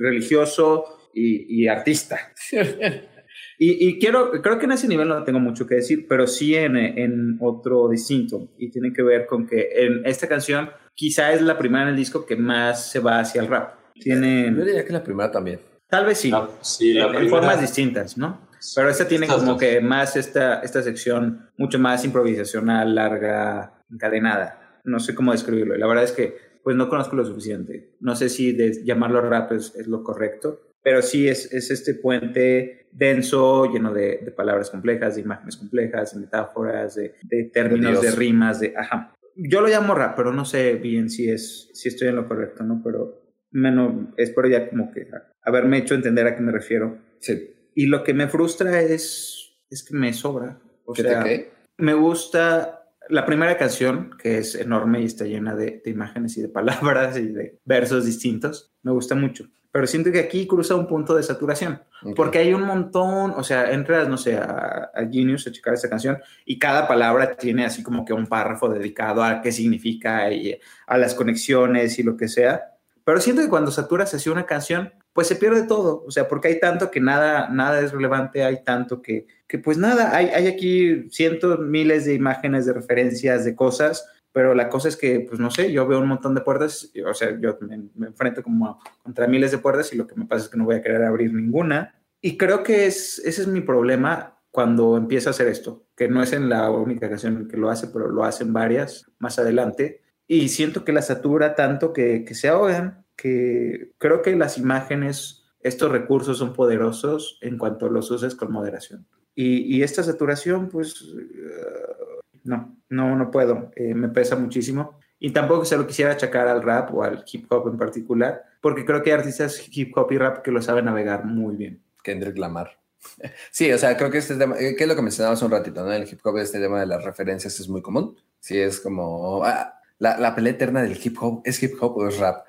religioso 0.00 0.84
y, 1.14 1.66
artista. 1.68 2.32
y, 3.58 3.98
quiero, 3.98 4.30
creo 4.42 4.58
que 4.58 4.64
en 4.64 4.72
ese 4.72 4.88
nivel 4.88 5.08
no 5.08 5.22
tengo 5.24 5.40
mucho 5.40 5.66
que 5.66 5.76
decir, 5.76 6.06
pero 6.08 6.26
sí 6.26 6.54
en, 6.54 6.76
en 6.76 7.38
otro 7.40 7.88
distinto. 7.88 8.50
Y 8.58 8.70
tiene 8.70 8.92
que 8.92 9.02
ver 9.02 9.26
con 9.26 9.46
que 9.46 9.68
en 9.74 10.04
esta 10.04 10.28
canción 10.28 10.70
quizá 10.94 11.32
es 11.32 11.42
la 11.42 11.58
primera 11.58 11.84
en 11.84 11.90
el 11.90 11.96
disco 11.96 12.26
que 12.26 12.36
más 12.36 12.90
se 12.90 12.98
va 12.98 13.20
hacia 13.20 13.42
el 13.42 13.48
rap. 13.48 13.74
Tiene... 13.94 14.52
Yo 14.56 14.64
diría 14.64 14.84
que 14.84 14.92
la 14.92 15.04
primera 15.04 15.30
también. 15.30 15.60
Tal 15.88 16.06
vez 16.06 16.18
sí. 16.18 16.32
sí 16.62 16.94
la 16.94 17.06
en 17.06 17.28
formas 17.28 17.60
distintas, 17.60 18.18
¿no? 18.18 18.43
Pero 18.74 18.88
esta 18.88 19.06
tiene 19.06 19.26
como 19.26 19.56
que 19.56 19.80
más 19.80 20.16
esta, 20.16 20.60
esta 20.60 20.82
sección 20.82 21.50
mucho 21.56 21.78
más 21.78 22.04
improvisacional, 22.04 22.94
larga, 22.94 23.84
encadenada. 23.90 24.80
No 24.84 25.00
sé 25.00 25.14
cómo 25.14 25.32
describirlo. 25.32 25.76
La 25.76 25.86
verdad 25.86 26.04
es 26.04 26.12
que 26.12 26.36
pues 26.62 26.76
no 26.76 26.88
conozco 26.88 27.14
lo 27.14 27.24
suficiente. 27.24 27.94
No 28.00 28.16
sé 28.16 28.28
si 28.28 28.52
de 28.52 28.84
llamarlo 28.84 29.20
rap 29.20 29.52
es, 29.52 29.74
es 29.76 29.86
lo 29.86 30.02
correcto, 30.02 30.72
pero 30.82 31.02
sí 31.02 31.28
es, 31.28 31.52
es, 31.52 31.70
este 31.70 31.94
puente 31.94 32.88
denso, 32.90 33.70
lleno 33.72 33.92
de, 33.92 34.20
de, 34.24 34.30
palabras 34.30 34.70
complejas, 34.70 35.16
de 35.16 35.22
imágenes 35.22 35.56
complejas, 35.56 36.14
de 36.14 36.20
metáforas, 36.20 36.94
de, 36.94 37.14
de 37.22 37.44
términos, 37.44 38.00
de, 38.00 38.10
rimas, 38.12 38.60
de... 38.60 38.74
Ajá. 38.76 39.14
Yo 39.36 39.60
lo 39.60 39.68
llamo 39.68 39.94
rap, 39.94 40.16
pero 40.16 40.32
no 40.32 40.44
sé 40.44 40.74
bien 40.76 41.10
si, 41.10 41.30
es, 41.30 41.70
si 41.74 41.88
estoy 41.88 42.08
en 42.08 42.16
lo 42.16 42.28
correcto, 42.28 42.64
¿no? 42.64 42.80
Pero 42.82 43.32
menos, 43.50 44.08
espero 44.16 44.48
ya 44.48 44.68
como 44.68 44.90
que 44.90 45.08
haberme 45.42 45.78
hecho 45.78 45.94
entender 45.94 46.26
a 46.26 46.36
qué 46.36 46.42
me 46.42 46.52
refiero. 46.52 46.98
Sí. 47.18 47.53
Y 47.74 47.86
lo 47.86 48.04
que 48.04 48.14
me 48.14 48.28
frustra 48.28 48.80
es, 48.80 49.56
es 49.70 49.82
que 49.82 49.94
me 49.94 50.12
sobra. 50.12 50.58
O 50.84 50.92
¿Qué 50.92 51.02
sea, 51.02 51.22
te 51.24 51.54
me 51.76 51.94
gusta 51.94 52.84
la 53.08 53.26
primera 53.26 53.56
canción, 53.58 54.16
que 54.18 54.38
es 54.38 54.54
enorme 54.54 55.02
y 55.02 55.06
está 55.06 55.24
llena 55.24 55.54
de, 55.54 55.82
de, 55.84 55.90
imágenes 55.90 56.36
y 56.36 56.42
de 56.42 56.48
palabras 56.50 57.16
y 57.16 57.26
de 57.26 57.58
versos 57.64 58.04
distintos, 58.04 58.72
me 58.82 58.92
gusta 58.92 59.14
mucho. 59.14 59.46
Pero 59.72 59.88
siento 59.88 60.12
que 60.12 60.20
aquí 60.20 60.46
cruza 60.46 60.76
un 60.76 60.86
punto 60.86 61.16
de 61.16 61.24
saturación, 61.24 61.82
okay. 62.00 62.14
porque 62.14 62.38
hay 62.38 62.54
un 62.54 62.62
montón, 62.62 63.32
o 63.32 63.42
sea, 63.42 63.72
entras, 63.72 64.08
no 64.08 64.16
sé, 64.16 64.36
a, 64.36 64.90
a, 64.94 65.00
Genius 65.10 65.48
a 65.48 65.52
checar 65.52 65.74
esta 65.74 65.90
canción 65.90 66.18
y 66.44 66.60
cada 66.60 66.86
palabra 66.86 67.36
tiene 67.36 67.64
así 67.64 67.82
como 67.82 68.04
que 68.04 68.12
un 68.12 68.28
párrafo 68.28 68.68
dedicado 68.68 69.24
a 69.24 69.42
qué 69.42 69.50
significa 69.50 70.30
y 70.30 70.56
a 70.86 70.96
las 70.96 71.14
conexiones 71.14 71.98
y 71.98 72.04
lo 72.04 72.16
que 72.16 72.28
sea. 72.28 72.76
Pero 73.04 73.20
siento 73.20 73.42
que 73.42 73.48
cuando 73.48 73.72
saturas 73.72 74.14
así 74.14 74.30
una 74.30 74.46
canción, 74.46 74.92
pues 75.14 75.28
se 75.28 75.36
pierde 75.36 75.62
todo, 75.62 76.04
o 76.04 76.10
sea, 76.10 76.28
porque 76.28 76.48
hay 76.48 76.60
tanto 76.60 76.90
que 76.90 77.00
nada, 77.00 77.48
nada 77.48 77.80
es 77.80 77.92
relevante, 77.92 78.42
hay 78.42 78.64
tanto 78.64 79.00
que, 79.00 79.26
que 79.46 79.58
pues 79.58 79.78
nada, 79.78 80.14
hay, 80.14 80.28
aquí 80.48 81.08
cientos, 81.08 81.60
miles 81.60 82.04
de 82.04 82.14
imágenes, 82.14 82.66
de 82.66 82.72
referencias, 82.72 83.44
de 83.44 83.54
cosas, 83.54 84.04
pero 84.32 84.54
la 84.54 84.68
cosa 84.68 84.88
es 84.88 84.96
que, 84.96 85.20
pues 85.20 85.38
no 85.38 85.52
sé, 85.52 85.70
yo 85.70 85.86
veo 85.86 86.00
un 86.00 86.08
montón 86.08 86.34
de 86.34 86.40
puertas, 86.40 86.90
o 87.08 87.14
sea, 87.14 87.38
yo 87.40 87.56
me, 87.60 87.84
me 87.94 88.08
enfrento 88.08 88.42
como 88.42 88.80
contra 89.04 89.28
miles 89.28 89.52
de 89.52 89.58
puertas 89.58 89.92
y 89.92 89.96
lo 89.96 90.08
que 90.08 90.16
me 90.16 90.26
pasa 90.26 90.46
es 90.46 90.50
que 90.50 90.58
no 90.58 90.64
voy 90.64 90.74
a 90.74 90.82
querer 90.82 91.04
abrir 91.04 91.32
ninguna. 91.32 91.94
Y 92.20 92.36
creo 92.36 92.64
que 92.64 92.86
es, 92.86 93.20
ese 93.20 93.42
es 93.42 93.46
mi 93.46 93.60
problema 93.60 94.40
cuando 94.50 94.96
empiezo 94.96 95.28
a 95.28 95.32
hacer 95.32 95.46
esto, 95.46 95.86
que 95.96 96.08
no 96.08 96.22
es 96.22 96.32
en 96.32 96.48
la 96.48 96.68
única 96.70 97.08
canción 97.08 97.46
que 97.46 97.56
lo 97.56 97.70
hace, 97.70 97.86
pero 97.86 98.08
lo 98.08 98.24
hacen 98.24 98.52
varias 98.52 99.06
más 99.20 99.38
adelante. 99.38 100.02
Y 100.26 100.48
siento 100.48 100.84
que 100.84 100.92
la 100.92 101.02
satura 101.02 101.54
tanto 101.54 101.92
que, 101.92 102.24
que 102.24 102.34
se 102.34 102.48
ahogan, 102.48 103.03
que 103.16 103.92
creo 103.98 104.22
que 104.22 104.34
las 104.36 104.58
imágenes, 104.58 105.44
estos 105.60 105.90
recursos 105.90 106.38
son 106.38 106.52
poderosos 106.52 107.38
en 107.40 107.58
cuanto 107.58 107.88
los 107.88 108.10
uses 108.10 108.34
con 108.34 108.52
moderación. 108.52 109.06
Y, 109.34 109.76
y 109.76 109.82
esta 109.82 110.02
saturación, 110.02 110.68
pues, 110.68 111.02
uh, 111.02 112.14
no, 112.44 112.76
no, 112.88 113.16
no 113.16 113.30
puedo, 113.30 113.70
eh, 113.74 113.94
me 113.94 114.08
pesa 114.08 114.36
muchísimo. 114.36 114.98
Y 115.18 115.30
tampoco 115.30 115.64
se 115.64 115.76
lo 115.76 115.86
quisiera 115.86 116.12
achacar 116.12 116.48
al 116.48 116.62
rap 116.62 116.94
o 116.94 117.02
al 117.02 117.24
hip 117.30 117.50
hop 117.50 117.68
en 117.68 117.78
particular, 117.78 118.44
porque 118.60 118.84
creo 118.84 119.02
que 119.02 119.10
hay 119.10 119.18
artistas 119.18 119.60
hip 119.70 119.96
hop 119.96 120.12
y 120.12 120.18
rap 120.18 120.42
que 120.42 120.50
lo 120.50 120.60
saben 120.60 120.84
navegar 120.84 121.24
muy 121.24 121.56
bien. 121.56 121.82
Kendrick 122.02 122.38
Lamar. 122.38 122.78
Sí, 123.50 123.70
o 123.70 123.76
sea, 123.76 123.96
creo 123.98 124.10
que 124.10 124.18
este 124.18 124.36
tema, 124.36 124.56
que 124.56 124.76
es 124.78 124.88
lo 124.88 124.96
que 124.96 125.02
mencionabas 125.02 125.42
un 125.42 125.50
ratito, 125.50 125.84
¿no? 125.84 125.92
El 125.92 126.08
hip 126.08 126.20
hop, 126.24 126.38
este 126.38 126.58
tema 126.58 126.80
de 126.80 126.86
las 126.86 127.04
referencias 127.04 127.60
es 127.60 127.68
muy 127.68 127.82
común. 127.82 128.16
Sí, 128.40 128.58
es 128.58 128.80
como 128.80 129.44
ah, 129.44 129.78
la, 129.98 130.18
la, 130.18 130.34
pelea 130.34 130.54
eterna 130.54 130.82
del 130.82 130.98
hip 131.02 131.16
hop, 131.20 131.42
¿es 131.44 131.62
hip 131.62 131.74
hop 131.80 131.98
o 131.98 132.08
es 132.08 132.18
rap? 132.18 132.46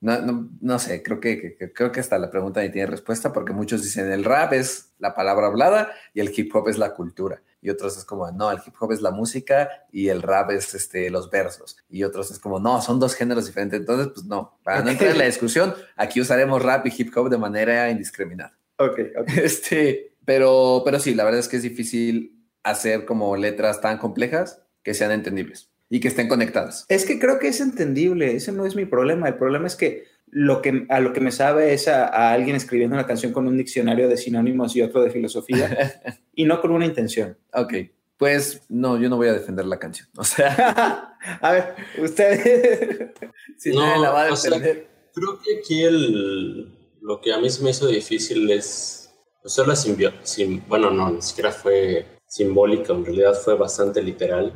No, 0.00 0.18
no, 0.22 0.48
no 0.62 0.78
sé, 0.78 1.02
creo 1.02 1.20
que, 1.20 1.56
que, 1.58 1.72
creo 1.74 1.92
que 1.92 2.00
hasta 2.00 2.18
la 2.18 2.30
pregunta 2.30 2.62
ni 2.62 2.70
tiene 2.70 2.86
respuesta 2.86 3.34
porque 3.34 3.52
muchos 3.52 3.82
dicen 3.82 4.10
el 4.10 4.24
rap 4.24 4.54
es 4.54 4.94
la 4.98 5.14
palabra 5.14 5.48
hablada 5.48 5.92
y 6.14 6.20
el 6.20 6.32
hip 6.34 6.54
hop 6.54 6.68
es 6.68 6.78
la 6.78 6.94
cultura. 6.94 7.42
Y 7.60 7.68
otros 7.68 7.98
es 7.98 8.06
como, 8.06 8.30
no, 8.30 8.50
el 8.50 8.58
hip 8.66 8.74
hop 8.80 8.92
es 8.92 9.02
la 9.02 9.10
música 9.10 9.68
y 9.92 10.08
el 10.08 10.22
rap 10.22 10.52
es 10.52 10.74
este, 10.74 11.10
los 11.10 11.28
versos. 11.30 11.76
Y 11.90 12.04
otros 12.04 12.30
es 12.30 12.38
como, 12.38 12.58
no, 12.58 12.80
son 12.80 12.98
dos 12.98 13.14
géneros 13.14 13.44
diferentes. 13.44 13.78
Entonces, 13.78 14.08
pues 14.14 14.24
no, 14.24 14.58
para 14.64 14.82
no 14.82 14.90
entrar 14.90 15.10
en 15.10 15.18
la 15.18 15.26
discusión, 15.26 15.74
aquí 15.96 16.18
usaremos 16.22 16.62
rap 16.62 16.86
y 16.86 16.94
hip 16.96 17.14
hop 17.14 17.28
de 17.28 17.36
manera 17.36 17.90
indiscriminada. 17.90 18.56
Ok, 18.78 18.98
ok. 19.18 19.28
Este, 19.36 20.14
pero, 20.24 20.80
pero 20.82 20.98
sí, 20.98 21.14
la 21.14 21.24
verdad 21.24 21.40
es 21.40 21.48
que 21.48 21.56
es 21.56 21.62
difícil 21.62 22.46
hacer 22.62 23.04
como 23.04 23.36
letras 23.36 23.82
tan 23.82 23.98
complejas 23.98 24.62
que 24.82 24.94
sean 24.94 25.12
entendibles 25.12 25.69
y 25.90 26.00
que 26.00 26.08
estén 26.08 26.28
conectadas. 26.28 26.86
Es 26.88 27.04
que 27.04 27.18
creo 27.18 27.38
que 27.38 27.48
es 27.48 27.60
entendible, 27.60 28.34
ese 28.34 28.52
no 28.52 28.64
es 28.64 28.76
mi 28.76 28.86
problema. 28.86 29.28
El 29.28 29.34
problema 29.34 29.66
es 29.66 29.76
que 29.76 30.04
lo 30.30 30.62
que 30.62 30.86
a 30.88 31.00
lo 31.00 31.12
que 31.12 31.20
me 31.20 31.32
sabe 31.32 31.74
es 31.74 31.88
a, 31.88 32.06
a 32.06 32.32
alguien 32.32 32.54
escribiendo 32.54 32.94
una 32.94 33.06
canción 33.06 33.32
con 33.32 33.48
un 33.48 33.58
diccionario 33.58 34.08
de 34.08 34.16
sinónimos 34.16 34.76
y 34.76 34.82
otro 34.82 35.02
de 35.02 35.10
filosofía 35.10 36.00
y 36.34 36.44
no 36.44 36.60
con 36.60 36.70
una 36.70 36.86
intención. 36.86 37.36
Ok, 37.52 37.74
pues 38.20 38.62
no, 38.68 39.00
yo 39.00 39.08
no 39.08 39.16
voy 39.16 39.28
a 39.28 39.32
defender 39.32 39.64
la 39.66 39.78
canción. 39.78 40.08
O 40.16 40.24
sea, 40.24 41.16
a 41.40 41.52
ver, 41.52 41.74
usted 41.98 43.12
si 43.58 43.70
no, 43.70 44.00
la 44.00 44.10
va 44.10 44.22
a 44.22 44.24
defender. 44.26 44.60
O 44.60 44.62
sea, 44.62 44.84
creo 45.12 45.40
que 45.42 45.58
aquí 45.58 45.82
el, 45.82 46.70
lo 47.00 47.20
que 47.20 47.32
a 47.32 47.38
mí 47.38 47.50
se 47.50 47.64
me 47.64 47.70
hizo 47.70 47.88
difícil 47.88 48.48
es 48.50 49.10
hacer 49.44 49.66
la 49.66 49.74
simbiosis. 49.74 50.20
Sim, 50.22 50.62
bueno, 50.68 50.90
no, 50.90 51.10
ni 51.10 51.22
siquiera 51.22 51.50
fue 51.50 52.06
simbólica, 52.26 52.92
en 52.92 53.04
realidad 53.04 53.34
fue 53.34 53.56
bastante 53.56 54.02
literal. 54.02 54.52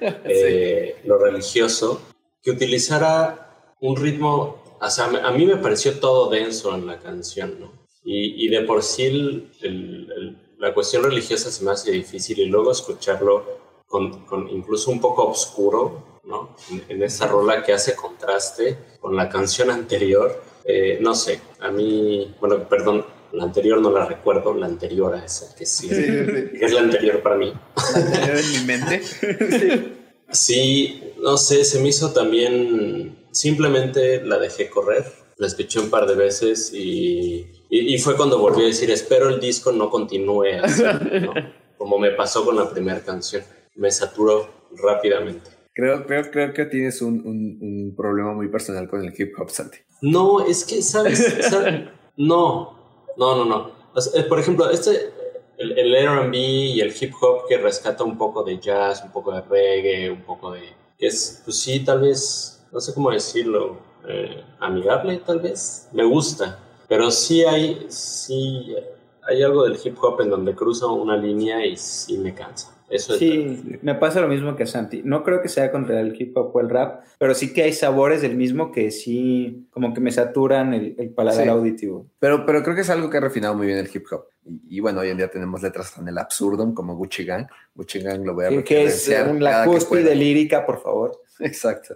eh, 0.24 0.96
sí. 0.96 1.08
Lo 1.08 1.18
religioso, 1.18 2.00
que 2.42 2.50
utilizara 2.50 3.74
un 3.80 3.96
ritmo, 3.96 4.62
o 4.80 4.90
sea, 4.90 5.06
a 5.06 5.30
mí 5.32 5.46
me 5.46 5.56
pareció 5.56 5.98
todo 5.98 6.30
denso 6.30 6.74
en 6.74 6.86
la 6.86 6.98
canción, 6.98 7.58
¿no? 7.60 7.72
Y, 8.04 8.46
y 8.46 8.48
de 8.48 8.62
por 8.62 8.82
sí 8.82 9.04
el, 9.04 9.50
el, 9.60 10.12
el, 10.16 10.38
la 10.58 10.72
cuestión 10.72 11.02
religiosa 11.02 11.50
se 11.50 11.64
me 11.64 11.72
hace 11.72 11.90
difícil 11.90 12.38
y 12.38 12.46
luego 12.46 12.72
escucharlo 12.72 13.44
con, 13.86 14.24
con 14.24 14.48
incluso 14.48 14.90
un 14.90 15.00
poco 15.00 15.28
oscuro, 15.28 16.20
¿no? 16.24 16.56
En, 16.70 16.84
en, 16.88 17.02
esa 17.02 17.26
rola 17.26 17.62
que 17.62 17.72
hace 17.72 17.94
contraste 17.94 18.78
con 19.00 19.16
la 19.16 19.28
canción 19.28 19.70
anterior, 19.70 20.42
eh, 20.64 20.98
no 21.00 21.14
sé, 21.14 21.40
a 21.60 21.70
mí, 21.70 22.34
bueno, 22.40 22.68
perdón, 22.68 23.04
la 23.32 23.44
anterior 23.44 23.80
no 23.80 23.90
la 23.90 24.06
recuerdo, 24.06 24.54
la 24.54 24.66
anterior 24.66 25.14
a 25.14 25.24
esa, 25.24 25.54
que 25.54 25.66
sí, 25.66 25.88
sí, 25.88 25.94
sí. 25.94 26.50
es 26.60 26.72
la 26.72 26.80
anterior 26.80 27.22
para 27.22 27.36
mí. 27.36 27.52
La 27.76 28.00
anterior 28.00 28.36
en 28.38 28.52
mi 28.52 28.66
mente. 28.66 29.02
sí. 29.02 29.96
sí, 30.30 31.02
no 31.22 31.36
sé, 31.36 31.64
se 31.64 31.80
me 31.80 31.88
hizo 31.88 32.12
también, 32.12 33.26
simplemente 33.30 34.24
la 34.24 34.38
dejé 34.38 34.68
correr, 34.68 35.04
la 35.36 35.46
escuché 35.46 35.80
un 35.80 35.90
par 35.90 36.06
de 36.06 36.14
veces 36.14 36.72
y, 36.72 37.46
y, 37.68 37.94
y 37.94 37.98
fue 37.98 38.16
cuando 38.16 38.38
volví 38.38 38.62
a 38.62 38.66
decir, 38.66 38.90
espero 38.90 39.28
el 39.28 39.40
disco 39.40 39.72
no 39.72 39.90
continúe 39.90 40.60
así, 40.62 40.82
¿no? 40.82 41.34
como 41.78 41.98
me 41.98 42.10
pasó 42.10 42.44
con 42.44 42.56
la 42.56 42.70
primera 42.70 43.00
canción, 43.00 43.42
me 43.76 43.90
saturó 43.90 44.68
rápidamente. 44.76 45.50
Creo, 45.72 46.04
creo, 46.04 46.30
creo 46.30 46.52
que 46.52 46.66
tienes 46.66 47.00
un, 47.00 47.26
un, 47.26 47.58
un 47.62 47.94
problema 47.96 48.34
muy 48.34 48.48
personal 48.48 48.88
con 48.88 49.02
el 49.02 49.14
hip 49.16 49.32
hop, 49.38 49.50
Santi. 49.50 49.78
No, 50.02 50.44
es 50.44 50.64
que, 50.64 50.82
¿sabes? 50.82 51.38
¿sabes? 51.48 51.88
No, 52.16 52.79
no, 53.20 53.36
no, 53.36 53.44
no. 53.44 54.00
Sea, 54.00 54.26
por 54.26 54.40
ejemplo, 54.40 54.70
este, 54.70 55.12
el, 55.58 56.08
RB 56.08 56.34
y 56.34 56.80
el 56.80 56.94
hip 56.98 57.12
hop 57.20 57.46
que 57.46 57.58
rescata 57.58 58.02
un 58.02 58.16
poco 58.16 58.42
de 58.42 58.58
jazz, 58.58 59.02
un 59.04 59.12
poco 59.12 59.32
de 59.32 59.42
reggae, 59.42 60.10
un 60.10 60.22
poco 60.22 60.52
de. 60.52 60.62
Es, 60.98 61.42
pues 61.44 61.58
sí, 61.58 61.84
tal 61.84 62.00
vez, 62.00 62.66
no 62.72 62.80
sé 62.80 62.94
cómo 62.94 63.10
decirlo, 63.10 63.78
eh, 64.08 64.42
amigable, 64.58 65.18
tal 65.18 65.40
vez. 65.40 65.88
Me 65.92 66.04
gusta. 66.04 66.58
Pero 66.88 67.10
sí 67.10 67.44
hay, 67.44 67.86
sí 67.88 68.74
hay 69.22 69.42
algo 69.42 69.64
del 69.64 69.78
hip 69.82 69.96
hop 70.02 70.22
en 70.22 70.30
donde 70.30 70.54
cruza 70.54 70.86
una 70.86 71.16
línea 71.16 71.64
y 71.64 71.76
sí 71.76 72.16
me 72.16 72.34
cansa. 72.34 72.74
Eso 72.90 73.16
sí, 73.16 73.62
es 73.72 73.82
me 73.82 73.94
pasa 73.94 74.20
lo 74.20 74.26
mismo 74.26 74.56
que 74.56 74.64
a 74.64 74.66
Santi. 74.66 75.02
No 75.04 75.22
creo 75.22 75.40
que 75.40 75.48
sea 75.48 75.70
contra 75.70 76.00
el 76.00 76.20
hip 76.20 76.36
hop 76.36 76.54
o 76.54 76.60
el 76.60 76.68
rap, 76.68 77.04
pero 77.18 77.34
sí 77.34 77.52
que 77.52 77.62
hay 77.62 77.72
sabores 77.72 78.20
del 78.20 78.36
mismo 78.36 78.72
que 78.72 78.90
sí, 78.90 79.68
como 79.70 79.94
que 79.94 80.00
me 80.00 80.10
saturan 80.10 80.74
el, 80.74 80.96
el 80.98 81.10
paladar 81.10 81.44
sí. 81.44 81.48
auditivo. 81.48 82.10
Pero, 82.18 82.44
pero 82.44 82.64
creo 82.64 82.74
que 82.74 82.80
es 82.80 82.90
algo 82.90 83.08
que 83.08 83.18
ha 83.18 83.20
refinado 83.20 83.54
muy 83.54 83.68
bien 83.68 83.78
el 83.78 83.88
hip 83.92 84.04
hop. 84.10 84.24
Y, 84.44 84.76
y, 84.76 84.80
bueno, 84.80 85.00
hoy 85.00 85.10
en 85.10 85.18
día 85.18 85.30
tenemos 85.30 85.62
letras 85.62 85.94
tan 85.94 86.08
el 86.08 86.18
absurdo 86.18 86.74
como 86.74 86.96
Gucci 86.96 87.24
Gang. 87.24 87.46
Gucci 87.74 88.00
Gang 88.00 88.24
lo 88.24 88.34
voy 88.34 88.46
a 88.46 88.48
sí, 88.50 88.62
Que 88.64 88.84
es 88.84 89.08
la 89.38 89.64
cúspide 89.64 90.14
lírica, 90.16 90.66
por 90.66 90.82
favor. 90.82 91.20
Exacto. 91.38 91.94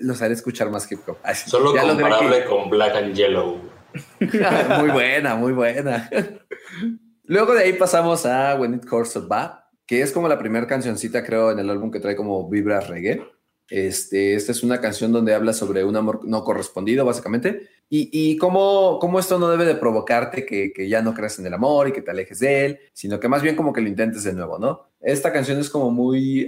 Los 0.00 0.22
haré 0.22 0.34
escuchar 0.34 0.70
más 0.70 0.90
hip 0.90 1.00
hop. 1.08 1.16
Así, 1.24 1.50
Solo 1.50 1.72
comparable 1.72 2.42
que... 2.42 2.48
con 2.48 2.70
Black 2.70 2.94
and 2.94 3.14
Yellow. 3.14 3.58
muy 4.78 4.90
buena, 4.90 5.34
muy 5.34 5.52
buena. 5.52 6.08
Luego 7.24 7.54
de 7.54 7.64
ahí 7.64 7.72
pasamos 7.72 8.26
a 8.26 8.54
When 8.56 8.74
It 8.74 8.86
Comes 8.86 9.12
to 9.12 9.26
Bad 9.26 9.63
que 9.86 10.02
es 10.02 10.12
como 10.12 10.28
la 10.28 10.38
primera 10.38 10.66
cancioncita, 10.66 11.24
creo, 11.24 11.50
en 11.50 11.58
el 11.58 11.70
álbum 11.70 11.90
que 11.90 12.00
trae 12.00 12.16
como 12.16 12.48
vibra 12.48 12.80
reggae. 12.80 13.22
Este, 13.68 14.34
esta 14.34 14.52
es 14.52 14.62
una 14.62 14.80
canción 14.80 15.12
donde 15.12 15.34
habla 15.34 15.52
sobre 15.52 15.84
un 15.84 15.96
amor 15.96 16.20
no 16.24 16.44
correspondido, 16.44 17.04
básicamente, 17.04 17.68
y, 17.88 18.10
y 18.12 18.36
cómo, 18.36 18.98
cómo, 19.00 19.18
esto 19.18 19.38
no 19.38 19.48
debe 19.48 19.64
de 19.64 19.74
provocarte 19.74 20.44
que, 20.44 20.72
que, 20.72 20.88
ya 20.88 21.00
no 21.00 21.14
creas 21.14 21.38
en 21.38 21.46
el 21.46 21.54
amor 21.54 21.88
y 21.88 21.92
que 21.92 22.02
te 22.02 22.10
alejes 22.10 22.40
de 22.40 22.66
él, 22.66 22.78
sino 22.92 23.18
que 23.18 23.28
más 23.28 23.42
bien 23.42 23.56
como 23.56 23.72
que 23.72 23.80
lo 23.80 23.88
intentes 23.88 24.24
de 24.24 24.34
nuevo, 24.34 24.58
¿no? 24.58 24.88
Esta 25.00 25.32
canción 25.32 25.58
es 25.58 25.70
como 25.70 25.90
muy, 25.90 26.46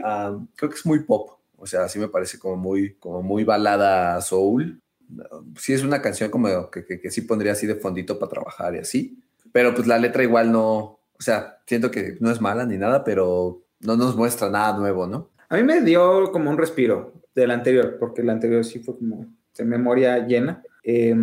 creo 0.57 0.71
que 0.71 0.77
es 0.77 0.85
muy 0.87 1.01
pop, 1.01 1.39
o 1.57 1.67
sea, 1.67 1.85
así 1.85 1.99
me 1.99 2.09
parece 2.09 2.39
como 2.39 2.57
muy, 2.57 2.95
como 2.97 3.23
muy 3.23 3.45
balada 3.45 4.21
soul. 4.21 4.81
Sí 5.59 5.73
es 5.73 5.83
una 5.83 6.03
canción 6.03 6.31
como 6.31 6.71
que, 6.71 6.85
que, 6.85 7.01
que 7.01 7.11
sí 7.11 7.23
pondría 7.23 7.53
así 7.53 7.67
de 7.67 7.77
fondito 7.77 8.19
para 8.19 8.31
trabajar 8.31 8.75
y 8.75 8.79
así, 8.79 9.23
pero 9.53 9.75
pues 9.75 9.87
la 9.87 9.99
letra 9.99 10.23
igual 10.23 10.53
no, 10.53 10.96
o 11.19 11.23
sea, 11.23 11.59
siento 11.67 11.91
que 11.91 12.17
no 12.21 12.31
es 12.31 12.41
mala 12.41 12.65
ni 12.67 12.77
nada, 12.77 13.05
pero 13.05 13.63
no 13.81 13.97
nos 13.97 14.17
muestra 14.17 14.51
nada 14.51 14.79
nuevo, 14.79 15.07
¿no? 15.07 15.31
A 15.49 15.57
mí 15.57 15.63
me 15.63 15.81
dio 15.81 16.31
como 16.33 16.51
un 16.51 16.59
respiro 16.59 17.15
del 17.35 17.51
anterior, 17.51 17.97
porque 17.99 18.23
el 18.23 18.31
anterior 18.31 18.65
sí 18.65 18.81
fue 18.81 18.97
como 18.97 19.27
de 19.57 19.65
memoria 19.65 20.27
llena. 20.27 20.63
Eh, 20.83 21.15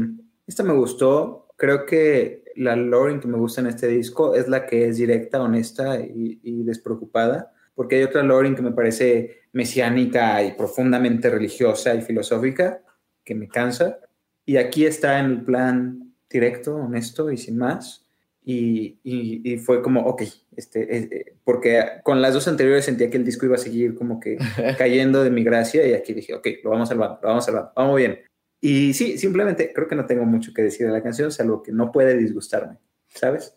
esta 0.47 0.63
me 0.63 0.73
gustó, 0.73 1.47
creo 1.57 1.85
que 1.85 2.43
la 2.55 2.75
Lauren 2.75 3.19
que 3.19 3.27
me 3.27 3.37
gusta 3.37 3.61
en 3.61 3.67
este 3.67 3.87
disco 3.87 4.35
es 4.35 4.47
la 4.47 4.65
que 4.65 4.87
es 4.87 4.97
directa, 4.97 5.41
honesta 5.41 5.99
y, 5.99 6.39
y 6.43 6.63
despreocupada, 6.63 7.51
porque 7.75 7.95
hay 7.95 8.03
otra 8.03 8.23
Lauren 8.23 8.55
que 8.55 8.61
me 8.61 8.71
parece 8.71 9.41
mesiánica 9.51 10.43
y 10.43 10.53
profundamente 10.53 11.29
religiosa 11.29 11.95
y 11.95 12.01
filosófica, 12.01 12.81
que 13.23 13.35
me 13.35 13.47
cansa. 13.47 13.99
Y 14.45 14.57
aquí 14.57 14.85
está 14.85 15.19
en 15.19 15.25
el 15.25 15.41
plan 15.43 16.13
directo, 16.29 16.75
honesto 16.75 17.31
y 17.31 17.37
sin 17.37 17.57
más. 17.57 18.02
Y, 18.45 18.99
y, 19.03 19.57
fue 19.57 19.81
como, 19.81 20.01
ok, 20.01 20.23
este, 20.57 20.97
eh, 20.97 21.35
porque 21.45 21.81
con 22.03 22.21
las 22.21 22.33
dos 22.33 22.47
anteriores 22.49 22.83
sentía 22.83 23.09
que 23.09 23.15
el 23.15 23.23
disco 23.23 23.45
iba 23.45 23.55
a 23.55 23.59
seguir 23.59 23.95
como 23.95 24.19
que 24.19 24.37
cayendo 24.77 25.23
de 25.23 25.29
mi 25.29 25.43
gracia 25.43 25.87
y 25.87 25.93
aquí 25.93 26.13
dije, 26.13 26.33
ok, 26.33 26.47
lo 26.63 26.71
vamos 26.71 26.89
salvando, 26.89 27.19
lo 27.21 27.29
vamos 27.29 27.45
salvando, 27.45 27.71
vamos 27.75 27.95
bien. 27.95 28.19
Y 28.59 28.93
sí, 28.93 29.17
simplemente 29.17 29.71
creo 29.73 29.87
que 29.87 29.95
no 29.95 30.05
tengo 30.05 30.25
mucho 30.25 30.53
que 30.53 30.61
decir 30.61 30.87
de 30.87 30.93
la 30.93 31.01
canción, 31.01 31.31
salvo 31.31 31.63
que 31.63 31.71
no 31.71 31.91
puede 31.91 32.17
disgustarme, 32.17 32.79
¿sabes? 33.07 33.55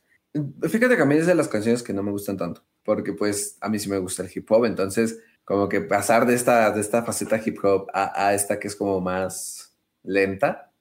Fíjate 0.68 0.96
que 0.96 1.02
a 1.02 1.06
mí 1.06 1.16
es 1.16 1.26
de 1.26 1.34
las 1.34 1.48
canciones 1.48 1.82
que 1.82 1.92
no 1.92 2.02
me 2.02 2.12
gustan 2.12 2.36
tanto, 2.36 2.64
porque 2.84 3.12
pues 3.12 3.56
a 3.60 3.68
mí 3.68 3.78
sí 3.78 3.88
me 3.88 3.98
gusta 3.98 4.22
el 4.22 4.30
hip 4.32 4.50
hop, 4.50 4.66
entonces 4.66 5.18
como 5.44 5.68
que 5.68 5.80
pasar 5.80 6.26
de 6.26 6.34
esta, 6.34 6.70
de 6.70 6.80
esta 6.80 7.02
faceta 7.02 7.40
hip 7.44 7.58
hop 7.64 7.88
a, 7.92 8.28
a 8.28 8.34
esta 8.34 8.58
que 8.58 8.68
es 8.68 8.76
como 8.76 9.00
más 9.00 9.76
lenta, 10.02 10.72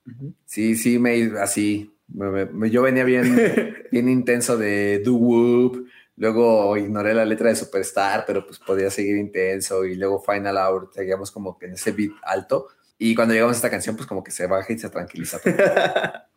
sí, 0.45 0.76
sí, 0.76 0.99
me 0.99 1.39
así, 1.39 1.94
yo 2.08 2.82
venía 2.82 3.03
bien, 3.03 3.76
bien 3.91 4.10
intenso 4.10 4.58
de 4.58 4.99
Do 4.99 5.16
Whoop, 5.16 5.88
luego 6.18 6.78
ignoré 6.78 7.14
la 7.14 7.26
letra 7.26 7.49
de 7.49 7.56
Superstar, 7.56 8.24
pero 8.26 8.45
pues 8.45 8.60
podía 8.60 8.89
seguir 8.89 9.18
intenso 9.18 9.86
y 9.86 9.95
luego 9.95 10.22
Final 10.22 10.58
Hour, 10.58 10.89
seguíamos 10.93 11.32
como 11.32 11.58
que 11.58 11.66
en 11.68 11.74
ese 11.74 11.91
beat 11.91 12.12
alto 12.24 12.68
y 12.97 13.16
cuando 13.16 13.34
llegamos 13.34 13.56
a 13.56 13.58
esta 13.58 13.70
canción 13.70 13.95
pues 13.95 14.08
como 14.08 14.24
que 14.24 14.32
se 14.32 14.47
baja 14.47 14.72
y 14.72 14.78
se 14.78 14.89
tranquiliza. 14.89 15.39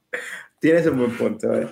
Tienes 0.61 0.87
un 0.87 0.99
buen 0.99 1.17
punto. 1.17 1.55
Eh. 1.55 1.69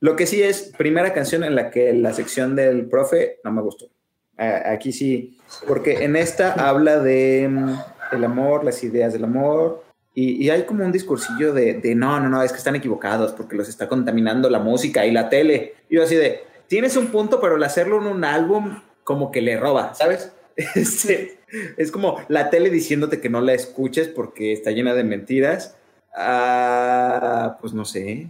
Lo 0.00 0.14
que 0.14 0.26
sí 0.26 0.42
es, 0.42 0.72
primera 0.76 1.12
canción 1.12 1.42
en 1.42 1.56
la 1.56 1.70
que 1.70 1.92
la 1.92 2.12
sección 2.12 2.54
del 2.54 2.86
profe 2.88 3.38
no 3.42 3.50
me 3.50 3.62
gustó. 3.62 3.90
aquí 4.36 4.92
sí, 4.92 5.38
porque 5.66 6.04
en 6.04 6.14
esta 6.14 6.52
habla 6.52 7.00
de 7.00 7.48
mm, 7.50 7.78
el 8.12 8.24
amor, 8.24 8.64
las 8.64 8.84
ideas 8.84 9.12
del 9.12 9.24
amor, 9.24 9.82
y, 10.20 10.50
hay 10.50 10.64
como 10.64 10.84
un 10.84 10.90
discursillo 10.90 11.52
de, 11.52 11.74
de, 11.74 11.94
no, 11.94 12.18
no, 12.18 12.28
no, 12.28 12.42
es 12.42 12.50
que 12.50 12.58
están 12.58 12.74
equivocados 12.74 13.32
porque 13.32 13.54
los 13.54 13.68
está 13.68 13.88
contaminando 13.88 14.50
la 14.50 14.58
música 14.58 15.06
y 15.06 15.12
la 15.12 15.28
tele. 15.28 15.74
Y 15.88 15.94
yo 15.94 16.02
así 16.02 16.16
de, 16.16 16.42
tienes 16.66 16.96
un 16.96 17.06
punto, 17.08 17.40
pero 17.40 17.54
el 17.54 17.62
hacerlo 17.62 18.00
en 18.00 18.08
un 18.08 18.24
álbum 18.24 18.80
como 19.04 19.30
que 19.30 19.40
le 19.40 19.56
roba, 19.56 19.94
¿sabes? 19.94 20.32
Este, 20.74 21.38
es 21.76 21.92
como 21.92 22.18
la 22.26 22.50
tele 22.50 22.68
diciéndote 22.70 23.20
que 23.20 23.28
no 23.28 23.40
la 23.40 23.52
escuches 23.52 24.08
porque 24.08 24.52
está 24.52 24.72
llena 24.72 24.92
de 24.92 25.04
mentiras. 25.04 25.76
Ah, 26.16 27.56
pues 27.60 27.72
no 27.72 27.84
sé, 27.84 28.28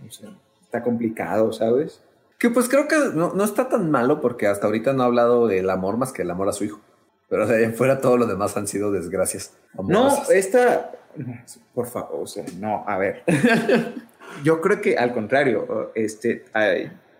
está 0.62 0.82
complicado, 0.82 1.54
¿sabes? 1.54 2.02
Que 2.38 2.50
pues 2.50 2.68
creo 2.68 2.86
que 2.86 2.96
no, 3.14 3.32
no, 3.32 3.44
está 3.44 3.70
tan 3.70 3.90
malo 3.90 4.20
porque 4.20 4.46
hasta 4.46 4.66
ahorita 4.66 4.92
no 4.92 5.04
ha 5.04 5.06
hablado 5.06 5.46
del 5.46 5.70
amor 5.70 5.96
más 5.96 6.12
que 6.12 6.20
el 6.20 6.30
amor 6.30 6.50
a 6.50 6.52
su 6.52 6.64
hijo. 6.64 6.80
Pero 7.30 7.46
de 7.46 7.64
ahí 7.64 7.72
fuera 7.72 8.02
todo 8.02 8.18
lo 8.18 8.26
demás 8.26 8.58
han 8.58 8.66
sido 8.66 8.92
desgracias. 8.92 9.54
No, 9.74 10.22
esta, 10.30 10.92
por 11.74 11.86
favor, 11.86 12.20
o 12.22 12.26
sea, 12.26 12.44
no, 12.58 12.84
a 12.86 12.98
ver. 12.98 13.22
Yo 14.44 14.60
creo 14.60 14.80
que 14.80 14.96
al 14.96 15.12
contrario, 15.12 15.92
este, 15.94 16.44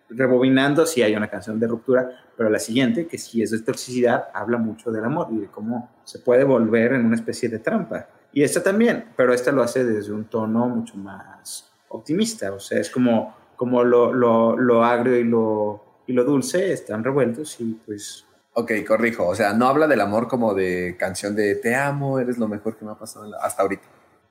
rebobinando, 0.09 0.87
sí 0.87 1.03
hay 1.03 1.15
una 1.17 1.29
canción 1.29 1.59
de 1.59 1.67
ruptura, 1.67 2.11
pero 2.37 2.51
la 2.51 2.59
siguiente, 2.59 3.07
que 3.07 3.19
sí 3.19 3.43
es 3.43 3.51
de 3.51 3.61
toxicidad, 3.61 4.29
habla 4.33 4.59
mucho 4.59 4.91
del 4.91 5.05
amor 5.05 5.29
y 5.33 5.39
de 5.39 5.47
cómo 5.49 5.91
se 6.05 6.21
puede 6.21 6.45
volver 6.45 6.93
en 6.93 7.05
una 7.05 7.17
especie 7.17 7.49
de 7.49 7.59
trampa. 7.59 8.07
Y 8.33 8.43
esta 8.43 8.63
también, 8.63 9.07
pero 9.17 9.33
esta 9.33 9.51
lo 9.51 9.63
hace 9.63 9.85
desde 9.85 10.13
un 10.13 10.27
tono 10.27 10.69
mucho 10.69 10.97
más 10.97 11.71
optimista, 11.89 12.53
o 12.53 12.61
sea, 12.61 12.79
es 12.79 12.91
como, 12.91 13.35
como 13.57 13.83
lo, 13.83 14.13
lo, 14.13 14.57
lo 14.57 14.85
agrio 14.85 15.17
y 15.17 15.25
lo, 15.25 15.83
y 16.07 16.13
lo 16.13 16.25
dulce 16.25 16.73
están 16.73 17.03
revueltos 17.03 17.61
y 17.61 17.75
pues 17.85 18.28
Ok, 18.59 18.73
corrijo. 18.85 19.25
O 19.25 19.37
sea, 19.37 19.53
no 19.53 19.69
habla 19.69 19.87
del 19.87 20.01
amor 20.01 20.27
como 20.27 20.53
de 20.53 20.97
canción 20.99 21.37
de 21.37 21.55
te 21.55 21.77
amo, 21.77 22.19
eres 22.19 22.39
lo 22.39 22.49
mejor 22.49 22.77
que 22.77 22.85
me 22.85 22.91
ha 22.91 22.97
pasado 22.97 23.31
hasta 23.41 23.63
ahorita. 23.63 23.85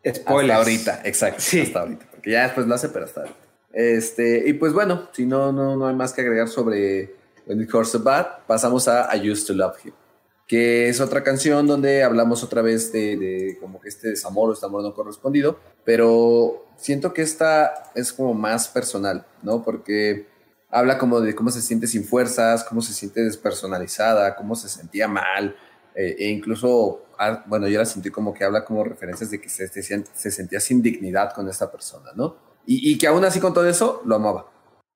Spoiler. 0.06 0.52
Hasta 0.52 0.58
ahorita, 0.58 1.02
exacto. 1.06 1.40
Sí. 1.40 1.62
Hasta 1.62 1.80
ahorita. 1.80 2.06
Porque 2.12 2.32
ya 2.32 2.44
después 2.44 2.68
lo 2.68 2.76
hace, 2.76 2.90
pero 2.90 3.06
hasta 3.06 3.22
ahorita. 3.22 3.40
Este, 3.72 4.44
y 4.46 4.52
pues 4.52 4.74
bueno, 4.74 5.08
si 5.14 5.26
no, 5.26 5.54
no, 5.54 5.78
no 5.78 5.88
hay 5.88 5.96
más 5.96 6.12
que 6.12 6.20
agregar 6.20 6.50
sobre 6.50 7.16
When 7.46 7.62
It 7.62 7.74
Hurts 7.74 8.04
Bad, 8.04 8.46
pasamos 8.46 8.90
a 8.90 9.16
I 9.16 9.32
Used 9.32 9.48
to 9.48 9.54
Love 9.54 9.78
Him, 9.86 9.94
que 10.46 10.90
es 10.90 11.00
otra 11.00 11.24
canción 11.24 11.66
donde 11.66 12.04
hablamos 12.04 12.44
otra 12.44 12.62
vez 12.62 12.92
de, 12.92 13.16
de 13.16 13.58
como 13.62 13.80
que 13.80 13.88
este 13.88 14.10
desamor 14.10 14.50
o 14.50 14.54
este 14.54 14.66
amor 14.66 14.84
no 14.84 14.94
correspondido, 14.94 15.58
pero 15.86 16.66
siento 16.76 17.14
que 17.14 17.22
esta 17.22 17.92
es 17.96 18.12
como 18.12 18.34
más 18.34 18.68
personal, 18.68 19.26
¿no? 19.42 19.64
Porque 19.64 20.28
habla 20.70 20.98
como 20.98 21.22
de 21.22 21.36
cómo 21.36 21.50
se 21.50 21.62
siente 21.62 21.88
sin 21.88 22.04
fuerzas, 22.04 22.64
cómo 22.64 22.82
se 22.82 22.94
siente 22.94 23.24
despersonalizada, 23.24 24.36
cómo 24.36 24.56
se 24.56 24.70
sentía 24.70 25.08
mal, 25.08 25.56
eh, 25.96 26.16
e 26.20 26.30
incluso, 26.30 27.06
ah, 27.18 27.44
bueno, 27.48 27.68
yo 27.68 27.80
la 27.80 27.86
sentí 27.86 28.10
como 28.10 28.34
que 28.34 28.44
habla 28.44 28.64
como 28.64 28.84
referencias 28.84 29.32
de 29.32 29.42
que 29.42 29.50
se, 29.50 29.68
se, 29.68 30.32
sentía 30.32 30.60
sin 30.60 30.82
dignidad 30.82 31.34
con 31.34 31.48
esta 31.50 31.72
persona, 31.72 32.12
¿no? 32.16 32.38
Y, 32.66 32.92
y, 32.92 32.98
que 32.98 33.08
aún 33.08 33.24
así 33.24 33.40
con 33.40 33.54
todo 33.54 33.68
eso 33.68 34.02
lo 34.06 34.16
amaba. 34.16 34.52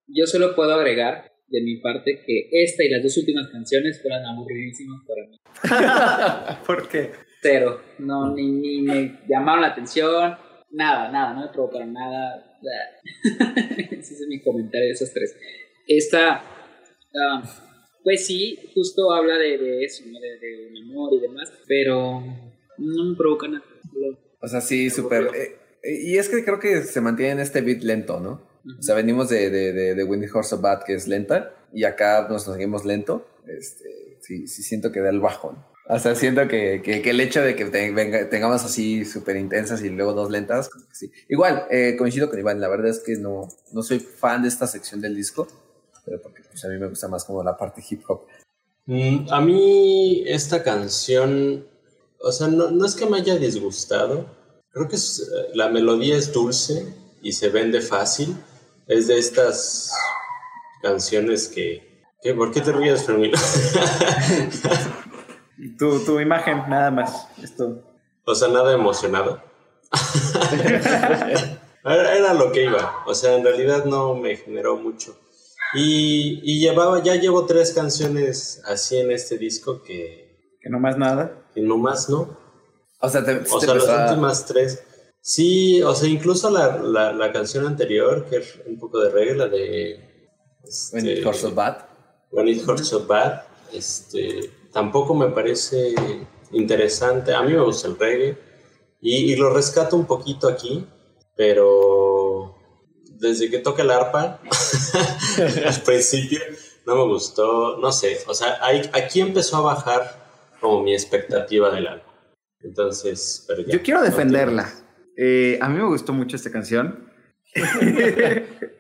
Yo 0.08 0.28
solo 0.28 0.54
puedo 0.56 0.74
agregar 0.74 1.32
de 1.48 1.62
mi 1.62 1.78
parte 1.78 2.22
que 2.26 2.50
esta 2.52 2.84
y 2.84 2.90
las 2.90 3.02
dos 3.02 3.18
últimas 3.18 3.48
canciones 3.48 4.02
fueron 4.02 4.26
aburridísimas 4.26 5.02
para 5.08 5.28
mí. 5.28 6.60
¿Por 6.68 6.88
qué? 6.88 7.12
Cero, 7.42 7.82
no, 7.98 8.36
ni, 8.36 8.52
ni 8.52 8.82
me 8.82 9.20
llamaron 9.28 9.62
la 9.62 9.70
atención, 9.70 10.38
nada, 10.70 11.12
nada, 11.12 11.34
no 11.34 11.42
me 11.42 11.48
provocaron 11.48 11.94
nada. 11.94 12.51
Ese 13.92 14.14
es 14.14 14.28
mi 14.28 14.42
comentario 14.42 14.88
de 14.88 14.94
esas 14.94 15.14
tres. 15.14 15.36
Esta, 15.88 16.44
ah, 17.16 17.44
pues 18.04 18.26
sí, 18.26 18.58
justo 18.74 19.12
habla 19.14 19.38
de, 19.38 19.84
eso, 19.84 20.04
de, 20.04 20.68
un 20.70 20.78
amor 20.90 21.14
y 21.14 21.20
demás, 21.20 21.52
pero 21.68 22.24
no 22.78 23.06
me 23.06 23.16
provoca 23.16 23.48
nada. 23.48 23.64
O 24.42 24.48
sea, 24.48 24.62
sí, 24.62 24.90
súper. 24.90 25.30
Eh, 25.36 26.02
y 26.04 26.18
es 26.18 26.30
que 26.30 26.44
creo 26.44 26.60
que 26.60 26.82
se 26.82 27.02
mantiene 27.02 27.34
en 27.34 27.40
este 27.40 27.62
beat 27.62 27.82
lento, 27.82 28.20
¿no? 28.20 28.50
O 28.78 28.82
sea, 28.82 28.96
venimos 28.96 29.30
de, 29.30 29.50
de, 29.50 29.96
de, 29.96 30.04
Windy 30.04 30.28
Horse 30.32 30.56
of 30.56 30.62
Bad, 30.62 30.84
que 30.84 30.94
es 30.94 31.08
lenta, 31.08 31.56
y 31.74 31.84
acá 31.84 32.28
nos 32.30 32.44
seguimos 32.44 32.86
lento. 32.86 33.28
Este, 33.48 34.18
sí, 34.22 34.48
sí 34.48 34.62
siento 34.62 34.92
que 34.92 35.00
da 35.00 35.10
el 35.10 35.20
bajón. 35.20 35.58
O 35.94 36.00
sea, 36.00 36.16
siento 36.16 36.48
que, 36.48 36.82
que, 36.82 37.10
el 37.10 37.20
hecho 37.20 37.42
de 37.42 37.56
que 37.56 37.66
tengamos 37.66 38.64
así 38.64 39.04
súper 39.04 39.36
intensas 39.36 39.84
y 39.84 39.90
luego 39.90 40.14
dos 40.14 40.32
lentas, 40.32 40.70
sí. 40.94 41.12
Igual, 41.28 41.66
eh, 41.70 41.96
coincido 41.98 42.30
con 42.30 42.40
Iván, 42.40 42.62
la 42.62 42.70
verdad 42.70 42.88
es 42.88 43.00
que 43.00 43.18
no, 43.18 43.50
no 43.74 43.84
soy 43.84 44.00
fan 44.00 44.42
de 44.42 44.48
esta 44.48 44.68
sección 44.68 45.02
del 45.02 45.16
disco 45.16 45.48
pero 46.06 46.22
porque 46.22 46.42
pues, 46.44 46.64
a 46.66 46.68
mí 46.70 46.78
me 46.78 46.88
gusta 46.88 47.08
más 47.08 47.24
como 47.26 47.44
la 47.44 47.58
parte 47.58 47.84
hip 47.88 48.04
hop. 48.08 48.26
Mm, 48.86 49.28
a 49.32 49.42
mí 49.42 50.24
esta 50.28 50.64
canción, 50.64 51.68
o 52.20 52.32
sea, 52.32 52.48
no, 52.48 52.72
no 52.72 52.86
es 52.86 52.96
que 52.96 53.06
me 53.06 53.18
haya 53.18 53.38
disgustado, 53.38 54.26
creo 54.72 54.88
que 54.88 54.96
eh, 54.96 55.00
la 55.54 55.70
melodía 55.70 56.16
es 56.16 56.32
dulce 56.32 56.94
y 57.22 57.32
se 57.32 57.50
vende 57.50 57.82
fácil, 57.82 58.36
es 58.88 59.08
de 59.08 59.18
estas 59.18 59.92
canciones 60.82 61.48
que... 61.48 62.04
¿qué? 62.22 62.34
¿Por 62.34 62.52
qué 62.52 62.62
te 62.62 62.72
ríes, 62.72 63.04
Fermín? 63.04 63.32
tu, 65.78 66.04
tu 66.04 66.20
imagen, 66.20 66.64
nada 66.70 66.92
más, 66.92 67.28
esto. 67.42 67.84
O 68.26 68.36
sea, 68.36 68.48
nada 68.48 68.74
emocionado. 68.74 69.42
era 71.84 72.34
lo 72.34 72.52
que 72.52 72.66
iba, 72.66 73.04
o 73.06 73.14
sea, 73.14 73.36
en 73.36 73.44
realidad 73.44 73.86
no 73.86 74.16
me 74.16 74.36
generó 74.36 74.78
mucho. 74.78 75.18
Y, 75.74 76.42
y, 76.44 76.60
llevaba, 76.60 77.02
ya 77.02 77.16
llevo 77.16 77.46
tres 77.46 77.72
canciones 77.72 78.62
así 78.66 78.98
en 78.98 79.12
este 79.12 79.38
disco 79.38 79.82
que... 79.82 80.58
Que 80.60 80.70
no 80.70 80.80
más 80.80 80.98
nada. 80.98 81.46
Que 81.56 81.62
no 81.62 81.78
más, 81.78 82.10
¿no? 82.10 82.38
O 83.00 83.10
sea, 83.10 83.22
o 83.22 83.60
sea 83.60 83.76
las 83.76 84.10
últimas 84.10 84.46
tres. 84.46 84.84
Sí, 85.22 85.82
o 85.82 85.96
sea, 85.96 86.10
incluso 86.10 86.50
la, 86.50 86.78
la, 86.78 87.14
la, 87.14 87.32
canción 87.32 87.66
anterior, 87.66 88.26
que 88.30 88.38
es 88.38 88.60
un 88.66 88.78
poco 88.78 89.00
de 89.00 89.12
reggae, 89.12 89.36
la 89.36 89.48
de... 89.48 90.28
Este, 90.64 90.98
When 90.98 91.08
It 91.08 91.26
Hurts 91.26 91.40
So 91.40 91.52
Bad. 91.52 91.86
When 92.32 92.48
It 92.50 92.68
Hurts 92.68 92.88
So 92.88 93.06
Bad. 93.06 93.44
Este, 93.72 94.52
tampoco 94.72 95.14
me 95.14 95.28
parece 95.28 95.94
interesante. 96.52 97.34
A 97.34 97.42
mí 97.42 97.54
me 97.54 97.64
gusta 97.64 97.88
el 97.88 97.98
reggae. 97.98 98.38
Y, 99.02 99.32
y 99.32 99.36
lo 99.36 99.52
rescato 99.52 99.96
un 99.96 100.06
poquito 100.06 100.48
aquí, 100.48 100.86
pero 101.36 102.56
desde 103.22 103.50
que 103.50 103.60
toca 103.60 103.84
el 103.84 103.92
arpa, 103.92 104.40
al 105.66 105.82
principio, 105.84 106.40
no 106.86 106.96
me 106.96 107.04
gustó, 107.14 107.78
no 107.78 107.92
sé, 107.92 108.20
o 108.28 108.34
sea, 108.34 108.60
aquí 108.94 109.22
empezó 109.22 109.58
a 109.58 109.62
bajar 109.62 110.56
como 110.60 110.82
mi 110.82 110.94
expectativa 110.94 111.72
del 111.72 111.88
álbum. 111.88 112.12
Entonces, 112.60 113.46
pero 113.48 113.64
Yo 113.66 113.82
quiero 113.82 114.02
defenderla. 114.02 114.72
Eh, 115.18 115.58
a 115.62 115.70
mí 115.70 115.78
me 115.78 115.88
gustó 115.88 116.14
mucho 116.14 116.36
esta 116.36 116.52
canción. 116.52 117.10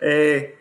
Eh, 0.00 0.54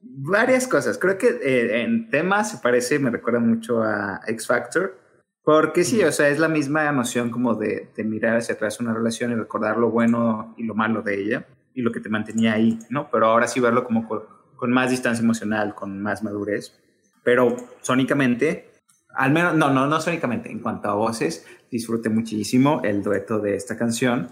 varias 0.00 0.66
cosas. 0.66 0.98
Creo 0.98 1.18
que 1.18 1.28
eh, 1.28 1.82
en 1.82 2.10
temas 2.10 2.50
se 2.50 2.58
parece, 2.58 2.98
me 2.98 3.10
recuerda 3.10 3.40
mucho 3.40 3.82
a 3.82 4.20
X 4.26 4.46
Factor. 4.46 4.98
Porque 5.42 5.84
sí, 5.84 6.02
o 6.04 6.12
sea, 6.12 6.28
es 6.28 6.38
la 6.38 6.48
misma 6.48 6.86
emoción 6.86 7.30
como 7.30 7.54
de, 7.54 7.88
de 7.96 8.04
mirar 8.04 8.36
hacia 8.36 8.54
atrás 8.54 8.78
una 8.78 8.92
relación 8.92 9.32
y 9.32 9.34
recordar 9.34 9.78
lo 9.78 9.90
bueno 9.90 10.54
y 10.58 10.64
lo 10.64 10.74
malo 10.74 11.00
de 11.02 11.20
ella 11.20 11.46
y 11.74 11.82
lo 11.82 11.92
que 11.92 12.00
te 12.00 12.08
mantenía 12.08 12.52
ahí, 12.52 12.78
¿no? 12.90 13.10
Pero 13.10 13.26
ahora 13.26 13.48
sí 13.48 13.58
verlo 13.58 13.84
como 13.84 14.06
con, 14.06 14.22
con 14.56 14.70
más 14.70 14.90
distancia 14.90 15.22
emocional, 15.22 15.74
con 15.74 16.00
más 16.00 16.22
madurez. 16.22 16.78
Pero 17.24 17.56
sónicamente, 17.80 18.70
al 19.14 19.32
menos, 19.32 19.54
no, 19.56 19.70
no, 19.70 19.86
no 19.86 20.00
sónicamente, 20.00 20.50
en 20.50 20.60
cuanto 20.60 20.88
a 20.88 20.94
voces, 20.94 21.46
disfruté 21.70 22.10
muchísimo 22.10 22.82
el 22.84 23.02
dueto 23.02 23.38
de 23.38 23.54
esta 23.56 23.76
canción. 23.76 24.28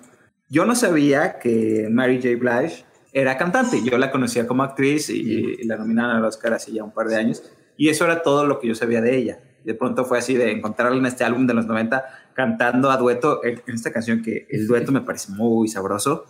Yo 0.51 0.67
no 0.67 0.75
sabía 0.75 1.39
que 1.39 1.89
Mary 1.91 2.17
J. 2.23 2.37
Blige 2.39 2.85
era 3.13 3.37
cantante. 3.37 3.83
Yo 3.83 3.99
la 3.99 4.11
conocía 4.11 4.47
como 4.47 4.63
actriz 4.63 5.11
y, 5.11 5.65
la 5.65 5.77
nominaron 5.77 6.17
al 6.17 6.25
Oscar 6.25 6.55
hace 6.55 6.73
ya 6.73 6.85
un 6.85 6.93
par 6.93 7.09
de 7.09 7.17
años. 7.17 7.43
Y 7.77 7.89
eso 7.89 8.05
era 8.05 8.23
todo 8.23 8.47
lo 8.47 8.59
que 8.59 8.69
yo 8.69 8.75
sabía 8.75 9.01
de 9.01 9.17
ella. 9.17 9.41
De 9.65 9.75
pronto 9.75 10.05
fue 10.05 10.19
así 10.19 10.35
de 10.35 10.51
encontrarla 10.53 10.99
en 10.99 11.07
este 11.07 11.25
álbum 11.25 11.47
de 11.47 11.55
los 11.55 11.67
90 11.67 12.05
cantando 12.35 12.91
a 12.91 12.97
dueto 12.97 13.41
en 13.45 13.61
esta 13.75 13.93
canción 13.93 14.23
que 14.23 14.47
el 14.51 14.67
dueto 14.67 14.93
me 14.93 15.01
parece 15.01 15.33
muy 15.33 15.69
sabroso. 15.69 16.25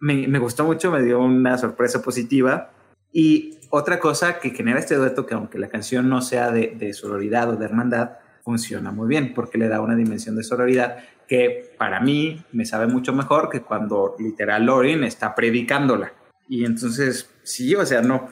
Me, 0.00 0.26
me 0.28 0.38
gustó 0.38 0.64
mucho, 0.64 0.90
me 0.90 1.02
dio 1.02 1.20
una 1.20 1.58
sorpresa 1.58 2.02
positiva. 2.02 2.70
Y 3.12 3.58
otra 3.70 3.98
cosa 3.98 4.38
que 4.38 4.50
genera 4.50 4.78
este 4.78 4.94
dueto, 4.94 5.26
que 5.26 5.34
aunque 5.34 5.58
la 5.58 5.68
canción 5.68 6.08
no 6.08 6.22
sea 6.22 6.50
de, 6.50 6.74
de 6.78 6.92
sororidad 6.92 7.50
o 7.50 7.56
de 7.56 7.64
hermandad, 7.64 8.12
funciona 8.42 8.90
muy 8.90 9.08
bien 9.08 9.34
porque 9.34 9.58
le 9.58 9.68
da 9.68 9.80
una 9.80 9.94
dimensión 9.94 10.36
de 10.36 10.42
sororidad 10.42 10.96
que 11.28 11.74
para 11.78 12.00
mí 12.00 12.44
me 12.52 12.64
sabe 12.64 12.88
mucho 12.88 13.12
mejor 13.12 13.48
que 13.48 13.60
cuando 13.60 14.16
literal 14.18 14.64
Lorin 14.64 15.04
está 15.04 15.34
predicándola. 15.34 16.12
Y 16.50 16.64
entonces, 16.64 17.30
sí, 17.44 17.76
o 17.76 17.86
sea, 17.86 18.02
no. 18.02 18.28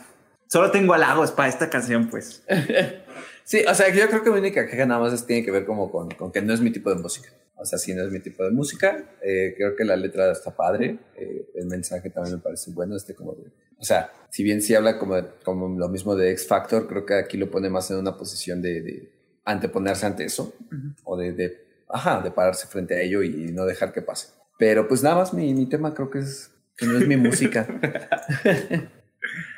Solo 0.48 0.72
tengo 0.72 0.92
halagos 0.92 1.30
para 1.30 1.48
esta 1.48 1.70
canción, 1.70 2.10
pues. 2.10 2.42
sí, 3.44 3.62
o 3.64 3.72
sea, 3.72 3.94
yo 3.94 4.08
creo 4.08 4.24
que 4.24 4.30
mi 4.32 4.40
única 4.40 4.66
queja 4.66 4.86
nada 4.86 5.00
más 5.00 5.24
tiene 5.24 5.44
que 5.44 5.52
ver 5.52 5.64
como 5.64 5.88
con, 5.88 6.10
con, 6.10 6.32
que 6.32 6.42
no 6.42 6.52
es 6.52 6.60
mi 6.60 6.72
tipo 6.72 6.90
de 6.92 7.00
música. 7.00 7.28
O 7.54 7.64
sea, 7.64 7.78
sí, 7.78 7.94
no 7.94 8.04
es 8.04 8.10
mi 8.10 8.18
tipo 8.18 8.42
de 8.42 8.50
música. 8.50 9.04
Eh, 9.22 9.54
creo 9.56 9.76
que 9.76 9.84
la 9.84 9.94
letra 9.94 10.32
está 10.32 10.50
padre. 10.50 10.98
Eh, 11.14 11.52
el 11.54 11.66
mensaje 11.66 12.10
también 12.10 12.34
me 12.34 12.42
parece 12.42 12.72
bueno. 12.72 12.96
Este 12.96 13.14
como 13.14 13.34
de, 13.34 13.52
o 13.78 13.84
sea, 13.84 14.10
si 14.30 14.42
bien 14.42 14.62
sí 14.62 14.74
habla 14.74 14.98
como, 14.98 15.14
como 15.44 15.78
lo 15.78 15.88
mismo 15.88 16.16
de 16.16 16.32
X 16.32 16.48
Factor, 16.48 16.88
creo 16.88 17.06
que 17.06 17.14
aquí 17.14 17.36
lo 17.36 17.52
pone 17.52 17.70
más 17.70 17.88
en 17.92 17.98
una 17.98 18.16
posición 18.16 18.60
de, 18.60 18.80
de 18.80 19.12
anteponerse 19.44 20.06
ante 20.06 20.24
eso. 20.24 20.56
Uh 20.72 20.74
-huh. 20.74 20.94
O 21.04 21.16
de, 21.16 21.32
de, 21.34 21.56
ajá, 21.88 22.20
de 22.20 22.32
pararse 22.32 22.66
frente 22.66 22.96
a 22.96 23.00
ello 23.00 23.22
y 23.22 23.52
no 23.52 23.64
dejar 23.64 23.92
que 23.92 24.02
pase. 24.02 24.30
Pero 24.58 24.88
pues 24.88 25.04
nada 25.04 25.14
más 25.14 25.32
mi, 25.32 25.54
mi 25.54 25.66
tema 25.66 25.94
creo 25.94 26.10
que 26.10 26.18
es 26.18 26.50
que 26.78 26.86
no 26.86 26.96
es 26.96 27.06
mi 27.06 27.16
música. 27.16 27.66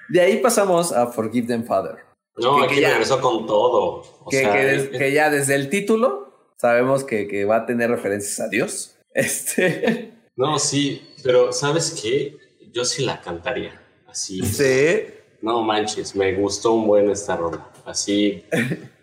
de 0.08 0.20
ahí 0.20 0.38
pasamos 0.38 0.90
a 0.90 1.06
Forgive 1.06 1.46
Them 1.46 1.64
Father. 1.64 1.98
No, 2.36 2.58
que, 2.58 2.64
aquí 2.64 2.74
que 2.76 2.80
ya, 2.80 2.90
regresó 2.90 3.20
con 3.20 3.46
todo. 3.46 4.02
O 4.24 4.30
que, 4.30 4.40
sea, 4.40 4.52
que, 4.52 4.64
des, 4.64 4.88
que, 4.88 5.12
ya 5.12 5.30
desde 5.30 5.54
el 5.54 5.68
título 5.68 6.52
sabemos 6.56 7.04
que, 7.04 7.28
que, 7.28 7.44
va 7.44 7.56
a 7.56 7.66
tener 7.66 7.90
referencias 7.90 8.40
a 8.40 8.48
Dios. 8.48 8.96
Este. 9.12 10.12
No, 10.36 10.60
sí, 10.60 11.14
pero 11.24 11.52
¿sabes 11.52 12.00
qué? 12.00 12.38
Yo 12.72 12.84
sí 12.84 13.04
la 13.04 13.20
cantaría. 13.20 13.82
Así. 14.06 14.40
Sí. 14.42 15.06
No 15.42 15.62
manches, 15.62 16.14
me 16.14 16.32
gustó 16.34 16.72
un 16.72 16.86
buen 16.86 17.10
esta 17.10 17.36
rola. 17.36 17.68
Así. 17.84 18.44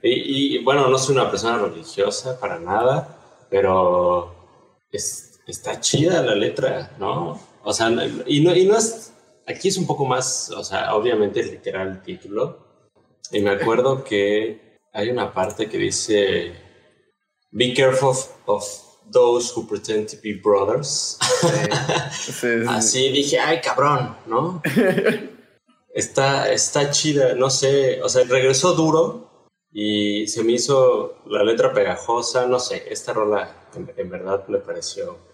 y, 0.01 0.55
y, 0.55 0.63
bueno, 0.63 0.87
no 0.87 0.97
soy 0.97 1.15
una 1.15 1.29
persona 1.29 1.57
religiosa 1.57 2.39
para 2.39 2.57
nada, 2.57 3.45
pero 3.49 4.33
es, 4.91 5.41
está 5.45 5.79
chida 5.81 6.21
la 6.21 6.35
letra, 6.35 6.91
¿no? 6.99 7.39
O 7.67 7.73
sea, 7.73 7.89
y 8.25 8.39
no, 8.39 8.55
y 8.55 8.65
no 8.65 8.77
es, 8.77 9.11
aquí 9.45 9.67
es 9.67 9.77
un 9.77 9.85
poco 9.85 10.05
más, 10.05 10.49
o 10.51 10.63
sea, 10.63 10.95
obviamente 10.95 11.41
es 11.41 11.51
literal 11.51 11.89
el 11.89 12.01
título. 12.01 12.65
Y 13.29 13.41
me 13.41 13.49
acuerdo 13.49 14.05
que 14.05 14.77
hay 14.93 15.09
una 15.09 15.33
parte 15.33 15.67
que 15.67 15.77
dice, 15.77 16.55
Be 17.51 17.73
careful 17.73 18.15
of, 18.45 18.63
those 19.11 19.51
who 19.53 19.67
pretend 19.67 20.07
to 20.07 20.15
be 20.23 20.35
brothers. 20.41 21.19
Sí. 21.41 21.47
Sí, 22.11 22.31
sí. 22.31 22.47
Así 22.69 23.11
dije, 23.11 23.37
ay, 23.37 23.59
cabrón, 23.59 24.15
¿no? 24.27 24.61
está, 25.93 26.49
está 26.49 26.89
chida, 26.89 27.35
no 27.35 27.49
sé, 27.49 28.01
o 28.01 28.07
sea, 28.07 28.23
regresó 28.23 28.75
duro 28.75 29.49
y 29.73 30.25
se 30.27 30.41
me 30.45 30.53
hizo 30.53 31.17
la 31.25 31.43
letra 31.43 31.73
pegajosa, 31.73 32.47
no 32.47 32.59
sé, 32.61 32.85
esta 32.89 33.11
rola 33.11 33.67
en, 33.75 33.91
en 33.97 34.09
verdad 34.09 34.47
me 34.47 34.59
pareció 34.59 35.26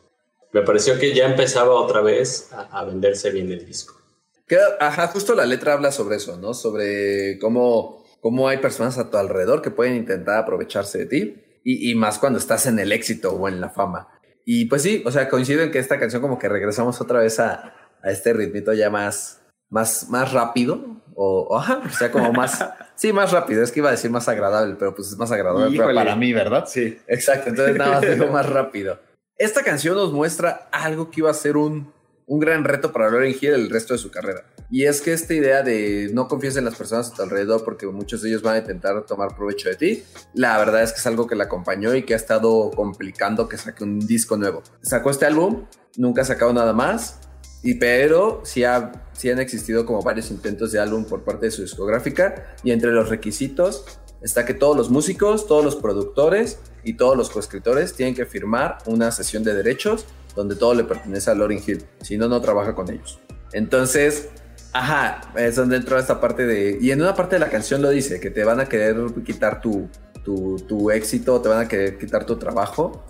me 0.54 0.62
pareció 0.62 0.98
que 1.00 1.14
ya 1.14 1.26
empezaba 1.26 1.74
otra 1.74 2.02
vez 2.02 2.50
a, 2.54 2.80
a 2.80 2.86
venderse 2.86 3.32
bien 3.32 3.52
el 3.52 3.66
disco. 3.66 4.00
Que, 4.48 4.58
ajá, 4.80 5.08
justo 5.08 5.36
la 5.36 5.46
letra 5.46 5.74
habla 5.74 5.92
sobre 5.92 6.18
eso, 6.18 6.38
¿no? 6.38 6.54
Sobre 6.54 7.40
cómo, 7.40 8.06
cómo 8.22 8.48
hay 8.48 8.58
personas 8.58 8.98
a 8.98 9.10
tu 9.10 9.18
alrededor 9.18 9.62
que 9.62 9.72
pueden 9.72 9.96
intentar 9.96 10.38
aprovecharse 10.38 11.00
de 11.00 11.06
ti 11.06 11.44
y, 11.64 11.90
y, 11.90 11.96
más 11.96 12.20
cuando 12.20 12.40
estás 12.40 12.66
en 12.68 12.78
el 12.80 12.92
éxito 12.92 13.34
o 13.34 13.48
en 13.48 13.62
la 13.62 13.70
fama. 13.70 14.10
Y 14.46 14.66
pues 14.66 14.82
sí, 14.82 15.02
o 15.06 15.12
sea, 15.12 15.30
coincido 15.30 15.64
en 15.64 15.72
que 15.72 15.80
esta 15.80 16.00
canción 16.00 16.22
como 16.22 16.38
que 16.38 16.50
regresamos 16.50 17.00
otra 17.02 17.20
vez 17.20 17.40
a, 17.40 17.74
a 18.04 18.12
este 18.12 18.34
ritmito 18.34 18.74
ya 18.74 18.90
más, 18.90 19.42
más, 19.70 20.10
más 20.10 20.34
rápido 20.34 21.02
o, 21.16 21.48
o, 21.50 21.58
ajá, 21.58 21.82
o 21.86 21.90
sea, 21.90 22.12
como 22.12 22.34
más, 22.34 22.64
sí, 22.96 23.14
más 23.14 23.32
rápido, 23.32 23.64
es 23.64 23.72
que 23.72 23.80
iba 23.80 23.90
a 23.90 23.94
decir 23.94 24.12
más 24.12 24.28
agradable, 24.28 24.76
pero 24.78 24.94
pues 24.94 25.08
es 25.08 25.18
más 25.18 25.32
agradable 25.32 25.78
para 25.78 26.16
mí, 26.16 26.34
¿verdad? 26.34 26.66
Sí. 26.68 27.00
Exacto, 27.08 27.50
entonces 27.50 27.76
nada 27.78 28.02
más 28.02 28.02
digo 28.02 28.28
más 28.28 28.50
rápido. 28.50 29.00
Esta 29.38 29.64
canción 29.64 29.96
nos 29.96 30.14
muestra 30.14 30.70
algo 30.72 31.10
que 31.10 31.22
iba 31.22 31.32
a 31.32 31.34
ser 31.34 31.58
un, 31.58 31.92
un 32.28 32.40
gran 32.40 32.64
reto 32.64 32.94
para 32.94 33.10
Lauryn 33.10 33.36
Hill 33.40 33.54
el 33.54 33.70
resto 33.72 33.94
de 33.94 33.98
su 33.98 34.12
carrera. 34.12 34.46
Y 34.70 34.86
es 34.86 35.02
que 35.02 35.12
esta 35.12 35.34
idea 35.34 35.64
de 35.64 36.12
no 36.14 36.28
confíes 36.28 36.56
en 36.56 36.66
las 36.66 36.76
personas 36.76 37.12
a 37.12 37.16
tu 37.16 37.22
alrededor 37.24 37.64
porque 37.64 37.88
muchos 37.88 38.22
de 38.22 38.30
ellos 38.30 38.44
van 38.44 38.56
a 38.56 38.58
intentar 38.60 39.06
tomar 39.08 39.36
provecho 39.36 39.70
de 39.70 39.76
ti, 39.76 40.04
la 40.36 40.58
verdad 40.60 40.84
es 40.84 40.94
que 40.94 41.00
es 41.00 41.08
algo 41.08 41.26
que 41.26 41.36
la 41.36 41.46
acompañó 41.46 41.96
y 41.96 42.04
que 42.04 42.14
ha 42.14 42.18
estado 42.18 42.70
complicando 42.72 43.50
que 43.50 43.58
saque 43.58 43.84
un 43.84 44.00
disco 44.00 44.38
nuevo. 44.38 44.62
Sacó 44.84 45.10
este 45.10 45.26
álbum, 45.26 45.66
nunca 45.98 46.22
ha 46.22 46.26
sacado 46.26 46.54
nada 46.54 46.74
más, 46.74 47.20
y 47.64 47.76
pero 47.76 48.42
sí, 48.44 48.64
ha, 48.64 48.92
sí 49.14 49.32
han 49.32 49.40
existido 49.40 49.86
como 49.88 50.04
varios 50.04 50.30
intentos 50.30 50.72
de 50.72 50.80
álbum 50.80 51.06
por 51.06 51.24
parte 51.24 51.48
de 51.48 51.52
su 51.52 51.64
discográfica 51.64 52.56
y 52.64 52.72
entre 52.72 52.92
los 52.92 53.10
requisitos 53.10 53.86
está 54.22 54.46
que 54.46 54.54
todos 54.54 54.78
los 54.78 54.90
músicos, 54.90 55.48
todos 55.48 55.66
los 55.66 55.76
productores 55.76 56.60
y 56.84 56.94
todos 56.94 57.18
los 57.18 57.30
coescritores 57.30 57.94
tienen 57.94 58.16
que 58.16 58.26
firmar 58.26 58.78
una 58.86 59.12
sesión 59.12 59.44
de 59.44 59.54
derechos 59.54 60.06
donde 60.36 60.56
todo 60.56 60.74
le 60.74 60.84
pertenece 60.84 61.30
a 61.30 61.36
Lauryn 61.36 61.62
Hill. 61.66 61.84
Si 62.02 62.18
no, 62.18 62.28
no 62.28 62.42
trabaja 62.42 62.74
con 62.74 62.90
ellos. 62.90 63.20
Entonces, 63.52 64.30
ajá, 64.72 65.22
es 65.36 65.56
donde 65.56 65.78
entró 65.78 66.00
esta 66.00 66.20
parte 66.20 66.46
de... 66.46 66.78
Y 66.82 66.92
en 66.92 67.02
una 67.02 67.16
parte 67.16 67.36
de 67.36 67.40
la 67.40 67.50
canción 67.50 67.82
lo 67.82 67.90
dice, 67.90 68.20
que 68.20 68.30
te 68.30 68.44
van 68.44 68.60
a 68.60 68.66
querer 68.66 68.96
quitar 69.26 69.62
tu, 69.62 69.88
tu, 70.24 70.58
tu 70.68 70.90
éxito, 70.90 71.40
te 71.42 71.50
van 71.50 71.60
a 71.60 71.68
querer 71.68 71.98
quitar 71.98 72.26
tu 72.26 72.38
trabajo. 72.38 73.06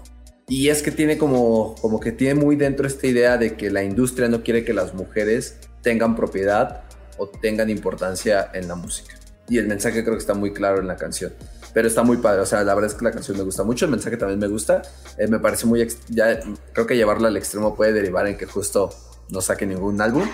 Y 0.48 0.68
es 0.68 0.84
que 0.84 0.92
tiene 0.92 1.18
como, 1.18 1.76
como 1.82 2.00
que 2.00 2.12
tiene 2.12 2.36
muy 2.36 2.58
dentro 2.58 2.86
esta 2.86 3.08
idea 3.08 3.38
de 3.38 3.56
que 3.56 3.72
la 3.72 3.84
industria 3.84 4.28
no 4.28 4.44
quiere 4.44 4.66
que 4.66 4.74
las 4.74 4.94
mujeres 4.94 5.58
tengan 5.82 6.16
propiedad 6.16 6.84
o 7.18 7.28
tengan 7.30 7.70
importancia 7.70 8.50
en 8.54 8.68
la 8.68 8.76
música 8.76 9.16
y 9.50 9.58
el 9.58 9.68
mensaje 9.68 10.04
creo 10.04 10.16
que 10.16 10.22
está 10.22 10.34
muy 10.34 10.54
claro 10.54 10.80
en 10.80 10.88
la 10.88 10.96
canción. 10.96 11.34
Pero 11.74 11.88
está 11.88 12.04
muy 12.04 12.18
padre, 12.18 12.42
o 12.42 12.46
sea, 12.46 12.64
la 12.64 12.76
verdad 12.76 12.92
es 12.92 12.98
que 12.98 13.04
la 13.04 13.12
canción 13.12 13.38
me 13.38 13.44
gusta 13.44 13.64
mucho, 13.64 13.86
el 13.86 13.92
mensaje 13.92 14.16
también 14.16 14.40
me 14.40 14.48
gusta. 14.48 14.84
Eh, 15.18 15.28
me 15.28 15.40
parece 15.40 15.66
muy. 15.66 15.88
Ya, 16.10 16.40
creo 16.72 16.86
que 16.86 16.96
llevarla 16.96 17.30
al 17.30 17.38
extremo 17.38 17.76
puede 17.76 17.94
derivar 17.94 18.28
en 18.28 18.38
que 18.38 18.46
justo 18.46 18.92
no 19.30 19.42
saque 19.42 19.66
ningún 19.66 20.00
álbum, 20.00 20.30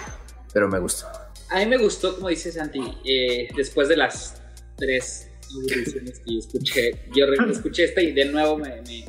pero 0.53 0.67
me 0.67 0.79
gusta. 0.79 1.31
A 1.49 1.59
mí 1.59 1.65
me 1.65 1.77
gustó, 1.77 2.15
como 2.15 2.29
dice 2.29 2.51
Santi, 2.51 2.81
eh, 3.05 3.47
después 3.55 3.87
de 3.87 3.97
las 3.97 4.35
tres 4.77 5.29
audiciones 5.55 6.19
que 6.19 6.37
escuché, 6.37 6.91
yo 7.15 7.25
escuché 7.49 7.85
esta 7.85 8.01
y 8.01 8.11
de 8.11 8.25
nuevo 8.25 8.57
me, 8.57 8.81
me, 8.81 9.05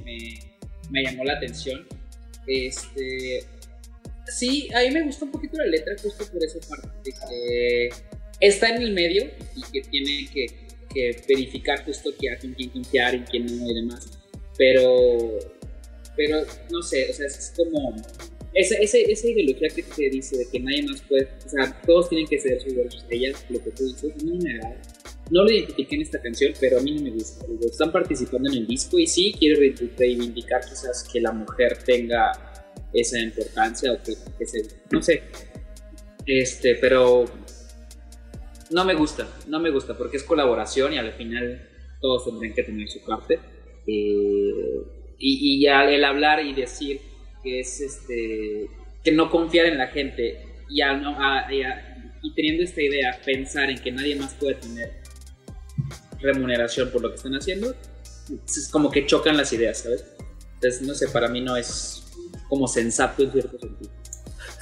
me, 0.91 1.03
llamó 1.03 1.25
la 1.25 1.35
atención. 1.35 1.87
Este. 2.47 3.45
Sí, 4.27 4.69
a 4.73 4.81
mí 4.81 4.91
me 4.93 5.03
gustó 5.03 5.25
un 5.25 5.33
poquito 5.33 5.57
la 5.59 5.67
letra, 5.67 5.95
justo 6.01 6.25
por 6.27 6.43
esa 6.45 6.61
parte 6.69 6.89
de 7.05 7.13
que 7.13 7.89
está 8.39 8.69
en 8.69 8.83
el 8.83 8.93
medio 8.93 9.29
y 9.57 9.63
que 9.73 9.83
tiene 9.89 10.31
que, 10.33 10.70
que 10.93 11.23
verificar 11.29 11.85
justo 11.85 12.11
que 12.19 12.31
a 12.31 12.39
quién 12.39 12.55
limpiar 12.57 13.15
y 13.15 13.21
quién 13.21 13.47
no 13.47 13.71
y 13.71 13.75
demás. 13.75 14.19
Pero, 14.57 15.39
pero 16.17 16.45
no 16.71 16.83
sé, 16.83 17.11
o 17.11 17.13
sea, 17.15 17.27
es 17.27 17.53
como 17.57 17.97
esa, 18.53 18.77
esa, 18.77 18.99
esa 18.99 19.29
ideología 19.29 19.69
que 19.69 19.83
te 19.83 20.11
dice 20.11 20.37
de 20.37 20.49
que 20.49 20.61
nadie 20.61 20.83
más 20.83 21.01
puede, 21.03 21.29
o 21.47 21.49
sea, 21.49 21.81
todos 21.87 22.09
tienen 22.09 22.27
que 22.27 22.39
ser 22.39 22.61
sus 22.61 22.73
estrellas, 22.73 23.45
lo 23.49 23.63
que 23.63 23.71
tú 23.71 23.85
dices, 23.85 24.23
no 24.25 24.35
me 24.37 24.51
agrada. 24.55 24.81
No 25.31 25.45
lo 25.45 25.51
identifiqué 25.53 25.95
en 25.95 26.03
esta 26.03 26.21
canción, 26.21 26.53
pero 26.59 26.79
a 26.79 26.83
mí 26.83 26.93
no 26.97 27.03
me 27.03 27.11
gusta. 27.11 27.47
Están 27.65 27.93
participando 27.93 28.51
en 28.51 28.59
el 28.59 28.67
disco 28.67 28.99
y 28.99 29.07
sí 29.07 29.33
quiero 29.39 29.61
reivindicar 29.97 30.61
quizás 30.69 31.09
que 31.11 31.21
la 31.21 31.31
mujer 31.31 31.79
tenga 31.85 32.33
esa 32.93 33.21
importancia 33.21 33.93
o 33.93 34.03
que, 34.03 34.15
que 34.37 34.47
se, 34.47 34.63
no 34.91 35.01
sé, 35.01 35.23
este, 36.27 36.75
pero 36.77 37.25
no 38.71 38.85
me 38.85 38.95
gusta, 38.95 39.29
no 39.49 39.61
me 39.61 39.71
gusta 39.71 39.97
porque 39.97 40.17
es 40.17 40.23
colaboración 40.23 40.93
y 40.93 40.99
al 40.99 41.13
final 41.13 41.69
todos 42.01 42.25
tendrían 42.25 42.55
que 42.55 42.63
tener 42.63 42.89
su 42.89 43.01
parte. 43.05 43.39
Eh, 43.87 44.83
y, 45.19 45.57
y 45.57 45.63
ya 45.63 45.85
el 45.85 46.05
hablar 46.05 46.45
y 46.45 46.55
decir 46.55 47.01
que 47.43 47.61
es 47.61 47.81
este 47.81 48.69
que 49.03 49.13
no 49.13 49.31
confiar 49.31 49.67
en 49.67 49.79
la 49.79 49.89
gente 49.89 50.43
y, 50.69 50.83
a, 50.83 50.91
a, 50.93 51.53
y, 51.53 51.63
y, 52.23 52.35
teniendo 52.35 52.63
esta 52.63 52.83
idea 52.83 53.21
pensar 53.25 53.71
en 53.71 53.79
que 53.79 53.91
nadie 53.91 54.17
más 54.17 54.35
puede 54.35 54.55
tener 54.55 55.01
remuneración 56.21 56.91
por 56.91 57.03
lo 57.03 57.11
que 57.11 57.17
están 57.17 57.35
haciendo 57.35 57.75
es 58.47 58.69
como 58.71 58.91
que 58.91 59.07
chocan 59.07 59.37
las 59.37 59.53
ideas 59.53 59.79
sabes 59.79 60.05
entonces 60.55 60.83
no 60.83 60.95
sé 60.95 61.09
para 61.09 61.29
mí 61.29 61.41
no 61.41 61.57
es 61.57 62.05
como 62.49 62.69
sensato 62.69 63.23
en 63.23 63.33
cierto 63.33 63.59
sentido 63.59 63.91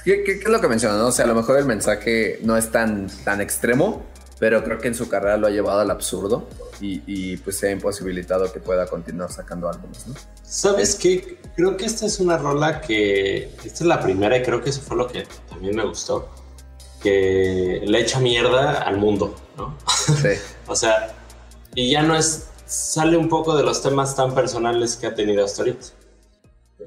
¿Qué, 0.09 0.23
qué, 0.23 0.39
qué 0.39 0.45
es 0.45 0.49
lo 0.49 0.59
que 0.59 0.67
mencionas? 0.67 0.97
no? 0.97 1.07
O 1.09 1.11
sea, 1.11 1.25
a 1.25 1.27
lo 1.27 1.35
mejor 1.35 1.59
el 1.59 1.65
mensaje 1.65 2.39
no 2.41 2.57
es 2.57 2.71
tan, 2.71 3.11
tan 3.23 3.41
extremo, 3.41 4.01
pero 4.39 4.63
creo 4.63 4.79
que 4.79 4.87
en 4.87 4.95
su 4.95 5.07
carrera 5.07 5.37
lo 5.37 5.45
ha 5.45 5.51
llevado 5.51 5.81
al 5.81 5.91
absurdo 5.91 6.47
y, 6.81 7.03
y 7.05 7.37
pues 7.37 7.59
se 7.59 7.67
ha 7.67 7.71
imposibilitado 7.71 8.51
que 8.51 8.59
pueda 8.59 8.87
continuar 8.87 9.31
sacando 9.31 9.69
álbumes, 9.69 10.07
¿no? 10.07 10.15
¿Sabes 10.41 10.95
qué? 10.95 11.37
Creo 11.55 11.77
que 11.77 11.85
esta 11.85 12.07
es 12.07 12.19
una 12.19 12.39
rola 12.39 12.81
que. 12.81 13.53
Esta 13.63 13.67
es 13.67 13.81
la 13.81 14.01
primera 14.01 14.35
y 14.35 14.41
creo 14.41 14.63
que 14.63 14.71
eso 14.71 14.81
fue 14.81 14.97
lo 14.97 15.05
que 15.05 15.27
también 15.47 15.75
me 15.75 15.85
gustó. 15.85 16.27
Que 17.03 17.83
le 17.85 17.99
echa 18.01 18.19
mierda 18.19 18.81
al 18.81 18.97
mundo, 18.97 19.35
¿no? 19.57 19.77
Sí. 19.87 20.29
O 20.65 20.75
sea, 20.75 21.13
y 21.75 21.91
ya 21.91 22.01
no 22.01 22.15
es. 22.15 22.47
Sale 22.65 23.15
un 23.15 23.29
poco 23.29 23.55
de 23.55 23.61
los 23.61 23.83
temas 23.83 24.15
tan 24.15 24.33
personales 24.33 24.97
que 24.97 25.05
ha 25.05 25.13
tenido 25.13 25.45
hasta 25.45 25.61
ahorita. 25.61 25.85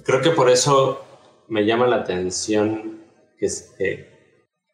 Creo 0.02 0.20
que 0.20 0.30
por 0.30 0.50
eso 0.50 1.04
me 1.46 1.64
llama 1.64 1.86
la 1.86 1.98
atención 1.98 3.01
que 3.43 3.47
es, 3.47 3.74
eh, 3.81 4.09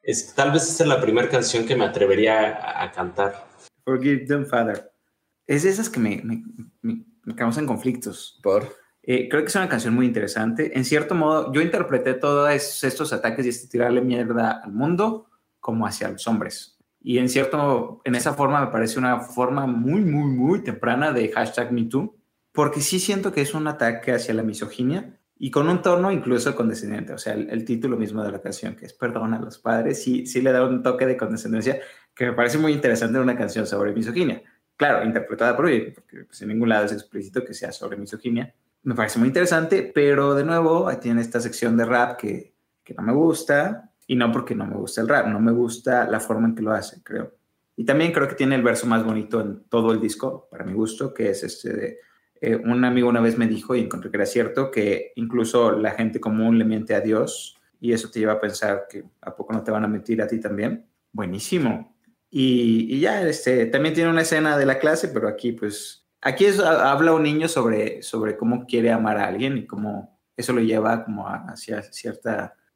es- 0.03 0.35
tal 0.35 0.53
vez 0.53 0.69
esta 0.69 0.82
es 0.85 0.89
la 0.90 1.01
primera 1.01 1.27
canción 1.31 1.65
que 1.65 1.74
me 1.74 1.86
atrevería 1.86 2.55
a, 2.55 2.85
a 2.85 2.93
cantar. 2.93 3.49
Forgive 3.82 4.27
them, 4.27 4.45
Father. 4.45 4.93
Es 5.47 5.62
de 5.62 5.70
esas 5.70 5.89
que 5.89 5.99
me, 5.99 6.20
me, 6.23 6.45
me- 6.82 7.07
me 7.24 7.35
causan 7.35 7.66
conflictos. 7.66 8.39
Por. 8.43 8.77
Eh, 9.03 9.27
creo 9.31 9.40
que 9.43 9.49
es 9.49 9.55
una 9.57 9.70
canción 9.70 9.95
muy 9.95 10.05
interesante. 10.05 10.77
En 10.77 10.85
cierto 10.85 11.15
modo, 11.15 11.51
yo 11.51 11.62
interpreté 11.62 12.12
todos 12.12 12.51
es- 12.51 12.85
estos 12.85 13.11
ataques 13.15 13.47
y 13.47 13.49
este 13.49 13.69
tirarle 13.69 14.03
mierda 14.03 14.61
al 14.62 14.73
mundo 14.74 15.31
como 15.61 15.86
hacia 15.86 16.11
los 16.11 16.27
hombres. 16.28 16.77
Y 17.01 17.16
en 17.16 17.31
cierto, 17.31 18.03
en 18.05 18.16
esa 18.16 18.35
forma 18.35 18.61
me 18.61 18.70
parece 18.70 18.99
una 18.99 19.20
forma 19.20 19.66
muy, 19.66 20.03
muy, 20.03 20.24
muy 20.31 20.62
temprana 20.62 21.11
de 21.12 21.31
hashtag 21.31 21.73
MeToo, 21.73 22.16
porque 22.53 22.82
sí 22.82 23.01
siento 23.01 23.32
que 23.32 23.40
es 23.40 23.55
un 23.55 23.66
ataque 23.66 24.12
hacia 24.12 24.35
la 24.35 24.43
misoginia 24.43 25.18
y 25.39 25.51
con 25.51 25.69
un 25.69 25.82
tono 25.82 26.10
incluso 26.10 26.55
condescendiente. 26.55 27.12
O 27.12 27.19
sea, 27.19 27.35
el, 27.35 27.48
el 27.51 27.65
título 27.65 27.97
mismo 27.97 28.23
de 28.23 28.32
la 28.32 28.40
canción, 28.40 28.74
que 28.74 28.86
es 28.86 28.93
Perdón 28.93 29.35
a 29.35 29.40
los 29.40 29.59
padres, 29.59 30.02
sí, 30.02 30.27
sí 30.27 30.43
le 30.43 30.52
da 30.52 30.65
un 30.65 30.82
toque 30.82 31.06
de 31.06 31.16
condescendencia 31.16 31.81
que 32.15 32.27
me 32.27 32.32
parece 32.32 32.59
muy 32.59 32.73
interesante 32.73 33.16
en 33.16 33.23
una 33.23 33.36
canción 33.36 33.66
sobre 33.66 33.93
misoginia. 33.93 34.43
Claro, 34.77 35.05
interpretada 35.05 35.56
por 35.56 35.69
ella, 35.69 35.93
porque 35.94 36.24
pues, 36.24 36.40
en 36.43 36.48
ningún 36.48 36.69
lado 36.69 36.86
es 36.86 36.93
explícito 36.93 37.44
que 37.44 37.55
sea 37.55 37.73
sobre 37.73 37.97
misoginia 37.97 38.55
me 38.82 38.94
parece 38.94 39.19
muy 39.19 39.28
interesante, 39.28 39.90
pero 39.94 40.35
de 40.35 40.44
nuevo 40.44 40.89
ahí 40.89 40.97
tiene 40.97 41.20
esta 41.20 41.40
sección 41.40 41.77
de 41.77 41.85
rap 41.85 42.19
que, 42.19 42.55
que 42.85 42.94
no 42.94 43.02
me 43.02 43.12
gusta, 43.12 43.93
y 44.06 44.16
no 44.16 44.32
porque 44.32 44.55
no 44.55 44.66
me 44.66 44.77
gusta 44.77 45.02
el 45.02 45.09
rap, 45.09 45.27
no 45.27 45.40
me 45.40 45.52
gusta 45.52 46.09
la 46.09 46.20
forma 46.20 46.48
en 46.48 46.55
que 46.55 46.62
lo 46.62 46.73
hace, 46.73 47.02
creo. 47.02 47.35
Y 47.77 47.85
también 47.85 48.12
creo 48.12 48.27
que 48.27 48.35
tiene 48.35 48.55
el 48.55 48.62
verso 48.62 48.86
más 48.86 49.05
bonito 49.05 49.40
en 49.40 49.65
todo 49.65 49.93
el 49.93 50.01
disco, 50.01 50.48
para 50.51 50.65
mi 50.65 50.73
gusto, 50.73 51.12
que 51.12 51.31
es 51.31 51.44
este 51.44 51.73
de, 51.73 51.98
eh, 52.40 52.56
un 52.56 52.85
amigo 52.85 53.09
una 53.09 53.20
vez 53.20 53.36
me 53.39 53.47
dijo, 53.47 53.74
y 53.74 53.81
encontré 53.81 54.10
que 54.10 54.16
era 54.16 54.27
cierto, 54.27 54.70
que 54.70 55.12
incluso 55.16 55.73
la 55.73 55.93
gente 55.93 56.20
común 56.20 56.59
le 56.59 56.65
miente 56.65 56.94
a 56.94 57.01
Dios, 57.01 57.56
y 57.81 57.93
eso 57.93 58.10
te 58.10 58.20
lleva 58.20 58.35
a 58.35 58.40
pensar 58.40 58.86
que 58.90 59.05
a 59.20 59.35
poco 59.35 59.52
no 59.52 59.62
te 59.62 59.70
van 59.70 59.85
a 59.85 59.89
mentir 59.89 60.20
a 60.23 60.27
ti 60.27 60.40
también. 60.40 60.85
Buenísimo. 61.12 61.94
Y, 62.31 62.94
y 62.94 63.01
ya, 63.01 63.23
este, 63.23 63.66
también 63.66 63.94
tiene 63.94 64.10
una 64.10 64.23
escena 64.23 64.56
de 64.59 64.66
la 64.66 64.78
clase, 64.78 65.09
pero 65.09 65.28
aquí 65.28 65.52
pues 65.52 66.05
Aquí 66.20 66.47
es, 66.47 66.59
ha- 66.59 66.90
habla 66.90 67.12
un 67.12 67.23
niño 67.23 67.47
sobre, 67.47 68.02
sobre 68.02 68.36
cómo 68.36 68.66
quiere 68.66 68.90
amar 68.90 69.19
a 69.19 69.28
alguien 69.28 69.56
y 69.56 69.66
cómo 69.66 70.19
eso 70.36 70.52
lo 70.52 70.60
lleva 70.60 71.05
como 71.05 71.28
a- 71.28 71.44
hacia 71.48 71.81
cierto 71.82 72.31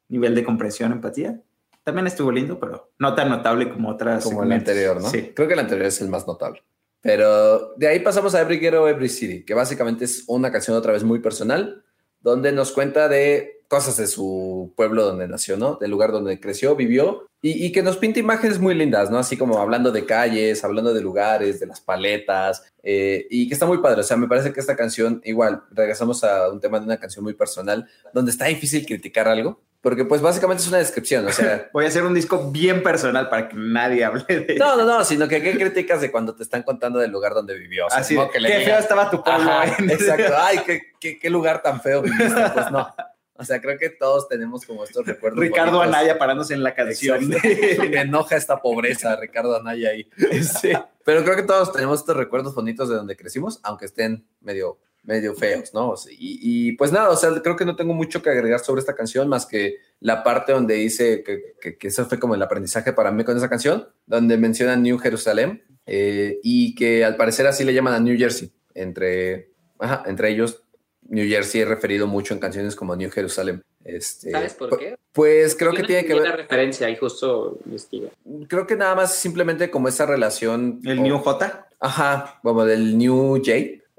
nivel 0.07 0.33
de 0.33 0.45
comprensión, 0.45 0.93
empatía. 0.93 1.41
También 1.83 2.07
estuvo 2.07 2.31
lindo, 2.31 2.57
pero 2.57 2.93
no 2.99 3.13
tan 3.13 3.27
notable 3.27 3.69
como 3.69 3.89
otras. 3.89 4.23
Como 4.23 4.43
el 4.43 4.51
anterior, 4.53 5.01
¿no? 5.01 5.09
Sí. 5.09 5.33
Creo 5.35 5.49
que 5.49 5.55
el 5.55 5.59
anterior 5.59 5.87
es 5.87 5.99
el 6.01 6.07
más 6.07 6.25
notable. 6.25 6.63
Pero 7.03 7.73
de 7.75 7.87
ahí 7.89 7.99
pasamos 7.99 8.33
a 8.33 8.41
Every 8.41 8.57
Ghetto, 8.57 8.87
Every 8.87 9.09
City, 9.09 9.43
que 9.43 9.53
básicamente 9.53 10.05
es 10.05 10.23
una 10.25 10.51
canción 10.51 10.77
otra 10.77 10.93
vez 10.93 11.03
muy 11.03 11.19
personal, 11.19 11.83
donde 12.21 12.53
nos 12.53 12.71
cuenta 12.71 13.09
de 13.09 13.61
cosas 13.67 13.97
de 13.97 14.07
su 14.07 14.71
pueblo 14.77 15.03
donde 15.03 15.27
nació, 15.27 15.57
¿no? 15.57 15.75
Del 15.75 15.91
lugar 15.91 16.13
donde 16.13 16.39
creció, 16.39 16.77
vivió, 16.77 17.27
y, 17.41 17.73
que 17.73 17.83
nos 17.83 17.97
pinta 17.97 18.21
imágenes 18.21 18.57
muy 18.57 18.73
lindas, 18.73 19.11
¿no? 19.11 19.17
Así 19.17 19.35
como 19.35 19.57
hablando 19.57 19.91
de 19.91 20.05
calles, 20.05 20.63
hablando 20.63 20.93
de 20.93 21.01
lugares, 21.01 21.59
de 21.59 21.65
las 21.65 21.81
paletas, 21.81 22.63
eh, 22.83 23.27
y 23.29 23.49
que 23.49 23.53
está 23.53 23.65
muy 23.65 23.79
padre. 23.79 23.99
O 23.99 24.03
sea, 24.03 24.15
me 24.15 24.29
parece 24.29 24.53
que 24.53 24.61
esta 24.61 24.77
canción, 24.77 25.21
igual, 25.25 25.63
regresamos 25.71 26.23
a 26.23 26.49
un 26.49 26.61
tema 26.61 26.79
de 26.79 26.85
una 26.85 27.01
canción 27.01 27.21
muy 27.21 27.33
personal, 27.33 27.85
donde 28.13 28.31
está 28.31 28.45
difícil 28.45 28.85
criticar 28.85 29.27
algo, 29.27 29.61
porque 29.83 30.05
pues 30.05 30.21
básicamente 30.21 30.63
es 30.63 30.69
una 30.69 30.77
descripción, 30.77 31.27
o 31.27 31.31
sea... 31.31 31.69
Voy 31.73 31.83
a 31.83 31.89
hacer 31.89 32.03
un 32.03 32.13
disco 32.13 32.49
bien 32.51 32.81
personal 32.81 33.27
para 33.27 33.49
que 33.49 33.57
nadie 33.57 34.05
hable 34.05 34.23
de 34.23 34.55
No, 34.57 34.77
no, 34.77 34.85
no, 34.85 35.03
sino 35.03 35.27
que 35.27 35.41
qué 35.43 35.57
criticas 35.57 35.99
de 35.99 36.09
cuando 36.09 36.33
te 36.33 36.41
están 36.41 36.63
contando 36.63 36.99
del 36.99 37.11
lugar 37.11 37.33
donde 37.33 37.53
vivió. 37.57 37.87
O 37.87 37.89
sea, 37.89 37.99
Así, 37.99 38.17
que 38.31 38.39
le 38.39 38.47
qué 38.47 38.59
feo 38.61 38.79
estaba 38.79 39.11
tu 39.11 39.21
pueblo. 39.21 39.51
Ajá, 39.51 39.75
exacto. 39.83 40.33
Ay, 40.37 40.59
qué, 40.65 40.81
qué, 41.01 41.19
qué 41.19 41.29
lugar 41.29 41.61
tan 41.61 41.81
feo 41.81 42.01
viviste. 42.01 42.49
Pues 42.53 42.71
no. 42.71 42.95
O 43.35 43.43
sea, 43.43 43.59
creo 43.59 43.77
que 43.77 43.89
todos 43.89 44.29
tenemos 44.29 44.65
como 44.65 44.85
estos 44.85 45.05
recuerdos. 45.05 45.41
Ricardo 45.41 45.79
bonitos. 45.79 45.97
Anaya 45.97 46.17
parándose 46.17 46.53
en 46.53 46.63
la 46.63 46.73
canción. 46.73 47.27
Me 47.89 47.99
enoja 47.99 48.37
esta 48.37 48.61
pobreza, 48.61 49.17
Ricardo 49.17 49.57
Anaya 49.57 49.89
ahí. 49.89 50.09
Sí. 50.43 50.71
Pero 51.03 51.25
creo 51.25 51.35
que 51.35 51.43
todos 51.43 51.73
tenemos 51.73 51.99
estos 51.99 52.15
recuerdos 52.15 52.55
bonitos 52.55 52.87
de 52.87 52.95
donde 52.95 53.17
crecimos, 53.17 53.59
aunque 53.63 53.85
estén 53.85 54.25
medio, 54.39 54.79
medio 55.03 55.35
feos, 55.35 55.73
¿no? 55.73 55.93
Y, 56.11 56.69
y, 56.69 56.71
pues 56.73 56.91
nada, 56.91 57.09
o 57.09 57.15
sea, 57.17 57.29
creo 57.41 57.55
que 57.55 57.65
no 57.65 57.75
tengo 57.75 57.93
mucho 57.93 58.21
que 58.21 58.29
agregar 58.29 58.59
sobre 58.61 58.79
esta 58.79 58.95
canción, 58.95 59.27
más 59.27 59.45
que 59.45 59.77
la 59.99 60.23
parte 60.23 60.53
donde 60.53 60.75
dice 60.75 61.23
que, 61.23 61.55
que, 61.61 61.77
que 61.77 61.87
eso 61.87 62.05
fue 62.05 62.19
como 62.19 62.35
el 62.35 62.41
aprendizaje 62.41 62.93
para 62.93 63.11
mí 63.11 63.23
con 63.23 63.35
esa 63.35 63.49
canción, 63.49 63.87
donde 64.05 64.37
menciona 64.37 64.75
New 64.77 64.97
Jerusalén 64.97 65.63
eh, 65.85 66.39
y 66.43 66.73
que 66.75 67.03
al 67.03 67.17
parecer 67.17 67.45
así 67.47 67.63
le 67.65 67.73
llaman 67.73 67.93
a 67.93 67.99
New 67.99 68.17
Jersey. 68.17 68.51
Entre, 68.73 69.51
ajá, 69.79 70.03
entre 70.07 70.29
ellos, 70.29 70.63
New 71.09 71.27
Jersey 71.27 71.61
he 71.61 71.65
referido 71.65 72.07
mucho 72.07 72.33
en 72.33 72.39
canciones 72.39 72.75
como 72.75 72.95
New 72.95 73.11
Jerusalem. 73.11 73.61
Este, 73.83 74.31
¿Sabes 74.31 74.53
por 74.53 74.77
qué? 74.79 74.95
Pues 75.11 75.55
creo 75.55 75.71
Yo 75.71 75.75
que 75.75 75.81
no 75.81 75.87
tiene 75.87 76.05
que 76.05 76.13
ver, 76.13 76.23
la 76.23 76.35
referencia 76.37 76.89
y 76.89 76.95
justo 76.95 77.59
investigué. 77.65 78.09
creo 78.47 78.65
que 78.65 78.77
nada 78.77 78.95
más 78.95 79.13
simplemente 79.15 79.69
como 79.69 79.89
esa 79.89 80.05
relación. 80.05 80.79
El 80.85 80.99
o- 80.99 81.01
New 81.03 81.17
J. 81.19 81.67
Ajá, 81.81 82.39
como 82.41 82.63
del 82.63 82.97
New 82.97 83.35
J, 83.45 83.51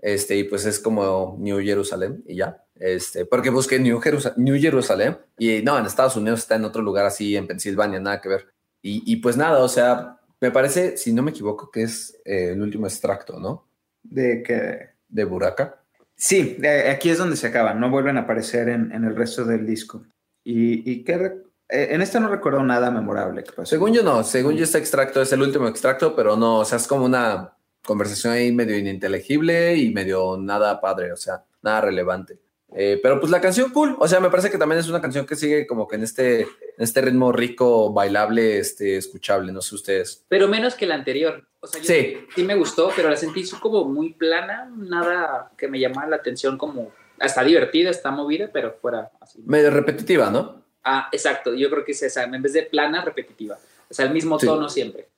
este, 0.05 0.37
y 0.37 0.45
pues 0.45 0.67
es 0.67 0.79
como 0.79 1.37
New 1.41 1.61
Jerusalén 1.63 2.23
y 2.27 2.37
ya. 2.37 2.63
Este, 2.75 3.25
porque 3.25 3.49
busqué 3.49 3.79
New, 3.79 4.01
Jerusa- 4.01 4.35
New 4.37 4.61
Jerusalén 4.61 5.17
y 5.39 5.63
no, 5.63 5.79
en 5.79 5.87
Estados 5.87 6.17
Unidos 6.17 6.41
está 6.41 6.57
en 6.57 6.65
otro 6.65 6.83
lugar 6.83 7.07
así, 7.07 7.35
en 7.37 7.47
Pensilvania, 7.47 8.01
nada 8.01 8.21
que 8.21 8.29
ver. 8.29 8.49
Y, 8.83 9.03
y 9.11 9.17
pues 9.17 9.37
nada, 9.39 9.61
o 9.61 9.69
sea, 9.69 10.19
me 10.41 10.51
parece, 10.51 10.99
si 10.99 11.13
no 11.15 11.23
me 11.23 11.31
equivoco, 11.31 11.71
que 11.71 11.85
es 11.85 12.21
eh, 12.27 12.51
el 12.53 12.61
último 12.61 12.87
extracto, 12.87 13.41
¿no? 13.41 13.67
De 14.03 14.43
que. 14.43 14.91
De 15.09 15.25
Buraka. 15.25 15.81
Sí, 16.17 16.57
de- 16.59 16.91
aquí 16.91 17.09
es 17.09 17.17
donde 17.19 17.37
se 17.37 17.47
acaban, 17.47 17.81
no 17.81 17.89
vuelven 17.91 18.19
a 18.19 18.23
aparecer 18.23 18.69
en, 18.69 18.93
en 18.93 19.05
el 19.05 19.17
resto 19.17 19.45
del 19.47 19.65
disco. 19.67 20.05
Y, 20.45 20.91
y 20.91 21.03
que 21.05 21.15
eh, 21.15 21.89
en 21.93 22.03
esta 22.03 22.21
no 22.21 22.29
recuerdo 22.29 22.63
nada 22.63 22.91
memorable 22.91 23.43
que 23.43 23.53
pasó. 23.53 23.71
Según 23.71 23.95
yo 23.95 24.03
no, 24.03 24.23
según 24.23 24.55
yo 24.57 24.65
este 24.65 24.77
extracto 24.79 25.23
es 25.23 25.33
el 25.33 25.41
último 25.41 25.67
extracto, 25.67 26.15
pero 26.15 26.37
no, 26.37 26.59
o 26.59 26.65
sea, 26.67 26.77
es 26.77 26.87
como 26.87 27.07
una 27.07 27.57
conversación 27.85 28.33
ahí 28.33 28.53
medio 28.53 28.77
ininteligible 28.77 29.77
y 29.77 29.91
medio 29.93 30.37
nada 30.39 30.81
padre, 30.81 31.13
o 31.13 31.17
sea, 31.17 31.45
nada 31.63 31.81
relevante. 31.83 32.39
Eh, 32.77 32.99
pero 33.01 33.21
pues 33.21 33.31
la 33.31 33.41
canción 33.41 33.71
cool, 33.71 33.97
o 34.01 34.09
sea, 34.09 34.19
me 34.19 34.31
parece 34.31 34.51
que 34.51 34.59
también 34.59 34.81
es 34.81 34.89
una 34.89 35.01
canción 35.01 35.27
que 35.27 35.37
sigue 35.37 35.65
como 35.67 35.87
que 35.87 35.95
en 35.95 36.03
este, 36.03 36.41
en 36.41 36.49
este 36.79 37.01
ritmo 37.03 37.31
rico, 37.31 37.93
bailable, 37.93 38.59
este, 38.59 38.97
escuchable, 38.97 39.53
no 39.53 39.61
sé 39.63 39.77
ustedes. 39.77 40.25
Pero 40.29 40.49
menos 40.49 40.75
que 40.75 40.85
la 40.87 40.97
anterior. 40.97 41.47
O 41.61 41.69
sea, 41.69 41.81
yo 41.81 41.87
Sí. 41.87 42.19
sí 42.35 42.43
me 42.43 42.57
gustó, 42.57 42.91
pero 42.97 43.09
la 43.11 43.17
sentí 43.17 43.49
como 43.61 43.85
muy 43.85 44.15
plana, 44.15 44.69
nada 44.77 45.53
que 45.57 45.69
me 45.69 45.79
llamara 45.79 46.09
la 46.09 46.17
atención 46.17 46.59
como... 46.59 46.91
Está 47.21 47.45
divertida, 47.45 47.91
está 47.91 48.11
movida, 48.11 48.51
pero 48.53 48.75
fuera 48.83 49.13
así. 49.21 49.41
Medio 49.47 49.71
repetitiva, 49.71 50.31
¿no? 50.31 50.65
Ah, 50.83 51.09
exacto, 51.13 51.55
yo 51.55 51.71
creo 51.71 51.85
que 51.85 51.93
es 51.93 52.03
esa, 52.03 52.25
en 52.25 52.43
vez 52.43 52.53
de 52.55 52.65
plana, 52.65 53.05
repetitiva. 53.05 53.57
O 53.89 53.95
sea, 53.95 54.05
el 54.07 54.13
mismo 54.13 54.37
Sí. 54.39 54.47
tono 54.47 54.69
siempre. 54.69 55.09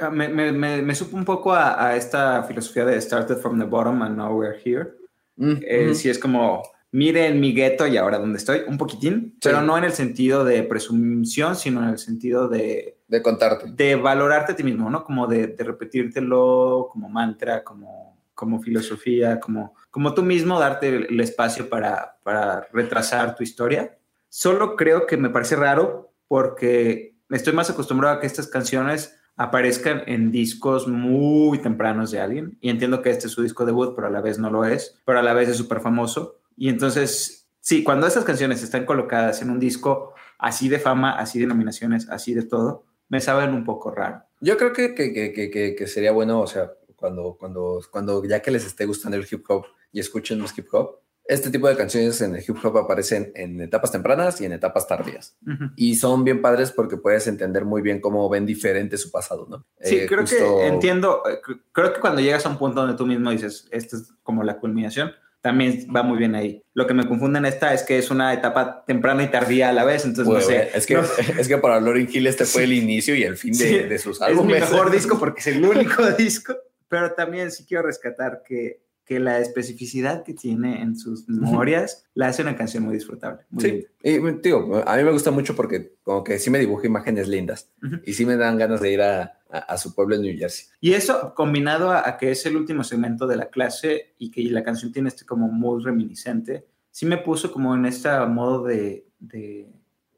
Ah, 0.00 0.10
Me, 0.10 0.28
me, 0.28 0.52
me, 0.52 0.82
me 0.82 0.94
supo 0.94 1.16
un 1.16 1.24
poco 1.24 1.52
a, 1.52 1.84
a 1.88 1.96
esta 1.96 2.42
filosofía 2.44 2.84
de 2.84 3.00
Started 3.00 3.36
from 3.38 3.58
the 3.58 3.64
bottom 3.64 4.02
and 4.02 4.16
now 4.16 4.32
we're 4.32 4.58
here. 4.64 4.94
Mm, 5.36 5.56
Eh. 5.62 5.94
Sí, 5.94 6.08
es 6.08 6.18
como, 6.18 6.62
miren 6.92 7.40
mi 7.40 7.52
gueto 7.52 7.86
y 7.86 7.96
ahora 7.96 8.18
dónde 8.18 8.38
estoy, 8.38 8.62
un 8.66 8.78
poquitín, 8.78 9.36
pero 9.42 9.60
no 9.62 9.76
en 9.76 9.84
el 9.84 9.92
sentido 9.92 10.44
de 10.44 10.62
presunción, 10.62 11.56
sino 11.56 11.82
en 11.82 11.90
el 11.90 11.98
sentido 11.98 12.48
de, 12.48 12.96
De 13.08 13.22
contarte. 13.22 13.66
de 13.72 13.96
valorarte 13.96 14.52
a 14.52 14.56
ti 14.56 14.62
mismo, 14.62 14.88
¿no? 14.90 15.04
Como 15.04 15.26
de, 15.26 15.48
de 15.48 15.64
repetírtelo 15.64 16.88
como 16.92 17.08
mantra, 17.08 17.62
como, 17.64 18.16
como 18.34 18.60
filosofía, 18.62 19.40
como, 19.40 19.74
como 19.90 20.14
tú 20.14 20.22
mismo 20.22 20.58
darte 20.60 20.88
el, 20.88 21.06
el 21.10 21.20
espacio 21.20 21.68
para, 21.68 22.16
para 22.22 22.68
retrasar 22.72 23.34
tu 23.34 23.42
historia. 23.42 23.96
Solo 24.28 24.76
creo 24.76 25.06
que 25.06 25.16
me 25.16 25.30
parece 25.30 25.56
raro 25.56 26.12
porque 26.28 27.14
estoy 27.30 27.52
más 27.52 27.70
acostumbrado 27.70 28.16
a 28.16 28.20
que 28.20 28.26
estas 28.26 28.46
canciones 28.46 29.17
aparezcan 29.38 30.02
en 30.06 30.30
discos 30.30 30.86
muy 30.88 31.58
tempranos 31.60 32.10
de 32.10 32.20
alguien. 32.20 32.58
Y 32.60 32.68
entiendo 32.70 33.00
que 33.00 33.10
este 33.10 33.28
es 33.28 33.32
su 33.32 33.42
disco 33.42 33.64
debut, 33.64 33.94
pero 33.94 34.08
a 34.08 34.10
la 34.10 34.20
vez 34.20 34.38
no 34.38 34.50
lo 34.50 34.64
es, 34.64 35.00
pero 35.06 35.18
a 35.18 35.22
la 35.22 35.32
vez 35.32 35.48
es 35.48 35.56
súper 35.56 35.80
famoso. 35.80 36.36
Y 36.56 36.68
entonces, 36.68 37.48
sí, 37.60 37.82
cuando 37.84 38.06
estas 38.06 38.24
canciones 38.24 38.62
están 38.62 38.84
colocadas 38.84 39.40
en 39.40 39.50
un 39.50 39.58
disco 39.60 40.12
así 40.38 40.68
de 40.68 40.78
fama, 40.78 41.12
así 41.18 41.38
de 41.38 41.46
nominaciones, 41.46 42.08
así 42.10 42.34
de 42.34 42.42
todo, 42.42 42.84
me 43.08 43.20
saben 43.20 43.54
un 43.54 43.64
poco 43.64 43.90
raro. 43.90 44.22
Yo 44.40 44.56
creo 44.56 44.72
que, 44.72 44.94
que, 44.94 45.12
que, 45.12 45.32
que- 45.32 45.74
que 45.74 45.86
sería 45.86 46.12
bueno, 46.12 46.40
o 46.40 46.46
sea, 46.46 46.72
cuando, 46.96 47.36
cuando, 47.38 47.80
cuando 47.90 48.24
ya 48.24 48.40
que 48.42 48.50
les 48.50 48.66
esté 48.66 48.84
gustando 48.86 49.16
el 49.16 49.26
hip 49.30 49.44
hop 49.48 49.64
y 49.92 50.00
escuchen 50.00 50.40
más 50.40 50.56
hip 50.58 50.66
hop, 50.72 50.98
este 51.28 51.50
tipo 51.50 51.68
de 51.68 51.76
canciones 51.76 52.20
en 52.22 52.34
el 52.34 52.42
hip 52.42 52.56
hop 52.64 52.78
aparecen 52.78 53.30
en 53.34 53.60
etapas 53.60 53.92
tempranas 53.92 54.40
y 54.40 54.46
en 54.46 54.52
etapas 54.52 54.86
tardías. 54.88 55.36
Ujú. 55.46 55.66
Y 55.76 55.94
son 55.96 56.24
bien 56.24 56.40
padres 56.42 56.72
porque 56.72 56.96
puedes 56.96 57.26
entender 57.28 57.64
muy 57.66 57.82
bien 57.82 58.00
cómo 58.00 58.28
ven 58.30 58.46
diferente 58.46 58.96
su 58.96 59.10
pasado, 59.10 59.46
¿no? 59.48 59.66
Sí, 59.80 59.96
Eh, 59.98 60.06
creo 60.08 60.22
justo- 60.22 60.36
que 60.36 60.66
entiendo, 60.66 61.22
eh, 61.30 61.40
cr- 61.46 61.60
creo 61.72 61.92
que 61.92 62.00
cuando 62.00 62.20
llegas 62.22 62.46
a 62.46 62.48
un 62.48 62.58
punto 62.58 62.80
donde 62.80 62.96
tú 62.96 63.06
mismo 63.06 63.30
dices, 63.30 63.68
esto 63.70 63.96
es 63.96 64.12
como 64.22 64.42
la 64.42 64.58
culminación, 64.58 65.12
también 65.40 65.86
va 65.94 66.02
muy 66.02 66.18
bien 66.18 66.34
ahí. 66.34 66.64
Lo 66.74 66.86
que 66.86 66.94
me 66.94 67.06
confunde 67.06 67.38
en 67.38 67.44
esta 67.44 67.72
es 67.72 67.82
que 67.84 67.96
es 67.98 68.10
una 68.10 68.32
etapa 68.34 68.84
temprana 68.86 69.22
y 69.22 69.28
tardía 69.30 69.68
a 69.68 69.72
la 69.72 69.84
vez, 69.84 70.04
entonces 70.04 70.32
Pues, 70.32 70.44
no 70.46 70.50
sé. 70.50 70.70
es, 70.74 70.86
que, 70.86 70.94
no- 70.94 71.02
es 71.38 71.46
que 71.46 71.58
para 71.58 71.80
Lauryn 71.80 72.08
Hill 72.12 72.26
este 72.26 72.44
fue 72.46 72.64
el 72.64 72.72
inicio 72.72 73.14
y 73.14 73.22
el 73.22 73.36
fin 73.36 73.52
de, 73.52 73.58
Sí, 73.58 73.78
de 73.80 73.98
sus 73.98 74.16
es 74.16 74.20
mi 74.20 74.26
álbumes. 74.26 74.60
mejor 74.70 74.90
disco 74.90 75.18
porque 75.18 75.40
es 75.40 75.46
el 75.48 75.64
único 75.64 76.02
disco, 76.18 76.56
pero 76.88 77.12
también 77.12 77.50
sí 77.52 77.64
quiero 77.68 77.84
rescatar 77.84 78.42
que, 78.46 78.80
que 79.08 79.18
la 79.18 79.38
especificidad 79.40 80.22
que 80.22 80.34
tiene 80.34 80.82
en 80.82 80.94
sus 80.94 81.26
memorias 81.28 82.04
la 82.14 82.28
hace 82.28 82.42
una 82.42 82.54
canción 82.56 82.84
muy 82.84 82.92
disfrutable. 82.94 83.46
muy 83.48 83.62
Sí, 83.64 83.70
linda. 83.72 83.88
y 84.02 84.40
digo, 84.42 84.82
a 84.86 84.96
mí 84.98 85.02
me 85.02 85.12
gusta 85.12 85.30
mucho 85.30 85.56
porque 85.56 85.94
como 86.02 86.22
que 86.22 86.38
sí 86.38 86.50
me 86.50 86.58
dibuja 86.58 86.86
imágenes 86.86 87.26
lindas 87.26 87.70
Ujú. 87.82 87.96
y 88.04 88.12
sí 88.12 88.26
me 88.26 88.36
dan 88.36 88.58
ganas 88.58 88.82
de 88.82 88.92
ir 88.92 89.00
a, 89.00 89.22
a- 89.50 89.58
a 89.58 89.78
su 89.78 89.94
pueblo 89.94 90.14
en 90.16 90.22
New 90.22 90.36
Jersey. 90.38 90.66
Y 90.82 90.92
eso 90.92 91.32
combinado 91.34 91.90
a, 91.90 92.06
a 92.06 92.18
que 92.18 92.30
es 92.30 92.44
el 92.44 92.56
último 92.56 92.84
segmento 92.84 93.26
de 93.26 93.36
la 93.36 93.48
clase 93.48 94.14
y 94.18 94.30
que 94.30 94.42
la 94.44 94.62
canción 94.62 94.92
tiene 94.92 95.08
este 95.08 95.24
como 95.24 95.48
mood 95.50 95.84
reminiscente, 95.84 96.66
sí 96.90 97.06
me 97.06 97.16
puso 97.16 97.50
como 97.50 97.74
en 97.74 97.86
este 97.86 98.10
modo 98.26 98.64
de, 98.64 99.06
de- 99.18 99.70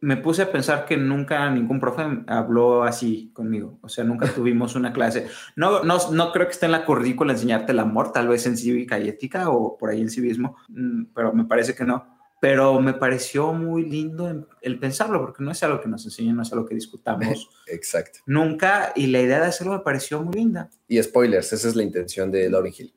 Me 0.03 0.17
puse 0.17 0.43
a 0.43 0.51
pensar 0.51 0.87
que 0.87 0.97
nunca 0.97 1.51
ningún 1.51 1.79
profe 1.79 2.03
habló 2.27 2.85
así 2.85 3.31
conmigo. 3.35 3.79
O 3.83 3.89
sea, 3.89 4.03
nunca 4.05 4.27
tuvimos 4.35 4.75
una 4.75 4.93
clase. 4.93 5.27
No, 5.57 5.83
no, 5.83 5.99
no 6.11 6.33
creo 6.33 6.47
que 6.47 6.53
esté 6.53 6.67
en 6.67 6.73
la 6.73 6.85
currícula 6.87 7.33
enseñarte 7.33 7.73
el 7.73 7.79
amor, 7.81 8.13
tal 8.13 8.29
vez 8.29 8.47
en 8.47 8.57
cívica 8.57 8.99
y 8.99 9.09
ética 9.09 9.51
o 9.51 9.77
por 9.77 9.91
ahí 9.91 10.01
en 10.01 10.09
civismo, 10.11 10.57
mm, 10.69 11.05
pero 11.15 11.33
me 11.35 11.45
parece 11.45 11.75
que 11.75 11.85
no. 11.85 12.19
Pero 12.41 12.81
me 12.81 12.95
pareció 12.95 13.53
muy 13.53 13.85
lindo 13.85 14.47
el- 14.63 14.79
pensarlo, 14.79 15.21
porque 15.21 15.45
no 15.45 15.51
es 15.51 15.63
algo 15.63 15.79
que 15.83 15.89
nos 15.91 16.03
enseñen, 16.07 16.35
no 16.37 16.41
es 16.43 16.51
algo 16.55 16.65
que 16.65 16.75
discutamos 16.75 17.51
Exacto. 17.67 18.21
nunca, 18.25 18.95
y 18.97 19.09
la 19.09 19.21
idea 19.21 19.41
de 19.41 19.47
hacerlo 19.49 19.75
me 19.75 19.81
pareció 19.81 20.23
muy 20.23 20.33
linda. 20.37 20.71
Y 20.89 21.03
spoilers, 21.03 21.53
esa 21.53 21.69
es 21.69 21.77
la 21.77 21.83
intención 21.83 22.31
de 22.31 22.49
Lauryn 22.49 22.73
Hill, 22.79 22.95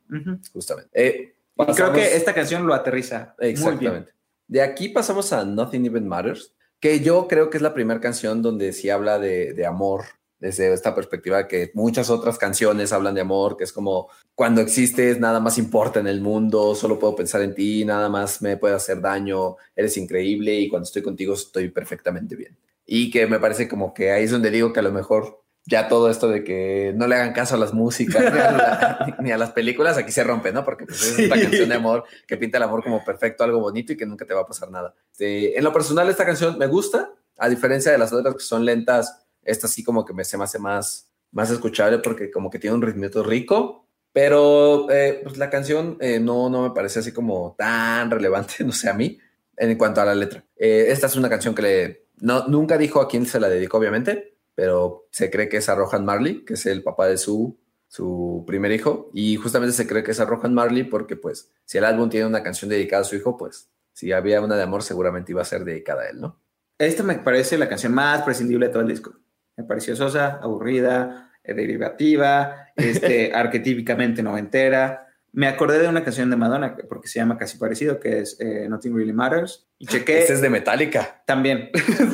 justamente. 0.53 0.89
Eh, 0.93 1.35
Y 1.35 1.55
creo 1.55 1.67
pasamos- 1.67 1.97
que 1.97 2.15
esta 2.15 2.33
canción 2.33 2.65
lo 2.65 2.73
aterriza 2.73 3.35
muy 3.37 3.47
bien. 3.49 3.57
Exactamente. 3.57 4.11
De 4.47 4.61
aquí 4.61 4.87
pasamos 4.87 5.33
a 5.33 5.43
Nothing 5.43 5.87
Even 5.87 6.07
Matters, 6.07 6.53
que 6.83 6.99
yo 6.99 7.29
creo 7.29 7.49
que 7.49 7.55
es 7.55 7.63
la 7.63 7.73
primera 7.73 8.01
canción 8.01 8.41
donde 8.41 8.73
sí 8.73 8.89
habla 8.89 9.17
de, 9.17 9.53
de 9.53 9.65
amor, 9.65 10.03
desde 10.37 10.73
esta 10.73 10.93
perspectiva 10.93 11.47
que 11.47 11.71
muchas 11.75 12.09
otras 12.09 12.37
canciones 12.37 12.91
hablan 12.91 13.15
de 13.15 13.21
amor, 13.21 13.55
que 13.55 13.63
es 13.63 13.71
como 13.71 14.09
cuando 14.35 14.59
existes, 14.59 15.17
nada 15.17 15.39
más 15.39 15.57
importa 15.57 16.01
en 16.01 16.07
el 16.07 16.19
mundo, 16.19 16.75
solo 16.75 16.99
puedo 16.99 17.15
pensar 17.15 17.41
en 17.41 17.55
ti, 17.55 17.85
nada 17.85 18.09
más 18.09 18.41
me 18.41 18.57
puede 18.57 18.75
hacer 18.75 18.99
daño, 18.99 19.55
eres 19.73 19.95
increíble 19.95 20.55
y 20.55 20.67
cuando 20.67 20.83
estoy 20.83 21.01
contigo 21.01 21.35
estoy 21.35 21.69
perfectamente 21.69 22.35
bien. 22.35 22.57
Y 22.85 23.09
que 23.11 23.27
me 23.27 23.39
parece 23.39 23.69
como 23.69 23.93
que 23.93 24.11
ahí 24.11 24.25
es 24.25 24.31
donde 24.31 24.51
digo 24.51 24.73
que 24.73 24.81
a 24.81 24.83
lo 24.83 24.91
mejor 24.91 25.42
ya 25.65 25.87
todo 25.87 26.09
esto 26.09 26.27
de 26.27 26.43
que 26.43 26.91
no 26.95 27.07
le 27.07 27.15
hagan 27.15 27.31
caso 27.33 27.55
a 27.55 27.57
las 27.57 27.73
músicas 27.73 28.21
ni 28.33 28.39
a, 28.39 28.51
la- 28.51 29.17
ni 29.21 29.31
a 29.31 29.37
las 29.37 29.51
películas, 29.51 29.97
aquí 29.97 30.11
se 30.11 30.23
rompe, 30.23 30.51
¿no? 30.51 30.65
Porque 30.65 30.85
pues, 30.85 31.01
es 31.03 31.19
esta 31.19 31.35
Sí. 31.35 31.41
canción 31.41 31.69
de 31.69 31.75
amor 31.75 32.03
que 32.27 32.37
pinta 32.37 32.57
el 32.57 32.63
amor 32.63 32.83
como 32.83 33.03
perfecto, 33.05 33.43
algo 33.43 33.59
bonito 33.59 33.93
y 33.93 33.97
que 33.97 34.05
nunca 34.05 34.25
te 34.25 34.33
va 34.33 34.41
a 34.41 34.45
pasar 34.47 34.69
nada. 34.71 34.93
Este, 35.11 35.57
en 35.57 35.63
lo 35.63 35.71
personal, 35.71 36.09
esta 36.09 36.25
canción 36.25 36.57
me 36.57 36.67
gusta, 36.67 37.11
a 37.37 37.49
diferencia 37.49 37.91
de 37.91 37.97
las 37.97 38.11
otras 38.13 38.35
que 38.35 38.41
son 38.43 38.65
lentas, 38.65 39.25
esta 39.43 39.67
sí 39.67 39.83
como 39.83 40.03
que 40.05 40.13
me 40.13 40.23
se 40.25 40.37
me 40.37 40.43
hace 40.43 40.59
más, 40.59 41.09
más 41.31 41.49
escuchable 41.49 41.99
porque 41.99 42.29
como 42.29 42.49
que 42.49 42.59
tiene 42.59 42.75
un 42.75 42.81
ritmito 42.81 43.23
rico, 43.23 43.87
pero 44.11 44.89
eh, 44.91 45.21
pues 45.23 45.37
la 45.37 45.49
canción 45.49 45.97
eh, 45.99 46.19
no, 46.19 46.49
no 46.49 46.61
me 46.61 46.69
parece 46.71 46.99
así 46.99 47.11
como 47.11 47.55
tan 47.57 48.11
relevante, 48.11 48.55
no 48.65 48.71
sé, 48.71 48.89
a 48.89 48.93
mí, 48.93 49.17
en 49.57 49.77
cuanto 49.77 50.01
a 50.01 50.05
la 50.05 50.13
letra. 50.15 50.43
Eh, 50.57 50.85
esta 50.89 51.07
es 51.07 51.15
una 51.15 51.29
canción 51.29 51.55
que 51.55 51.61
le, 51.61 52.05
no, 52.17 52.47
nunca 52.47 52.77
dijo 52.77 53.01
a 53.01 53.07
quién 53.07 53.25
se 53.25 53.39
la 53.39 53.49
dedicó, 53.49 53.77
obviamente, 53.77 54.32
pero 54.55 55.07
se 55.11 55.29
cree 55.29 55.49
que 55.49 55.57
es 55.57 55.69
a 55.69 55.75
Rohan 55.75 56.05
Marley, 56.05 56.43
que 56.45 56.53
es 56.53 56.65
el 56.65 56.83
papá 56.83 57.07
de 57.07 57.17
su, 57.17 57.57
su 57.87 58.43
primer 58.47 58.71
hijo, 58.71 59.09
y 59.13 59.35
justamente 59.35 59.73
se 59.73 59.87
cree 59.87 60.03
que 60.03 60.11
es 60.11 60.19
a 60.19 60.25
Rohan 60.25 60.53
Marley 60.53 60.83
porque 60.83 61.15
pues 61.15 61.51
si 61.65 61.77
el 61.77 61.85
álbum 61.85 62.09
tiene 62.09 62.25
una 62.27 62.43
canción 62.43 62.69
dedicada 62.69 63.01
a 63.01 63.05
su 63.05 63.15
hijo, 63.15 63.37
pues 63.37 63.69
si 63.93 64.11
había 64.11 64.41
una 64.41 64.55
de 64.55 64.63
amor 64.63 64.83
seguramente 64.83 65.31
iba 65.31 65.41
a 65.41 65.45
ser 65.45 65.63
dedicada 65.63 66.03
a 66.03 66.09
él, 66.09 66.19
¿no? 66.21 66.39
Esta 66.79 67.03
me 67.03 67.15
parece 67.15 67.57
la 67.57 67.69
canción 67.69 67.93
más 67.93 68.23
prescindible 68.23 68.65
de 68.67 68.71
todo 68.73 68.81
el 68.81 68.89
disco. 68.89 69.13
Me 69.55 69.63
pareció 69.63 69.95
sosa, 69.95 70.39
aburrida, 70.41 71.31
eh, 71.43 71.53
derivativa, 71.53 72.67
este, 72.75 73.31
arquetípicamente 73.35 74.23
noventera. 74.23 75.07
Me 75.31 75.47
acordé 75.47 75.79
de 75.79 75.87
una 75.87 76.03
canción 76.03 76.29
de 76.29 76.35
Madonna, 76.35 76.75
porque 76.89 77.07
se 77.07 77.19
llama 77.19 77.37
casi 77.37 77.57
parecido, 77.57 77.99
que 77.99 78.19
es 78.19 78.39
eh, 78.39 78.67
Nothing 78.69 78.95
Really 78.95 79.13
Matters. 79.13 79.67
Y 79.77 79.85
chequé 79.87 80.19
Este 80.21 80.33
es 80.33 80.41
de 80.41 80.49
Metallica. 80.49 81.23
también. 81.25 81.69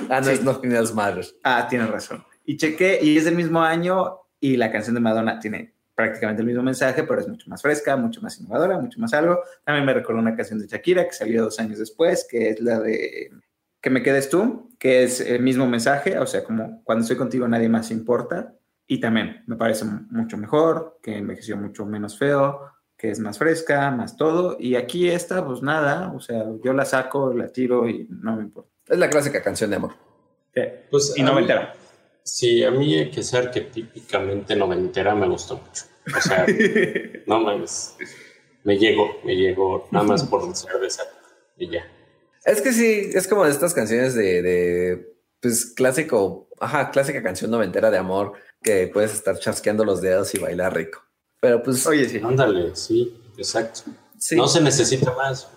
Ah, 0.10 0.20
no, 0.20 0.26
Sí. 0.28 0.32
es 0.34 0.44
Nothing 0.44 0.72
Else 0.74 0.94
Matters. 0.94 1.36
Ah, 1.44 1.68
tienes 1.70 1.90
razón. 1.90 2.24
Y 2.50 2.58
chequé, 2.58 2.98
y 3.00 3.16
es 3.16 3.26
del 3.26 3.36
mismo 3.36 3.62
año, 3.62 4.22
y 4.40 4.58
la 4.58 4.72
canción 4.72 4.96
de 4.96 5.02
Madonna 5.02 5.40
tiene 5.40 5.76
prácticamente 5.94 6.42
el 6.42 6.48
mismo 6.48 6.64
mensaje, 6.64 7.04
pero 7.04 7.22
es 7.22 7.28
mucho 7.28 7.48
más 7.48 7.62
fresca, 7.62 7.96
mucho 7.96 8.22
más 8.22 8.40
innovadora, 8.40 8.80
mucho 8.80 9.00
más 9.00 9.14
algo. 9.14 9.40
También 9.64 9.86
me 9.86 9.94
recordó 9.94 10.20
una 10.20 10.36
canción 10.36 10.58
de 10.58 10.66
Shakira 10.66 11.06
que 11.06 11.12
salió 11.14 11.44
dos 11.44 11.60
años 11.60 11.78
después, 11.78 12.26
que 12.28 12.50
es 12.50 12.60
la 12.60 12.80
de 12.80 13.30
Que 13.82 13.92
me 13.92 14.02
quedes 14.02 14.32
tú, 14.32 14.72
que 14.80 15.04
es 15.04 15.22
el 15.22 15.44
mismo 15.44 15.68
mensaje, 15.68 16.18
o 16.18 16.26
sea, 16.26 16.44
como 16.44 16.84
cuando 16.84 17.04
estoy 17.04 17.18
contigo 17.18 17.48
nadie 17.48 17.70
más 17.70 17.92
importa. 17.92 18.56
Y 18.88 19.00
también 19.00 19.44
me 19.46 19.56
parece 19.56 19.86
mucho 19.86 20.36
mejor, 20.36 20.98
que 21.04 21.18
envejeció 21.18 21.56
mucho 21.56 21.86
menos 21.86 22.18
feo, 22.18 22.62
que 22.98 23.12
es 23.12 23.20
más 23.20 23.38
fresca, 23.38 23.92
más 23.92 24.18
todo. 24.18 24.58
Y 24.60 24.76
aquí 24.76 25.08
esta, 25.08 25.46
pues 25.46 25.62
nada, 25.62 26.12
o 26.14 26.20
sea, 26.20 26.46
yo 26.64 26.74
la 26.74 26.86
saco, 26.86 27.32
la 27.32 27.50
tiro 27.50 27.88
y 27.88 28.08
no 28.10 28.38
me 28.38 28.42
importa. 28.42 28.72
Es 28.88 28.98
la 28.98 29.08
clásica 29.08 29.40
canción 29.44 29.70
de 29.70 29.76
amor. 29.76 29.94
Pues 30.90 31.14
y 31.16 31.22
no 31.22 31.34
me 31.36 31.42
mí- 31.42 31.48
entero. 31.48 31.70
Sí, 32.32 32.64
a 32.64 32.70
mí 32.70 33.10
que 33.10 33.24
sea 33.24 33.40
arquetípicamente 33.40 34.56
noventera 34.56 35.16
me 35.16 35.28
gustó 35.28 35.58
mucho. 35.58 35.86
O 36.16 36.22
sea, 36.22 36.46
no 37.26 37.40
mames. 37.40 37.96
Me 38.64 38.78
llegó, 38.78 39.18
me 39.24 39.36
llegó 39.36 39.88
nada 39.92 40.06
más 40.06 40.24
por 40.24 40.56
ser 40.56 40.80
de 40.80 40.88
esa 40.88 41.04
y 41.58 41.70
ya. 41.72 41.86
Es 42.46 42.62
que 42.62 42.72
sí, 42.72 43.10
es 43.14 43.28
como 43.28 43.46
de 43.46 43.52
estas 43.52 43.74
canciones 43.74 44.14
de, 44.14 44.42
de, 44.42 45.14
pues 45.42 45.74
clásico, 45.76 46.48
ajá, 46.60 46.92
clásica 46.92 47.24
canción 47.24 47.50
noventera 47.52 47.90
de 47.90 47.98
amor 47.98 48.34
que 48.62 48.88
puedes 48.88 49.14
estar 49.14 49.38
chasqueando 49.40 49.84
los 49.84 50.02
dedos 50.02 50.34
y 50.36 50.40
bailar 50.40 50.76
rico. 50.76 51.02
Pero 51.42 51.64
pues, 51.64 51.86
Oye, 51.88 52.08
sí. 52.08 52.22
Ándale, 52.24 52.76
sí, 52.76 53.22
exacto. 53.38 53.82
sí, 54.18 54.36
No 54.36 54.48
se 54.48 54.62
necesita 54.62 55.14
más. 55.14 55.50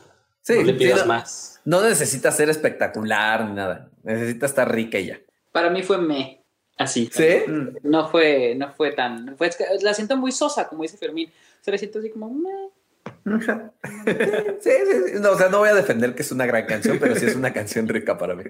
sí, 0.42 0.54
no 0.54 0.62
le 0.62 0.72
sí, 0.72 0.78
pidas 0.78 1.00
no, 1.00 1.06
más. 1.06 1.60
no 1.64 1.82
necesita 1.82 2.32
ser 2.32 2.48
espectacular 2.50 3.46
ni 3.46 3.54
nada, 3.56 3.90
necesita 4.02 4.46
estar 4.46 4.72
rica 4.72 4.98
y 4.98 5.06
ya. 5.08 5.20
Para 5.52 5.68
mí 5.70 5.82
fue 5.82 5.98
me. 5.98 6.41
Así. 6.78 7.10
¿Sí? 7.12 7.42
Mm. 7.46 7.76
No 7.82 8.08
fue, 8.08 8.54
no 8.54 8.72
fue 8.72 8.92
tan. 8.92 9.36
Fue, 9.36 9.50
la 9.82 9.94
siento 9.94 10.16
muy 10.16 10.32
sosa, 10.32 10.68
como 10.68 10.82
dice 10.82 10.96
Fermín. 10.96 11.30
Se 11.60 11.70
la 11.70 11.78
siento 11.78 11.98
así 11.98 12.10
como. 12.10 12.30
meh. 12.30 12.70
Sí, 14.60 14.70
sí, 14.70 14.96
sí. 15.06 15.20
No, 15.20 15.32
o 15.32 15.38
sea, 15.38 15.48
no 15.48 15.58
voy 15.58 15.68
a 15.68 15.74
defender 15.74 16.14
que 16.14 16.22
es 16.22 16.32
una 16.32 16.46
gran 16.46 16.66
canción, 16.66 16.98
pero 17.00 17.14
sí 17.14 17.26
es 17.26 17.36
una 17.36 17.52
canción 17.52 17.88
rica 17.88 18.18
para 18.18 18.34
mí. 18.34 18.44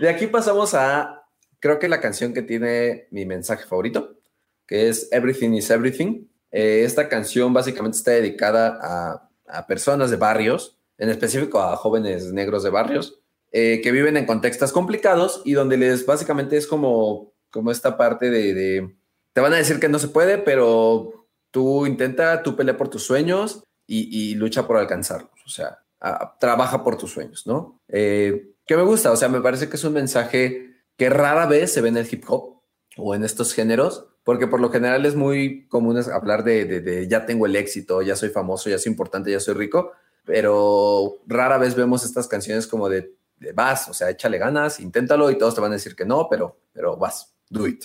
De 0.00 0.08
aquí 0.08 0.26
pasamos 0.26 0.74
a, 0.74 1.24
creo 1.60 1.78
que 1.78 1.88
la 1.88 2.00
canción 2.00 2.34
que 2.34 2.42
tiene 2.42 3.06
mi 3.10 3.26
mensaje 3.26 3.64
favorito, 3.64 4.18
que 4.66 4.88
es 4.88 5.08
Everything 5.12 5.52
is 5.52 5.70
Everything. 5.70 6.26
Eh, 6.50 6.82
esta 6.84 7.08
canción 7.08 7.52
básicamente 7.52 7.98
está 7.98 8.12
dedicada 8.12 8.78
a, 8.82 9.30
a 9.46 9.66
personas 9.66 10.10
de 10.10 10.16
barrios, 10.16 10.78
en 10.98 11.10
específico 11.10 11.60
a 11.60 11.76
jóvenes 11.76 12.32
negros 12.32 12.62
de 12.62 12.70
barrios, 12.70 13.20
eh, 13.56 13.80
que 13.84 13.92
viven 13.92 14.16
en 14.16 14.26
contextos 14.26 14.72
complicados 14.72 15.40
y 15.44 15.52
donde 15.52 15.76
les 15.76 16.04
básicamente 16.04 16.56
es 16.56 16.66
como, 16.66 17.32
como 17.50 17.70
esta 17.70 17.96
parte 17.96 18.28
de, 18.28 18.96
te 19.32 19.40
van 19.40 19.52
a 19.52 19.58
decir 19.58 19.78
que 19.78 19.88
no 19.88 20.00
se 20.00 20.08
puede, 20.08 20.38
pero 20.38 21.28
tú 21.52 21.86
intenta, 21.86 22.42
tú 22.42 22.56
pelea 22.56 22.76
por 22.76 22.88
tus 22.88 23.04
sueños 23.04 23.62
y, 23.86 24.08
y 24.10 24.34
lucha 24.34 24.66
por 24.66 24.76
alcanzarlos. 24.76 25.30
O 25.46 25.48
sea, 25.48 25.78
trabaja 26.40 26.82
por 26.82 26.98
tus 26.98 27.12
sueños, 27.12 27.46
¿no? 27.46 27.80
Eh, 27.86 28.54
que 28.66 28.76
me 28.76 28.82
gusta, 28.82 29.12
o 29.12 29.16
sea, 29.16 29.28
me 29.28 29.40
parece 29.40 29.68
que 29.68 29.76
es 29.76 29.84
un 29.84 29.92
mensaje 29.92 30.74
que 30.96 31.08
rara 31.08 31.46
vez 31.46 31.72
se 31.72 31.80
ve 31.80 31.90
en 31.90 31.96
el 31.96 32.08
hip 32.10 32.24
hop 32.26 32.60
o 32.96 33.14
en 33.14 33.22
estos 33.22 33.54
géneros, 33.54 34.08
porque 34.24 34.48
por 34.48 34.60
lo 34.60 34.70
general 34.70 35.06
es 35.06 35.14
muy 35.14 35.68
común 35.68 35.96
hablar 36.12 36.42
de, 36.42 37.06
ya 37.08 37.24
tengo 37.24 37.46
el 37.46 37.54
éxito, 37.54 38.02
ya 38.02 38.16
soy 38.16 38.30
famoso, 38.30 38.68
ya 38.68 38.80
soy 38.80 38.90
importante, 38.90 39.30
ya 39.30 39.38
soy 39.38 39.54
rico, 39.54 39.92
pero 40.24 41.20
rara 41.28 41.58
vez 41.58 41.76
vemos 41.76 42.04
estas 42.04 42.26
canciones 42.26 42.66
como 42.66 42.88
de 42.88 43.14
vas, 43.52 43.88
o 43.88 43.94
sea, 43.94 44.10
échale 44.10 44.38
ganas, 44.38 44.80
inténtalo 44.80 45.30
y 45.30 45.38
todos 45.38 45.54
te 45.54 45.60
van 45.60 45.70
a 45.72 45.74
decir 45.74 45.94
que 45.94 46.04
no, 46.04 46.28
pero, 46.28 46.56
pero 46.72 46.96
vas, 46.96 47.34
do 47.48 47.66
it. 47.66 47.84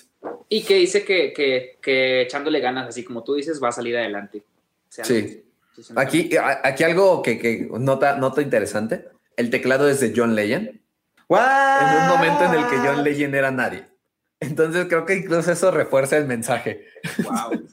Y 0.49 0.63
que 0.63 0.75
dice 0.75 1.03
que, 1.05 1.33
que, 1.33 1.77
que 1.81 2.21
echándole 2.21 2.59
ganas, 2.59 2.87
así 2.87 3.03
como 3.03 3.23
tú 3.23 3.35
dices, 3.35 3.61
va 3.63 3.69
a 3.69 3.73
salir 3.73 3.97
adelante. 3.97 4.43
Sea, 4.89 5.05
Sí. 5.05 5.45
Aquí, 5.95 6.35
a- 6.35 6.59
aquí 6.63 6.83
algo 6.83 7.21
que, 7.21 7.39
que 7.39 7.69
nota, 7.79 8.17
nota 8.17 8.41
interesante, 8.41 9.07
el 9.37 9.49
teclado 9.49 9.87
es 9.89 9.99
de 10.01 10.11
John 10.15 10.35
Legend, 10.35 10.67
en 11.29 12.01
un 12.01 12.07
momento 12.09 12.43
en 12.45 12.53
el 12.55 12.67
que 12.67 12.77
John 12.77 13.03
Legend 13.03 13.33
era 13.35 13.51
nadie. 13.51 13.85
Entonces 14.41 14.87
creo 14.89 15.05
que 15.05 15.15
incluso 15.15 15.51
eso 15.51 15.69
refuerza 15.71 16.17
el 16.17 16.25
mensaje. 16.25 16.85
Wow. 17.23 17.67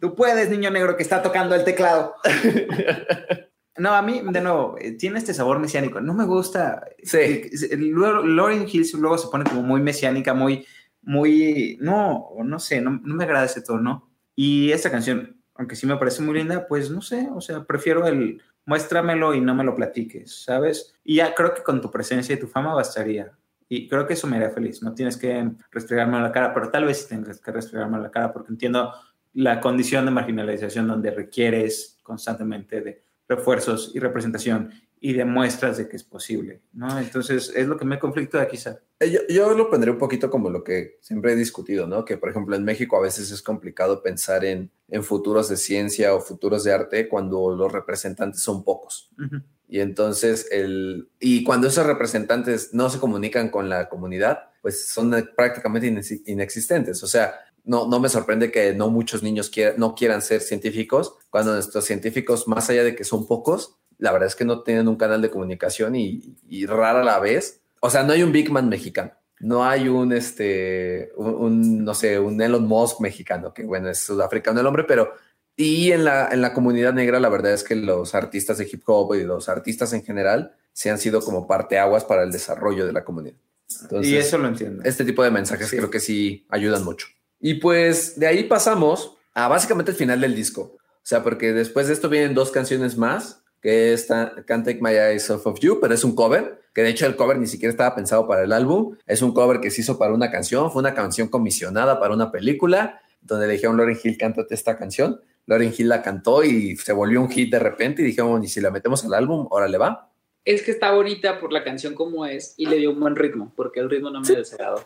Tú 0.00 0.14
puedes, 0.14 0.50
niño 0.50 0.70
negro 0.70 0.96
que 0.96 1.02
está 1.02 1.22
tocando 1.22 1.54
el 1.54 1.64
teclado. 1.64 2.14
No, 3.78 3.94
a 3.94 4.02
mí, 4.02 4.22
de 4.24 4.40
nuevo, 4.40 4.76
eh, 4.78 4.92
tiene 4.92 5.18
este 5.18 5.32
sabor 5.32 5.58
mesiánico. 5.58 6.00
No 6.00 6.14
me 6.14 6.24
gusta. 6.24 6.84
Sí. 7.02 7.18
Eh, 7.18 7.76
luego, 7.76 8.22
Lauren 8.22 8.66
Hill 8.70 8.86
luego 8.98 9.18
se 9.18 9.28
pone 9.28 9.44
como 9.44 9.62
muy 9.62 9.80
mesiánica, 9.80 10.34
muy, 10.34 10.66
muy. 11.02 11.78
No, 11.80 12.30
no 12.44 12.58
sé, 12.58 12.80
no, 12.80 13.00
no 13.02 13.14
me 13.14 13.24
agrada 13.24 13.46
ese 13.46 13.62
tono. 13.62 14.10
Y 14.34 14.70
esta 14.72 14.90
canción, 14.90 15.36
aunque 15.54 15.76
sí 15.76 15.86
me 15.86 15.96
parece 15.96 16.22
muy 16.22 16.34
linda, 16.34 16.66
pues 16.66 16.90
no 16.90 17.02
sé, 17.02 17.28
o 17.34 17.40
sea, 17.40 17.64
prefiero 17.64 18.06
el 18.06 18.40
muéstramelo 18.66 19.34
y 19.34 19.40
no 19.40 19.54
me 19.54 19.64
lo 19.64 19.74
platiques, 19.74 20.44
¿sabes? 20.44 20.94
Y 21.02 21.16
ya 21.16 21.34
creo 21.34 21.54
que 21.54 21.62
con 21.62 21.80
tu 21.80 21.90
presencia 21.90 22.34
y 22.34 22.38
tu 22.38 22.46
fama 22.46 22.74
bastaría. 22.74 23.32
Y 23.68 23.88
creo 23.88 24.06
que 24.06 24.14
eso 24.14 24.26
me 24.26 24.36
haría 24.36 24.50
feliz. 24.50 24.82
No 24.82 24.94
tienes 24.94 25.16
que 25.16 25.50
restregarme 25.70 26.20
la 26.20 26.32
cara, 26.32 26.54
pero 26.54 26.70
tal 26.70 26.84
vez 26.84 27.08
tengas 27.08 27.40
que 27.40 27.50
restregarme 27.50 27.98
la 27.98 28.10
cara 28.10 28.32
porque 28.32 28.52
entiendo 28.52 28.92
la 29.34 29.60
condición 29.60 30.04
de 30.04 30.10
marginalización 30.10 30.88
donde 30.88 31.10
requieres 31.10 31.98
constantemente 32.02 32.80
de 32.80 33.07
refuerzos 33.28 33.92
y 33.94 34.00
representación 34.00 34.70
y 35.00 35.12
de 35.12 35.24
muestras 35.24 35.76
de 35.76 35.88
que 35.88 35.96
es 35.96 36.02
posible, 36.02 36.62
¿no? 36.72 36.98
Entonces 36.98 37.52
es 37.54 37.66
lo 37.66 37.76
que 37.76 37.84
me 37.84 37.98
conflictúa 37.98 38.48
quizá. 38.48 38.80
Eh, 38.98 39.10
yo, 39.10 39.20
yo, 39.28 39.54
lo 39.54 39.70
pondré 39.70 39.90
un 39.90 39.98
poquito 39.98 40.28
como 40.30 40.50
lo 40.50 40.64
que 40.64 40.98
siempre 41.00 41.32
he 41.32 41.36
discutido, 41.36 41.86
¿no? 41.86 42.04
Que 42.04 42.16
por 42.16 42.30
ejemplo 42.30 42.56
en 42.56 42.64
México 42.64 42.96
a 42.96 43.02
veces 43.02 43.30
es 43.30 43.42
complicado 43.42 44.02
pensar 44.02 44.44
en, 44.44 44.70
en 44.88 45.04
futuros 45.04 45.48
de 45.48 45.56
ciencia 45.56 46.14
o 46.14 46.20
futuros 46.20 46.64
de 46.64 46.72
arte 46.72 47.08
cuando 47.08 47.54
los 47.54 47.70
representantes 47.70 48.40
son 48.40 48.64
pocos. 48.64 49.10
Uh 49.18 49.22
-huh. 49.22 49.42
Y 49.68 49.80
entonces, 49.80 50.48
el, 50.50 51.10
y 51.20 51.44
cuando 51.44 51.68
esos 51.68 51.86
representantes 51.86 52.72
no 52.72 52.88
se 52.88 52.98
comunican 52.98 53.50
con 53.50 53.68
la 53.68 53.90
comunidad, 53.90 54.48
pues 54.62 54.88
son 54.88 55.14
prácticamente 55.36 55.86
inexistentes. 56.24 57.02
O 57.02 57.06
sea, 57.06 57.34
no, 57.64 57.88
no 57.88 58.00
me 58.00 58.08
sorprende 58.08 58.50
que 58.50 58.74
no 58.74 58.88
muchos 58.88 59.22
niños 59.22 59.50
quiera, 59.50 59.74
no 59.76 59.94
quieran 59.94 60.22
ser 60.22 60.40
científicos, 60.40 61.14
cuando 61.30 61.52
nuestros 61.52 61.84
científicos, 61.84 62.48
más 62.48 62.68
allá 62.70 62.84
de 62.84 62.94
que 62.94 63.04
son 63.04 63.26
pocos, 63.26 63.76
la 63.98 64.12
verdad 64.12 64.28
es 64.28 64.36
que 64.36 64.44
no 64.44 64.62
tienen 64.62 64.88
un 64.88 64.96
canal 64.96 65.20
de 65.20 65.30
comunicación 65.30 65.96
y, 65.96 66.36
y 66.48 66.66
rara 66.66 67.02
la 67.02 67.18
vez. 67.18 67.60
O 67.80 67.90
sea, 67.90 68.02
no 68.04 68.12
hay 68.12 68.22
un 68.22 68.32
Big 68.32 68.50
Man 68.50 68.68
mexicano. 68.68 69.12
No 69.40 69.64
hay 69.64 69.88
un, 69.88 70.12
este, 70.12 71.12
un, 71.16 71.34
un, 71.34 71.84
no 71.84 71.94
sé, 71.94 72.18
un 72.18 72.40
Elon 72.40 72.66
Musk 72.66 73.00
mexicano, 73.00 73.54
que 73.54 73.64
bueno, 73.64 73.88
es 73.88 73.98
sudafricano 74.00 74.60
el 74.60 74.66
hombre, 74.66 74.84
pero 74.84 75.12
y 75.60 75.90
en 75.90 76.04
la, 76.04 76.28
en 76.30 76.40
la 76.40 76.54
comunidad 76.54 76.92
negra, 76.92 77.18
la 77.18 77.28
verdad 77.28 77.52
es 77.52 77.64
que 77.64 77.74
los 77.74 78.14
artistas 78.14 78.58
de 78.58 78.68
hip 78.70 78.82
hop 78.86 79.14
y 79.14 79.24
los 79.24 79.48
artistas 79.48 79.92
en 79.92 80.04
general 80.04 80.54
se 80.72 80.88
han 80.88 80.98
sido 80.98 81.20
como 81.20 81.48
parteaguas 81.48 82.04
para 82.04 82.22
el 82.22 82.30
desarrollo 82.30 82.86
de 82.86 82.92
la 82.92 83.04
comunidad. 83.04 83.36
Entonces, 83.82 84.12
y 84.12 84.16
eso 84.16 84.38
lo 84.38 84.46
entiendo. 84.46 84.84
Este 84.84 85.04
tipo 85.04 85.24
de 85.24 85.32
mensajes 85.32 85.68
sí. 85.68 85.76
creo 85.76 85.90
que 85.90 85.98
sí 85.98 86.46
ayudan 86.48 86.84
mucho. 86.84 87.08
Y 87.40 87.54
pues 87.54 88.18
de 88.18 88.26
ahí 88.26 88.44
pasamos 88.44 89.16
a 89.34 89.48
básicamente 89.48 89.92
el 89.92 89.96
final 89.96 90.20
del 90.20 90.34
disco. 90.34 90.76
O 90.82 91.08
sea, 91.08 91.22
porque 91.22 91.52
después 91.52 91.86
de 91.86 91.94
esto 91.94 92.08
vienen 92.08 92.34
dos 92.34 92.50
canciones 92.50 92.96
más, 92.96 93.42
que 93.60 93.92
está 93.92 94.34
Can't 94.46 94.64
Take 94.64 94.80
My 94.80 94.90
Eyes 94.90 95.30
Off 95.30 95.46
of 95.46 95.60
You, 95.60 95.80
pero 95.80 95.94
es 95.94 96.04
un 96.04 96.14
cover, 96.14 96.60
que 96.74 96.82
de 96.82 96.90
hecho 96.90 97.06
el 97.06 97.16
cover 97.16 97.38
ni 97.38 97.46
siquiera 97.46 97.70
estaba 97.70 97.94
pensado 97.94 98.28
para 98.28 98.44
el 98.44 98.52
álbum. 98.52 98.96
Es 99.06 99.22
un 99.22 99.32
cover 99.32 99.60
que 99.60 99.70
se 99.70 99.80
hizo 99.80 99.98
para 99.98 100.12
una 100.12 100.30
canción, 100.30 100.70
fue 100.70 100.80
una 100.80 100.94
canción 100.94 101.28
comisionada 101.28 101.98
para 101.98 102.14
una 102.14 102.30
película, 102.30 103.00
donde 103.20 103.46
le 103.46 103.54
dijeron 103.54 103.76
Lauren 103.76 103.98
Hill, 104.02 104.16
cántate 104.16 104.54
esta 104.54 104.76
canción. 104.76 105.20
Lauren 105.46 105.72
Hill 105.76 105.88
la 105.88 106.02
cantó 106.02 106.44
y 106.44 106.76
se 106.76 106.92
volvió 106.92 107.20
un 107.20 107.30
hit 107.30 107.50
de 107.50 107.58
repente 107.58 108.02
y 108.02 108.04
dijeron, 108.04 108.44
y 108.44 108.48
si 108.48 108.60
la 108.60 108.70
metemos 108.70 109.04
al 109.04 109.14
álbum, 109.14 109.48
ahora 109.50 109.66
le 109.66 109.78
va. 109.78 110.10
Es 110.44 110.62
que 110.62 110.70
está 110.70 110.92
bonita 110.92 111.40
por 111.40 111.52
la 111.52 111.64
canción 111.64 111.94
como 111.94 112.26
es 112.26 112.54
y 112.56 112.66
le 112.66 112.76
dio 112.76 112.90
un 112.90 113.00
buen 113.00 113.16
ritmo, 113.16 113.52
porque 113.56 113.80
el 113.80 113.90
ritmo 113.90 114.10
no 114.10 114.20
me 114.20 114.26
sí. 114.26 114.34
desagradó. 114.34 114.84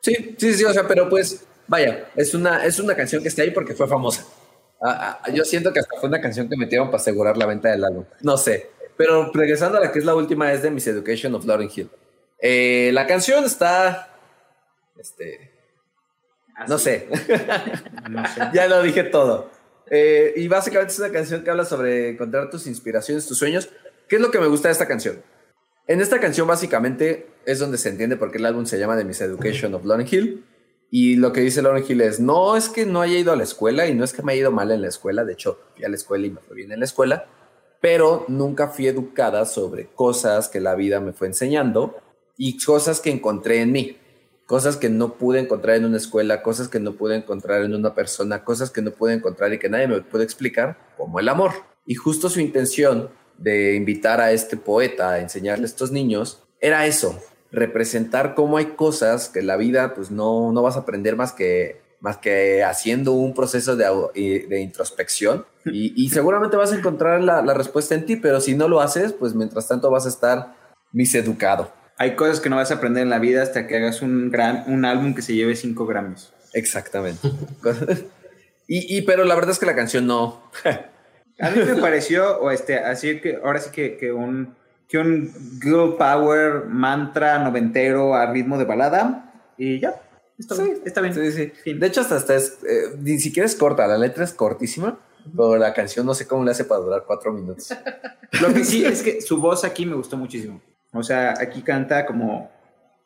Sí, 0.00 0.36
sí, 0.38 0.54
sí, 0.54 0.64
o 0.64 0.72
sea, 0.72 0.86
pero 0.86 1.08
pues, 1.08 1.44
vaya, 1.70 2.10
es 2.16 2.34
una, 2.34 2.64
es 2.66 2.80
una 2.80 2.96
canción 2.96 3.22
que 3.22 3.28
está 3.28 3.42
ahí 3.42 3.52
porque 3.52 3.74
fue 3.74 3.86
famosa. 3.86 4.26
Ah, 4.82 5.20
ah, 5.22 5.30
yo 5.30 5.44
siento 5.44 5.72
que 5.72 5.78
hasta 5.78 6.00
fue 6.00 6.08
una 6.08 6.20
canción 6.20 6.48
que 6.48 6.56
metieron 6.56 6.88
para 6.88 7.00
asegurar 7.00 7.36
la 7.36 7.46
venta 7.46 7.70
del 7.70 7.84
álbum. 7.84 8.04
No 8.22 8.36
sé, 8.36 8.70
pero 8.96 9.30
regresando 9.32 9.78
a 9.78 9.80
la 9.80 9.92
que 9.92 10.00
es 10.00 10.04
la 10.04 10.16
última, 10.16 10.52
es 10.52 10.62
de 10.62 10.70
Miss 10.72 10.88
Education 10.88 11.32
of 11.36 11.44
Lauren 11.44 11.70
Hill. 11.74 11.88
Eh, 12.40 12.90
la 12.92 13.06
canción 13.06 13.44
está, 13.44 14.12
este, 14.98 15.52
no 16.66 16.76
sé. 16.76 17.08
no 18.10 18.26
sé. 18.26 18.40
ya 18.52 18.66
lo 18.66 18.82
dije 18.82 19.04
todo. 19.04 19.48
Eh, 19.88 20.34
y 20.36 20.48
básicamente 20.48 20.92
es 20.92 20.98
una 20.98 21.12
canción 21.12 21.44
que 21.44 21.50
habla 21.50 21.64
sobre 21.64 22.10
encontrar 22.10 22.50
tus 22.50 22.66
inspiraciones, 22.66 23.28
tus 23.28 23.38
sueños. 23.38 23.68
¿Qué 24.08 24.16
es 24.16 24.22
lo 24.22 24.32
que 24.32 24.40
me 24.40 24.48
gusta 24.48 24.68
de 24.68 24.72
esta 24.72 24.88
canción? 24.88 25.22
En 25.86 26.00
esta 26.00 26.18
canción 26.18 26.48
básicamente 26.48 27.28
es 27.46 27.60
donde 27.60 27.78
se 27.78 27.90
entiende 27.90 28.16
por 28.16 28.32
qué 28.32 28.38
el 28.38 28.46
álbum 28.46 28.66
se 28.66 28.78
llama 28.78 28.96
The 28.96 29.04
Miseducation 29.04 29.72
of 29.74 29.84
Lauren 29.84 30.08
Hill. 30.10 30.44
Y 30.90 31.16
lo 31.16 31.32
que 31.32 31.40
dice 31.40 31.62
Lauren 31.62 31.84
Hill 31.88 32.00
es, 32.00 32.20
no 32.20 32.56
es 32.56 32.68
que 32.68 32.84
no 32.84 33.00
haya 33.00 33.18
ido 33.18 33.32
a 33.32 33.36
la 33.36 33.44
escuela 33.44 33.86
y 33.86 33.94
no 33.94 34.04
es 34.04 34.12
que 34.12 34.22
me 34.22 34.32
haya 34.32 34.42
ido 34.42 34.50
mal 34.50 34.70
en 34.70 34.82
la 34.82 34.88
escuela, 34.88 35.24
de 35.24 35.34
hecho 35.34 35.58
fui 35.74 35.84
a 35.84 35.88
la 35.88 35.96
escuela 35.96 36.26
y 36.26 36.30
me 36.30 36.40
fue 36.40 36.56
bien 36.56 36.72
en 36.72 36.80
la 36.80 36.84
escuela, 36.84 37.26
pero 37.80 38.24
nunca 38.28 38.68
fui 38.68 38.88
educada 38.88 39.46
sobre 39.46 39.86
cosas 39.86 40.48
que 40.48 40.60
la 40.60 40.74
vida 40.74 41.00
me 41.00 41.12
fue 41.12 41.28
enseñando 41.28 41.96
y 42.36 42.58
cosas 42.62 43.00
que 43.00 43.10
encontré 43.10 43.60
en 43.60 43.72
mí 43.72 43.96
cosas 44.50 44.76
que 44.76 44.88
no 44.88 45.14
pude 45.14 45.38
encontrar 45.38 45.76
en 45.76 45.84
una 45.84 45.96
escuela, 45.96 46.42
cosas 46.42 46.66
que 46.66 46.80
no 46.80 46.94
pude 46.94 47.14
encontrar 47.14 47.62
en 47.62 47.72
una 47.72 47.94
persona, 47.94 48.42
cosas 48.42 48.72
que 48.72 48.82
no 48.82 48.90
pude 48.90 49.14
encontrar 49.14 49.52
y 49.52 49.60
que 49.60 49.68
nadie 49.68 49.86
me 49.86 50.00
puede 50.00 50.24
explicar, 50.24 50.76
como 50.96 51.20
el 51.20 51.28
amor. 51.28 51.52
Y 51.86 51.94
justo 51.94 52.28
su 52.28 52.40
intención 52.40 53.10
de 53.38 53.76
invitar 53.76 54.20
a 54.20 54.32
este 54.32 54.56
poeta 54.56 55.10
a 55.10 55.20
enseñarle 55.20 55.66
a 55.66 55.66
estos 55.66 55.92
niños 55.92 56.42
era 56.60 56.84
eso, 56.84 57.16
representar 57.52 58.34
cómo 58.34 58.56
hay 58.56 58.66
cosas 58.66 59.28
que 59.28 59.40
en 59.40 59.46
la 59.46 59.56
vida 59.56 59.94
pues 59.94 60.10
no, 60.10 60.52
no 60.52 60.62
vas 60.62 60.76
a 60.76 60.80
aprender 60.80 61.16
más 61.16 61.32
que, 61.32 61.80
más 62.00 62.16
que 62.18 62.62
haciendo 62.64 63.12
un 63.12 63.34
proceso 63.34 63.76
de, 63.76 64.46
de 64.48 64.60
introspección 64.60 65.46
y, 65.66 65.92
y, 66.02 66.10
seguramente 66.10 66.56
vas 66.56 66.72
a 66.72 66.76
encontrar 66.76 67.20
la, 67.22 67.42
la 67.42 67.54
respuesta 67.54 67.94
en 67.94 68.06
ti, 68.06 68.16
pero 68.16 68.40
si 68.40 68.54
no 68.54 68.68
lo 68.68 68.80
haces, 68.80 69.12
pues 69.12 69.34
mientras 69.34 69.68
tanto 69.68 69.90
vas 69.90 70.06
a 70.06 70.10
estar 70.10 70.54
miseducado 70.92 71.72
hay 72.00 72.16
cosas 72.16 72.40
que 72.40 72.48
no 72.48 72.56
vas 72.56 72.70
a 72.70 72.76
aprender 72.76 73.02
en 73.02 73.10
la 73.10 73.18
vida 73.18 73.42
hasta 73.42 73.66
que 73.66 73.76
hagas 73.76 74.00
un, 74.00 74.30
gran, 74.30 74.64
un 74.68 74.86
álbum 74.86 75.14
que 75.14 75.20
se 75.20 75.34
lleve 75.34 75.54
5 75.54 75.84
gramos. 75.84 76.32
Exactamente. 76.54 77.28
y, 78.66 78.96
y, 78.96 79.02
pero 79.02 79.24
la 79.24 79.34
verdad 79.34 79.50
es 79.50 79.58
que 79.58 79.66
la 79.66 79.76
canción 79.76 80.06
no. 80.06 80.50
a 80.64 81.50
mí 81.50 81.60
me 81.62 81.76
pareció, 81.76 82.40
o 82.40 82.50
este, 82.50 82.78
así 82.78 83.20
que 83.20 83.38
ahora 83.44 83.60
sí 83.60 83.68
que, 83.70 83.98
que 83.98 84.12
un, 84.12 84.56
que 84.90 84.98
un 84.98 85.32
girl 85.62 85.96
power 85.96 86.66
mantra 86.66 87.38
noventero 87.38 88.14
a 88.14 88.30
ritmo 88.30 88.58
de 88.58 88.64
balada 88.64 89.32
y 89.56 89.78
ya. 89.80 90.02
Está 90.36 90.56
sí, 90.56 90.62
bien. 90.64 90.82
Está 90.84 91.00
bien. 91.00 91.14
Sí, 91.14 91.32
sí. 91.32 91.52
Fin. 91.62 91.78
De 91.78 91.86
hecho, 91.86 92.00
hasta, 92.00 92.16
hasta 92.16 92.34
es, 92.34 92.58
eh, 92.68 92.96
ni 92.98 93.18
siquiera 93.20 93.46
es 93.46 93.54
corta, 93.54 93.86
la 93.86 93.96
letra 93.96 94.24
es 94.24 94.34
cortísima. 94.34 94.98
Pero 95.36 95.56
la 95.56 95.72
canción 95.74 96.06
no 96.06 96.14
sé 96.14 96.26
cómo 96.26 96.44
le 96.44 96.50
hace 96.50 96.64
para 96.64 96.80
durar 96.80 97.04
cuatro 97.06 97.32
minutos. 97.32 97.68
Lo 98.40 98.52
que 98.52 98.64
sí 98.64 98.84
es 98.84 99.02
que 99.02 99.20
su 99.20 99.40
voz 99.40 99.64
aquí 99.64 99.84
me 99.86 99.94
gustó 99.94 100.16
muchísimo. 100.16 100.60
O 100.92 101.02
sea, 101.02 101.34
aquí 101.38 101.62
canta 101.62 102.06
como 102.06 102.50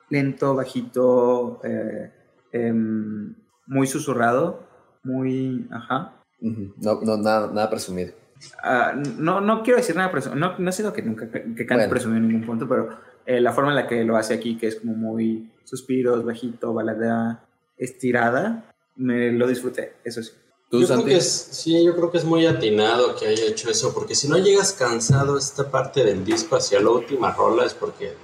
lento, 0.08 0.54
bajito, 0.54 1.60
eh, 1.64 2.12
eh, 2.52 2.72
muy 2.72 3.86
susurrado, 3.86 4.64
muy, 5.02 5.68
ajá. 5.70 6.22
No, 6.40 7.00
no, 7.02 7.16
nada, 7.16 7.48
nada 7.48 7.68
presumido. 7.68 8.14
Uh, 8.62 8.98
no, 9.18 9.40
no 9.40 9.62
quiero 9.62 9.78
decir 9.78 9.96
nada 9.96 10.10
presumido, 10.10 10.48
no, 10.48 10.58
no 10.58 10.72
sido 10.72 10.92
que 10.92 11.02
nunca 11.02 11.30
que 11.30 11.40
cante 11.42 11.74
bueno. 11.74 11.90
presumido 11.90 12.18
en 12.18 12.28
ningún 12.28 12.46
punto, 12.46 12.68
pero 12.68 12.90
eh, 13.26 13.40
la 13.40 13.52
forma 13.52 13.70
en 13.70 13.76
la 13.76 13.86
que 13.86 14.04
lo 14.04 14.16
hace 14.16 14.34
aquí, 14.34 14.56
que 14.56 14.68
es 14.68 14.76
como 14.76 14.94
muy 14.94 15.50
suspiros, 15.64 16.24
bajito, 16.24 16.72
balada, 16.72 17.46
estirada, 17.76 18.74
me 18.96 19.32
lo 19.32 19.46
disfruté, 19.46 19.94
eso 20.04 20.22
sí. 20.22 20.32
¿Tú, 20.70 20.80
yo 20.80 20.88
creo 20.88 21.04
que 21.04 21.16
es, 21.16 21.30
sí, 21.30 21.84
yo 21.84 21.94
creo 21.94 22.10
que 22.10 22.18
es 22.18 22.24
muy 22.24 22.46
atinado 22.46 23.14
que 23.16 23.26
haya 23.26 23.44
hecho 23.44 23.70
eso, 23.70 23.94
porque 23.94 24.14
si 24.14 24.28
no 24.28 24.38
llegas 24.38 24.72
cansado 24.72 25.38
esta 25.38 25.70
parte 25.70 26.04
del 26.04 26.24
disco 26.24 26.56
hacia 26.56 26.80
la 26.80 26.90
última 26.90 27.32
rola 27.32 27.64
es 27.64 27.74
porque 27.74 28.14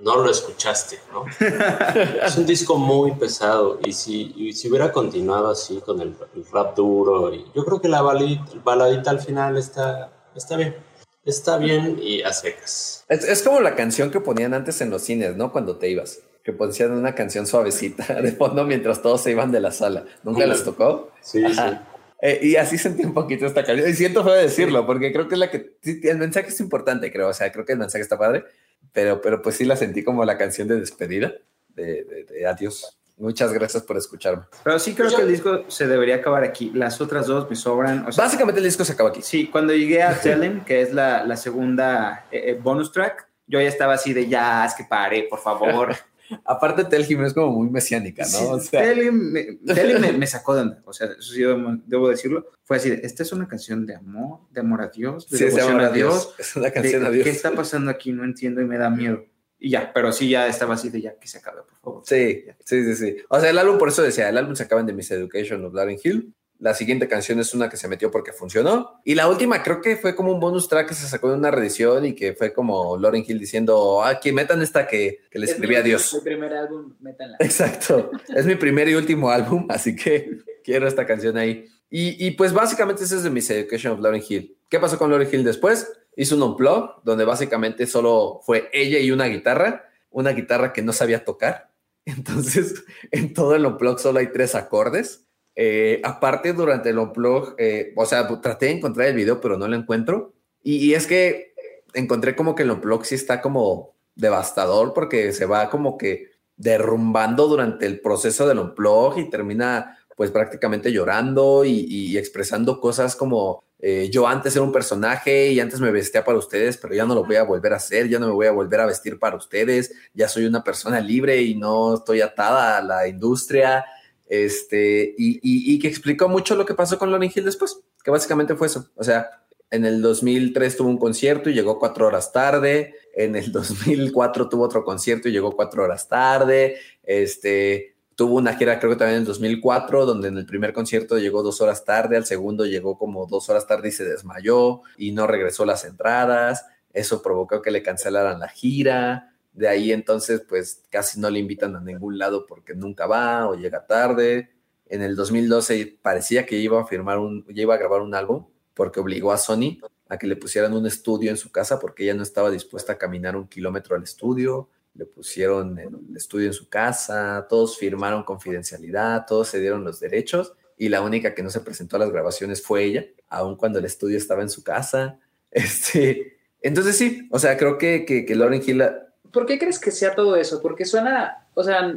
no 0.00 0.16
lo 0.16 0.30
escuchaste, 0.30 0.98
¿no? 1.12 1.24
es 2.26 2.36
un 2.36 2.46
disco 2.46 2.76
muy 2.76 3.12
pesado 3.12 3.78
y 3.84 3.92
si, 3.92 4.32
y 4.36 4.52
si 4.52 4.68
hubiera 4.68 4.92
continuado 4.92 5.50
así 5.50 5.80
con 5.80 6.00
el, 6.00 6.14
el 6.34 6.44
rap 6.50 6.76
duro, 6.76 7.32
y 7.34 7.44
yo 7.54 7.64
creo 7.64 7.80
que 7.80 7.88
la 7.88 8.02
baladita, 8.02 8.44
baladita 8.64 9.10
al 9.10 9.20
final 9.20 9.56
está, 9.56 10.12
está 10.34 10.56
bien. 10.56 10.76
Está 11.24 11.58
bien 11.58 11.98
y 12.02 12.22
a 12.22 12.32
secas. 12.32 13.04
Es, 13.08 13.24
es 13.24 13.42
como 13.42 13.60
la 13.60 13.76
canción 13.76 14.10
que 14.10 14.20
ponían 14.20 14.54
antes 14.54 14.80
en 14.80 14.88
los 14.88 15.02
cines, 15.02 15.36
¿no? 15.36 15.52
Cuando 15.52 15.76
te 15.76 15.90
ibas 15.90 16.20
que 16.42 16.52
ponían 16.52 16.92
una 16.92 17.14
canción 17.14 17.46
suavecita 17.46 18.14
de 18.22 18.32
fondo 18.32 18.64
mientras 18.64 19.02
todos 19.02 19.22
se 19.22 19.30
iban 19.30 19.52
de 19.52 19.60
la 19.60 19.70
sala. 19.70 20.04
¿Nunca 20.22 20.46
les 20.46 20.64
tocó? 20.64 21.10
Sí, 21.20 21.44
Ajá. 21.44 21.70
sí. 21.70 21.76
Eh, 22.22 22.38
y 22.42 22.56
así 22.56 22.76
sentí 22.76 23.02
un 23.04 23.14
poquito 23.14 23.46
esta 23.46 23.64
canción. 23.64 23.88
Y 23.88 23.94
siento 23.94 24.22
feo 24.22 24.34
decirlo, 24.34 24.86
porque 24.86 25.12
creo 25.12 25.26
que 25.26 25.34
es 25.36 25.38
la 25.38 25.50
que. 25.50 25.76
Sí, 25.82 26.00
el 26.04 26.18
mensaje 26.18 26.48
es 26.48 26.60
importante, 26.60 27.10
creo. 27.10 27.28
O 27.28 27.32
sea, 27.32 27.50
creo 27.50 27.64
que 27.64 27.72
el 27.72 27.78
mensaje 27.78 28.02
está 28.02 28.18
padre. 28.18 28.44
Pero, 28.92 29.20
pero 29.20 29.40
pues 29.42 29.56
sí 29.56 29.64
la 29.64 29.76
sentí 29.76 30.02
como 30.02 30.24
la 30.24 30.36
canción 30.36 30.68
de 30.68 30.80
despedida, 30.80 31.32
de, 31.68 32.04
de, 32.04 32.24
de 32.24 32.46
adiós. 32.46 33.00
Muchas 33.20 33.52
gracias 33.52 33.82
por 33.82 33.98
escucharme. 33.98 34.44
Pero 34.64 34.78
sí 34.78 34.94
creo 34.94 35.14
que 35.14 35.20
el 35.20 35.28
disco 35.28 35.64
se 35.68 35.86
debería 35.86 36.16
acabar 36.16 36.42
aquí. 36.42 36.70
Las 36.74 37.02
otras 37.02 37.26
dos 37.26 37.48
me 37.50 37.54
sobran. 37.54 38.06
O 38.06 38.12
sea, 38.12 38.24
Básicamente 38.24 38.60
el 38.60 38.64
disco 38.64 38.82
se 38.82 38.94
acaba 38.94 39.10
aquí. 39.10 39.20
Sí, 39.20 39.48
cuando 39.48 39.74
llegué 39.74 40.02
a 40.02 40.18
Tell 40.18 40.64
que 40.64 40.80
es 40.80 40.94
la, 40.94 41.26
la 41.26 41.36
segunda 41.36 42.24
eh, 42.32 42.58
bonus 42.60 42.90
track, 42.92 43.28
yo 43.46 43.60
ya 43.60 43.68
estaba 43.68 43.94
así 43.94 44.14
de 44.14 44.26
ya, 44.26 44.64
es 44.64 44.72
que 44.74 44.84
pare, 44.84 45.26
por 45.28 45.38
favor. 45.38 45.94
Aparte, 46.44 46.84
Tell 46.84 47.10
Him 47.10 47.24
es 47.24 47.34
como 47.34 47.50
muy 47.52 47.70
mesiánica, 47.70 48.24
¿no? 48.24 48.58
Sí, 48.58 48.70
Tell 48.70 49.02
Him 49.02 49.32
me, 49.32 49.44
Tell 49.74 49.90
Him 49.90 50.00
me, 50.00 50.12
me 50.12 50.26
sacó 50.26 50.54
de 50.54 50.62
onda. 50.62 50.82
O 50.84 50.92
sea, 50.92 51.08
eso 51.08 51.32
sí 51.32 51.40
debo, 51.40 51.76
debo 51.86 52.08
decirlo. 52.08 52.46
Fue 52.64 52.76
así, 52.76 52.90
esta 53.02 53.22
es 53.22 53.32
una 53.32 53.48
canción 53.48 53.86
de 53.86 53.94
amor, 53.94 54.40
de 54.50 54.60
amor 54.60 54.82
a 54.82 54.88
Dios, 54.88 55.28
de 55.28 55.38
Sí, 55.38 55.44
devoción 55.44 55.70
amor 55.70 55.82
a 55.82 55.90
Dios. 55.90 56.34
Es 56.38 56.56
una 56.56 56.70
canción 56.70 57.02
de, 57.02 57.08
a 57.08 57.10
Dios. 57.10 57.24
¿Qué 57.24 57.30
está 57.30 57.52
pasando 57.52 57.90
aquí? 57.90 58.12
No 58.12 58.24
entiendo 58.24 58.60
y 58.60 58.64
me 58.64 58.78
da 58.78 58.90
miedo. 58.90 59.24
Y 59.58 59.70
ya, 59.70 59.92
pero 59.92 60.10
sí 60.10 60.30
ya 60.30 60.48
estaba 60.48 60.74
así 60.74 60.88
de 60.88 61.02
ya 61.02 61.18
que 61.18 61.28
se 61.28 61.38
acabe, 61.38 61.62
por 61.62 61.78
favor. 61.80 62.02
Sí, 62.06 62.44
sí, 62.64 62.82
sí, 62.84 62.94
sí. 62.94 63.16
O 63.28 63.38
sea, 63.38 63.50
el 63.50 63.58
álbum, 63.58 63.76
por 63.76 63.90
eso 63.90 64.02
decía, 64.02 64.28
el 64.28 64.38
álbum 64.38 64.54
se 64.54 64.62
acaba 64.62 64.80
en 64.80 64.86
The 64.86 65.14
Education 65.14 65.64
of 65.64 65.74
Lauryn 65.74 65.98
Hill. 66.02 66.34
La 66.60 66.74
siguiente 66.74 67.08
canción 67.08 67.40
es 67.40 67.54
una 67.54 67.70
que 67.70 67.78
se 67.78 67.88
metió 67.88 68.10
porque 68.10 68.32
funcionó. 68.32 69.00
Y 69.02 69.14
la 69.14 69.28
última 69.28 69.62
creo 69.62 69.80
que 69.80 69.96
fue 69.96 70.14
como 70.14 70.30
un 70.30 70.40
bonus 70.40 70.68
track 70.68 70.88
que 70.88 70.94
se 70.94 71.08
sacó 71.08 71.30
de 71.30 71.36
una 71.36 71.50
reedición 71.50 72.04
y 72.04 72.14
que 72.14 72.34
fue 72.34 72.52
como 72.52 72.98
Lauryn 72.98 73.24
Hill 73.26 73.38
diciendo, 73.38 74.02
ah, 74.04 74.20
que 74.20 74.30
metan 74.32 74.60
esta 74.60 74.86
que, 74.86 75.20
que 75.30 75.38
le 75.38 75.46
escribí 75.46 75.74
a 75.74 75.82
Dios. 75.82 76.12
Mi 76.14 76.20
primer 76.20 76.52
álbum, 76.52 76.94
métanla. 77.00 77.38
Exacto. 77.40 78.10
es 78.28 78.44
mi 78.44 78.56
primer 78.56 78.90
y 78.90 78.94
último 78.94 79.30
álbum, 79.30 79.66
así 79.70 79.96
que 79.96 80.40
quiero 80.62 80.86
esta 80.86 81.06
canción 81.06 81.38
ahí. 81.38 81.66
Y, 81.88 82.26
y 82.26 82.32
pues 82.32 82.52
básicamente 82.52 83.04
ese 83.04 83.16
es 83.16 83.22
de 83.22 83.30
Miss 83.30 83.48
Education 83.50 83.94
of 83.94 84.00
Lauryn 84.00 84.22
Hill. 84.28 84.56
¿Qué 84.68 84.78
pasó 84.78 84.98
con 84.98 85.10
Lauryn 85.10 85.28
Hill 85.32 85.44
después? 85.44 85.90
Hizo 86.14 86.36
un 86.36 86.42
unplug 86.42 87.02
donde 87.04 87.24
básicamente 87.24 87.86
solo 87.86 88.40
fue 88.44 88.68
ella 88.74 88.98
y 88.98 89.10
una 89.10 89.24
guitarra, 89.26 89.88
una 90.10 90.30
guitarra 90.32 90.74
que 90.74 90.82
no 90.82 90.92
sabía 90.92 91.24
tocar. 91.24 91.70
Entonces, 92.04 92.84
en 93.10 93.32
todo 93.32 93.54
el 93.54 93.64
unplug 93.64 93.98
solo 93.98 94.18
hay 94.18 94.30
tres 94.30 94.54
acordes. 94.54 95.26
Eh, 95.54 96.00
aparte, 96.04 96.52
durante 96.52 96.90
el 96.90 96.98
unplug, 96.98 97.54
eh, 97.58 97.92
o 97.96 98.06
sea, 98.06 98.26
traté 98.40 98.66
de 98.66 98.72
encontrar 98.72 99.08
el 99.08 99.16
video, 99.16 99.40
pero 99.40 99.58
no 99.58 99.68
lo 99.68 99.76
encuentro. 99.76 100.32
Y, 100.62 100.94
es 100.94 101.06
que 101.06 101.54
encontré 101.94 102.36
como 102.36 102.54
que 102.54 102.62
el 102.62 102.70
unplug 102.70 103.04
sí 103.04 103.14
está 103.14 103.40
como 103.40 103.94
devastador 104.14 104.92
porque 104.92 105.32
se 105.32 105.46
va 105.46 105.70
como 105.70 105.96
que 105.96 106.30
derrumbando 106.56 107.48
durante 107.48 107.86
el 107.86 108.00
proceso 108.00 108.46
del 108.46 108.58
unplug 108.58 109.18
y 109.18 109.30
termina 109.30 109.98
pues 110.16 110.30
prácticamente 110.30 110.92
llorando 110.92 111.64
y, 111.64 111.86
y 111.88 112.18
expresando 112.18 112.78
cosas 112.80 113.16
como 113.16 113.64
eh, 113.82 114.10
yo 114.10 114.26
antes 114.28 114.54
era 114.54 114.64
un 114.64 114.72
personaje 114.72 115.52
y 115.52 115.60
antes 115.60 115.80
me 115.80 115.90
vestía 115.90 116.22
para 116.22 116.36
ustedes, 116.36 116.76
pero 116.76 116.94
ya 116.94 117.06
no 117.06 117.14
lo 117.14 117.24
voy 117.24 117.36
a 117.36 117.44
volver 117.44 117.72
a 117.72 117.76
hacer, 117.76 118.08
ya 118.08 118.18
no 118.18 118.26
me 118.26 118.34
voy 118.34 118.46
a 118.46 118.52
volver 118.52 118.80
a 118.80 118.86
vestir 118.86 119.18
para 119.18 119.36
ustedes, 119.36 119.92
ya 120.12 120.28
soy 120.28 120.44
una 120.44 120.62
persona 120.62 121.00
libre 121.00 121.40
y 121.40 121.54
no 121.54 121.94
estoy 121.94 122.20
atada 122.20 122.76
a 122.78 122.82
la 122.82 123.08
industria. 123.08 123.84
Este, 124.30 125.12
y, 125.18 125.40
y, 125.42 125.78
que 125.80 125.88
explicó 125.88 126.28
mucho 126.28 126.54
lo 126.54 126.64
que 126.64 126.74
pasó 126.74 127.00
con 127.00 127.10
Lauryn 127.10 127.32
Hill 127.34 127.44
después, 127.44 127.80
que 128.04 128.12
básicamente 128.12 128.54
fue 128.54 128.68
eso. 128.68 128.88
O 128.94 129.02
sea, 129.02 129.28
en 129.72 129.84
el 129.84 130.00
2003 130.00 130.76
tuvo 130.76 130.88
un 130.88 130.98
concierto 130.98 131.50
y 131.50 131.54
llegó 131.54 131.80
cuatro 131.80 132.06
horas 132.06 132.32
tarde. 132.32 132.94
En 133.12 133.34
el 133.34 133.50
2004 133.50 134.48
tuvo 134.48 134.62
otro 134.62 134.84
concierto 134.84 135.28
y 135.28 135.32
llegó 135.32 135.50
cuatro 135.50 135.82
horas 135.82 136.08
tarde. 136.08 136.76
Este, 137.02 137.96
tuvo 138.14 138.36
una 138.36 138.54
gira, 138.54 138.78
creo 138.78 138.92
que 138.92 138.98
también 138.98 139.16
en 139.16 139.22
el 139.22 139.26
2004, 139.26 140.06
donde 140.06 140.28
en 140.28 140.38
el 140.38 140.46
primer 140.46 140.72
concierto 140.72 141.18
llegó 141.18 141.42
dos 141.42 141.60
horas 141.60 141.84
tarde, 141.84 142.16
al 142.16 142.24
segundo 142.24 142.66
llegó 142.66 142.98
como 142.98 143.26
dos 143.26 143.48
horas 143.48 143.66
tarde 143.66 143.88
y 143.88 143.92
se 143.92 144.04
desmayó 144.04 144.82
y 144.96 145.10
no 145.10 145.26
regresó 145.26 145.64
las 145.64 145.84
entradas. 145.84 146.66
Eso 146.92 147.20
provocó 147.20 147.62
que 147.62 147.72
le 147.72 147.82
cancelaran 147.82 148.38
la 148.38 148.48
gira. 148.48 149.29
De 149.52 149.68
ahí 149.68 149.92
entonces, 149.92 150.42
pues 150.48 150.82
casi 150.90 151.20
no 151.20 151.28
le 151.30 151.38
invitan 151.38 151.74
a 151.76 151.80
ningún 151.80 152.18
lado 152.18 152.46
porque 152.46 152.74
nunca 152.74 153.06
va 153.06 153.48
o 153.48 153.54
llega 153.54 153.86
tarde. 153.86 154.50
En 154.86 155.02
el 155.02 155.16
2012 155.16 155.98
parecía 156.02 156.46
que 156.46 156.56
iba 156.56 156.80
a 156.80 156.86
firmar 156.86 157.18
un, 157.18 157.44
ya 157.48 157.62
iba 157.62 157.74
a 157.74 157.78
grabar 157.78 158.00
un 158.00 158.14
álbum 158.14 158.46
porque 158.74 159.00
obligó 159.00 159.32
a 159.32 159.38
Sony 159.38 159.78
a 160.08 160.18
que 160.18 160.26
le 160.26 160.36
pusieran 160.36 160.72
un 160.74 160.86
estudio 160.86 161.30
en 161.30 161.36
su 161.36 161.52
casa 161.52 161.78
porque 161.78 162.04
ella 162.04 162.14
no 162.14 162.22
estaba 162.22 162.50
dispuesta 162.50 162.94
a 162.94 162.98
caminar 162.98 163.36
un 163.36 163.48
kilómetro 163.48 163.96
al 163.96 164.02
estudio. 164.02 164.68
Le 164.94 165.06
pusieron 165.06 165.78
el 165.78 166.16
estudio 166.16 166.48
en 166.48 166.52
su 166.52 166.68
casa, 166.68 167.46
todos 167.48 167.78
firmaron 167.78 168.24
confidencialidad, 168.24 169.24
todos 169.26 169.48
se 169.48 169.60
dieron 169.60 169.84
los 169.84 170.00
derechos 170.00 170.54
y 170.76 170.88
la 170.88 171.02
única 171.02 171.34
que 171.34 171.42
no 171.42 171.50
se 171.50 171.60
presentó 171.60 171.96
a 171.96 172.00
las 172.00 172.10
grabaciones 172.10 172.62
fue 172.62 172.84
ella, 172.84 173.04
aun 173.28 173.56
cuando 173.56 173.78
el 173.78 173.84
estudio 173.84 174.16
estaba 174.16 174.42
en 174.42 174.50
su 174.50 174.62
casa. 174.62 175.18
Este, 175.52 176.38
entonces 176.62 176.96
sí, 176.96 177.26
o 177.32 177.40
sea, 177.40 177.56
creo 177.56 177.76
que, 177.76 178.04
que, 178.04 178.24
que 178.24 178.36
Lauren 178.36 178.62
Hill... 178.64 178.84
¿Por 179.32 179.46
qué 179.46 179.58
crees 179.58 179.78
que 179.78 179.90
sea 179.90 180.14
todo 180.14 180.36
eso? 180.36 180.60
Porque 180.60 180.84
suena, 180.84 181.46
o 181.54 181.62
sea, 181.62 181.94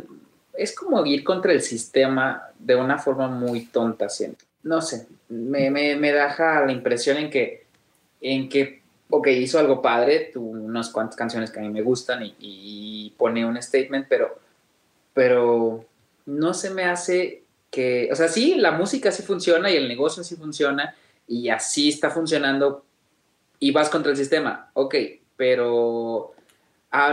es 0.54 0.76
como 0.76 1.06
ir 1.06 1.24
contra 1.24 1.52
el 1.52 1.62
sistema 1.62 2.50
de 2.60 2.76
una 2.76 2.98
forma 2.98 3.28
muy 3.28 3.66
tonta, 3.66 4.10
siento. 4.10 4.46
No 4.62 4.82
sé, 4.82 5.08
me, 5.30 5.70
me, 5.70 5.96
me 5.96 6.14
deja 6.14 6.66
la 6.66 6.72
impresión 6.72 7.18
en 7.18 7.30
que, 7.30 7.66
en 8.22 8.48
que, 8.50 8.82
ok, 9.10 9.28
hizo 9.28 9.60
algo 9.60 9.82
padre, 9.82 10.32
tuvo 10.34 10.52
unas 10.52 10.90
cuantas 10.90 11.16
canciones 11.16 11.52
que 11.52 11.60
a 11.60 11.64
mí 11.64 11.70
me 11.70 11.82
gustan 11.82 12.24
y, 12.24 12.36
y 12.40 13.14
pone 13.18 13.46
un 13.46 13.62
statement, 13.62 14.08
pero, 14.08 14.40
pero 15.14 15.86
no 16.26 16.54
se 16.54 16.70
me 16.70 16.86
hace 16.86 17.44
que, 17.70 18.10
o 18.12 18.16
sea, 18.16 18.28
sí, 18.28 18.56
la 18.56 18.72
música 18.72 19.12
sí 19.12 19.24
funciona 19.24 19.70
y 19.72 19.76
el 19.76 19.88
negocio 19.88 20.24
sí 20.24 20.36
funciona 20.36 20.96
y 21.28 21.50
así 21.50 21.90
está 21.90 22.12
funcionando 22.12 22.86
y 23.60 23.72
vas 23.72 23.90
contra 23.90 24.12
el 24.12 24.18
sistema, 24.18 24.70
ok, 24.74 24.96
pero 25.36 26.34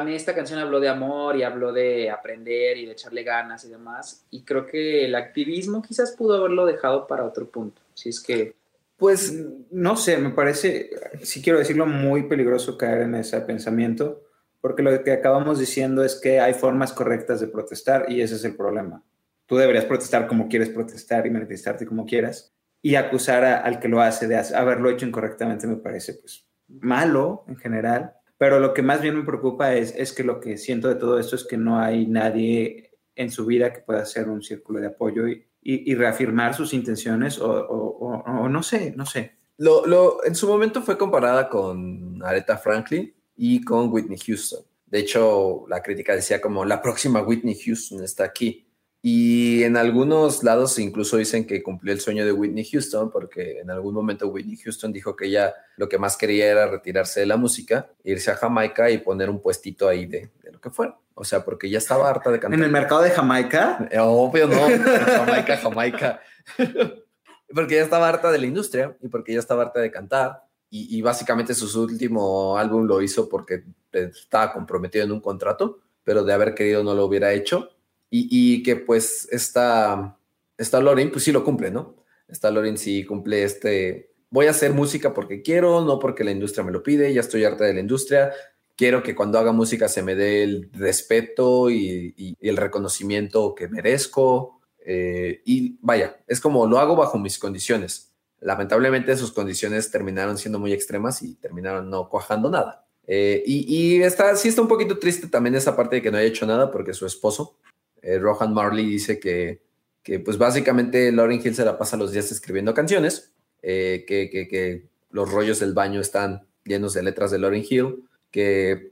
mí 0.05 0.15
esta 0.15 0.35
canción 0.35 0.59
habló 0.59 0.79
de 0.79 0.91
amor 0.91 1.37
y 1.37 1.43
habló 1.43 1.73
de 1.73 2.11
aprender 2.11 2.77
y 2.77 2.85
de 2.85 2.93
echarle 2.93 3.23
ganas 3.23 3.65
y 3.65 3.71
demás. 3.71 4.27
Y 4.31 4.45
creo 4.45 4.67
que 4.67 5.07
el 5.07 5.15
activismo 5.15 5.81
quizás 5.81 6.13
pudo 6.13 6.37
haberlo 6.37 6.67
dejado 6.67 7.07
para 7.07 7.25
otro 7.25 7.49
punto. 7.49 7.81
Si 7.95 8.11
es 8.11 8.21
que... 8.21 8.55
Pues 8.99 9.35
no 9.71 9.97
sé, 9.97 10.19
me 10.19 10.29
parece, 10.29 10.91
sí 11.23 11.41
quiero 11.41 11.59
decirlo, 11.59 11.87
muy 11.87 12.25
peligroso 12.25 12.77
caer 12.77 13.01
en 13.01 13.15
ese 13.15 13.41
pensamiento, 13.41 14.23
porque 14.61 14.83
lo 14.83 15.03
que 15.03 15.13
acabamos 15.13 15.59
diciendo 15.59 16.05
es 16.05 16.17
que 16.17 16.39
hay 16.39 16.53
formas 16.53 16.93
correctas 16.93 17.41
de 17.41 17.47
protestar 17.47 18.13
y 18.13 18.21
ese 18.21 18.35
es 18.35 18.45
el 18.45 18.57
problema. 18.57 19.03
Tú 19.47 19.57
deberías 19.57 19.87
protestar 19.87 20.27
como 20.27 20.49
quieres 20.49 20.69
protestar 20.69 21.27
y 21.27 21.31
manifestarte 21.31 21.87
como 21.87 22.05
quieras 22.05 22.53
y 22.83 22.97
acusar 22.97 23.45
a, 23.47 23.61
al 23.61 23.81
que 23.81 23.89
lo 23.89 24.03
hace 24.03 24.29
de 24.29 24.37
haberlo 24.37 24.91
hecho 24.91 25.07
incorrectamente 25.07 25.67
me 25.67 25.77
parece 25.77 26.15
pues 26.15 26.47
malo 26.69 27.45
en 27.49 27.57
general 27.57 28.13
pero 28.41 28.59
lo 28.59 28.73
que 28.73 28.81
más 28.81 29.03
bien 29.03 29.19
me 29.19 29.25
preocupa 29.25 29.75
es, 29.75 29.95
es 29.95 30.15
que 30.15 30.25
lo 30.25 30.41
que 30.41 30.57
siento 30.57 30.89
de 30.89 30.95
todo 30.95 31.19
esto 31.19 31.37
es 31.37 31.45
que 31.45 31.59
no 31.59 31.79
hay 31.79 32.07
nadie 32.07 32.93
en 33.15 33.31
su 33.31 33.45
vida 33.45 33.71
que 33.71 33.83
pueda 33.83 34.01
hacer 34.01 34.31
un 34.31 34.43
círculo 34.43 34.81
de 34.81 34.87
apoyo 34.87 35.29
y, 35.29 35.45
y, 35.61 35.95
reafirmar 35.95 36.55
sus 36.55 36.73
intenciones 36.73 37.39
o, 37.39 37.51
o, 37.51 37.99
o, 37.99 38.23
o, 38.25 38.49
no 38.49 38.63
sé, 38.63 38.95
no 38.97 39.05
sé. 39.05 39.37
Lo, 39.59 39.85
lo, 39.85 40.25
en 40.25 40.35
su 40.35 40.49
momento 40.49 40.81
fue 40.81 40.97
comparada 40.97 41.51
con 41.51 42.19
Aretha 42.25 42.57
Franklin 42.57 43.13
y 43.37 43.63
con 43.63 43.93
Whitney 43.93 44.17
Houston. 44.17 44.65
De 44.87 45.01
hecho, 45.01 45.67
la 45.69 45.83
crítica 45.83 46.15
decía 46.15 46.41
como 46.41 46.65
la 46.65 46.81
próxima 46.81 47.21
Whitney 47.21 47.61
Houston 47.63 48.03
está 48.03 48.25
aquí. 48.25 48.70
Y 49.03 49.63
en 49.63 49.79
algunos 49.79 50.43
lados 50.45 50.79
incluso 50.79 51.17
dicen 51.17 51.47
que 51.47 51.63
cumplió 51.63 51.95
el 51.95 52.01
sueño 52.01 52.27
de 52.27 52.33
Whitney 52.33 52.65
Houston, 52.65 53.11
porque 53.11 53.61
en 53.61 53.71
algún 53.71 53.95
momento 53.95 54.29
Whitney 54.29 54.59
Houston 54.59 54.93
dijo 54.93 55.17
que 55.17 55.27
ella 55.27 55.55
lo 55.77 55.89
que 55.89 55.99
más 55.99 56.19
quería 56.19 56.51
era 56.51 56.67
retirarse 56.67 57.21
de 57.21 57.27
la 57.27 57.39
música, 57.39 57.91
irse 58.05 58.31
a 58.31 58.37
Jamaica 58.37 58.91
y 58.91 58.99
poner 58.99 59.31
un 59.31 59.41
puestito 59.41 59.89
ahí 59.89 60.05
de, 60.05 60.31
de 60.43 60.53
lo 60.53 60.61
que 60.61 60.69
fuera. 60.69 60.99
O 61.15 61.25
sea, 61.25 61.45
porque 61.45 61.71
ya 61.71 61.79
estaba 61.79 62.11
harta 62.11 62.31
de 62.31 62.41
cantar. 62.41 62.59
¿En 62.59 62.65
el 62.65 62.71
mercado 62.71 63.01
de 63.01 63.11
Jamaica? 63.11 63.89
Obvio 64.01 64.47
no, 64.47 64.61
Jamaica, 65.07 65.57
Jamaica. 65.57 66.21
porque 67.55 67.77
ya 67.77 67.83
estaba 67.83 68.09
harta 68.09 68.31
de 68.31 68.39
la 68.39 68.47
industria 68.47 68.97
y 69.01 69.09
porque 69.09 69.33
ya 69.33 69.39
estaba 69.39 69.63
harta 69.63 69.81
de 69.81 69.91
cantar. 69.91 70.45
Y, 70.69 70.97
y 70.97 71.01
básicamente 71.01 71.55
su 71.55 71.83
último 71.83 72.57
álbum 72.59 72.85
lo 72.87 73.01
hizo 73.01 73.31
porque 73.31 73.65
estaba 73.93 74.53
comprometido 74.53 75.05
en 75.05 75.13
un 75.13 75.21
contrato, 75.21 75.81
pero 76.05 76.23
de 76.23 76.35
haber 76.35 76.55
querido 76.55 76.85
no 76.85 76.95
lo 76.95 77.07
hubiera 77.07 77.33
hecho 77.33 77.71
y, 78.11 78.29
y, 78.31 78.63
que 78.63 78.77
pues 78.77 79.29
esta, 79.31 80.19
esta 80.59 80.81
Lorin 80.81 81.11
pues 81.11 81.25
sí 81.25 81.33
lo 81.33 81.45
cumple, 81.45 81.71
¿no? 81.71 81.97
Esta 82.29 82.51
Lorin 82.51 82.77
sí 82.77 83.05
cumple 83.05 83.45
este, 83.45 84.13
voy 84.31 84.47
a 84.47 84.51
hacer 84.51 84.73
música 84.73 85.15
porque 85.15 85.43
quiero, 85.43 85.85
no 85.85 85.99
porque 85.99 86.25
la 86.25 86.33
industria 86.33 86.65
me 86.65 86.73
lo 86.73 86.83
pide, 86.83 87.13
ya 87.13 87.21
estoy 87.21 87.45
harta 87.45 87.65
de 87.65 87.75
la 87.75 87.81
industria, 87.81 88.33
quiero 88.77 89.03
que 89.03 89.15
cuando 89.15 89.39
haga 89.39 89.53
música 89.53 89.89
se 89.89 90.03
me 90.03 90.15
dé 90.15 90.43
el 90.43 90.71
respeto 90.73 91.71
y, 91.71 92.15
y, 92.17 92.37
y 92.41 92.49
el 92.49 92.57
reconocimiento 92.57 93.55
que 93.55 93.69
merezco. 93.69 94.61
Eh, 94.85 95.43
y 95.45 95.77
vaya, 95.83 96.17
es 96.27 96.41
como 96.41 96.67
lo 96.67 96.79
hago 96.79 96.97
bajo 96.97 97.19
mis 97.19 97.39
condiciones. 97.39 98.15
Lamentablemente 98.41 99.15
sus 99.17 99.33
condiciones 99.33 99.91
terminaron 99.91 100.39
siendo 100.39 100.59
muy 100.59 100.73
extremas 100.73 101.23
y 101.23 101.35
terminaron 101.35 101.91
no 101.91 102.09
cuajando 102.09 102.51
nada. 102.51 102.87
Eh, 103.07 103.43
y, 103.45 103.99
y 103.99 104.03
está, 104.03 104.35
sí 104.37 104.49
está 104.49 104.63
un 104.63 104.69
poquito 104.69 104.99
triste 104.99 105.27
también 105.27 105.55
esa 105.55 105.77
parte 105.77 105.97
de 105.97 106.03
que 106.03 106.11
no 106.11 106.17
haya 106.17 106.29
hecho 106.29 106.47
nada 106.47 106.71
porque 106.71 106.95
su 106.95 107.05
esposo, 107.05 107.59
eh, 108.03 108.19
Rohan 108.19 108.55
Marley 108.55 108.87
dice 108.87 109.19
que, 109.19 109.63
que, 110.03 110.21
pues 110.21 110.39
básicamente 110.39 111.13
Lauryn 111.13 111.41
Hill 111.45 111.55
se 111.55 111.65
la 111.65 111.79
pasa 111.79 111.97
los 111.97 112.13
días 112.13 112.31
escribiendo 112.33 112.75
canciones, 112.75 113.33
eh, 113.63 114.05
que, 114.07 114.31
que, 114.31 114.89
los 115.11 115.31
rollos 115.31 115.59
del 115.59 115.75
baño 115.75 116.01
están 116.01 116.47
llenos 116.65 116.95
de 116.95 117.03
letras 117.03 117.33
de 117.33 117.39
Lauryn 117.41 117.67
Hill, 117.69 118.05
que 118.31 118.89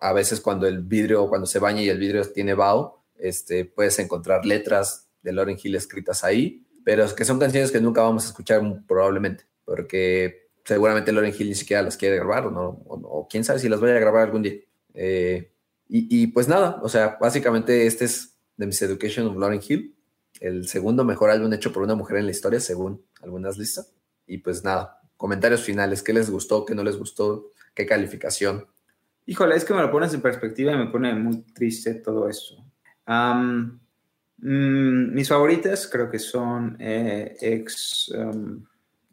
a 0.00 0.12
veces 0.12 0.40
cuando 0.40 0.66
el 0.66 0.80
vidrio, 0.80 1.28
cuando 1.28 1.46
se 1.46 1.60
baña 1.60 1.82
y 1.82 1.88
el 1.88 2.00
vidrio 2.00 2.24
tiene 2.32 2.54
vaho, 2.54 3.04
este, 3.16 3.64
puedes 3.64 3.96
encontrar 4.00 4.44
letras 4.44 5.08
de 5.22 5.32
Lauryn 5.32 5.58
Hill 5.62 5.76
escritas 5.76 6.24
ahí, 6.24 6.66
pero 6.84 7.06
que 7.14 7.24
son 7.24 7.38
canciones 7.38 7.70
que 7.70 7.80
nunca 7.80 8.02
vamos 8.02 8.24
a 8.24 8.28
escuchar 8.28 8.60
probablemente, 8.88 9.44
porque 9.64 10.48
seguramente 10.64 11.12
Lauryn 11.12 11.34
Hill 11.38 11.50
ni 11.50 11.54
siquiera 11.54 11.82
las 11.82 11.96
quiere 11.96 12.16
grabar, 12.16 12.46
o, 12.48 12.50
no, 12.50 12.82
o, 12.84 13.28
quién 13.28 13.44
sabe 13.44 13.60
si 13.60 13.68
las 13.68 13.80
vaya 13.80 13.96
a 13.96 14.00
grabar 14.00 14.24
algún 14.24 14.42
día. 14.42 14.58
Eh, 14.94 15.52
Y, 15.94 16.28
pues 16.28 16.48
nada, 16.48 16.80
o 16.82 16.88
sea, 16.88 17.18
básicamente 17.20 17.86
este 17.86 18.06
es 18.06 18.31
The 18.62 18.66
Miseducation 18.66 19.26
of 19.26 19.36
Lauryn 19.36 19.60
Hill, 19.66 19.92
el 20.40 20.68
segundo 20.68 21.04
mejor 21.04 21.30
álbum 21.30 21.52
hecho 21.52 21.72
por 21.72 21.82
una 21.82 21.96
mujer 21.96 22.18
en 22.18 22.26
la 22.26 22.30
historia, 22.30 22.60
según 22.60 23.04
algunas 23.20 23.58
listas. 23.58 23.92
Y 24.24 24.38
pues 24.38 24.62
nada, 24.62 25.00
comentarios 25.16 25.62
finales, 25.62 26.00
¿qué 26.00 26.12
les 26.12 26.30
gustó, 26.30 26.64
qué 26.64 26.72
no 26.76 26.84
les 26.84 26.96
gustó, 26.96 27.50
qué 27.74 27.86
calificación? 27.86 28.64
Híjole, 29.26 29.56
es 29.56 29.64
que 29.64 29.74
me 29.74 29.82
lo 29.82 29.90
pones 29.90 30.14
en 30.14 30.20
perspectiva 30.20 30.72
y 30.72 30.76
me 30.76 30.86
pone 30.86 31.12
muy 31.14 31.42
triste 31.52 31.94
todo 31.94 32.28
eso. 32.28 32.64
Mm, 34.38 35.12
mis 35.12 35.28
favoritas 35.28 35.88
creo 35.88 36.08
que 36.08 36.20
son 36.20 36.76
eh, 36.78 37.36
X, 37.40 38.12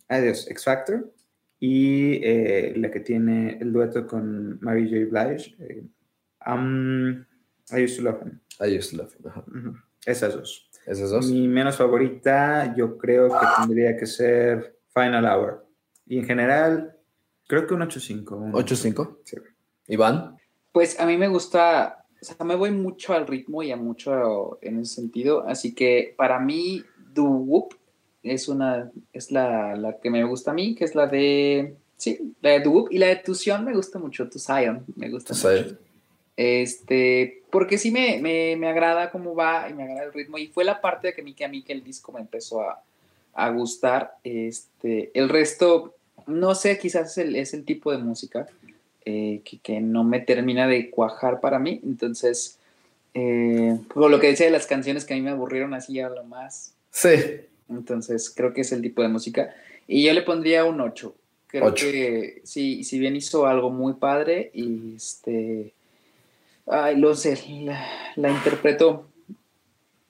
X 0.10 0.64
Factor 0.64 1.12
y 1.60 2.24
eh, 2.24 2.74
la 2.78 2.92
que 2.92 3.00
tiene 3.00 3.58
el 3.60 3.74
dueto 3.74 4.06
con 4.06 4.60
Mary 4.62 4.88
J. 4.88 5.08
Blige. 5.10 5.56
Eh, 5.60 5.84
I 7.72 7.84
Used 7.84 7.98
to 7.98 8.04
Love 8.04 8.22
Him. 8.22 8.40
I 8.60 8.78
Used 8.78 8.92
to 8.92 8.98
Love 8.98 9.16
Him. 9.16 9.82
Esas 10.06 10.34
dos. 10.34 10.70
Esas 10.86 11.10
dos. 11.10 11.30
Mi 11.30 11.48
menos 11.48 11.78
favorita 11.78 12.74
yo 12.76 12.98
creo 12.98 13.30
que 13.30 13.46
tendría 13.60 13.96
que 13.98 14.06
ser 14.06 14.80
Final 14.94 15.26
Hour. 15.26 15.66
Y 16.06 16.18
en 16.20 16.26
general, 16.26 16.98
creo 17.48 17.68
que 17.68 17.74
un 17.74 17.82
8.5. 17.82 18.52
8.5. 18.52 19.18
Sí. 19.24 19.38
Iván. 19.88 20.38
Pues 20.72 21.00
a 21.00 21.06
mí 21.06 21.18
me 21.18 21.28
gusta, 21.28 22.06
o 22.22 22.26
sea, 22.26 22.46
me 22.46 22.56
voy 22.56 22.72
mucho 22.72 23.14
al 23.14 23.28
ritmo 23.28 23.64
y 23.64 23.72
a 23.72 23.78
mucho 23.78 24.60
en 24.62 24.80
ese 24.80 24.96
sentido. 24.96 25.46
Así 25.48 25.74
que 25.74 26.14
para 26.18 26.40
mí, 26.40 26.84
Do 27.14 27.24
Whoop 27.24 27.76
es 28.24 28.48
una, 28.48 28.92
es 29.14 29.32
la, 29.32 29.76
la, 29.76 30.00
que 30.00 30.10
me 30.10 30.24
gusta 30.24 30.52
a 30.52 30.54
mí, 30.54 30.76
que 30.76 30.86
es 30.86 30.96
la 30.96 31.08
de, 31.08 31.76
sí, 31.98 32.36
la 32.42 32.60
de 32.60 32.68
Whoop 32.68 32.90
y 32.92 32.98
la 32.98 33.08
de 33.08 33.18
Tución 33.18 33.66
me 33.66 33.74
gusta 33.74 34.00
mucho, 34.00 34.30
Tu 34.30 34.40
Zion, 34.40 34.86
me 34.96 35.10
gusta 35.10 35.34
mucho. 35.34 35.78
Este, 36.36 37.39
porque 37.50 37.78
sí 37.78 37.92
me, 37.92 38.20
me, 38.20 38.56
me, 38.56 38.68
agrada 38.68 39.12
cómo 39.12 39.36
va 39.36 39.70
y 39.70 39.74
me 39.74 39.84
agrada 39.84 40.04
el 40.04 40.14
ritmo 40.14 40.38
y 40.38 40.48
fue 40.48 40.64
la 40.64 40.82
parte 40.82 41.08
de 41.08 41.14
que 41.14 41.22
a 41.22 41.24
mí 41.24 41.34
que, 41.34 41.46
a 41.46 41.50
mí 41.50 41.64
que 41.64 41.74
el 41.74 41.84
disco 41.84 42.12
me 42.12 42.20
empezó 42.20 42.62
a, 42.62 42.82
a 43.34 43.50
gustar. 43.50 44.16
Este, 44.24 45.12
el 45.14 45.30
resto, 45.30 45.96
no 46.28 46.56
sé, 46.56 46.78
quizás 46.78 47.12
es 47.12 47.18
el, 47.18 47.36
es 47.36 47.54
el 47.54 47.66
tipo 47.66 47.92
de 47.92 47.98
música 47.98 48.48
eh, 49.06 49.42
que, 49.44 49.60
que, 49.60 49.80
no 49.80 50.04
me 50.04 50.20
termina 50.20 50.68
de 50.68 50.90
cuajar 50.90 51.40
para 51.40 51.60
mí, 51.60 51.80
entonces... 51.84 52.58
Eh, 53.16 53.76
lo 53.96 54.20
que 54.20 54.28
decía 54.28 54.46
de 54.46 54.52
las 54.52 54.68
canciones 54.68 55.04
que 55.04 55.16
a 55.16 55.18
mí 55.18 55.24
me 55.24 55.32
aburrieron 55.32 55.74
así 55.74 56.00
a 56.00 56.10
lo 56.10 56.24
más. 56.26 56.76
Sí. 56.92 57.10
Entonces, 57.68 58.30
creo 58.30 58.54
que 58.54 58.62
es 58.62 58.72
el 58.72 58.82
tipo 58.82 59.02
de 59.02 59.08
música. 59.08 59.54
Y 59.88 60.06
yo 60.06 60.14
le 60.14 60.22
pondría 60.22 60.66
un 60.66 60.80
8. 60.80 61.16
Creo 61.48 61.74
que 61.74 62.42
sí, 62.44 62.84
si 62.84 63.00
bien 63.00 63.16
hizo 63.16 63.48
algo 63.48 63.72
muy 63.72 63.94
padre 63.94 64.52
y 64.54 64.96
este. 64.96 65.74
Ay, 66.70 66.98
lo 66.98 67.16
sé, 67.16 67.38
la, 68.16 68.30
interpreto. 68.30 69.08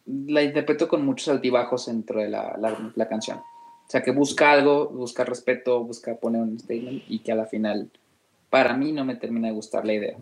La 0.05 0.41
interpreto 0.41 0.87
con 0.87 1.05
muchos 1.05 1.29
altibajos 1.29 1.85
dentro 1.85 2.19
de 2.19 2.29
la, 2.29 2.57
la, 2.95 3.07
canción. 3.07 3.37
O 3.37 3.89
sea, 3.89 4.03
que 4.03 4.11
busca 4.11 4.51
algo, 4.51 4.89
busca 4.89 5.23
respeto, 5.23 5.83
busca 5.83 6.15
poner 6.15 6.41
un 6.41 6.59
statement 6.59 7.03
y 7.07 7.19
que 7.19 7.31
a 7.31 7.35
la 7.35 7.45
final, 7.45 7.89
para 8.49 8.75
mí, 8.75 8.91
no 8.91 9.05
me 9.05 9.15
termina 9.15 9.47
de 9.47 9.53
gustar 9.53 9.85
la 9.85 9.93
idea. 9.93 10.17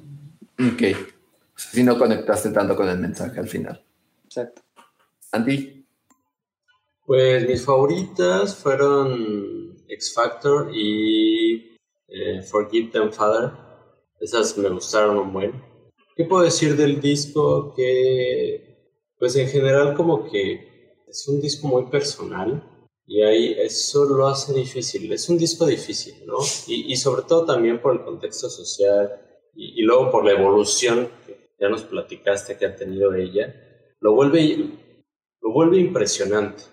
Ok. 0.59 0.83
Si 1.55 1.83
no 1.83 1.97
conectaste 1.97 2.51
tanto 2.51 2.75
con 2.75 2.87
el 2.87 2.99
mensaje 2.99 3.39
al 3.39 3.47
final. 3.47 3.81
Exacto. 4.25 4.61
Andy. 5.31 5.85
Pues 7.05 7.47
mis 7.47 7.63
favoritas 7.63 8.53
fueron 8.55 9.73
X 9.87 10.13
Factor 10.13 10.69
y 10.75 11.77
eh, 12.09 12.41
Forgive 12.43 12.91
Them 12.91 13.11
Father. 13.11 13.51
Esas 14.19 14.57
me 14.57 14.69
gustaron 14.69 15.17
un 15.17 15.31
buen. 15.31 15.76
¿Qué 16.17 16.25
puedo 16.25 16.43
decir 16.43 16.75
del 16.75 16.99
disco? 16.99 17.73
Que, 17.75 19.03
pues 19.17 19.35
en 19.35 19.47
general 19.47 19.93
como 19.95 20.29
que 20.29 21.03
es 21.07 21.27
un 21.27 21.39
disco 21.39 21.67
muy 21.67 21.85
personal 21.85 22.61
y 23.05 23.21
ahí 23.21 23.55
eso 23.57 24.03
lo 24.05 24.27
hace 24.27 24.53
difícil. 24.53 25.11
Es 25.13 25.29
un 25.29 25.37
disco 25.37 25.65
difícil, 25.65 26.25
¿no? 26.25 26.39
Y, 26.67 26.91
y 26.91 26.97
sobre 26.97 27.21
todo 27.21 27.45
también 27.45 27.81
por 27.81 27.93
el 27.93 28.03
contexto 28.03 28.49
social 28.49 29.09
y, 29.55 29.79
y, 29.79 29.83
luego 29.83 30.11
por 30.11 30.25
la 30.25 30.31
evolución 30.31 31.07
que 31.25 31.51
ya 31.59 31.69
nos 31.69 31.83
platicaste 31.83 32.57
que 32.57 32.65
ha 32.65 32.75
tenido 32.75 33.13
ella. 33.13 33.53
Lo 34.01 34.13
vuelve, 34.13 34.57
lo 35.41 35.51
vuelve 35.53 35.77
impresionante 35.77 36.63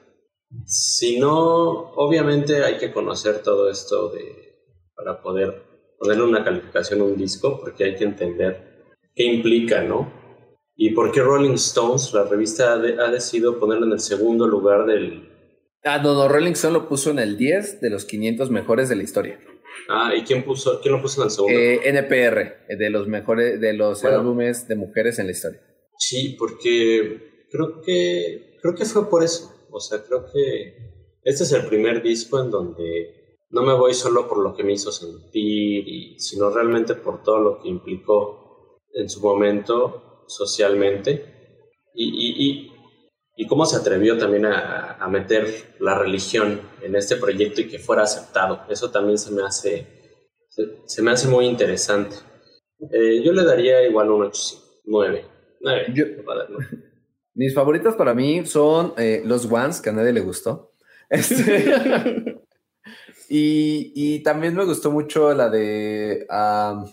si 0.64 1.18
no, 1.18 1.90
obviamente 1.96 2.64
hay 2.64 2.78
que 2.78 2.92
conocer 2.92 3.42
todo 3.42 3.70
esto 3.70 4.08
de, 4.10 4.56
para 4.94 5.20
poder 5.20 5.62
ponerle 5.98 6.24
una 6.24 6.44
calificación 6.44 7.00
a 7.00 7.04
un 7.04 7.16
disco, 7.16 7.60
porque 7.60 7.84
hay 7.84 7.96
que 7.96 8.04
entender 8.04 8.73
qué 9.14 9.24
implica, 9.24 9.82
¿no? 9.82 10.12
Y 10.76 10.90
por 10.90 11.12
qué 11.12 11.20
Rolling 11.20 11.54
Stones, 11.54 12.12
la 12.12 12.24
revista, 12.24 12.74
ha, 12.74 13.10
decidido 13.10 13.60
ponerlo 13.60 13.86
en 13.86 13.92
el 13.92 14.00
segundo 14.00 14.46
lugar 14.46 14.86
del... 14.86 15.30
Ah, 15.84 15.98
no, 16.02 16.14
no, 16.14 16.28
Rolling 16.28 16.52
Stone 16.52 16.72
lo 16.72 16.88
puso 16.88 17.10
en 17.10 17.18
el 17.18 17.36
10 17.36 17.80
de 17.80 17.90
los 17.90 18.04
500 18.04 18.50
mejores 18.50 18.88
de 18.88 18.96
la 18.96 19.02
historia. 19.02 19.38
Ah, 19.88 20.12
¿y 20.16 20.22
quién, 20.22 20.42
puso, 20.42 20.80
quién 20.80 20.94
lo 20.94 21.02
puso 21.02 21.20
en 21.20 21.26
el 21.26 21.30
segundo? 21.30 21.58
Eh, 21.58 21.80
NPR, 21.84 22.76
de 22.76 22.90
los 22.90 23.06
mejores, 23.06 23.60
de 23.60 23.72
los 23.74 24.04
álbumes 24.04 24.66
de 24.66 24.76
mujeres 24.76 25.18
en 25.18 25.26
la 25.26 25.32
historia. 25.32 25.60
Sí, 25.98 26.36
porque 26.38 27.46
creo 27.50 27.80
que, 27.82 28.56
creo 28.60 28.74
que 28.74 28.84
fue 28.84 29.08
por 29.08 29.22
eso 29.22 29.54
o 29.76 29.80
sea, 29.80 30.04
creo 30.04 30.24
que 30.32 31.18
este 31.24 31.42
es 31.42 31.52
el 31.52 31.66
primer 31.66 32.00
disco 32.00 32.40
en 32.40 32.48
donde 32.48 33.40
no 33.50 33.62
me 33.62 33.74
voy 33.74 33.92
solo 33.92 34.28
por 34.28 34.38
lo 34.38 34.54
que 34.54 34.62
me 34.62 34.72
hizo 34.72 34.92
sentir, 34.92 36.14
sino 36.20 36.48
realmente 36.50 36.94
por 36.94 37.24
todo 37.24 37.40
lo 37.40 37.58
que 37.60 37.68
implicó 37.68 38.43
en 38.94 39.08
su 39.08 39.20
momento 39.20 40.24
socialmente 40.26 41.34
y, 41.94 42.70
cómo 43.48 43.66
se 43.66 43.76
atrevió 43.76 44.16
también 44.16 44.46
a, 44.46 45.06
meter 45.10 45.74
la 45.80 45.98
religión 45.98 46.60
en 46.82 46.96
este 46.96 47.16
proyecto 47.16 47.60
y 47.60 47.68
que 47.68 47.78
fuera 47.78 48.02
aceptado. 48.02 48.62
Eso 48.68 48.90
también 48.90 49.18
se 49.18 49.30
me 49.32 49.42
hace, 49.42 49.86
se, 50.86 51.02
me 51.02 51.10
hace 51.10 51.28
muy 51.28 51.46
interesante. 51.46 52.16
Eh, 52.90 53.22
yo 53.22 53.32
le 53.32 53.44
daría 53.44 53.86
igual 53.86 54.10
un 54.10 54.22
8, 54.24 54.40
9. 54.84 55.24
9. 55.60 55.86
Yo, 55.94 56.04
mis 57.34 57.54
favoritas 57.54 57.94
para 57.94 58.14
mí 58.14 58.44
son 58.46 58.94
eh, 58.96 59.22
los 59.24 59.50
Ones, 59.50 59.80
que 59.80 59.90
a 59.90 59.92
nadie 59.92 60.12
le 60.12 60.20
gustó. 60.20 60.72
Este, 61.10 62.40
y, 63.28 64.22
también 64.22 64.54
me 64.54 64.64
gustó 64.64 64.90
mucho 64.90 65.32
la 65.34 65.48
de 65.48 66.26
um, 66.30 66.86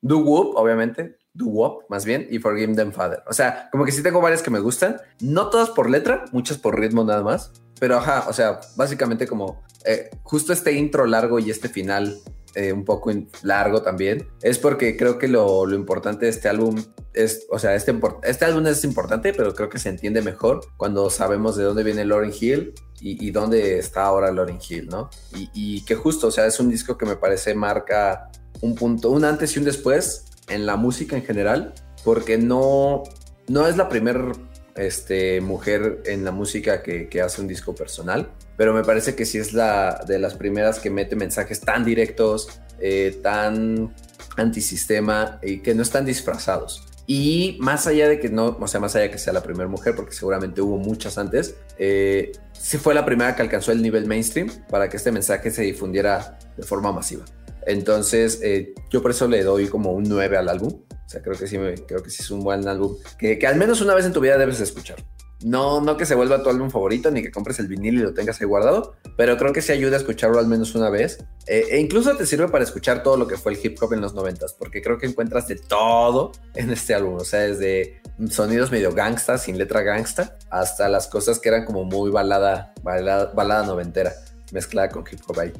Do 0.00 0.18
Whoop, 0.18 0.56
obviamente. 0.56 1.16
Do 1.36 1.84
más 1.88 2.06
bien, 2.06 2.26
y 2.30 2.38
Forgive 2.38 2.74
Them 2.74 2.92
Father. 2.92 3.22
O 3.26 3.32
sea, 3.34 3.68
como 3.70 3.84
que 3.84 3.92
sí 3.92 4.02
tengo 4.02 4.20
varias 4.20 4.42
que 4.42 4.50
me 4.50 4.58
gustan. 4.58 4.96
No 5.20 5.50
todas 5.50 5.68
por 5.70 5.90
letra, 5.90 6.24
muchas 6.32 6.56
por 6.56 6.78
ritmo 6.78 7.04
nada 7.04 7.22
más. 7.22 7.52
Pero 7.78 7.98
ajá, 7.98 8.24
o 8.28 8.32
sea, 8.32 8.60
básicamente 8.74 9.26
como 9.26 9.62
eh, 9.84 10.10
justo 10.22 10.52
este 10.52 10.72
intro 10.72 11.04
largo 11.06 11.38
y 11.38 11.50
este 11.50 11.68
final 11.68 12.18
eh, 12.54 12.72
un 12.72 12.86
poco 12.86 13.12
largo 13.42 13.82
también, 13.82 14.28
es 14.40 14.58
porque 14.58 14.96
creo 14.96 15.18
que 15.18 15.28
lo, 15.28 15.66
lo, 15.66 15.76
importante 15.76 16.24
de 16.24 16.30
este 16.30 16.48
álbum 16.48 16.82
es, 17.12 17.46
o 17.50 17.58
sea, 17.58 17.74
este, 17.74 17.94
este 18.22 18.46
álbum 18.46 18.66
es 18.66 18.82
importante, 18.82 19.34
pero 19.34 19.54
creo 19.54 19.68
que 19.68 19.78
se 19.78 19.90
entiende 19.90 20.22
mejor 20.22 20.62
cuando 20.78 21.10
sabemos 21.10 21.56
de 21.56 21.64
dónde 21.64 21.82
viene 21.82 22.06
Lauryn 22.06 22.32
Hill 22.32 22.72
y, 22.98 23.26
y 23.26 23.30
dónde 23.30 23.78
está 23.78 24.04
ahora 24.04 24.32
Lauryn 24.32 24.58
Hill, 24.66 24.88
¿no? 24.88 25.10
Y, 25.34 25.50
y, 25.52 25.84
que 25.84 25.96
justo, 25.96 26.28
o 26.28 26.30
sea, 26.30 26.46
es 26.46 26.58
un 26.58 26.70
disco 26.70 26.96
que 26.96 27.04
me 27.04 27.16
parece 27.16 27.54
marca 27.54 28.30
un 28.62 28.74
punto, 28.74 29.10
un 29.10 29.26
antes 29.26 29.54
y 29.54 29.58
un 29.58 29.66
después 29.66 30.25
en 30.48 30.66
la 30.66 30.76
música 30.76 31.16
en 31.16 31.24
general, 31.24 31.74
porque 32.04 32.38
no, 32.38 33.02
no 33.48 33.66
es 33.66 33.76
la 33.76 33.88
primera 33.88 34.32
este, 34.76 35.40
mujer 35.40 36.02
en 36.04 36.24
la 36.24 36.32
música 36.32 36.82
que, 36.82 37.08
hace 37.20 37.40
un 37.40 37.48
disco 37.48 37.74
personal, 37.74 38.30
pero 38.56 38.74
me 38.74 38.84
parece 38.84 39.14
que 39.14 39.24
sí 39.24 39.38
es 39.38 39.52
la 39.52 40.04
de 40.06 40.18
las 40.18 40.34
primeras 40.34 40.78
que 40.78 40.90
mete 40.90 41.16
mensajes 41.16 41.60
tan 41.60 41.84
directos, 41.84 42.48
eh, 42.78 43.18
tan 43.22 43.94
antisistema 44.36 45.40
y 45.42 45.60
que 45.60 45.74
no 45.74 45.82
están 45.82 46.04
disfrazados. 46.04 46.86
Y 47.06 47.56
más 47.60 47.86
allá 47.86 48.08
de 48.08 48.18
que 48.18 48.28
no, 48.28 48.56
o 48.60 48.68
sea, 48.68 48.80
más 48.80 48.96
allá 48.96 49.04
de 49.04 49.10
que 49.12 49.18
sea 49.18 49.32
la 49.32 49.42
primera 49.42 49.68
mujer, 49.68 49.94
porque 49.94 50.12
seguramente 50.12 50.60
hubo 50.60 50.76
muchas 50.76 51.18
antes, 51.18 51.54
eh, 51.78 52.32
sí 52.52 52.78
fue 52.78 52.94
la 52.94 53.04
primera 53.04 53.36
que 53.36 53.42
alcanzó 53.42 53.70
el 53.70 53.80
nivel 53.80 54.06
mainstream 54.06 54.50
para 54.68 54.88
que 54.88 54.96
este 54.96 55.12
mensaje 55.12 55.50
se 55.50 55.62
difundiera 55.62 56.38
de 56.56 56.64
forma 56.64 56.90
masiva. 56.90 57.24
Entonces, 57.66 58.40
eh, 58.42 58.74
yo 58.90 59.02
por 59.02 59.10
eso 59.10 59.28
le 59.28 59.42
doy 59.42 59.68
como 59.68 59.92
un 59.92 60.04
9 60.04 60.36
al 60.36 60.48
álbum. 60.48 60.72
O 60.90 61.08
sea, 61.08 61.22
creo 61.22 61.36
que 61.36 61.46
sí, 61.46 61.58
creo 61.86 62.02
que 62.02 62.10
sí 62.10 62.22
es 62.22 62.30
un 62.30 62.42
buen 62.42 62.66
álbum 62.66 62.96
que, 63.18 63.38
que, 63.38 63.46
al 63.46 63.56
menos 63.56 63.80
una 63.80 63.94
vez 63.94 64.06
en 64.06 64.12
tu 64.12 64.20
vida 64.20 64.38
debes 64.38 64.60
escuchar. 64.60 64.96
No, 65.44 65.82
no 65.82 65.98
que 65.98 66.06
se 66.06 66.14
vuelva 66.14 66.42
tu 66.42 66.48
álbum 66.48 66.70
favorito 66.70 67.10
ni 67.10 67.22
que 67.22 67.30
compres 67.30 67.58
el 67.58 67.68
vinil 67.68 67.96
y 67.96 67.98
lo 67.98 68.14
tengas 68.14 68.40
ahí 68.40 68.46
guardado, 68.46 68.94
pero 69.18 69.36
creo 69.36 69.52
que 69.52 69.60
sí 69.60 69.70
ayuda 69.70 69.96
a 69.96 69.98
escucharlo 69.98 70.38
al 70.38 70.46
menos 70.46 70.74
una 70.74 70.88
vez. 70.88 71.18
Eh, 71.46 71.66
e 71.72 71.78
incluso 71.78 72.16
te 72.16 72.24
sirve 72.24 72.48
para 72.48 72.64
escuchar 72.64 73.02
todo 73.02 73.18
lo 73.18 73.26
que 73.26 73.36
fue 73.36 73.52
el 73.52 73.58
hip 73.62 73.76
hop 73.80 73.92
en 73.92 74.00
los 74.00 74.14
noventas, 74.14 74.54
porque 74.54 74.80
creo 74.80 74.98
que 74.98 75.06
encuentras 75.06 75.46
de 75.46 75.56
todo 75.56 76.32
en 76.54 76.70
este 76.70 76.94
álbum. 76.94 77.16
O 77.16 77.24
sea, 77.24 77.40
desde 77.40 78.00
sonidos 78.30 78.72
medio 78.72 78.92
gangsta, 78.92 79.36
sin 79.36 79.58
letra 79.58 79.82
gangsta, 79.82 80.38
hasta 80.50 80.88
las 80.88 81.06
cosas 81.06 81.38
que 81.38 81.50
eran 81.50 81.66
como 81.66 81.84
muy 81.84 82.10
balada, 82.10 82.72
balada, 82.82 83.32
balada 83.34 83.66
noventera, 83.66 84.14
mezclada 84.52 84.88
con 84.88 85.04
hip 85.10 85.20
hop 85.28 85.38
ahí. 85.40 85.52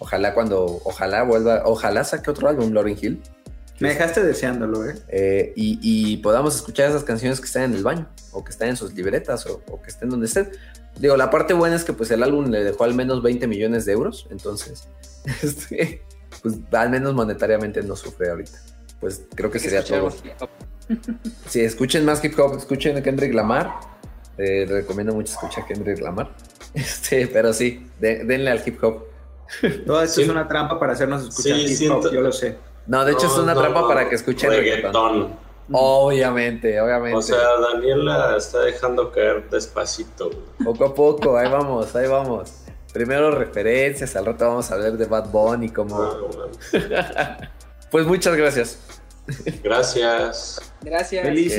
Ojalá 0.00 0.34
cuando, 0.34 0.80
ojalá 0.84 1.22
vuelva, 1.22 1.62
ojalá 1.66 2.02
saque 2.04 2.30
otro 2.30 2.48
álbum, 2.48 2.72
Lauryn 2.72 2.98
Hill 3.00 3.22
Me 3.80 3.90
dejaste 3.90 4.22
deseándolo, 4.24 4.84
¿eh? 4.88 4.94
eh, 5.08 5.52
y, 5.54 5.78
y 5.82 6.16
podamos 6.16 6.56
escuchar 6.56 6.88
esas 6.90 7.04
canciones 7.04 7.38
que 7.38 7.46
están 7.46 7.62
en 7.64 7.74
el 7.74 7.82
baño, 7.84 8.08
o 8.32 8.42
que 8.42 8.50
están 8.50 8.68
en 8.70 8.76
sus 8.76 8.92
libretas, 8.94 9.46
o, 9.46 9.62
o 9.70 9.80
que 9.80 9.90
estén 9.90 10.08
donde 10.10 10.26
estén. 10.26 10.50
Digo, 10.98 11.16
la 11.16 11.30
parte 11.30 11.54
buena 11.54 11.76
es 11.76 11.84
que 11.84 11.92
pues 11.92 12.10
el 12.10 12.22
álbum 12.22 12.46
le 12.50 12.64
dejó 12.64 12.84
al 12.84 12.94
menos 12.94 13.22
20 13.22 13.46
millones 13.46 13.84
de 13.86 13.92
euros, 13.92 14.26
entonces, 14.30 14.88
este, 15.42 16.02
pues 16.42 16.56
al 16.72 16.90
menos 16.90 17.14
monetariamente 17.14 17.82
no 17.82 17.94
sufre 17.94 18.30
ahorita. 18.30 18.58
Pues 19.00 19.22
creo 19.34 19.50
que 19.50 19.58
sería 19.58 19.84
todo. 19.84 20.06
más 20.06 20.16
hip 20.24 20.32
hop. 20.40 20.48
Si 21.48 21.60
escuchen 21.60 22.04
más 22.04 22.22
hip 22.24 22.38
hop, 22.38 22.56
escuchen 22.58 22.96
a 22.96 23.02
Kendrick 23.02 23.32
Lamar. 23.32 23.70
Eh, 24.36 24.60
les 24.66 24.70
recomiendo 24.70 25.14
mucho 25.14 25.32
escuchar 25.32 25.64
a 25.64 25.66
Kendrick 25.66 26.00
Lamar. 26.00 26.34
Este, 26.74 27.26
pero 27.26 27.52
sí, 27.52 27.86
de- 27.98 28.24
denle 28.24 28.50
al 28.50 28.62
hip 28.64 28.82
hop. 28.84 29.04
Todo 29.86 30.02
esto 30.02 30.16
Sí. 30.16 30.22
es 30.22 30.28
una 30.28 30.46
trampa 30.48 30.78
para 30.78 30.92
hacernos 30.92 31.22
escuchar 31.28 31.56
Sí, 31.56 31.62
hip 31.62 31.70
hop, 31.70 31.76
siento- 32.02 32.12
yo 32.12 32.20
lo 32.20 32.32
sé. 32.32 32.56
No, 32.86 33.04
de 33.04 33.12
hecho 33.12 33.26
es 33.26 33.32
una 33.38 33.54
no, 33.54 33.60
trampa 33.60 33.80
no, 33.82 33.88
para 33.88 34.08
que 34.08 34.14
escuchen 34.16 34.50
reggaetón. 34.50 34.92
reggaetón. 34.92 35.50
Obviamente, 35.72 36.80
obviamente. 36.80 37.16
O 37.16 37.22
sea, 37.22 37.38
Daniela 37.60 38.36
está 38.36 38.60
dejando 38.60 39.12
caer 39.12 39.48
despacito. 39.50 40.30
poco 40.64 40.84
a 40.84 40.94
poco, 40.94 41.36
ahí 41.36 41.48
vamos, 41.50 41.94
ahí 41.94 42.08
vamos. 42.08 42.52
Primero 42.92 43.30
referencias, 43.30 44.16
al 44.16 44.26
rato 44.26 44.48
vamos 44.48 44.68
a 44.70 44.74
hablar 44.74 44.92
de 44.94 45.04
Bad 45.06 45.30
Bunny 45.30 45.68
como... 45.70 45.96
No, 46.02 46.28
mames. 46.36 46.58
Pues 47.90 48.06
muchas 48.06 48.36
gracias. 48.36 48.78
Gracias. 49.64 50.60
Gracias. 50.80 51.24
Feliz, 51.24 51.54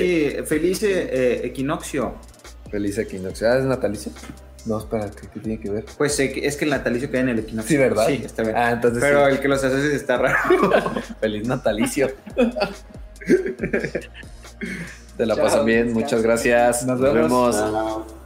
feliz 0.48 0.84
eh, 0.84 1.42
equinoccio. 1.46 2.14
Feliz 2.70 2.98
equinoccio. 2.98 3.50
¿Ah, 3.50 3.58
¿Es 3.58 3.66
natalicio? 3.66 4.12
No, 4.66 4.78
espera, 4.80 5.10
¿qué, 5.10 5.28
qué 5.28 5.40
tiene 5.40 5.60
que 5.60 5.70
ver? 5.72 5.86
Pues 5.98 6.20
eh, 6.20 6.34
es 6.44 6.56
que 6.58 6.66
el 6.66 6.72
natalicio 6.72 7.10
cae 7.12 7.22
en 7.22 7.30
el 7.30 7.40
equinoccio. 7.40 7.78
Sí, 7.78 7.78
¿verdad? 7.78 8.08
Sí, 8.08 8.22
está 8.24 8.44
bien. 8.44 8.56
Ah, 8.56 8.72
entonces 8.72 9.02
Pero 9.02 9.26
sí. 9.26 9.32
el 9.32 9.40
que 9.40 9.48
los 9.48 9.64
hace 9.64 9.96
está 9.96 10.18
raro. 10.18 10.38
Feliz 11.20 11.48
natalicio. 11.48 12.12
Te 15.18 15.26
la 15.26 15.36
Chao, 15.36 15.44
pasan 15.44 15.66
bien, 15.66 15.94
muchas 15.94 16.22
gracias. 16.22 16.86
Nos 16.86 17.00
vemos. 17.00 17.56
Chao. 17.56 18.21